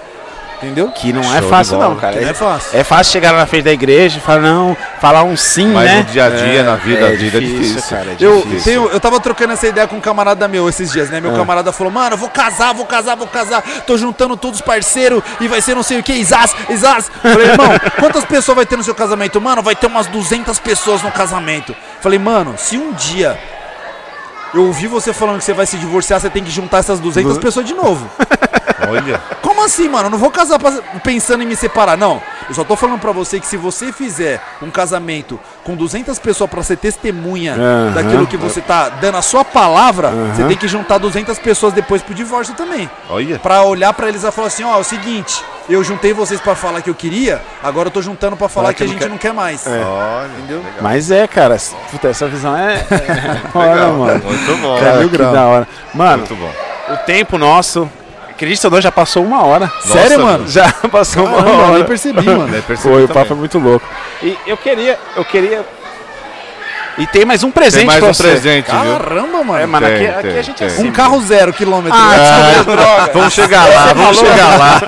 Entendeu? 0.62 0.88
Que 0.88 1.12
não 1.12 1.22
Show 1.22 1.34
é 1.34 1.42
fácil 1.42 1.78
não, 1.78 1.96
cara. 1.96 2.18
Que 2.18 2.24
não 2.24 2.30
é 2.30 2.34
fácil. 2.34 2.78
É 2.78 2.84
fácil 2.84 3.12
chegar 3.12 3.32
na 3.32 3.46
frente 3.46 3.64
da 3.64 3.72
igreja 3.72 4.18
e 4.18 4.20
falar, 4.20 4.40
não, 4.42 4.76
falar 5.00 5.22
um 5.22 5.36
sim, 5.36 5.72
Mas 5.72 5.90
né? 5.90 5.96
no 5.98 6.04
dia 6.04 6.24
a 6.26 6.28
dia, 6.30 6.62
na 6.62 6.76
vida, 6.76 7.00
é 7.00 7.12
a 7.12 7.16
vida 7.16 7.38
é 7.38 7.40
difícil, 7.40 7.62
difícil. 7.76 7.96
cara. 7.96 8.10
é 8.10 8.16
Eu, 8.20 8.42
difícil. 8.42 8.64
tenho, 8.64 8.88
eu 8.90 9.00
tava 9.00 9.18
trocando 9.20 9.52
essa 9.54 9.66
ideia 9.66 9.86
com 9.86 9.96
um 9.96 10.00
camarada 10.00 10.46
meu 10.46 10.68
esses 10.68 10.92
dias, 10.92 11.08
né? 11.08 11.20
Meu 11.20 11.32
Ah. 11.32 11.36
camarada 11.36 11.72
falou, 11.72 11.92
mano, 11.92 12.14
eu 12.14 12.18
vou 12.18 12.28
casar, 12.28 12.74
vou 12.74 12.84
casar, 12.84 13.16
vou 13.16 13.26
casar. 13.26 13.62
Tô 13.86 13.96
juntando 13.96 14.36
todos 14.36 14.60
os 14.60 14.64
parceiros 14.64 15.22
e 15.40 15.48
vai 15.48 15.60
ser 15.62 15.74
não 15.74 15.82
sei 15.82 15.98
o 15.98 16.02
que, 16.02 16.12
Isas, 16.12 16.54
Isas. 16.68 17.10
Falei, 17.22 17.46
irmão, 17.48 17.68
quantas 17.98 18.24
pessoas 18.24 18.56
vai 18.56 18.66
ter 18.66 18.76
no 18.76 18.82
seu 18.84 18.94
casamento? 18.94 19.40
Mano, 19.40 19.62
vai 19.62 19.74
ter 19.74 19.86
umas 19.86 20.06
200 20.08 20.58
pessoas 20.58 21.02
no 21.02 21.10
casamento. 21.10 21.74
Falei, 22.00 22.18
mano, 22.18 22.54
se 22.58 22.76
um 22.76 22.92
dia 22.92 23.38
eu 24.54 24.66
ouvi 24.66 24.86
você 24.86 25.12
falando 25.12 25.38
que 25.38 25.44
você 25.44 25.52
vai 25.52 25.66
se 25.66 25.76
divorciar, 25.78 26.20
você 26.20 26.30
tem 26.30 26.42
que 26.44 26.50
juntar 26.50 26.78
essas 26.78 26.98
200 27.00 27.34
Du- 27.34 27.40
pessoas 27.40 27.66
de 27.66 27.74
novo. 27.74 28.08
Olha. 28.88 29.20
Como 29.42 29.62
assim, 29.64 29.88
mano? 29.88 30.06
Eu 30.06 30.10
não 30.10 30.18
vou 30.18 30.30
casar 30.30 30.58
pensando 31.04 31.42
em 31.42 31.46
me 31.46 31.54
separar, 31.54 31.96
não. 31.96 32.20
Eu 32.48 32.54
só 32.54 32.64
tô 32.64 32.74
falando 32.76 32.98
pra 32.98 33.12
você 33.12 33.38
que 33.38 33.46
se 33.46 33.56
você 33.56 33.92
fizer 33.92 34.40
um 34.62 34.70
casamento 34.70 35.38
com 35.64 35.74
200 35.76 36.18
pessoas 36.18 36.48
pra 36.50 36.62
ser 36.62 36.76
testemunha 36.76 37.54
Aham. 37.54 37.92
daquilo 37.94 38.26
que 38.26 38.36
você 38.36 38.60
tá 38.60 38.88
dando 38.88 39.18
a 39.18 39.22
sua 39.22 39.44
palavra, 39.44 40.10
você 40.10 40.42
Aham. 40.42 40.48
tem 40.48 40.56
que 40.56 40.66
juntar 40.68 40.98
200 40.98 41.38
pessoas 41.38 41.72
depois 41.72 42.02
pro 42.02 42.14
divórcio 42.14 42.54
também. 42.54 42.90
Olha. 43.08 43.38
Pra 43.38 43.62
olhar 43.62 43.92
pra 43.92 44.08
eles 44.08 44.24
e 44.24 44.30
falar 44.30 44.48
assim, 44.48 44.64
ó, 44.64 44.74
é 44.76 44.80
o 44.80 44.84
seguinte, 44.84 45.42
eu 45.68 45.84
juntei 45.84 46.12
vocês 46.12 46.40
pra 46.40 46.54
falar 46.54 46.80
que 46.82 46.90
eu 46.90 46.94
queria, 46.94 47.40
agora 47.62 47.88
eu 47.88 47.92
tô 47.92 48.00
juntando 48.02 48.36
pra 48.36 48.48
falar 48.48 48.72
que, 48.72 48.78
que 48.78 48.82
a 48.84 48.86
não 48.86 48.92
gente 48.92 49.02
quer. 49.02 49.08
não 49.10 49.18
quer 49.18 49.32
mais. 49.32 49.66
Olha. 49.66 50.30
Entendeu? 50.38 50.58
Legal. 50.58 50.74
Mas 50.80 51.10
é, 51.10 51.26
cara, 51.26 51.56
puta, 51.90 52.08
essa 52.08 52.26
visão 52.26 52.56
é. 52.56 52.76
é 52.90 53.86
mano. 53.92 54.22
Muito 54.24 54.62
bom. 54.62 54.78
Cara, 54.80 54.96
mil 54.98 55.10
que 55.10 55.18
da 55.18 55.46
hora. 55.46 55.68
Mano, 55.94 56.18
Muito 56.18 56.34
bom. 56.36 56.50
o 56.94 56.96
tempo 56.98 57.36
nosso. 57.38 57.88
Acredita 58.40 58.68
ou 58.68 58.70
não, 58.72 58.80
já 58.80 58.90
passou 58.90 59.22
uma 59.22 59.44
hora. 59.44 59.70
Sério, 59.82 60.16
Nossa, 60.18 60.32
mano? 60.32 60.48
Já 60.48 60.72
passou 60.90 61.26
uma 61.26 61.36
Caramba, 61.36 61.50
eu 61.58 61.64
hora. 61.66 61.74
nem 61.74 61.84
percebi, 61.84 62.24
mano. 62.24 62.46
Deve 62.48 62.62
perceber 62.62 62.94
Foi, 62.94 63.04
o 63.04 63.08
papo 63.08 63.34
é 63.34 63.36
muito 63.36 63.58
louco. 63.58 63.86
E 64.22 64.34
eu 64.46 64.56
queria, 64.56 64.98
eu 65.14 65.24
queria. 65.26 65.62
E 66.96 67.06
tem 67.06 67.26
mais 67.26 67.42
um 67.44 67.50
presente 67.50 67.80
Tem 67.80 67.86
mais 67.86 68.00
pra 68.00 68.08
um 68.08 68.14
você. 68.14 68.22
presente, 68.22 68.70
viu? 68.70 68.80
Caramba, 68.80 69.44
mano. 69.44 69.60
É, 69.60 69.66
mano, 69.66 69.86
Tem, 69.86 69.94
aqui, 69.94 70.04
tem, 70.06 70.30
aqui 70.30 70.38
a 70.38 70.42
gente 70.42 70.56
tem. 70.56 70.68
é 70.68 70.70
assim. 70.70 70.88
Um 70.88 70.90
carro 70.90 71.20
zero 71.20 71.52
quilômetro. 71.52 71.98
Ah, 71.98 72.62
droga. 72.64 73.10
Vamos 73.14 73.34
chegar 73.34 73.66
lá, 73.68 73.92
vamos 73.92 74.18
chegar 74.18 74.58
lá. 74.58 74.80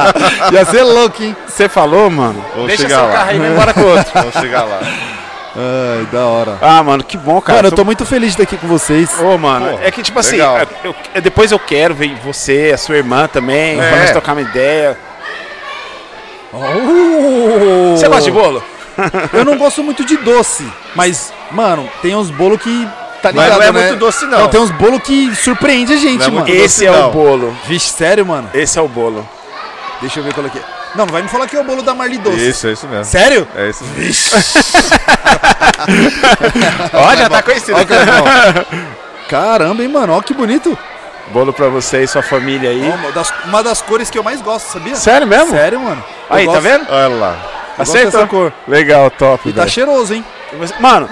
Ia 0.50 0.64
ser 0.64 0.82
louco, 0.82 1.22
hein? 1.22 1.36
Você 1.46 1.68
falou, 1.68 2.08
mano? 2.10 2.42
Vamos 2.54 2.68
Deixa 2.68 2.84
chegar 2.84 2.98
seu 3.00 3.06
lá. 3.06 3.12
carro 3.12 3.30
aí 3.30 3.38
vai 3.38 3.48
embora 3.50 3.74
com 3.74 3.80
outro. 3.82 4.12
Vamos 4.14 4.34
chegar 4.34 4.62
lá. 4.64 4.80
Ai, 5.54 6.06
da 6.10 6.24
hora. 6.26 6.58
Ah, 6.62 6.82
mano, 6.82 7.04
que 7.04 7.16
bom, 7.16 7.40
cara. 7.40 7.56
Cara, 7.58 7.68
eu 7.68 7.72
tô 7.72 7.84
muito 7.84 8.06
feliz 8.06 8.34
de 8.34 8.42
estar 8.42 8.44
aqui 8.44 8.56
com 8.56 8.66
vocês. 8.66 9.10
Ô, 9.20 9.36
mano, 9.36 9.70
Porra, 9.72 9.84
é 9.84 9.90
que 9.90 10.02
tipo 10.02 10.18
assim, 10.18 10.32
legal. 10.36 10.58
eu- 10.84 10.94
eu- 11.14 11.22
depois 11.22 11.52
eu 11.52 11.58
quero 11.58 11.94
ver 11.94 12.14
você, 12.24 12.70
a 12.74 12.78
sua 12.78 12.96
irmã 12.96 13.28
também, 13.28 13.78
É. 13.78 13.88
pra 13.90 13.98
nós 14.00 14.10
trocar 14.12 14.32
uma 14.32 14.40
ideia. 14.42 14.96
Oh! 16.52 17.96
Você 17.96 18.06
gosta 18.08 18.22
de 18.24 18.30
bolo? 18.30 18.62
Eu 19.32 19.42
não 19.44 19.56
gosto 19.56 19.82
muito 19.82 20.04
de 20.04 20.18
doce, 20.18 20.70
mas, 20.94 21.32
mano, 21.50 21.88
tem 22.02 22.14
uns 22.14 22.30
bolos 22.30 22.60
que. 22.60 22.86
Tá 23.22 23.30
Mas 23.32 23.44
ligado, 23.44 23.58
não 23.60 23.62
é 23.68 23.72
né? 23.72 23.80
muito 23.88 23.96
doce, 24.00 24.26
não. 24.26 24.38
Não, 24.40 24.48
tem 24.48 24.60
uns 24.60 24.70
bolos 24.72 25.00
que 25.02 25.34
surpreende 25.36 25.92
a 25.92 25.96
gente, 25.96 26.18
Não 26.18 26.26
é 26.26 26.30
mano. 26.30 26.46
muito 26.46 26.60
Esse 26.60 26.84
é 26.86 26.90
não. 26.90 27.08
o 27.08 27.12
bolo. 27.12 27.56
Vixe, 27.66 27.88
sério, 27.90 28.26
mano? 28.26 28.50
Esse 28.52 28.78
é 28.78 28.82
o 28.82 28.88
bolo. 28.88 29.26
Deixa 30.00 30.18
eu 30.18 30.24
ver 30.24 30.34
qual 30.34 30.44
é 30.44 30.50
que 30.50 30.58
é. 30.58 30.62
Não, 30.94 31.06
não 31.06 31.12
vai 31.12 31.22
me 31.22 31.28
falar 31.28 31.46
que 31.46 31.56
é 31.56 31.60
o 31.60 31.64
bolo 31.64 31.82
da 31.82 31.94
Marli 31.94 32.18
Doce. 32.18 32.48
Isso, 32.48 32.66
é 32.66 32.72
isso 32.72 32.86
mesmo. 32.86 33.04
Sério? 33.04 33.48
É 33.56 33.68
isso 33.70 33.84
mesmo. 33.84 34.38
Ó, 36.92 37.16
já 37.16 37.28
tá 37.28 37.42
conhecido. 37.42 37.78
Ó, 37.80 37.84
cara, 37.84 38.12
ó. 38.20 39.28
Caramba, 39.28 39.82
hein, 39.82 39.88
mano? 39.88 40.12
Ó 40.14 40.20
que 40.22 40.34
bonito. 40.34 40.76
Bolo 41.28 41.52
pra 41.52 41.68
você 41.68 42.02
e 42.02 42.06
sua 42.06 42.22
família 42.22 42.70
aí. 42.70 42.90
Ó, 42.90 42.94
uma, 42.96 43.12
das, 43.12 43.32
uma 43.46 43.62
das 43.62 43.80
cores 43.80 44.10
que 44.10 44.18
eu 44.18 44.22
mais 44.22 44.40
gosto, 44.42 44.66
sabia? 44.66 44.94
Sério 44.94 45.26
mesmo? 45.26 45.50
Sério, 45.50 45.80
mano. 45.80 46.02
Eu 46.28 46.36
Aí, 46.36 46.46
tá 46.46 46.52
gosto- 46.52 46.62
vendo? 46.62 46.86
Olha 46.90 47.08
lá. 47.08 47.36
Acertou. 47.78 48.52
Legal, 48.68 49.10
top. 49.10 49.48
E 49.48 49.52
tá 49.52 49.62
velho. 49.62 49.72
cheiroso, 49.72 50.12
hein? 50.14 50.24
Mano, 50.78 51.08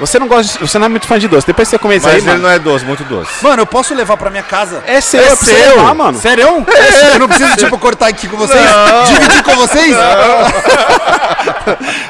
você 0.00 0.18
não 0.18 0.26
gosta, 0.28 0.52
de- 0.58 0.58
você 0.68 0.78
não 0.78 0.86
é 0.86 0.88
muito 0.88 1.06
fã 1.06 1.18
de 1.18 1.26
doce. 1.28 1.46
Depois 1.46 1.68
que 1.68 1.70
você 1.70 1.78
comer 1.78 1.96
isso 1.96 2.06
Mas 2.06 2.14
aí, 2.16 2.20
ele 2.20 2.30
mano, 2.30 2.42
não 2.42 2.50
é 2.50 2.58
doce, 2.58 2.84
muito 2.84 3.04
doce. 3.04 3.30
Mano, 3.42 3.62
eu 3.62 3.66
posso 3.66 3.94
levar 3.94 4.16
pra 4.16 4.30
minha 4.30 4.42
casa? 4.42 4.82
é 4.86 5.00
seu, 5.00 5.20
É 5.20 5.26
é 5.26 5.36
seu, 5.36 5.54
seu? 5.56 5.76
levar, 5.76 5.94
mano. 5.94 6.18
Sério? 6.18 6.46
Eu 7.14 7.18
não 7.20 7.28
preciso, 7.28 7.56
tipo, 7.56 7.78
cortar 7.78 8.06
aqui 8.08 8.28
com 8.28 8.36
vocês? 8.36 8.60
Dividir 9.08 9.42
com 9.42 9.56
vocês? 9.56 9.96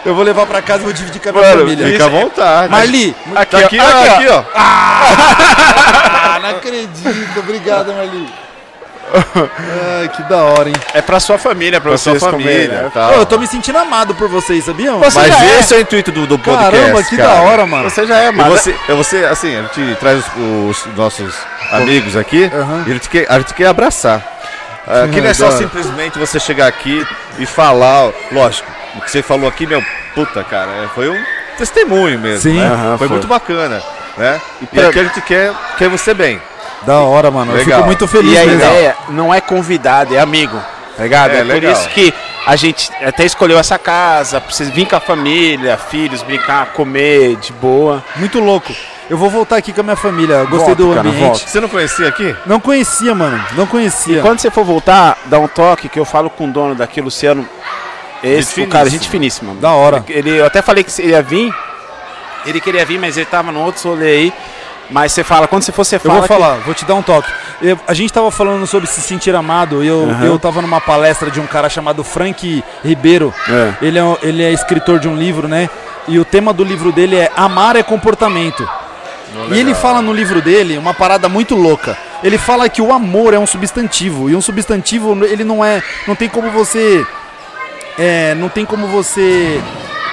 eu 0.05 0.15
vou 0.15 0.25
levar 0.25 0.47
pra 0.47 0.61
casa 0.63 0.81
e 0.81 0.85
vou 0.85 0.93
dividir 0.93 1.21
com 1.21 1.29
a 1.29 1.33
minha 1.33 1.45
Mano, 1.45 1.61
família. 1.61 1.87
Fica 1.87 2.05
à 2.05 2.09
vontade. 2.09 2.71
Marli, 2.71 3.17
Aqui, 3.35 3.51
Tá 3.51 3.59
aqui, 3.67 3.79
ó, 3.79 3.83
ó, 3.85 3.87
aqui, 3.89 4.09
aqui, 4.09 4.29
ó. 4.29 4.43
ah, 4.55 6.39
não 6.43 6.51
acredito. 6.51 7.39
Obrigado, 7.39 7.93
Marli. 7.93 8.29
Ai, 10.01 10.09
que 10.09 10.23
da 10.25 10.37
hora, 10.39 10.69
hein? 10.69 10.75
É 10.95 11.01
pra 11.03 11.19
sua 11.21 11.39
família, 11.39 11.81
pra, 11.81 11.91
Pra 11.91 11.99
sua 11.99 12.19
família, 12.19 12.69
comerem, 12.69 12.69
né? 12.85 12.91
tá. 12.93 13.13
Eu 13.13 13.25
tô 13.27 13.39
me 13.39 13.47
sentindo 13.47 13.79
amado 13.79 14.15
por 14.15 14.29
vocês, 14.29 14.65
sabiam? 14.65 14.99
Você 14.99 15.19
Mas 15.19 15.43
é. 15.43 15.59
esse 15.61 15.75
é 15.75 15.79
o 15.79 15.81
intuito 15.81 16.13
do, 16.13 16.27
do 16.27 16.39
podcast. 16.39 16.71
Caramba, 16.77 17.03
que 17.03 17.17
cara. 17.17 17.29
da 17.29 17.41
hora, 17.43 17.67
mano. 17.67 17.91
Você 17.91 18.07
já 18.07 18.19
é, 18.19 18.29
E 18.29 18.33
mano. 18.33 18.51
você, 18.51 18.75
é 18.89 18.93
você, 18.95 19.25
assim, 19.25 19.57
a 19.57 19.63
gente 19.63 19.95
traz 19.97 20.19
os, 20.37 20.87
os 20.87 20.95
nossos 20.97 21.35
amigos 21.73 22.17
aqui 22.17 22.51
Aham. 22.53 22.85
e 22.87 22.91
a 22.91 22.95
gente 22.95 23.09
quer, 23.09 23.27
a 23.31 23.39
gente 23.39 23.55
quer 23.55 23.67
abraçar. 23.67 24.23
Ah, 24.87 25.07
que 25.13 25.21
não 25.21 25.29
é 25.29 25.35
só 25.35 25.51
simplesmente 25.51 26.19
você 26.19 26.41
chegar 26.41 26.67
aqui 26.67 27.07
e 27.39 27.45
falar, 27.45 28.11
lógico, 28.33 28.67
o 28.97 29.01
que 29.03 29.11
você 29.11 29.23
falou 29.23 29.47
aqui, 29.49 29.67
meu, 29.67 29.85
puta, 30.15 30.43
cara, 30.43 30.71
é, 30.85 30.89
foi 30.95 31.11
um 31.11 31.23
testemunho 31.59 32.19
mesmo, 32.19 32.41
Sim. 32.51 32.59
né? 32.59 32.67
Aham, 32.67 32.89
foi, 32.97 33.07
foi. 33.07 33.09
muito 33.09 33.27
bacana, 33.27 33.83
né? 34.17 34.41
E, 34.63 34.67
pra- 34.67 34.89
aqui 34.89 34.99
a 34.99 35.05
gente 35.05 35.21
quer, 35.21 35.53
quer 35.77 35.89
você 35.91 36.15
bem. 36.15 36.41
Da 36.83 37.01
hora, 37.01 37.31
mano. 37.31 37.53
Eu 37.53 37.57
Legal. 37.59 37.79
fico 37.79 37.87
muito 37.87 38.07
feliz 38.09 38.33
E 38.33 38.39
a 38.39 38.45
mesmo. 38.47 38.61
ideia 38.61 38.97
não 39.11 39.33
é 39.35 39.41
convidado, 39.41 40.15
é 40.15 40.21
amigo. 40.21 40.57
Tá 40.97 41.03
ligado? 41.05 41.31
É, 41.33 41.39
É, 41.41 41.45
por 41.45 41.47
legal. 41.47 41.73
isso 41.73 41.89
que 41.91 42.13
a 42.47 42.57
gente 42.57 42.91
até 43.05 43.25
escolheu 43.25 43.59
essa 43.59 43.79
casa, 43.79 44.41
pra 44.41 44.51
vocês 44.53 44.69
virem 44.71 44.87
com 44.87 44.97
a 44.97 45.01
família, 45.01 45.77
filhos, 45.77 46.23
brincar, 46.23 46.67
comer 46.73 47.37
de 47.37 47.53
boa. 47.53 48.03
Muito 48.17 48.41
louco. 48.41 48.73
Eu 49.09 49.17
vou 49.17 49.31
voltar 49.31 49.57
aqui 49.57 49.73
com 49.73 49.81
a 49.81 49.85
minha 49.85 49.97
família. 49.97 50.35
Eu 50.35 50.49
gostei 50.49 50.75
Volta, 50.75 50.83
do 50.83 50.89
cara, 50.95 51.09
ambiente. 51.09 51.25
volta. 51.25 51.47
Você 51.47 51.61
não 51.61 51.69
conhecia 51.69 52.09
aqui? 52.09 52.37
Não 52.47 52.59
conhecia, 52.61 53.15
mano. 53.15 53.43
Não 53.53 53.67
conhecia. 53.67 54.21
Quando 54.23 54.39
você 54.41 54.51
for 54.51 54.65
voltar, 54.65 55.17
dá 55.27 55.39
um 55.39 55.49
toque 55.49 55.89
que 55.89 55.99
eu 55.99 56.05
falo 56.05 56.29
com 56.29 56.47
o 56.47 56.53
dono 56.53 56.75
daqui, 56.75 57.01
Luciano. 57.01 57.49
Esse, 58.23 58.57
Gente 58.57 58.67
o 58.69 58.71
cara, 58.71 58.91
gente 58.91 59.09
finíssima. 59.09 59.55
Da 59.55 59.71
hora. 59.73 60.05
Ele, 60.09 60.37
eu 60.39 60.45
até 60.45 60.61
falei 60.61 60.83
que 60.83 60.91
ele 61.01 61.13
ia 61.13 61.23
vir. 61.23 61.55
Ele 62.45 62.61
queria 62.61 62.85
vir, 62.85 62.99
mas 62.99 63.17
ele 63.17 63.27
tava 63.27 63.53
no 63.53 63.61
outro 63.61 63.91
rolê 63.91 64.07
aí. 64.07 64.33
Mas 64.91 65.13
você 65.13 65.23
fala, 65.23 65.47
quando 65.47 65.63
você 65.63 65.73
for, 65.73 65.85
você 65.85 65.97
Eu 65.97 66.01
fala. 66.01 66.15
vou 66.15 66.23
que- 66.23 66.29
falar, 66.29 66.55
vou 66.65 66.75
te 66.75 66.85
dar 66.85 66.95
um 66.95 67.03
toque. 67.03 67.31
Eu- 67.61 67.79
a 67.87 67.93
gente 67.93 68.13
tava 68.13 68.31
falando 68.31 68.67
sobre 68.67 68.89
se 68.89 69.01
sentir 69.03 69.35
amado 69.35 69.83
e 69.85 69.87
eu, 69.87 70.09
Aham. 70.09 70.25
eu 70.25 70.39
tava 70.39 70.63
numa 70.63 70.81
palestra 70.81 71.31
de 71.31 71.39
um 71.41 71.47
cara 71.47 71.69
chamado 71.69 72.03
Frank 72.03 72.65
Ribeiro. 72.83 73.35
É. 73.49 73.73
Ele, 73.83 73.99
é, 73.99 74.17
ele 74.23 74.43
é 74.43 74.51
escritor 74.53 74.99
de 74.99 75.07
um 75.09 75.15
livro, 75.17 75.47
né? 75.47 75.69
E 76.07 76.19
o 76.19 76.25
tema 76.25 76.53
do 76.55 76.65
livro 76.65 76.91
dele 76.91 77.17
é 77.17 77.31
Amar 77.37 77.77
é 77.77 77.83
Comportamento. 77.83 78.67
E 79.51 79.59
ele 79.59 79.75
fala 79.75 80.01
no 80.01 80.11
livro 80.13 80.41
dele 80.41 80.79
uma 80.79 80.95
parada 80.95 81.29
muito 81.29 81.55
louca. 81.55 81.97
Ele 82.25 82.39
fala 82.39 82.67
que 82.69 82.81
o 82.81 82.91
amor 82.91 83.35
é 83.35 83.39
um 83.39 83.47
substantivo 83.47 84.31
e 84.31 84.35
um 84.35 84.41
substantivo 84.41 85.23
ele 85.25 85.45
não 85.45 85.63
é, 85.63 85.83
não 86.07 86.15
tem 86.17 86.29
como 86.31 86.51
você, 86.51 87.07
é, 87.99 88.35
não 88.37 88.49
tem 88.49 88.65
como 88.65 88.87
você 88.87 89.61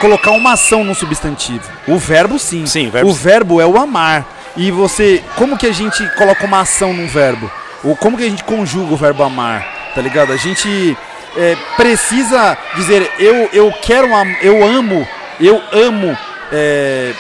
colocar 0.01 0.32
uma 0.32 0.51
ação 0.53 0.84
num 0.84 0.93
substantivo. 0.93 1.63
O 1.88 1.97
verbo 1.97 2.38
sim. 2.38 2.65
Sim, 2.65 2.88
o 2.88 2.91
verbo 2.91 3.09
o 3.09 3.13
verbo 3.13 3.61
é 3.61 3.65
o 3.65 3.78
amar. 3.80 4.26
E 4.58 4.72
você, 4.72 5.24
como 5.36 5.58
que 5.58 5.68
a 5.68 5.74
gente 5.74 6.08
coloca 6.16 6.45
uma 6.45 6.62
ação 6.62 6.93
num 6.93 7.08
verbo? 7.08 7.51
Ou 7.84 7.95
como 7.95 8.18
que 8.18 8.24
a 8.24 8.30
gente 8.30 8.43
conjuga 8.43 8.93
o 8.93 8.97
verbo 8.97 9.24
amar? 9.24 9.91
Tá 9.93 10.01
ligado? 10.01 10.32
A 10.32 10.38
gente 10.38 10.97
é, 11.36 11.58
precisa 11.76 12.58
dizer 12.76 13.12
eu 13.20 13.49
eu 13.51 13.74
quero 13.82 14.08
eu 14.41 14.66
amo 14.66 15.08
eu 15.39 15.62
amo 15.72 16.18
é, 16.51 17.14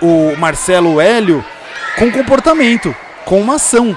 o 0.00 0.34
Marcelo 0.36 1.00
Hélio 1.00 1.44
com 1.98 2.10
comportamento, 2.10 2.94
com 3.24 3.40
uma 3.40 3.56
ação, 3.56 3.96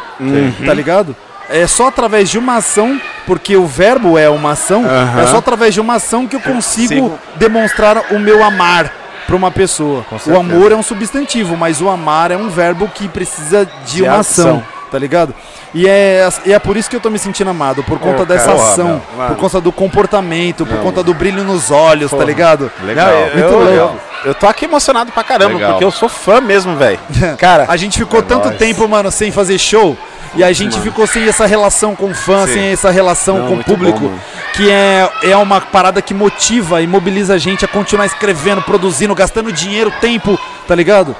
tá 0.66 0.74
ligado? 0.74 1.16
É 1.50 1.68
só 1.68 1.88
através 1.88 2.30
de 2.30 2.38
uma 2.38 2.58
ação, 2.58 3.00
porque 3.26 3.56
o 3.56 3.68
verbo 3.68 4.18
é 4.18 4.28
uma 4.30 4.52
ação, 4.52 4.84
Aham. 4.84 5.22
é 5.22 5.28
só 5.28 5.38
através 5.38 5.74
de 5.74 5.80
uma 5.80 5.96
ação 5.96 6.28
que 6.28 6.36
eu 6.36 6.40
consigo 6.40 7.10
Consigo. 7.10 7.20
demonstrar 7.36 8.12
o 8.12 8.20
meu 8.20 8.44
amar 8.44 8.92
para 9.26 9.36
uma 9.36 9.52
pessoa. 9.52 10.06
O 10.28 10.36
amor 10.36 10.72
é 10.72 10.76
um 10.76 10.84
substantivo, 10.84 11.58
mas 11.58 11.82
o 11.82 11.90
amar 11.90 12.32
é 12.32 12.38
um 12.38 12.50
verbo 12.50 12.88
que 12.88 13.08
precisa 13.08 13.66
de, 13.86 13.96
De 13.98 14.04
uma 14.04 14.18
ação. 14.20 14.58
ação. 14.60 14.75
Tá 14.96 15.00
ligado? 15.00 15.36
E 15.74 15.90
é, 15.90 16.26
e 16.46 16.54
é 16.54 16.58
por 16.58 16.78
isso 16.78 16.90
que 16.90 16.96
eu 16.96 17.02
tô 17.02 17.10
me 17.10 17.20
sentindo 17.20 17.50
amado, 17.50 17.84
por 17.84 18.00
conta 18.00 18.22
Ô, 18.22 18.26
dessa 18.26 18.46
cara, 18.54 18.62
ação, 18.62 18.88
mano, 18.88 19.02
mano. 19.18 19.36
por 19.36 19.42
conta 19.42 19.60
do 19.60 19.70
comportamento, 19.74 20.66
por 20.66 20.76
Não, 20.78 20.84
conta 20.84 21.04
do 21.04 21.14
brilho 21.14 21.44
nos 21.44 21.70
olhos, 21.70 22.12
tá 22.12 22.16
Porra. 22.16 22.26
ligado? 22.30 22.72
Legal. 22.82 23.08
Não, 23.08 23.14
eu, 23.14 23.34
Muito 23.34 23.54
eu, 23.54 23.60
legal. 23.66 23.96
eu, 24.24 24.30
eu 24.30 24.34
tô 24.36 24.48
aqui 24.48 24.64
emocionado 24.64 25.12
pra 25.12 25.22
caramba, 25.22 25.56
Legal. 25.56 25.72
porque 25.72 25.84
eu 25.84 25.92
sou 25.92 26.08
fã 26.08 26.40
mesmo, 26.40 26.78
velho. 26.78 26.98
Cara, 27.38 27.66
A 27.68 27.76
gente 27.76 27.98
ficou 28.00 28.20
É 28.20 28.24
tanto 28.24 28.46
nóis. 28.46 28.58
tempo, 28.58 28.88
mano, 28.88 29.12
sem 29.12 29.34
fazer 29.34 29.58
show. 29.58 29.98
E 30.34 30.42
a 30.46 30.52
gente 30.54 30.72
mano. 30.78 30.84
ficou 30.84 31.06
sem 31.06 31.28
essa 31.28 31.46
relação 31.46 31.94
com 31.94 32.14
fã, 32.14 32.48
Sim. 32.48 32.54
sem 32.54 32.64
essa 32.72 32.90
relação 32.90 33.40
Não, 33.40 33.48
com 33.48 33.54
o 33.56 33.64
público, 33.66 34.00
bom, 34.00 34.14
que 34.54 34.72
é, 34.72 35.10
é 35.24 35.36
uma 35.36 35.60
parada 35.60 36.02
que 36.02 36.14
motiva 36.14 36.82
e 36.82 36.88
mobiliza 36.88 37.34
a 37.34 37.38
gente 37.38 37.66
a 37.66 37.68
continuar 37.68 38.06
escrevendo, 38.06 38.62
produzindo, 38.62 39.14
gastando 39.14 39.52
dinheiro, 39.52 39.92
tempo, 40.00 40.40
tá 40.66 40.74
ligado? 40.74 41.14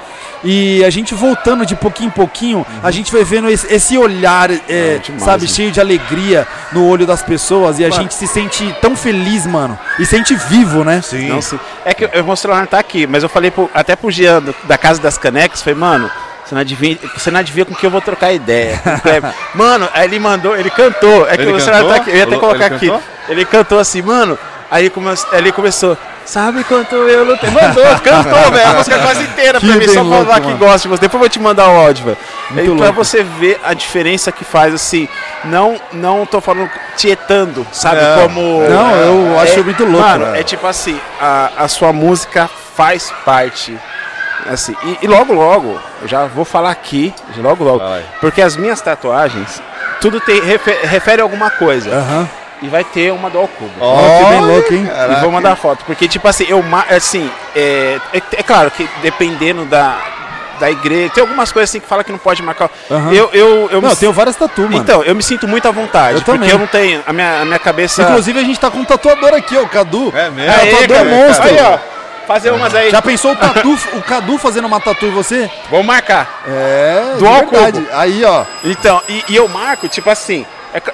E 0.44 0.84
a 0.84 0.90
gente 0.90 1.14
voltando 1.16 1.66
de 1.66 1.76
pouquinho 1.76 2.08
em 2.08 2.12
pouquinho, 2.12 2.66
a 2.84 2.92
gente 2.92 3.12
vai 3.12 3.24
vendo 3.24 3.50
esse, 3.50 3.72
esse 3.74 3.98
olhar, 3.98 4.52
é, 4.52 4.58
É, 4.70 4.98
demais, 5.04 5.24
sabe, 5.24 5.48
cheio 5.48 5.72
de 5.72 5.80
alegria 5.80 6.48
no 6.72 6.86
olho 6.88 7.06
das 7.08 7.24
pessoas 7.24 7.80
e 7.80 7.86
a 7.86 7.90
Mano. 7.90 8.02
gente 8.04 8.14
se 8.14 8.28
sente 8.28 8.76
tão 8.82 8.96
feliz, 8.96 9.46
mano. 9.48 9.78
E 10.00 10.06
sente 10.06 10.36
vivo, 10.36 10.84
né? 10.84 11.02
Sim. 11.02 11.30
Não, 11.30 11.42
sim. 11.42 11.60
É 11.84 11.94
que 11.94 12.06
eu- 12.12 12.24
meu 12.24 12.36
celular 12.36 12.60
não 12.60 12.68
tá 12.68 12.80
aqui, 12.80 13.08
mas 13.08 13.24
eu 13.24 13.30
falei 13.30 13.50
pro- 13.52 13.70
até 13.74 13.96
pro 13.96 14.12
Jean 14.12 14.42
do- 14.42 14.56
da 14.66 14.78
Casa 14.78 15.02
das 15.02 15.18
Canecas, 15.18 15.62
falei, 15.62 15.80
mano, 15.80 16.10
você 16.46 16.54
não 16.54 16.62
adivinha, 16.62 16.98
você 17.18 17.32
não 17.32 17.40
adivinha 17.40 17.66
com 17.66 17.74
que 17.74 17.86
eu 17.86 17.90
vou 17.90 18.02
trocar 18.02 18.32
ideia. 18.32 18.80
o 19.54 19.58
mano, 19.58 19.90
aí 19.94 20.06
ele 20.06 20.20
mandou, 20.20 20.56
ele 20.56 20.70
cantou. 20.70 21.28
É 21.28 21.36
que 21.36 21.42
Ele 21.44 21.54
o 21.54 21.60
celular 21.60 21.80
cantou? 21.82 21.90
tá 21.90 21.96
aqui. 22.02 22.10
Eu 22.12 22.16
ia 22.18 22.24
até 22.24 22.32
Ele 22.34 22.40
colocar 22.40 22.66
aqui. 22.66 22.80
cantou? 22.88 23.04
Ele 23.30 23.46
cantou 23.46 23.80
assim, 23.80 24.02
mano. 24.04 24.38
Aí 24.76 24.90
come, 24.90 25.14
ele 25.32 25.52
começou. 25.52 25.98
Sabe 26.26 26.64
quanto 26.64 26.96
eu 26.96 27.24
lutei? 27.24 27.50
Mandou, 27.52 27.84
cantou, 28.04 28.52
velho. 28.52 28.70
A 28.70 28.74
música 28.74 29.00
quase 29.00 29.24
inteira 29.24 29.60
pra 29.60 29.70
Que 29.70 29.76
mim, 29.78 29.88
só 29.88 30.02
bem 30.04 30.10
falar 30.12 30.24
louco, 30.24 30.42
que 30.42 30.48
mano. 30.48 30.58
gosta 30.58 30.80
de 30.80 30.88
você. 30.88 31.02
Depois 31.02 31.14
eu 31.14 31.20
vou 31.20 31.30
te 31.30 31.40
mandar 31.40 31.70
o 31.70 31.76
áudio, 31.78 32.04
velho. 32.06 32.18
Muito 32.50 32.76
pra 32.76 32.86
louco. 32.88 33.04
você 33.06 33.22
ver 33.24 33.60
a 33.64 33.74
diferença 33.76 34.32
que 34.32 34.44
faz, 34.44 34.74
assim. 34.74 35.08
Não, 35.44 35.80
não 35.94 36.26
tô 36.26 36.42
falando 36.42 36.70
tietando, 36.98 37.66
sabe? 37.72 38.02
Não. 38.02 38.22
Como. 38.24 38.42
Não, 38.68 38.96
eu 38.96 39.40
acho 39.40 39.60
É, 39.60 39.64
muito 39.64 39.86
louco. 39.86 40.00
Mano, 40.08 40.26
velho. 40.26 40.38
é 40.38 40.44
tipo 40.44 40.66
assim, 40.66 41.00
a, 41.22 41.52
a 41.60 41.68
sua 41.68 41.94
música 41.94 42.50
faz 42.76 43.14
parte. 43.24 43.78
Assim, 44.52 44.76
e, 44.84 44.98
e 45.04 45.08
logo, 45.08 45.32
logo, 45.34 45.80
eu 46.02 46.08
já 46.08 46.26
vou 46.26 46.44
falar 46.46 46.70
aqui, 46.72 47.14
logo, 47.38 47.64
logo, 47.64 47.80
Vai. 47.80 48.04
porque 48.22 48.42
as 48.42 48.56
minhas 48.56 48.80
tatuagens, 48.82 49.60
tudo 50.02 50.20
tem, 50.20 50.40
refe- 50.42 50.78
refere 50.84 51.20
a 51.22 51.24
alguma 51.24 51.50
coisa. 51.52 51.90
Aham. 51.92 52.30
E 52.62 52.68
vai 52.70 52.84
ter 52.84 53.12
uma 53.12 53.30
do 53.30 53.38
Alcubo. 53.38 53.72
Ó, 53.80 53.98
que 54.20 54.26
bem 54.30 54.42
louco, 54.42 54.74
hein? 54.74 54.88
E 55.12 55.22
vou 55.22 55.32
mandar 55.32 55.56
foto, 55.56 55.84
porque 55.86 56.08
tipo 56.08 56.28
assim, 56.28 56.46
eu, 56.48 56.64
assim, 56.90 57.30
é, 57.56 58.00
é, 58.14 58.18
é 58.38 58.44
claro 58.44 58.72
que 58.72 58.88
dependendo 59.02 59.66
da, 59.66 59.98
da 60.60 60.72
igreja, 60.72 61.12
tem 61.14 61.22
algumas 61.22 61.52
coisas 61.52 61.70
assim 61.70 61.82
que 61.82 61.88
fala 61.88 62.04
que 62.04 62.12
não 62.14 62.18
pode 62.18 62.42
marcar. 62.42 62.70
Aham. 62.90 63.12
Eu, 63.12 63.30
eu, 63.34 63.70
eu 63.72 63.82
Não, 63.82 63.90
me 63.90 63.94
eu 63.94 63.96
tenho 63.98 64.14
várias 64.14 64.38
tatu, 64.38 64.62
mano. 64.62 64.78
Então, 64.78 65.04
eu 65.04 65.14
me 65.14 65.22
sinto 65.22 65.48
muito 65.48 65.68
à 65.68 65.72
vontade, 65.72 66.16
Eu 66.18 66.22
porque 66.22 66.32
também. 66.32 66.50
eu 66.50 66.58
não 66.58 66.68
tenho, 66.68 67.04
a 67.06 67.12
minha, 67.12 67.42
a 67.42 67.46
minha 67.46 67.60
cabeça... 67.60 68.02
Inclusive, 68.04 68.40
a 68.40 68.44
gente 68.44 68.60
tá 68.60 68.72
com 68.72 68.80
um 68.80 68.86
tatuador 68.86 69.34
aqui, 69.34 69.58
ó, 69.58 69.62
o 69.64 69.68
Cadu. 69.70 70.14
É 70.16 70.30
mesmo? 70.30 70.52
É, 70.52 70.56
Aê, 70.62 70.72
tatuador 70.72 70.98
cara, 70.98 71.10
monstro. 71.10 71.48
Aí, 71.48 71.58
ó, 71.62 71.78
fazer 72.26 72.52
umas 72.52 72.74
aí. 72.74 72.90
Já 72.90 73.02
pensou 73.02 73.34
o 73.34 73.36
tatu, 73.36 73.78
o 73.94 74.02
Cadu 74.02 74.38
fazendo 74.38 74.66
uma 74.66 74.80
tatu 74.80 75.06
em 75.06 75.12
você? 75.12 75.52
Vamos 75.70 75.86
marcar. 75.86 76.42
É, 76.48 77.16
Do 77.20 77.28
Alcubo. 77.28 77.86
Aí, 77.92 78.24
ó. 78.24 78.46
Então, 78.64 79.02
e, 79.10 79.24
e 79.28 79.36
eu 79.36 79.48
marco, 79.50 79.88
tipo 79.90 80.10
assim, 80.10 80.46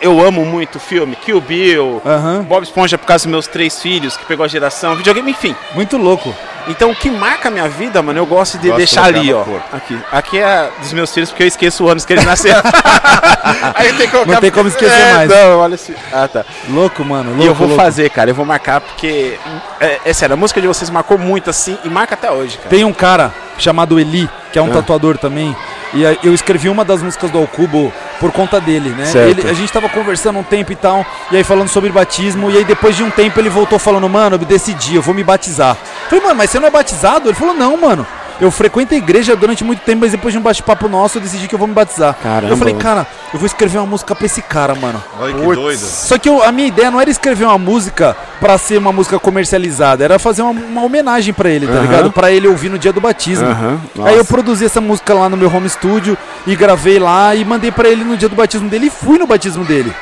eu 0.01 0.19
amo 0.25 0.45
muito 0.45 0.75
o 0.75 0.79
filme, 0.79 1.15
Kill 1.15 1.41
Bill, 1.41 2.01
Aham. 2.05 2.43
Bob 2.43 2.63
Esponja 2.63 2.97
por 2.97 3.05
causa 3.07 3.25
dos 3.25 3.31
meus 3.31 3.47
três 3.47 3.81
filhos, 3.81 4.15
que 4.17 4.25
pegou 4.25 4.43
a 4.43 4.47
geração, 4.47 4.95
videogame, 4.95 5.31
enfim. 5.31 5.55
Muito 5.73 5.97
louco. 5.97 6.33
Então, 6.67 6.91
o 6.91 6.95
que 6.95 7.09
marca 7.09 7.47
a 7.47 7.51
minha 7.51 7.67
vida, 7.67 8.03
mano, 8.03 8.19
eu 8.19 8.25
gosto 8.25 8.59
de 8.59 8.67
Gosto 8.67 8.71
de 8.73 8.77
deixar 8.77 9.05
ali, 9.05 9.33
ó. 9.33 9.43
corpo. 9.43 9.75
Aqui. 9.75 9.99
Aqui 10.11 10.37
é 10.37 10.69
dos 10.79 10.93
meus 10.93 11.11
filhos, 11.11 11.31
porque 11.31 11.41
eu 11.41 11.47
esqueço 11.47 11.83
o 11.83 11.89
ano 11.89 11.99
que 12.01 12.13
eles 12.13 12.23
nasceram. 12.23 12.61
Aí 13.73 13.91
que 13.93 14.07
colocar... 14.07 14.31
Não 14.33 14.39
tem 14.41 14.51
como 14.51 14.67
esquecer 14.69 14.93
É, 15.01 15.13
mais. 15.13 15.29
Não, 15.31 15.57
olha 15.59 15.73
assim. 15.75 15.95
Ah, 16.13 16.27
tá. 16.27 16.45
Louco, 16.69 17.03
mano. 17.03 17.29
Louco, 17.31 17.43
e 17.43 17.47
eu 17.47 17.55
vou 17.55 17.67
louco. 17.67 17.81
fazer, 17.81 18.09
cara, 18.11 18.29
eu 18.29 18.35
vou 18.35 18.45
marcar, 18.45 18.79
porque... 18.79 19.39
É, 19.79 19.99
é 20.05 20.13
sério, 20.13 20.33
a 20.35 20.37
música 20.37 20.61
de 20.61 20.67
vocês 20.67 20.89
marcou 20.91 21.17
muito, 21.17 21.49
assim, 21.49 21.77
e 21.83 21.89
marca 21.89 22.13
até 22.13 22.29
hoje, 22.31 22.57
cara. 22.57 22.69
Tem 22.69 22.83
um 22.85 22.93
cara 22.93 23.33
chamado 23.57 23.99
Eli, 23.99 24.29
que 24.53 24.59
é 24.59 24.61
um 24.61 24.67
Ah. 24.69 24.73
tatuador 24.75 25.17
também. 25.17 25.55
E 25.93 26.03
eu 26.23 26.33
escrevi 26.33 26.69
uma 26.69 26.85
das 26.85 27.01
músicas 27.01 27.29
do 27.31 27.37
Alcubo 27.37 27.91
por 28.19 28.31
conta 28.31 28.61
dele, 28.61 28.89
né? 28.89 29.05
Ele- 29.29 29.49
a 29.49 29.53
gente 29.53 29.71
tava 29.73 29.89
conversando 29.89 30.39
um 30.39 30.43
tempo 30.43 30.71
e 30.71 30.75
tal, 30.75 31.05
e 31.31 31.37
aí 31.37 31.43
falando 31.43 31.67
sobre 31.67 31.89
batismo, 31.91 32.49
e 32.49 32.57
aí 32.57 32.63
depois 32.63 32.95
de 32.95 33.03
um 33.03 33.09
tempo 33.09 33.39
ele 33.39 33.49
voltou 33.49 33.77
falando, 33.77 34.07
mano, 34.07 34.35
eu 34.35 34.39
decidi, 34.39 34.95
eu 34.95 35.01
vou 35.01 35.13
me 35.13 35.23
batizar. 35.23 35.75
Falei, 36.09 36.23
mano, 36.23 36.35
mas 36.35 36.49
você 36.49 36.59
não 36.59 36.67
é 36.67 36.71
batizado? 36.71 37.27
Ele 37.29 37.35
falou, 37.35 37.53
não, 37.53 37.75
mano. 37.77 38.07
Eu 38.41 38.49
frequento 38.49 38.95
a 38.95 38.97
igreja 38.97 39.35
durante 39.35 39.63
muito 39.63 39.81
tempo, 39.81 39.99
mas 40.01 40.11
depois 40.11 40.33
de 40.33 40.39
um 40.39 40.41
bate-papo 40.41 40.87
nosso 40.89 41.19
eu 41.19 41.21
decidi 41.21 41.47
que 41.47 41.53
eu 41.53 41.59
vou 41.59 41.67
me 41.67 41.75
batizar. 41.75 42.15
Caramba. 42.23 42.51
Eu 42.51 42.57
falei, 42.57 42.73
cara, 42.73 43.05
eu 43.31 43.37
vou 43.39 43.45
escrever 43.45 43.77
uma 43.77 43.85
música 43.85 44.15
pra 44.15 44.25
esse 44.25 44.41
cara, 44.41 44.73
mano. 44.73 45.01
Olha 45.19 45.31
que 45.35 45.55
doido. 45.55 45.79
Só 45.79 46.17
que 46.17 46.27
eu- 46.27 46.41
a 46.43 46.51
minha 46.51 46.67
ideia 46.67 46.89
não 46.89 46.99
era 46.99 47.07
escrever 47.11 47.45
uma 47.45 47.59
música 47.59 48.17
pra 48.39 48.57
ser 48.57 48.79
uma 48.79 48.91
música 48.91 49.19
comercializada, 49.19 50.03
era 50.03 50.17
fazer 50.17 50.41
uma, 50.41 50.51
uma 50.59 50.81
homenagem 50.83 51.35
pra 51.35 51.51
ele, 51.51 51.67
tá 51.67 51.73
Aham. 51.73 51.81
ligado? 51.83 52.11
Pra 52.11 52.31
ele 52.31 52.47
ouvir 52.47 52.69
no 52.69 52.79
dia 52.79 52.91
do 52.91 52.99
batismo. 52.99 53.45
Aham, 53.47 53.79
Aí 54.03 54.17
eu 54.17 54.25
produzi 54.25 54.65
essa 54.65 54.81
música 54.81 55.13
lá 55.13 55.29
no 55.29 55.37
meu 55.37 55.53
home 55.55 55.69
studio 55.69 56.17
e 56.47 56.55
gravei 56.55 56.97
lá 56.97 57.35
e 57.35 57.45
mandei 57.45 57.71
pra 57.71 57.87
ele 57.89 58.03
no 58.03 58.17
dia 58.17 58.27
do 58.27 58.35
batismo 58.35 58.67
dele 58.67 58.87
e 58.87 58.89
fui 58.89 59.19
no 59.19 59.27
batismo 59.27 59.63
dele. 59.63 59.93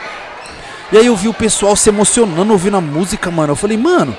E 0.94 0.98
aí 0.98 1.06
eu 1.08 1.16
vi 1.16 1.28
o 1.28 1.34
pessoal 1.34 1.76
se 1.76 1.90
emocionando 1.90 2.54
ouvindo 2.54 2.78
a 2.78 2.82
música, 2.82 3.30
mano. 3.30 3.52
Eu 3.52 3.56
falei, 3.58 3.78
mano, 3.78 4.16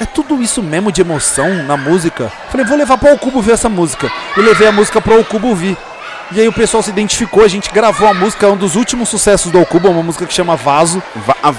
é 0.00 0.04
tudo 0.04 0.42
isso 0.42 0.62
mesmo 0.62 0.90
de 0.92 1.00
emoção 1.00 1.62
na 1.64 1.76
música? 1.76 2.30
Falei, 2.50 2.66
vou 2.66 2.76
levar 2.76 2.98
pro 2.98 3.16
Cubo 3.18 3.40
ver 3.40 3.52
essa 3.52 3.68
música. 3.68 4.10
E 4.36 4.40
levei 4.40 4.68
a 4.68 4.72
música 4.72 5.00
pro 5.00 5.24
Cubo 5.24 5.48
ouvir. 5.48 5.76
E 6.32 6.40
aí 6.40 6.48
o 6.48 6.52
pessoal 6.52 6.82
se 6.82 6.90
identificou, 6.90 7.44
a 7.44 7.48
gente 7.48 7.70
gravou 7.70 8.08
a 8.08 8.14
música, 8.14 8.46
é 8.46 8.48
um 8.48 8.56
dos 8.56 8.76
últimos 8.76 9.08
sucessos 9.08 9.52
do 9.52 9.58
Alcubo, 9.58 9.88
uma 9.90 10.02
música 10.02 10.26
que 10.26 10.32
chama 10.34 10.56
Vaso, 10.56 11.02
Va- 11.14 11.36
a- 11.42 11.52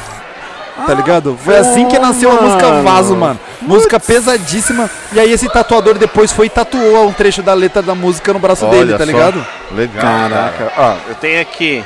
tá 0.85 0.93
ligado? 0.93 1.37
Foi 1.41 1.55
assim 1.55 1.87
que 1.87 1.97
nasceu 1.99 2.29
a 2.31 2.41
música. 2.41 2.81
Vaso, 2.81 3.15
mano. 3.15 3.39
Música 3.61 3.99
pesadíssima. 3.99 4.89
E 5.13 5.19
aí 5.19 5.31
esse 5.31 5.47
tatuador 5.47 5.97
depois 5.97 6.31
foi 6.31 6.47
e 6.47 6.49
tatuou 6.49 7.07
um 7.07 7.13
trecho 7.13 7.41
da 7.43 7.53
letra 7.53 7.81
da 7.81 7.95
música 7.95 8.33
no 8.33 8.39
braço 8.39 8.65
dele, 8.65 8.93
Olha 8.93 8.97
tá 8.97 9.05
só. 9.05 9.11
ligado? 9.11 9.45
Legal. 9.71 10.01
cara. 10.01 10.29
Caraca, 10.29 10.71
ó, 10.77 10.95
eu 11.09 11.15
tenho 11.15 11.39
aqui 11.41 11.83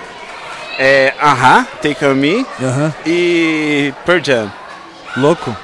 é, 0.79 1.13
Ahá, 1.21 1.67
Take 1.81 2.03
On 2.05 2.15
Me 2.15 2.45
Aham. 2.63 2.93
e 3.05 3.93
Pearl 4.05 4.21
Jam. 4.23 4.51
Louco. 5.17 5.55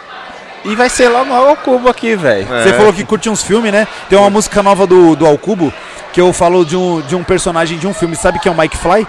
E 0.66 0.76
vai 0.76 0.90
ser 0.90 1.10
lá 1.10 1.24
no 1.24 1.34
Alcubo 1.34 1.90
aqui, 1.90 2.16
velho. 2.16 2.52
É. 2.54 2.64
Você 2.64 2.74
falou 2.74 2.92
que 2.92 3.04
curte 3.04 3.30
uns 3.30 3.44
filmes, 3.44 3.72
né? 3.72 3.88
Tem 4.10 4.18
uma 4.18 4.30
música 4.30 4.64
nova 4.64 4.88
do, 4.88 5.16
do 5.16 5.26
Alcubo 5.26 5.72
que 6.12 6.22
eu 6.22 6.32
falo 6.32 6.66
de 6.66 6.78
um, 6.78 7.02
de 7.02 7.16
um 7.16 7.24
personagem 7.24 7.78
de 7.78 7.86
um 7.86 7.94
filme. 7.94 8.16
Sabe 8.16 8.40
quem 8.40 8.50
é 8.50 8.56
o 8.56 8.58
Mike 8.58 8.78
Fly? 8.78 9.06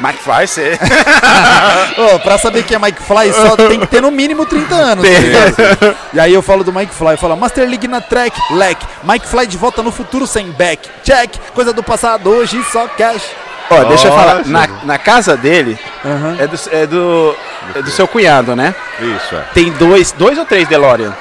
Mike 0.00 0.18
Fly, 0.18 0.46
você... 0.46 0.78
Ô, 2.14 2.18
pra 2.18 2.36
saber 2.36 2.64
quem 2.64 2.76
é 2.76 2.78
Mike 2.78 3.02
Fly, 3.02 3.32
só 3.32 3.56
tem 3.56 3.80
que 3.80 3.86
ter 3.86 4.02
no 4.02 4.10
mínimo 4.10 4.44
30 4.44 4.74
anos. 4.74 5.04
tá? 5.04 5.94
E 6.12 6.20
aí 6.20 6.34
eu 6.34 6.42
falo 6.42 6.62
do 6.62 6.72
Mike 6.72 6.94
Fly, 6.94 7.12
eu 7.12 7.18
falo 7.18 7.36
Master 7.36 7.68
League 7.68 7.88
na 7.88 8.00
track, 8.00 8.36
leque. 8.52 8.86
Mike 9.02 9.26
Fly 9.26 9.46
de 9.46 9.56
volta 9.56 9.82
no 9.82 9.90
futuro 9.90 10.26
sem 10.26 10.50
back. 10.50 10.88
Check, 11.04 11.36
coisa 11.54 11.72
do 11.72 11.82
passado, 11.82 12.28
hoje 12.28 12.62
só 12.72 12.86
cash. 12.88 13.22
Ó, 13.70 13.84
deixa 13.84 14.08
eu 14.08 14.12
falar, 14.12 14.44
na, 14.46 14.66
na 14.84 14.98
casa 14.98 15.36
dele, 15.36 15.78
Aham. 16.04 16.36
é 16.38 16.46
do, 16.46 16.60
é, 16.72 16.86
do, 16.86 17.36
é 17.76 17.82
do 17.82 17.90
seu 17.90 18.08
cunhado, 18.08 18.56
né? 18.56 18.74
Isso, 19.00 19.34
é. 19.36 19.42
Tem 19.52 19.70
dois, 19.72 20.12
dois 20.12 20.38
ou 20.38 20.44
três 20.46 20.66
DeLorean? 20.68 21.14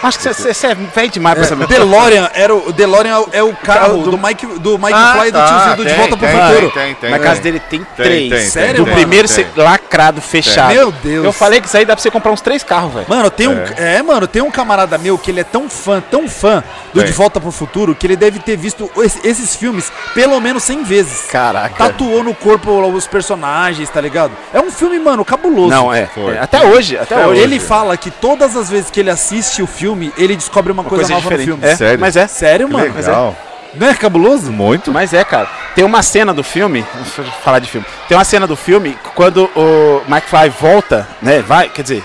Acho 0.00 0.16
que 0.20 0.32
você 0.32 0.66
é 0.68 0.74
velho 0.76 1.10
demais 1.10 1.36
pra 1.38 1.44
saber. 1.48 1.66
DeLorean 1.66 2.30
era 2.32 2.54
o 2.54 2.68
o 2.68 2.72
DeLorean 2.72 3.20
é 3.32 3.42
o 3.42 3.52
carro 3.56 3.98
do- 4.02 4.16
Mike 4.16 4.46
do 4.60 4.78
Mike 4.78 4.92
Ah, 4.94 5.14
Fly 5.18 5.28
e 5.28 5.32
do 5.32 5.38
tá, 5.38 5.46
tiozinho 5.48 5.76
do 5.76 5.82
De 5.84 5.88
tem, 5.90 5.98
Volta 5.98 6.16
pro 6.16 6.26
tem, 6.28 6.40
Futuro. 6.40 6.70
Tem, 6.70 6.94
tem, 6.94 7.10
Na 7.10 7.18
tem. 7.18 7.26
casa 7.26 7.40
dele 7.40 7.60
tem, 7.68 7.86
três. 7.96 8.30
tem, 8.30 8.42
Sério, 8.48 8.74
do 8.76 8.82
mano? 8.82 8.94
primeiro 8.94 9.26
tem. 9.26 9.34
ser 9.34 9.50
lacrado, 9.88 10.20
fechado. 10.20 10.72
Meu 10.74 10.92
Deus. 10.92 11.24
Eu 11.24 11.32
falei 11.32 11.60
que 11.60 11.66
isso 11.66 11.76
aí 11.76 11.84
dá 11.84 11.94
pra 11.96 12.02
você 12.02 12.10
comprar 12.10 12.30
uns 12.30 12.40
três 12.42 12.62
carros, 12.62 12.92
velho. 12.92 13.06
Mano, 13.08 13.30
tem 13.30 13.48
um. 13.48 13.56
É. 13.76 14.02
mano, 14.02 14.26
tem 14.26 14.42
um 14.42 14.50
camarada 14.50 14.98
meu 14.98 15.16
que 15.16 15.30
ele 15.30 15.40
é 15.40 15.44
tão 15.44 15.68
fã, 15.68 16.00
tão 16.10 16.28
fã 16.28 16.62
do 16.92 17.00
Tem. 17.00 17.08
De 17.08 17.12
Volta 17.12 17.40
pro 17.40 17.50
Futuro, 17.50 17.94
que 17.94 18.06
ele 18.06 18.16
deve 18.16 18.38
ter 18.38 18.56
visto 18.56 18.90
esse- 18.98 19.26
esses 19.26 19.56
filmes 19.56 19.90
pelo 20.14 20.38
menos 20.40 20.62
100 20.62 20.84
vezes. 20.84 21.22
Caraca. 21.30 21.74
Tatuou 21.76 22.22
no 22.22 22.34
corpo 22.34 22.70
os 22.88 23.06
personagens, 23.06 23.88
tá 23.88 24.00
ligado? 24.00 24.32
É 24.52 24.60
um 24.60 24.70
filme, 24.70 24.98
mano, 24.98 25.24
cabuloso. 25.24 25.70
Não, 25.70 25.92
é. 25.92 26.06
Foi. 26.06 26.34
é, 26.34 26.40
Até 26.40 26.62
hoje, 26.62 26.96
até, 26.96 27.14
Até 27.16 27.26
hoje. 27.26 27.40
Ele 27.40 27.58
fala 27.58 27.96
que 27.96 28.10
todas 28.10 28.56
as 28.56 28.68
vezes 28.68 28.90
que 28.90 29.00
ele 29.00 29.10
assiste 29.10 29.62
o 29.62 29.66
filme, 29.66 30.12
ele 30.18 30.36
descobre 30.36 30.70
uma, 30.72 30.82
Uma 30.82 30.88
coisa, 30.88 31.04
coisa 31.04 31.14
nova 31.14 31.22
diferente. 31.30 31.48
no 31.50 31.56
filme. 31.58 31.72
É, 31.72 31.76
Sério? 31.76 31.98
Mas 32.00 32.16
é. 32.16 32.26
Sério, 32.26 32.68
mano? 32.68 32.92
Legal. 32.94 33.36
Não 33.74 33.88
é 33.88 33.94
cabuloso? 33.94 34.50
Muito. 34.50 34.92
Mas 34.92 35.12
é, 35.12 35.24
cara. 35.24 35.48
Tem 35.74 35.84
uma 35.84 36.02
cena 36.02 36.34
do 36.34 36.42
filme, 36.42 36.84
deixa 36.94 37.22
eu 37.22 37.24
falar 37.44 37.60
de 37.60 37.70
filme. 37.70 37.86
Tem 38.08 38.16
uma 38.16 38.24
cena 38.24 38.46
do 38.46 38.56
filme 38.56 38.98
quando 39.14 39.48
o 39.54 40.02
McFly 40.08 40.48
volta, 40.48 41.06
né? 41.22 41.40
Vai, 41.40 41.68
quer 41.68 41.82
dizer, 41.82 42.02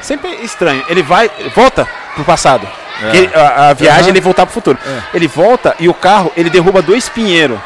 sempre 0.00 0.30
estranho. 0.44 0.84
Ele 0.88 1.02
vai, 1.02 1.30
volta 1.54 1.88
pro 2.14 2.24
passado. 2.24 2.68
É. 3.02 3.10
Que 3.10 3.30
a, 3.36 3.70
a 3.70 3.72
viagem 3.74 4.02
Aham. 4.02 4.10
ele 4.10 4.20
voltar 4.20 4.46
pro 4.46 4.54
futuro. 4.54 4.78
É. 4.86 5.16
Ele 5.16 5.26
volta 5.26 5.74
e 5.78 5.88
o 5.88 5.94
carro 5.94 6.32
ele 6.36 6.50
derruba 6.50 6.82
dois 6.82 7.08
pinheiros. 7.08 7.58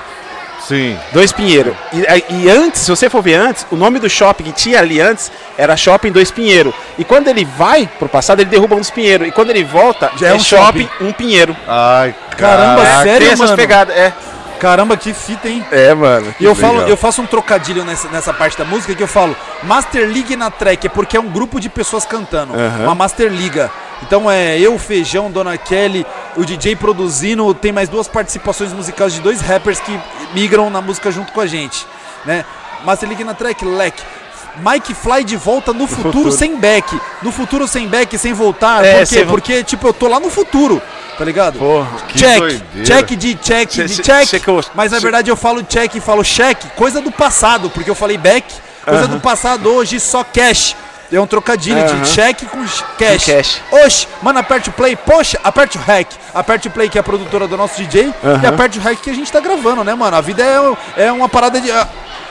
Sim. 0.72 0.98
Dois 1.12 1.32
Pinheiro. 1.32 1.76
E, 1.92 2.24
e 2.44 2.48
antes, 2.50 2.80
se 2.80 2.90
você 2.90 3.10
for 3.10 3.20
ver 3.22 3.34
antes, 3.34 3.66
o 3.70 3.76
nome 3.76 3.98
do 3.98 4.08
shopping 4.08 4.44
que 4.44 4.52
tinha 4.52 4.78
ali 4.78 5.02
antes 5.02 5.30
era 5.58 5.76
Shopping 5.76 6.10
Dois 6.10 6.30
Pinheiro. 6.30 6.72
E 6.98 7.04
quando 7.04 7.28
ele 7.28 7.44
vai 7.44 7.86
pro 7.98 8.08
passado, 8.08 8.40
ele 8.40 8.48
derruba 8.48 8.74
um 8.76 8.78
dos 8.78 8.90
Pinheiro. 8.90 9.26
E 9.26 9.30
quando 9.30 9.50
ele 9.50 9.62
volta, 9.64 10.10
Já 10.16 10.28
é, 10.28 10.30
é 10.30 10.34
um 10.34 10.40
shopping, 10.40 10.88
um 11.00 11.12
Pinheiro. 11.12 11.54
Ai, 11.68 12.14
Caramba, 12.38 12.82
caraca. 12.82 13.02
sério, 13.02 13.18
Tem 13.20 13.28
essas 13.28 13.40
mano? 13.50 13.56
pegadas, 13.56 13.94
é. 13.94 14.12
Caramba, 14.62 14.96
que 14.96 15.12
fita, 15.12 15.48
hein? 15.48 15.66
É, 15.72 15.92
mano. 15.92 16.32
E 16.38 16.44
eu, 16.44 16.54
legal. 16.54 16.72
falo, 16.74 16.88
eu 16.88 16.96
faço 16.96 17.20
um 17.20 17.26
trocadilho 17.26 17.84
nessa, 17.84 18.08
nessa 18.10 18.32
parte 18.32 18.56
da 18.56 18.64
música 18.64 18.94
que 18.94 19.02
eu 19.02 19.08
falo 19.08 19.36
Master 19.64 20.06
League 20.06 20.36
na 20.36 20.52
track, 20.52 20.86
é 20.86 20.88
porque 20.88 21.16
é 21.16 21.20
um 21.20 21.28
grupo 21.28 21.58
de 21.58 21.68
pessoas 21.68 22.06
cantando. 22.06 22.54
Aham. 22.54 22.84
Uma 22.84 22.94
Master 22.94 23.28
Liga. 23.28 23.68
Então 24.02 24.30
é 24.30 24.56
eu, 24.60 24.78
Feijão, 24.78 25.32
Dona 25.32 25.58
Kelly, 25.58 26.06
o 26.36 26.44
DJ 26.44 26.76
produzindo, 26.76 27.52
tem 27.54 27.72
mais 27.72 27.88
duas 27.88 28.06
participações 28.06 28.72
musicais 28.72 29.12
de 29.12 29.20
dois 29.20 29.40
rappers 29.40 29.80
que 29.80 29.98
migram 30.32 30.70
na 30.70 30.80
música 30.80 31.10
junto 31.10 31.32
com 31.32 31.40
a 31.40 31.46
gente. 31.46 31.84
Né? 32.24 32.44
Master 32.84 33.08
League 33.08 33.24
na 33.24 33.34
track, 33.34 33.64
leque. 33.64 34.00
Mike 34.56 34.94
Fly 34.94 35.24
de 35.24 35.36
volta 35.36 35.72
no 35.72 35.86
futuro, 35.86 36.12
futuro. 36.12 36.32
sem 36.32 36.56
back. 36.56 37.00
No 37.22 37.32
futuro 37.32 37.66
sem 37.66 37.88
back, 37.88 38.16
sem 38.18 38.32
voltar. 38.32 38.84
É, 38.84 38.92
Por 38.92 38.98
quê? 39.00 39.06
sem 39.06 39.26
Porque, 39.26 39.64
tipo, 39.64 39.86
eu 39.88 39.92
tô 39.92 40.08
lá 40.08 40.20
no 40.20 40.30
futuro. 40.30 40.80
Tá 41.18 41.24
ligado? 41.24 41.58
Porra. 41.58 41.88
Check, 42.16 42.38
doideira. 42.38 42.84
check 42.84 43.10
de 43.16 43.34
check 43.36 43.70
Cê- 43.70 43.84
de 43.84 44.02
check. 44.02 44.26
cê 44.28 44.40
que 44.40 44.48
eu- 44.48 44.64
mas 44.74 44.92
na 44.92 44.98
verdade 44.98 45.30
eu 45.30 45.36
falo 45.36 45.62
check 45.62 45.94
e 45.94 46.00
falo 46.00 46.24
check, 46.24 46.58
coisa 46.74 47.00
do 47.02 47.12
passado, 47.12 47.68
porque 47.70 47.88
eu 47.90 47.94
falei 47.94 48.16
back, 48.16 48.46
coisa 48.84 49.06
do 49.06 49.20
passado 49.20 49.68
hoje 49.70 50.00
só 50.00 50.24
cash. 50.24 50.74
É 51.12 51.20
um 51.20 51.26
trocadilho 51.26 51.78
Aham. 51.78 52.00
de 52.00 52.10
check 52.10 52.42
com 52.48 52.64
cash. 52.98 53.26
Cash. 53.26 53.60
Oxe, 53.84 54.08
mano, 54.22 54.38
aperte 54.38 54.70
o 54.70 54.72
play, 54.72 54.96
poxa, 54.96 55.38
aperte 55.44 55.76
o 55.76 55.80
hack. 55.82 56.08
Aperte 56.34 56.68
o 56.68 56.70
play 56.70 56.88
que 56.88 56.96
é 56.96 57.00
a 57.02 57.04
produtora 57.04 57.46
do 57.46 57.54
nosso 57.58 57.76
DJ 57.76 58.04
e 58.06 58.26
Aham. 58.26 58.48
aperte 58.48 58.78
o 58.78 58.80
hack 58.82 58.98
que 58.98 59.10
a 59.10 59.14
gente 59.14 59.30
tá 59.30 59.38
gravando, 59.38 59.84
né, 59.84 59.94
mano? 59.94 60.16
A 60.16 60.22
vida 60.22 60.42
é, 60.96 61.04
é 61.04 61.12
uma 61.12 61.28
parada 61.28 61.60
de. 61.60 61.70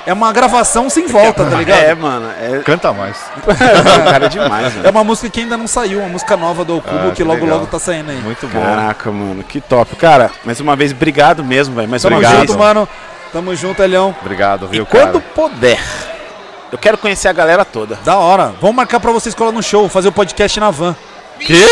É 0.05 0.13
uma 0.13 0.33
gravação 0.33 0.89
sem 0.89 1.05
volta, 1.07 1.45
tá 1.45 1.57
ligado? 1.57 1.77
É, 1.83 1.93
mano. 1.93 2.29
É, 2.39 2.59
Canta 2.63 2.91
mais. 2.91 3.17
cara 4.09 4.25
é 4.25 4.29
demais, 4.29 4.73
É 4.73 4.77
mano. 4.77 4.89
uma 4.89 5.03
música 5.03 5.29
que 5.29 5.41
ainda 5.41 5.55
não 5.57 5.67
saiu, 5.67 5.99
uma 5.99 6.09
música 6.09 6.35
nova 6.35 6.65
do 6.65 6.81
Cubo 6.81 6.97
Ah, 6.97 7.09
que 7.09 7.17
que 7.17 7.23
logo 7.23 7.41
legal. 7.41 7.59
logo 7.59 7.69
tá 7.69 7.77
saindo 7.79 8.09
aí. 8.11 8.17
Muito 8.17 8.47
bom. 8.47 8.59
Caraca, 8.61 9.11
mano, 9.11 9.43
que 9.43 9.61
top. 9.61 9.95
Cara, 9.95 10.31
mais 10.43 10.59
uma 10.59 10.75
vez, 10.75 10.91
obrigado 10.91 11.43
mesmo, 11.43 11.75
velho. 11.75 11.87
Mais 11.87 12.01
Tamo 12.01 12.15
uma 12.15 12.19
Obrigado. 12.19 12.39
junto, 12.41 12.53
vez. 12.53 12.59
mano. 12.67 12.89
Tamo 13.31 13.55
junto, 13.55 13.81
Elhão. 13.83 14.15
Obrigado, 14.21 14.65
E 14.71 14.75
viu, 14.77 14.85
quando 14.85 15.21
cara? 15.21 15.25
puder, 15.35 15.79
eu 16.71 16.77
quero 16.77 16.97
conhecer 16.97 17.27
a 17.27 17.33
galera 17.33 17.63
toda. 17.63 17.97
Da 18.03 18.17
hora. 18.17 18.53
Vamos 18.59 18.75
marcar 18.75 18.99
pra 18.99 19.11
vocês 19.11 19.33
colar 19.35 19.51
no 19.51 19.61
show, 19.63 19.87
fazer 19.87 20.07
o 20.07 20.11
podcast 20.11 20.59
na 20.59 20.69
van. 20.71 20.95
Que? 21.39 21.53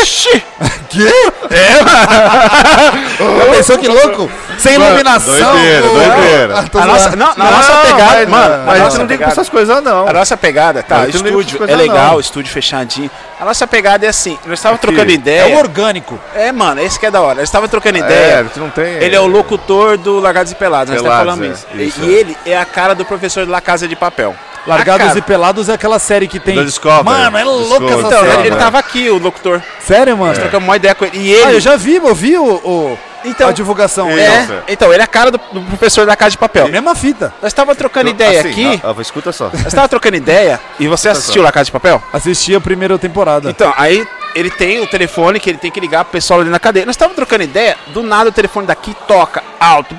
Já 3.38 3.46
pensou 3.52 3.78
que 3.78 3.88
louco? 3.88 4.30
Sem 4.60 4.74
iluminação. 4.74 5.34
Doideira, 5.34 5.86
doideira. 5.88 6.54
Ah, 6.74 6.82
A 6.82 6.86
nossa, 6.86 7.16
não, 7.16 7.34
na 7.36 7.50
nossa 7.50 7.72
pegada, 7.76 8.14
mas, 8.16 8.28
mano. 8.28 8.62
Mas 8.66 8.80
a 8.80 8.84
gente 8.84 8.92
não 8.98 9.00
liga 9.02 9.08
pegada- 9.18 9.32
essas 9.32 9.48
coisas, 9.48 9.82
não. 9.82 10.06
A 10.08 10.12
nossa 10.12 10.36
pegada, 10.36 10.82
tá, 10.82 11.08
estúdio 11.08 11.58
é 11.66 11.76
legal, 11.76 12.12
não. 12.12 12.20
estúdio 12.20 12.52
fechadinho. 12.52 13.10
A 13.40 13.44
nossa 13.44 13.66
pegada 13.66 14.04
é 14.04 14.08
assim, 14.08 14.38
nós 14.44 14.58
estávamos 14.58 14.80
trocando 14.82 15.10
É 15.10 15.14
ideia. 15.14 15.56
o 15.56 15.58
orgânico. 15.58 16.18
É, 16.34 16.52
mano, 16.52 16.80
esse 16.82 16.98
que 17.00 17.06
é 17.06 17.10
da 17.10 17.20
hora. 17.22 17.38
Eles 17.38 17.48
estavam 17.48 17.68
trocando 17.68 17.96
É, 17.96 18.00
ideia. 18.00 18.42
gente 18.44 18.58
não 18.60 18.68
tem. 18.70 18.84
Ele 18.96 19.16
é 19.16 19.20
o 19.20 19.26
locutor 19.26 19.96
do 19.96 20.20
Largados 20.20 20.52
e 20.52 20.54
Pelados, 20.54 20.92
nós 20.92 21.02
Pelados, 21.02 21.24
falando 21.24 21.44
é, 21.44 21.48
isso. 21.48 21.66
isso, 21.74 22.00
E, 22.02 22.04
é. 22.04 22.06
e 22.08 22.14
ele 22.14 22.36
é 22.46 22.58
a 22.58 22.64
cara 22.66 22.94
do 22.94 23.04
professor 23.04 23.44
de 23.46 23.50
La 23.50 23.60
Casa 23.60 23.88
de 23.88 23.96
Papel. 23.96 24.34
Largados 24.66 25.16
e 25.16 25.22
Pelados 25.22 25.70
é 25.70 25.72
aquela 25.72 25.98
série 25.98 26.28
que 26.28 26.38
tem. 26.38 26.54
Da 26.54 26.62
Discovery. 26.64 27.02
Mano, 27.04 27.38
é 27.38 27.44
louca 27.44 27.64
Discovery. 27.86 27.92
essa 27.92 28.06
Então, 28.08 28.20
série. 28.24 28.38
ele, 28.40 28.48
ele 28.48 28.56
tava 28.56 28.78
aqui, 28.78 29.08
o 29.08 29.16
locutor. 29.16 29.62
Sério, 29.80 30.14
mano? 30.18 30.34
Trocamos 30.34 30.68
uma 30.68 30.76
ideia 30.76 30.94
com 30.94 31.06
ele. 31.06 31.16
E 31.16 31.32
ele. 31.32 31.44
Ah, 31.46 31.52
eu 31.54 31.60
já 31.60 31.76
vi, 31.76 31.96
eu 31.96 32.14
vi 32.14 32.36
o, 32.36 32.44
o- 32.44 32.98
Então, 33.24 33.48
a 33.48 33.52
divulgação. 33.52 34.08
é, 34.10 34.20
É. 34.20 34.42
Isso. 34.42 34.54
Então, 34.68 34.92
ele 34.92 35.00
é 35.02 35.04
a 35.04 35.08
cara 35.08 35.30
do, 35.30 35.38
do 35.52 35.60
professor 35.62 36.06
da 36.06 36.16
Casa 36.16 36.30
de 36.32 36.38
Papel. 36.38 36.68
Mesma 36.68 36.94
fita. 36.94 37.32
Nós 37.42 37.50
estávamos 37.50 37.76
trocando 37.78 38.08
ideia 38.10 38.40
Assim, 38.40 38.50
aqui. 38.50 38.80
ah, 38.84 38.94
ah, 38.96 39.00
escuta 39.02 39.32
só. 39.32 39.44
Nós 39.52 39.66
estávamos 39.66 39.90
trocando 39.90 40.16
ideia. 40.16 40.60
E 40.78 40.86
você 40.88 41.08
assistiu 41.08 41.42
La 41.42 41.52
Casa 41.52 41.66
de 41.66 41.72
Papel? 41.72 42.02
Assisti 42.12 42.54
a 42.54 42.60
primeira 42.60 42.98
temporada. 42.98 43.50
Então, 43.50 43.72
aí 43.76 44.06
ele 44.34 44.50
tem 44.50 44.80
o 44.80 44.86
telefone 44.86 45.40
que 45.40 45.50
ele 45.50 45.58
tem 45.58 45.70
que 45.70 45.80
ligar 45.80 46.04
pro 46.04 46.12
pessoal 46.12 46.40
ali 46.40 46.50
na 46.50 46.58
cadeia. 46.60 46.86
Nós 46.86 46.94
estávamos 46.94 47.16
trocando 47.16 47.42
ideia, 47.44 47.76
do 47.88 48.02
nada 48.02 48.30
o 48.30 48.32
telefone 48.32 48.66
daqui 48.66 48.94
toca 49.06 49.42
alto. 49.58 49.98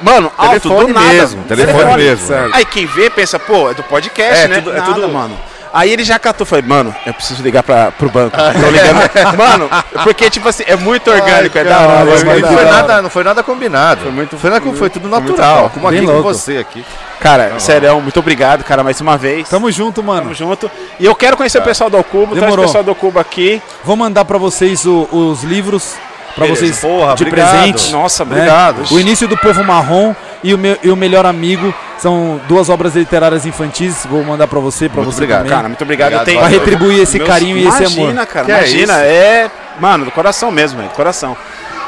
Mano, 0.00 0.30
alto, 0.38 0.60
Telefone 0.60 0.86
do 0.92 0.94
nada. 0.94 1.12
mesmo, 1.12 1.42
telefone 1.44 1.96
mesmo. 1.96 2.28
Aí 2.52 2.64
quem 2.64 2.86
vê 2.86 3.10
pensa, 3.10 3.36
pô, 3.38 3.68
é 3.70 3.74
do 3.74 3.82
podcast, 3.82 4.44
É, 4.44 4.48
né? 4.48 4.60
tudo- 4.60 4.70
é 4.76 4.78
Nada, 4.80 4.94
tudo- 4.94 5.08
mano. 5.08 5.36
Aí 5.72 5.92
ele 5.92 6.04
já 6.04 6.18
catou, 6.18 6.46
falei, 6.46 6.64
mano, 6.66 6.94
eu 7.06 7.12
preciso 7.14 7.42
ligar 7.42 7.62
pra, 7.62 7.90
pro 7.92 8.08
banco. 8.10 8.36
Tô 8.36 8.70
ligando. 8.70 9.36
mano, 9.36 9.70
porque, 10.04 10.30
tipo 10.30 10.48
assim, 10.48 10.64
é 10.66 10.76
muito 10.76 11.10
orgânico, 11.10 11.56
é 11.58 11.64
da 11.64 11.70
caralho, 11.76 12.10
hora. 12.10 12.20
é 12.20 12.24
Não 12.24 12.40
da 12.40 12.48
foi, 12.48 12.56
da 12.56 12.60
hora. 12.62 12.64
nada, 12.72 13.02
não 13.02 13.10
foi 13.10 13.24
nada 13.24 13.42
combinado. 13.42 14.02
Foi, 14.02 14.10
muito- 14.12 14.36
foi, 14.38 14.50
nada- 14.50 14.72
foi 14.72 14.90
tudo 14.90 15.08
natural. 15.08 15.70
Como 15.72 15.86
aqui 15.88 16.04
com 16.06 16.22
você 16.22 16.58
aqui. 16.58 16.84
Cara, 17.20 17.58
sério, 17.58 18.00
muito 18.00 18.18
obrigado, 18.20 18.62
cara, 18.64 18.84
mais 18.84 19.00
uma 19.00 19.16
vez. 19.18 19.48
Tamo 19.48 19.70
junto, 19.72 20.02
mano. 20.02 20.22
Tamo 20.22 20.34
junto. 20.34 20.70
E 21.00 21.04
eu 21.04 21.14
quero 21.14 21.36
conhecer 21.36 21.58
o 21.58 21.62
pessoal 21.62 21.90
do 21.90 22.02
Cubo, 22.04 22.36
traz 22.36 22.54
o 22.54 22.58
pessoal 22.58 22.84
do 22.84 22.94
Cubo 22.94 23.18
aqui. 23.18 23.60
Vou 23.84 23.96
mandar 23.96 24.24
pra 24.24 24.38
vocês 24.38 24.86
o- 24.86 25.08
os 25.10 25.42
livros 25.42 25.94
pra 26.38 26.46
Beleza. 26.46 26.60
vocês 26.66 26.80
Porra, 26.80 27.14
de 27.14 27.24
obrigado. 27.24 27.50
presente. 27.50 27.92
Nossa, 27.92 28.24
né? 28.24 28.30
obrigado. 28.32 28.84
O 28.90 28.98
início 29.00 29.26
do 29.28 29.36
povo 29.36 29.62
marrom 29.64 30.14
e 30.42 30.54
o, 30.54 30.58
meu, 30.58 30.78
e 30.82 30.90
o 30.90 30.96
melhor 30.96 31.26
amigo 31.26 31.74
são 31.98 32.40
duas 32.48 32.68
obras 32.68 32.94
literárias 32.94 33.44
infantis. 33.44 34.06
Vou 34.08 34.22
mandar 34.24 34.46
pra 34.46 34.60
você, 34.60 34.88
Muito 34.88 35.04
você 35.04 35.16
obrigado. 35.18 35.38
também. 35.40 35.52
Cara, 35.52 35.68
muito 35.68 35.82
obrigado. 35.82 36.06
Obrigado, 36.14 36.24
tenho, 36.26 36.38
pra 36.38 36.48
valeu. 36.48 36.60
retribuir 36.60 37.00
esse 37.02 37.18
Meus- 37.18 37.28
carinho 37.28 37.56
e 37.58 37.66
esse 37.66 37.84
amor. 37.84 37.98
Imagina, 37.98 38.26
cara, 38.26 38.46
Que 38.46 38.52
é 38.52 38.56
imagina. 38.58 39.00
É, 39.02 39.50
mano, 39.80 40.04
do 40.04 40.10
coração 40.10 40.50
mesmo, 40.50 40.78
velho, 40.78 40.90
do 40.90 40.94
coração. 40.94 41.36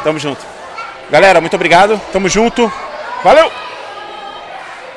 Tamo 0.05 0.19
junto. 0.19 0.41
Galera, 1.11 1.41
muito 1.41 1.55
obrigado. 1.55 2.01
Tamo 2.13 2.29
junto. 2.29 2.71
Valeu! 3.25 3.51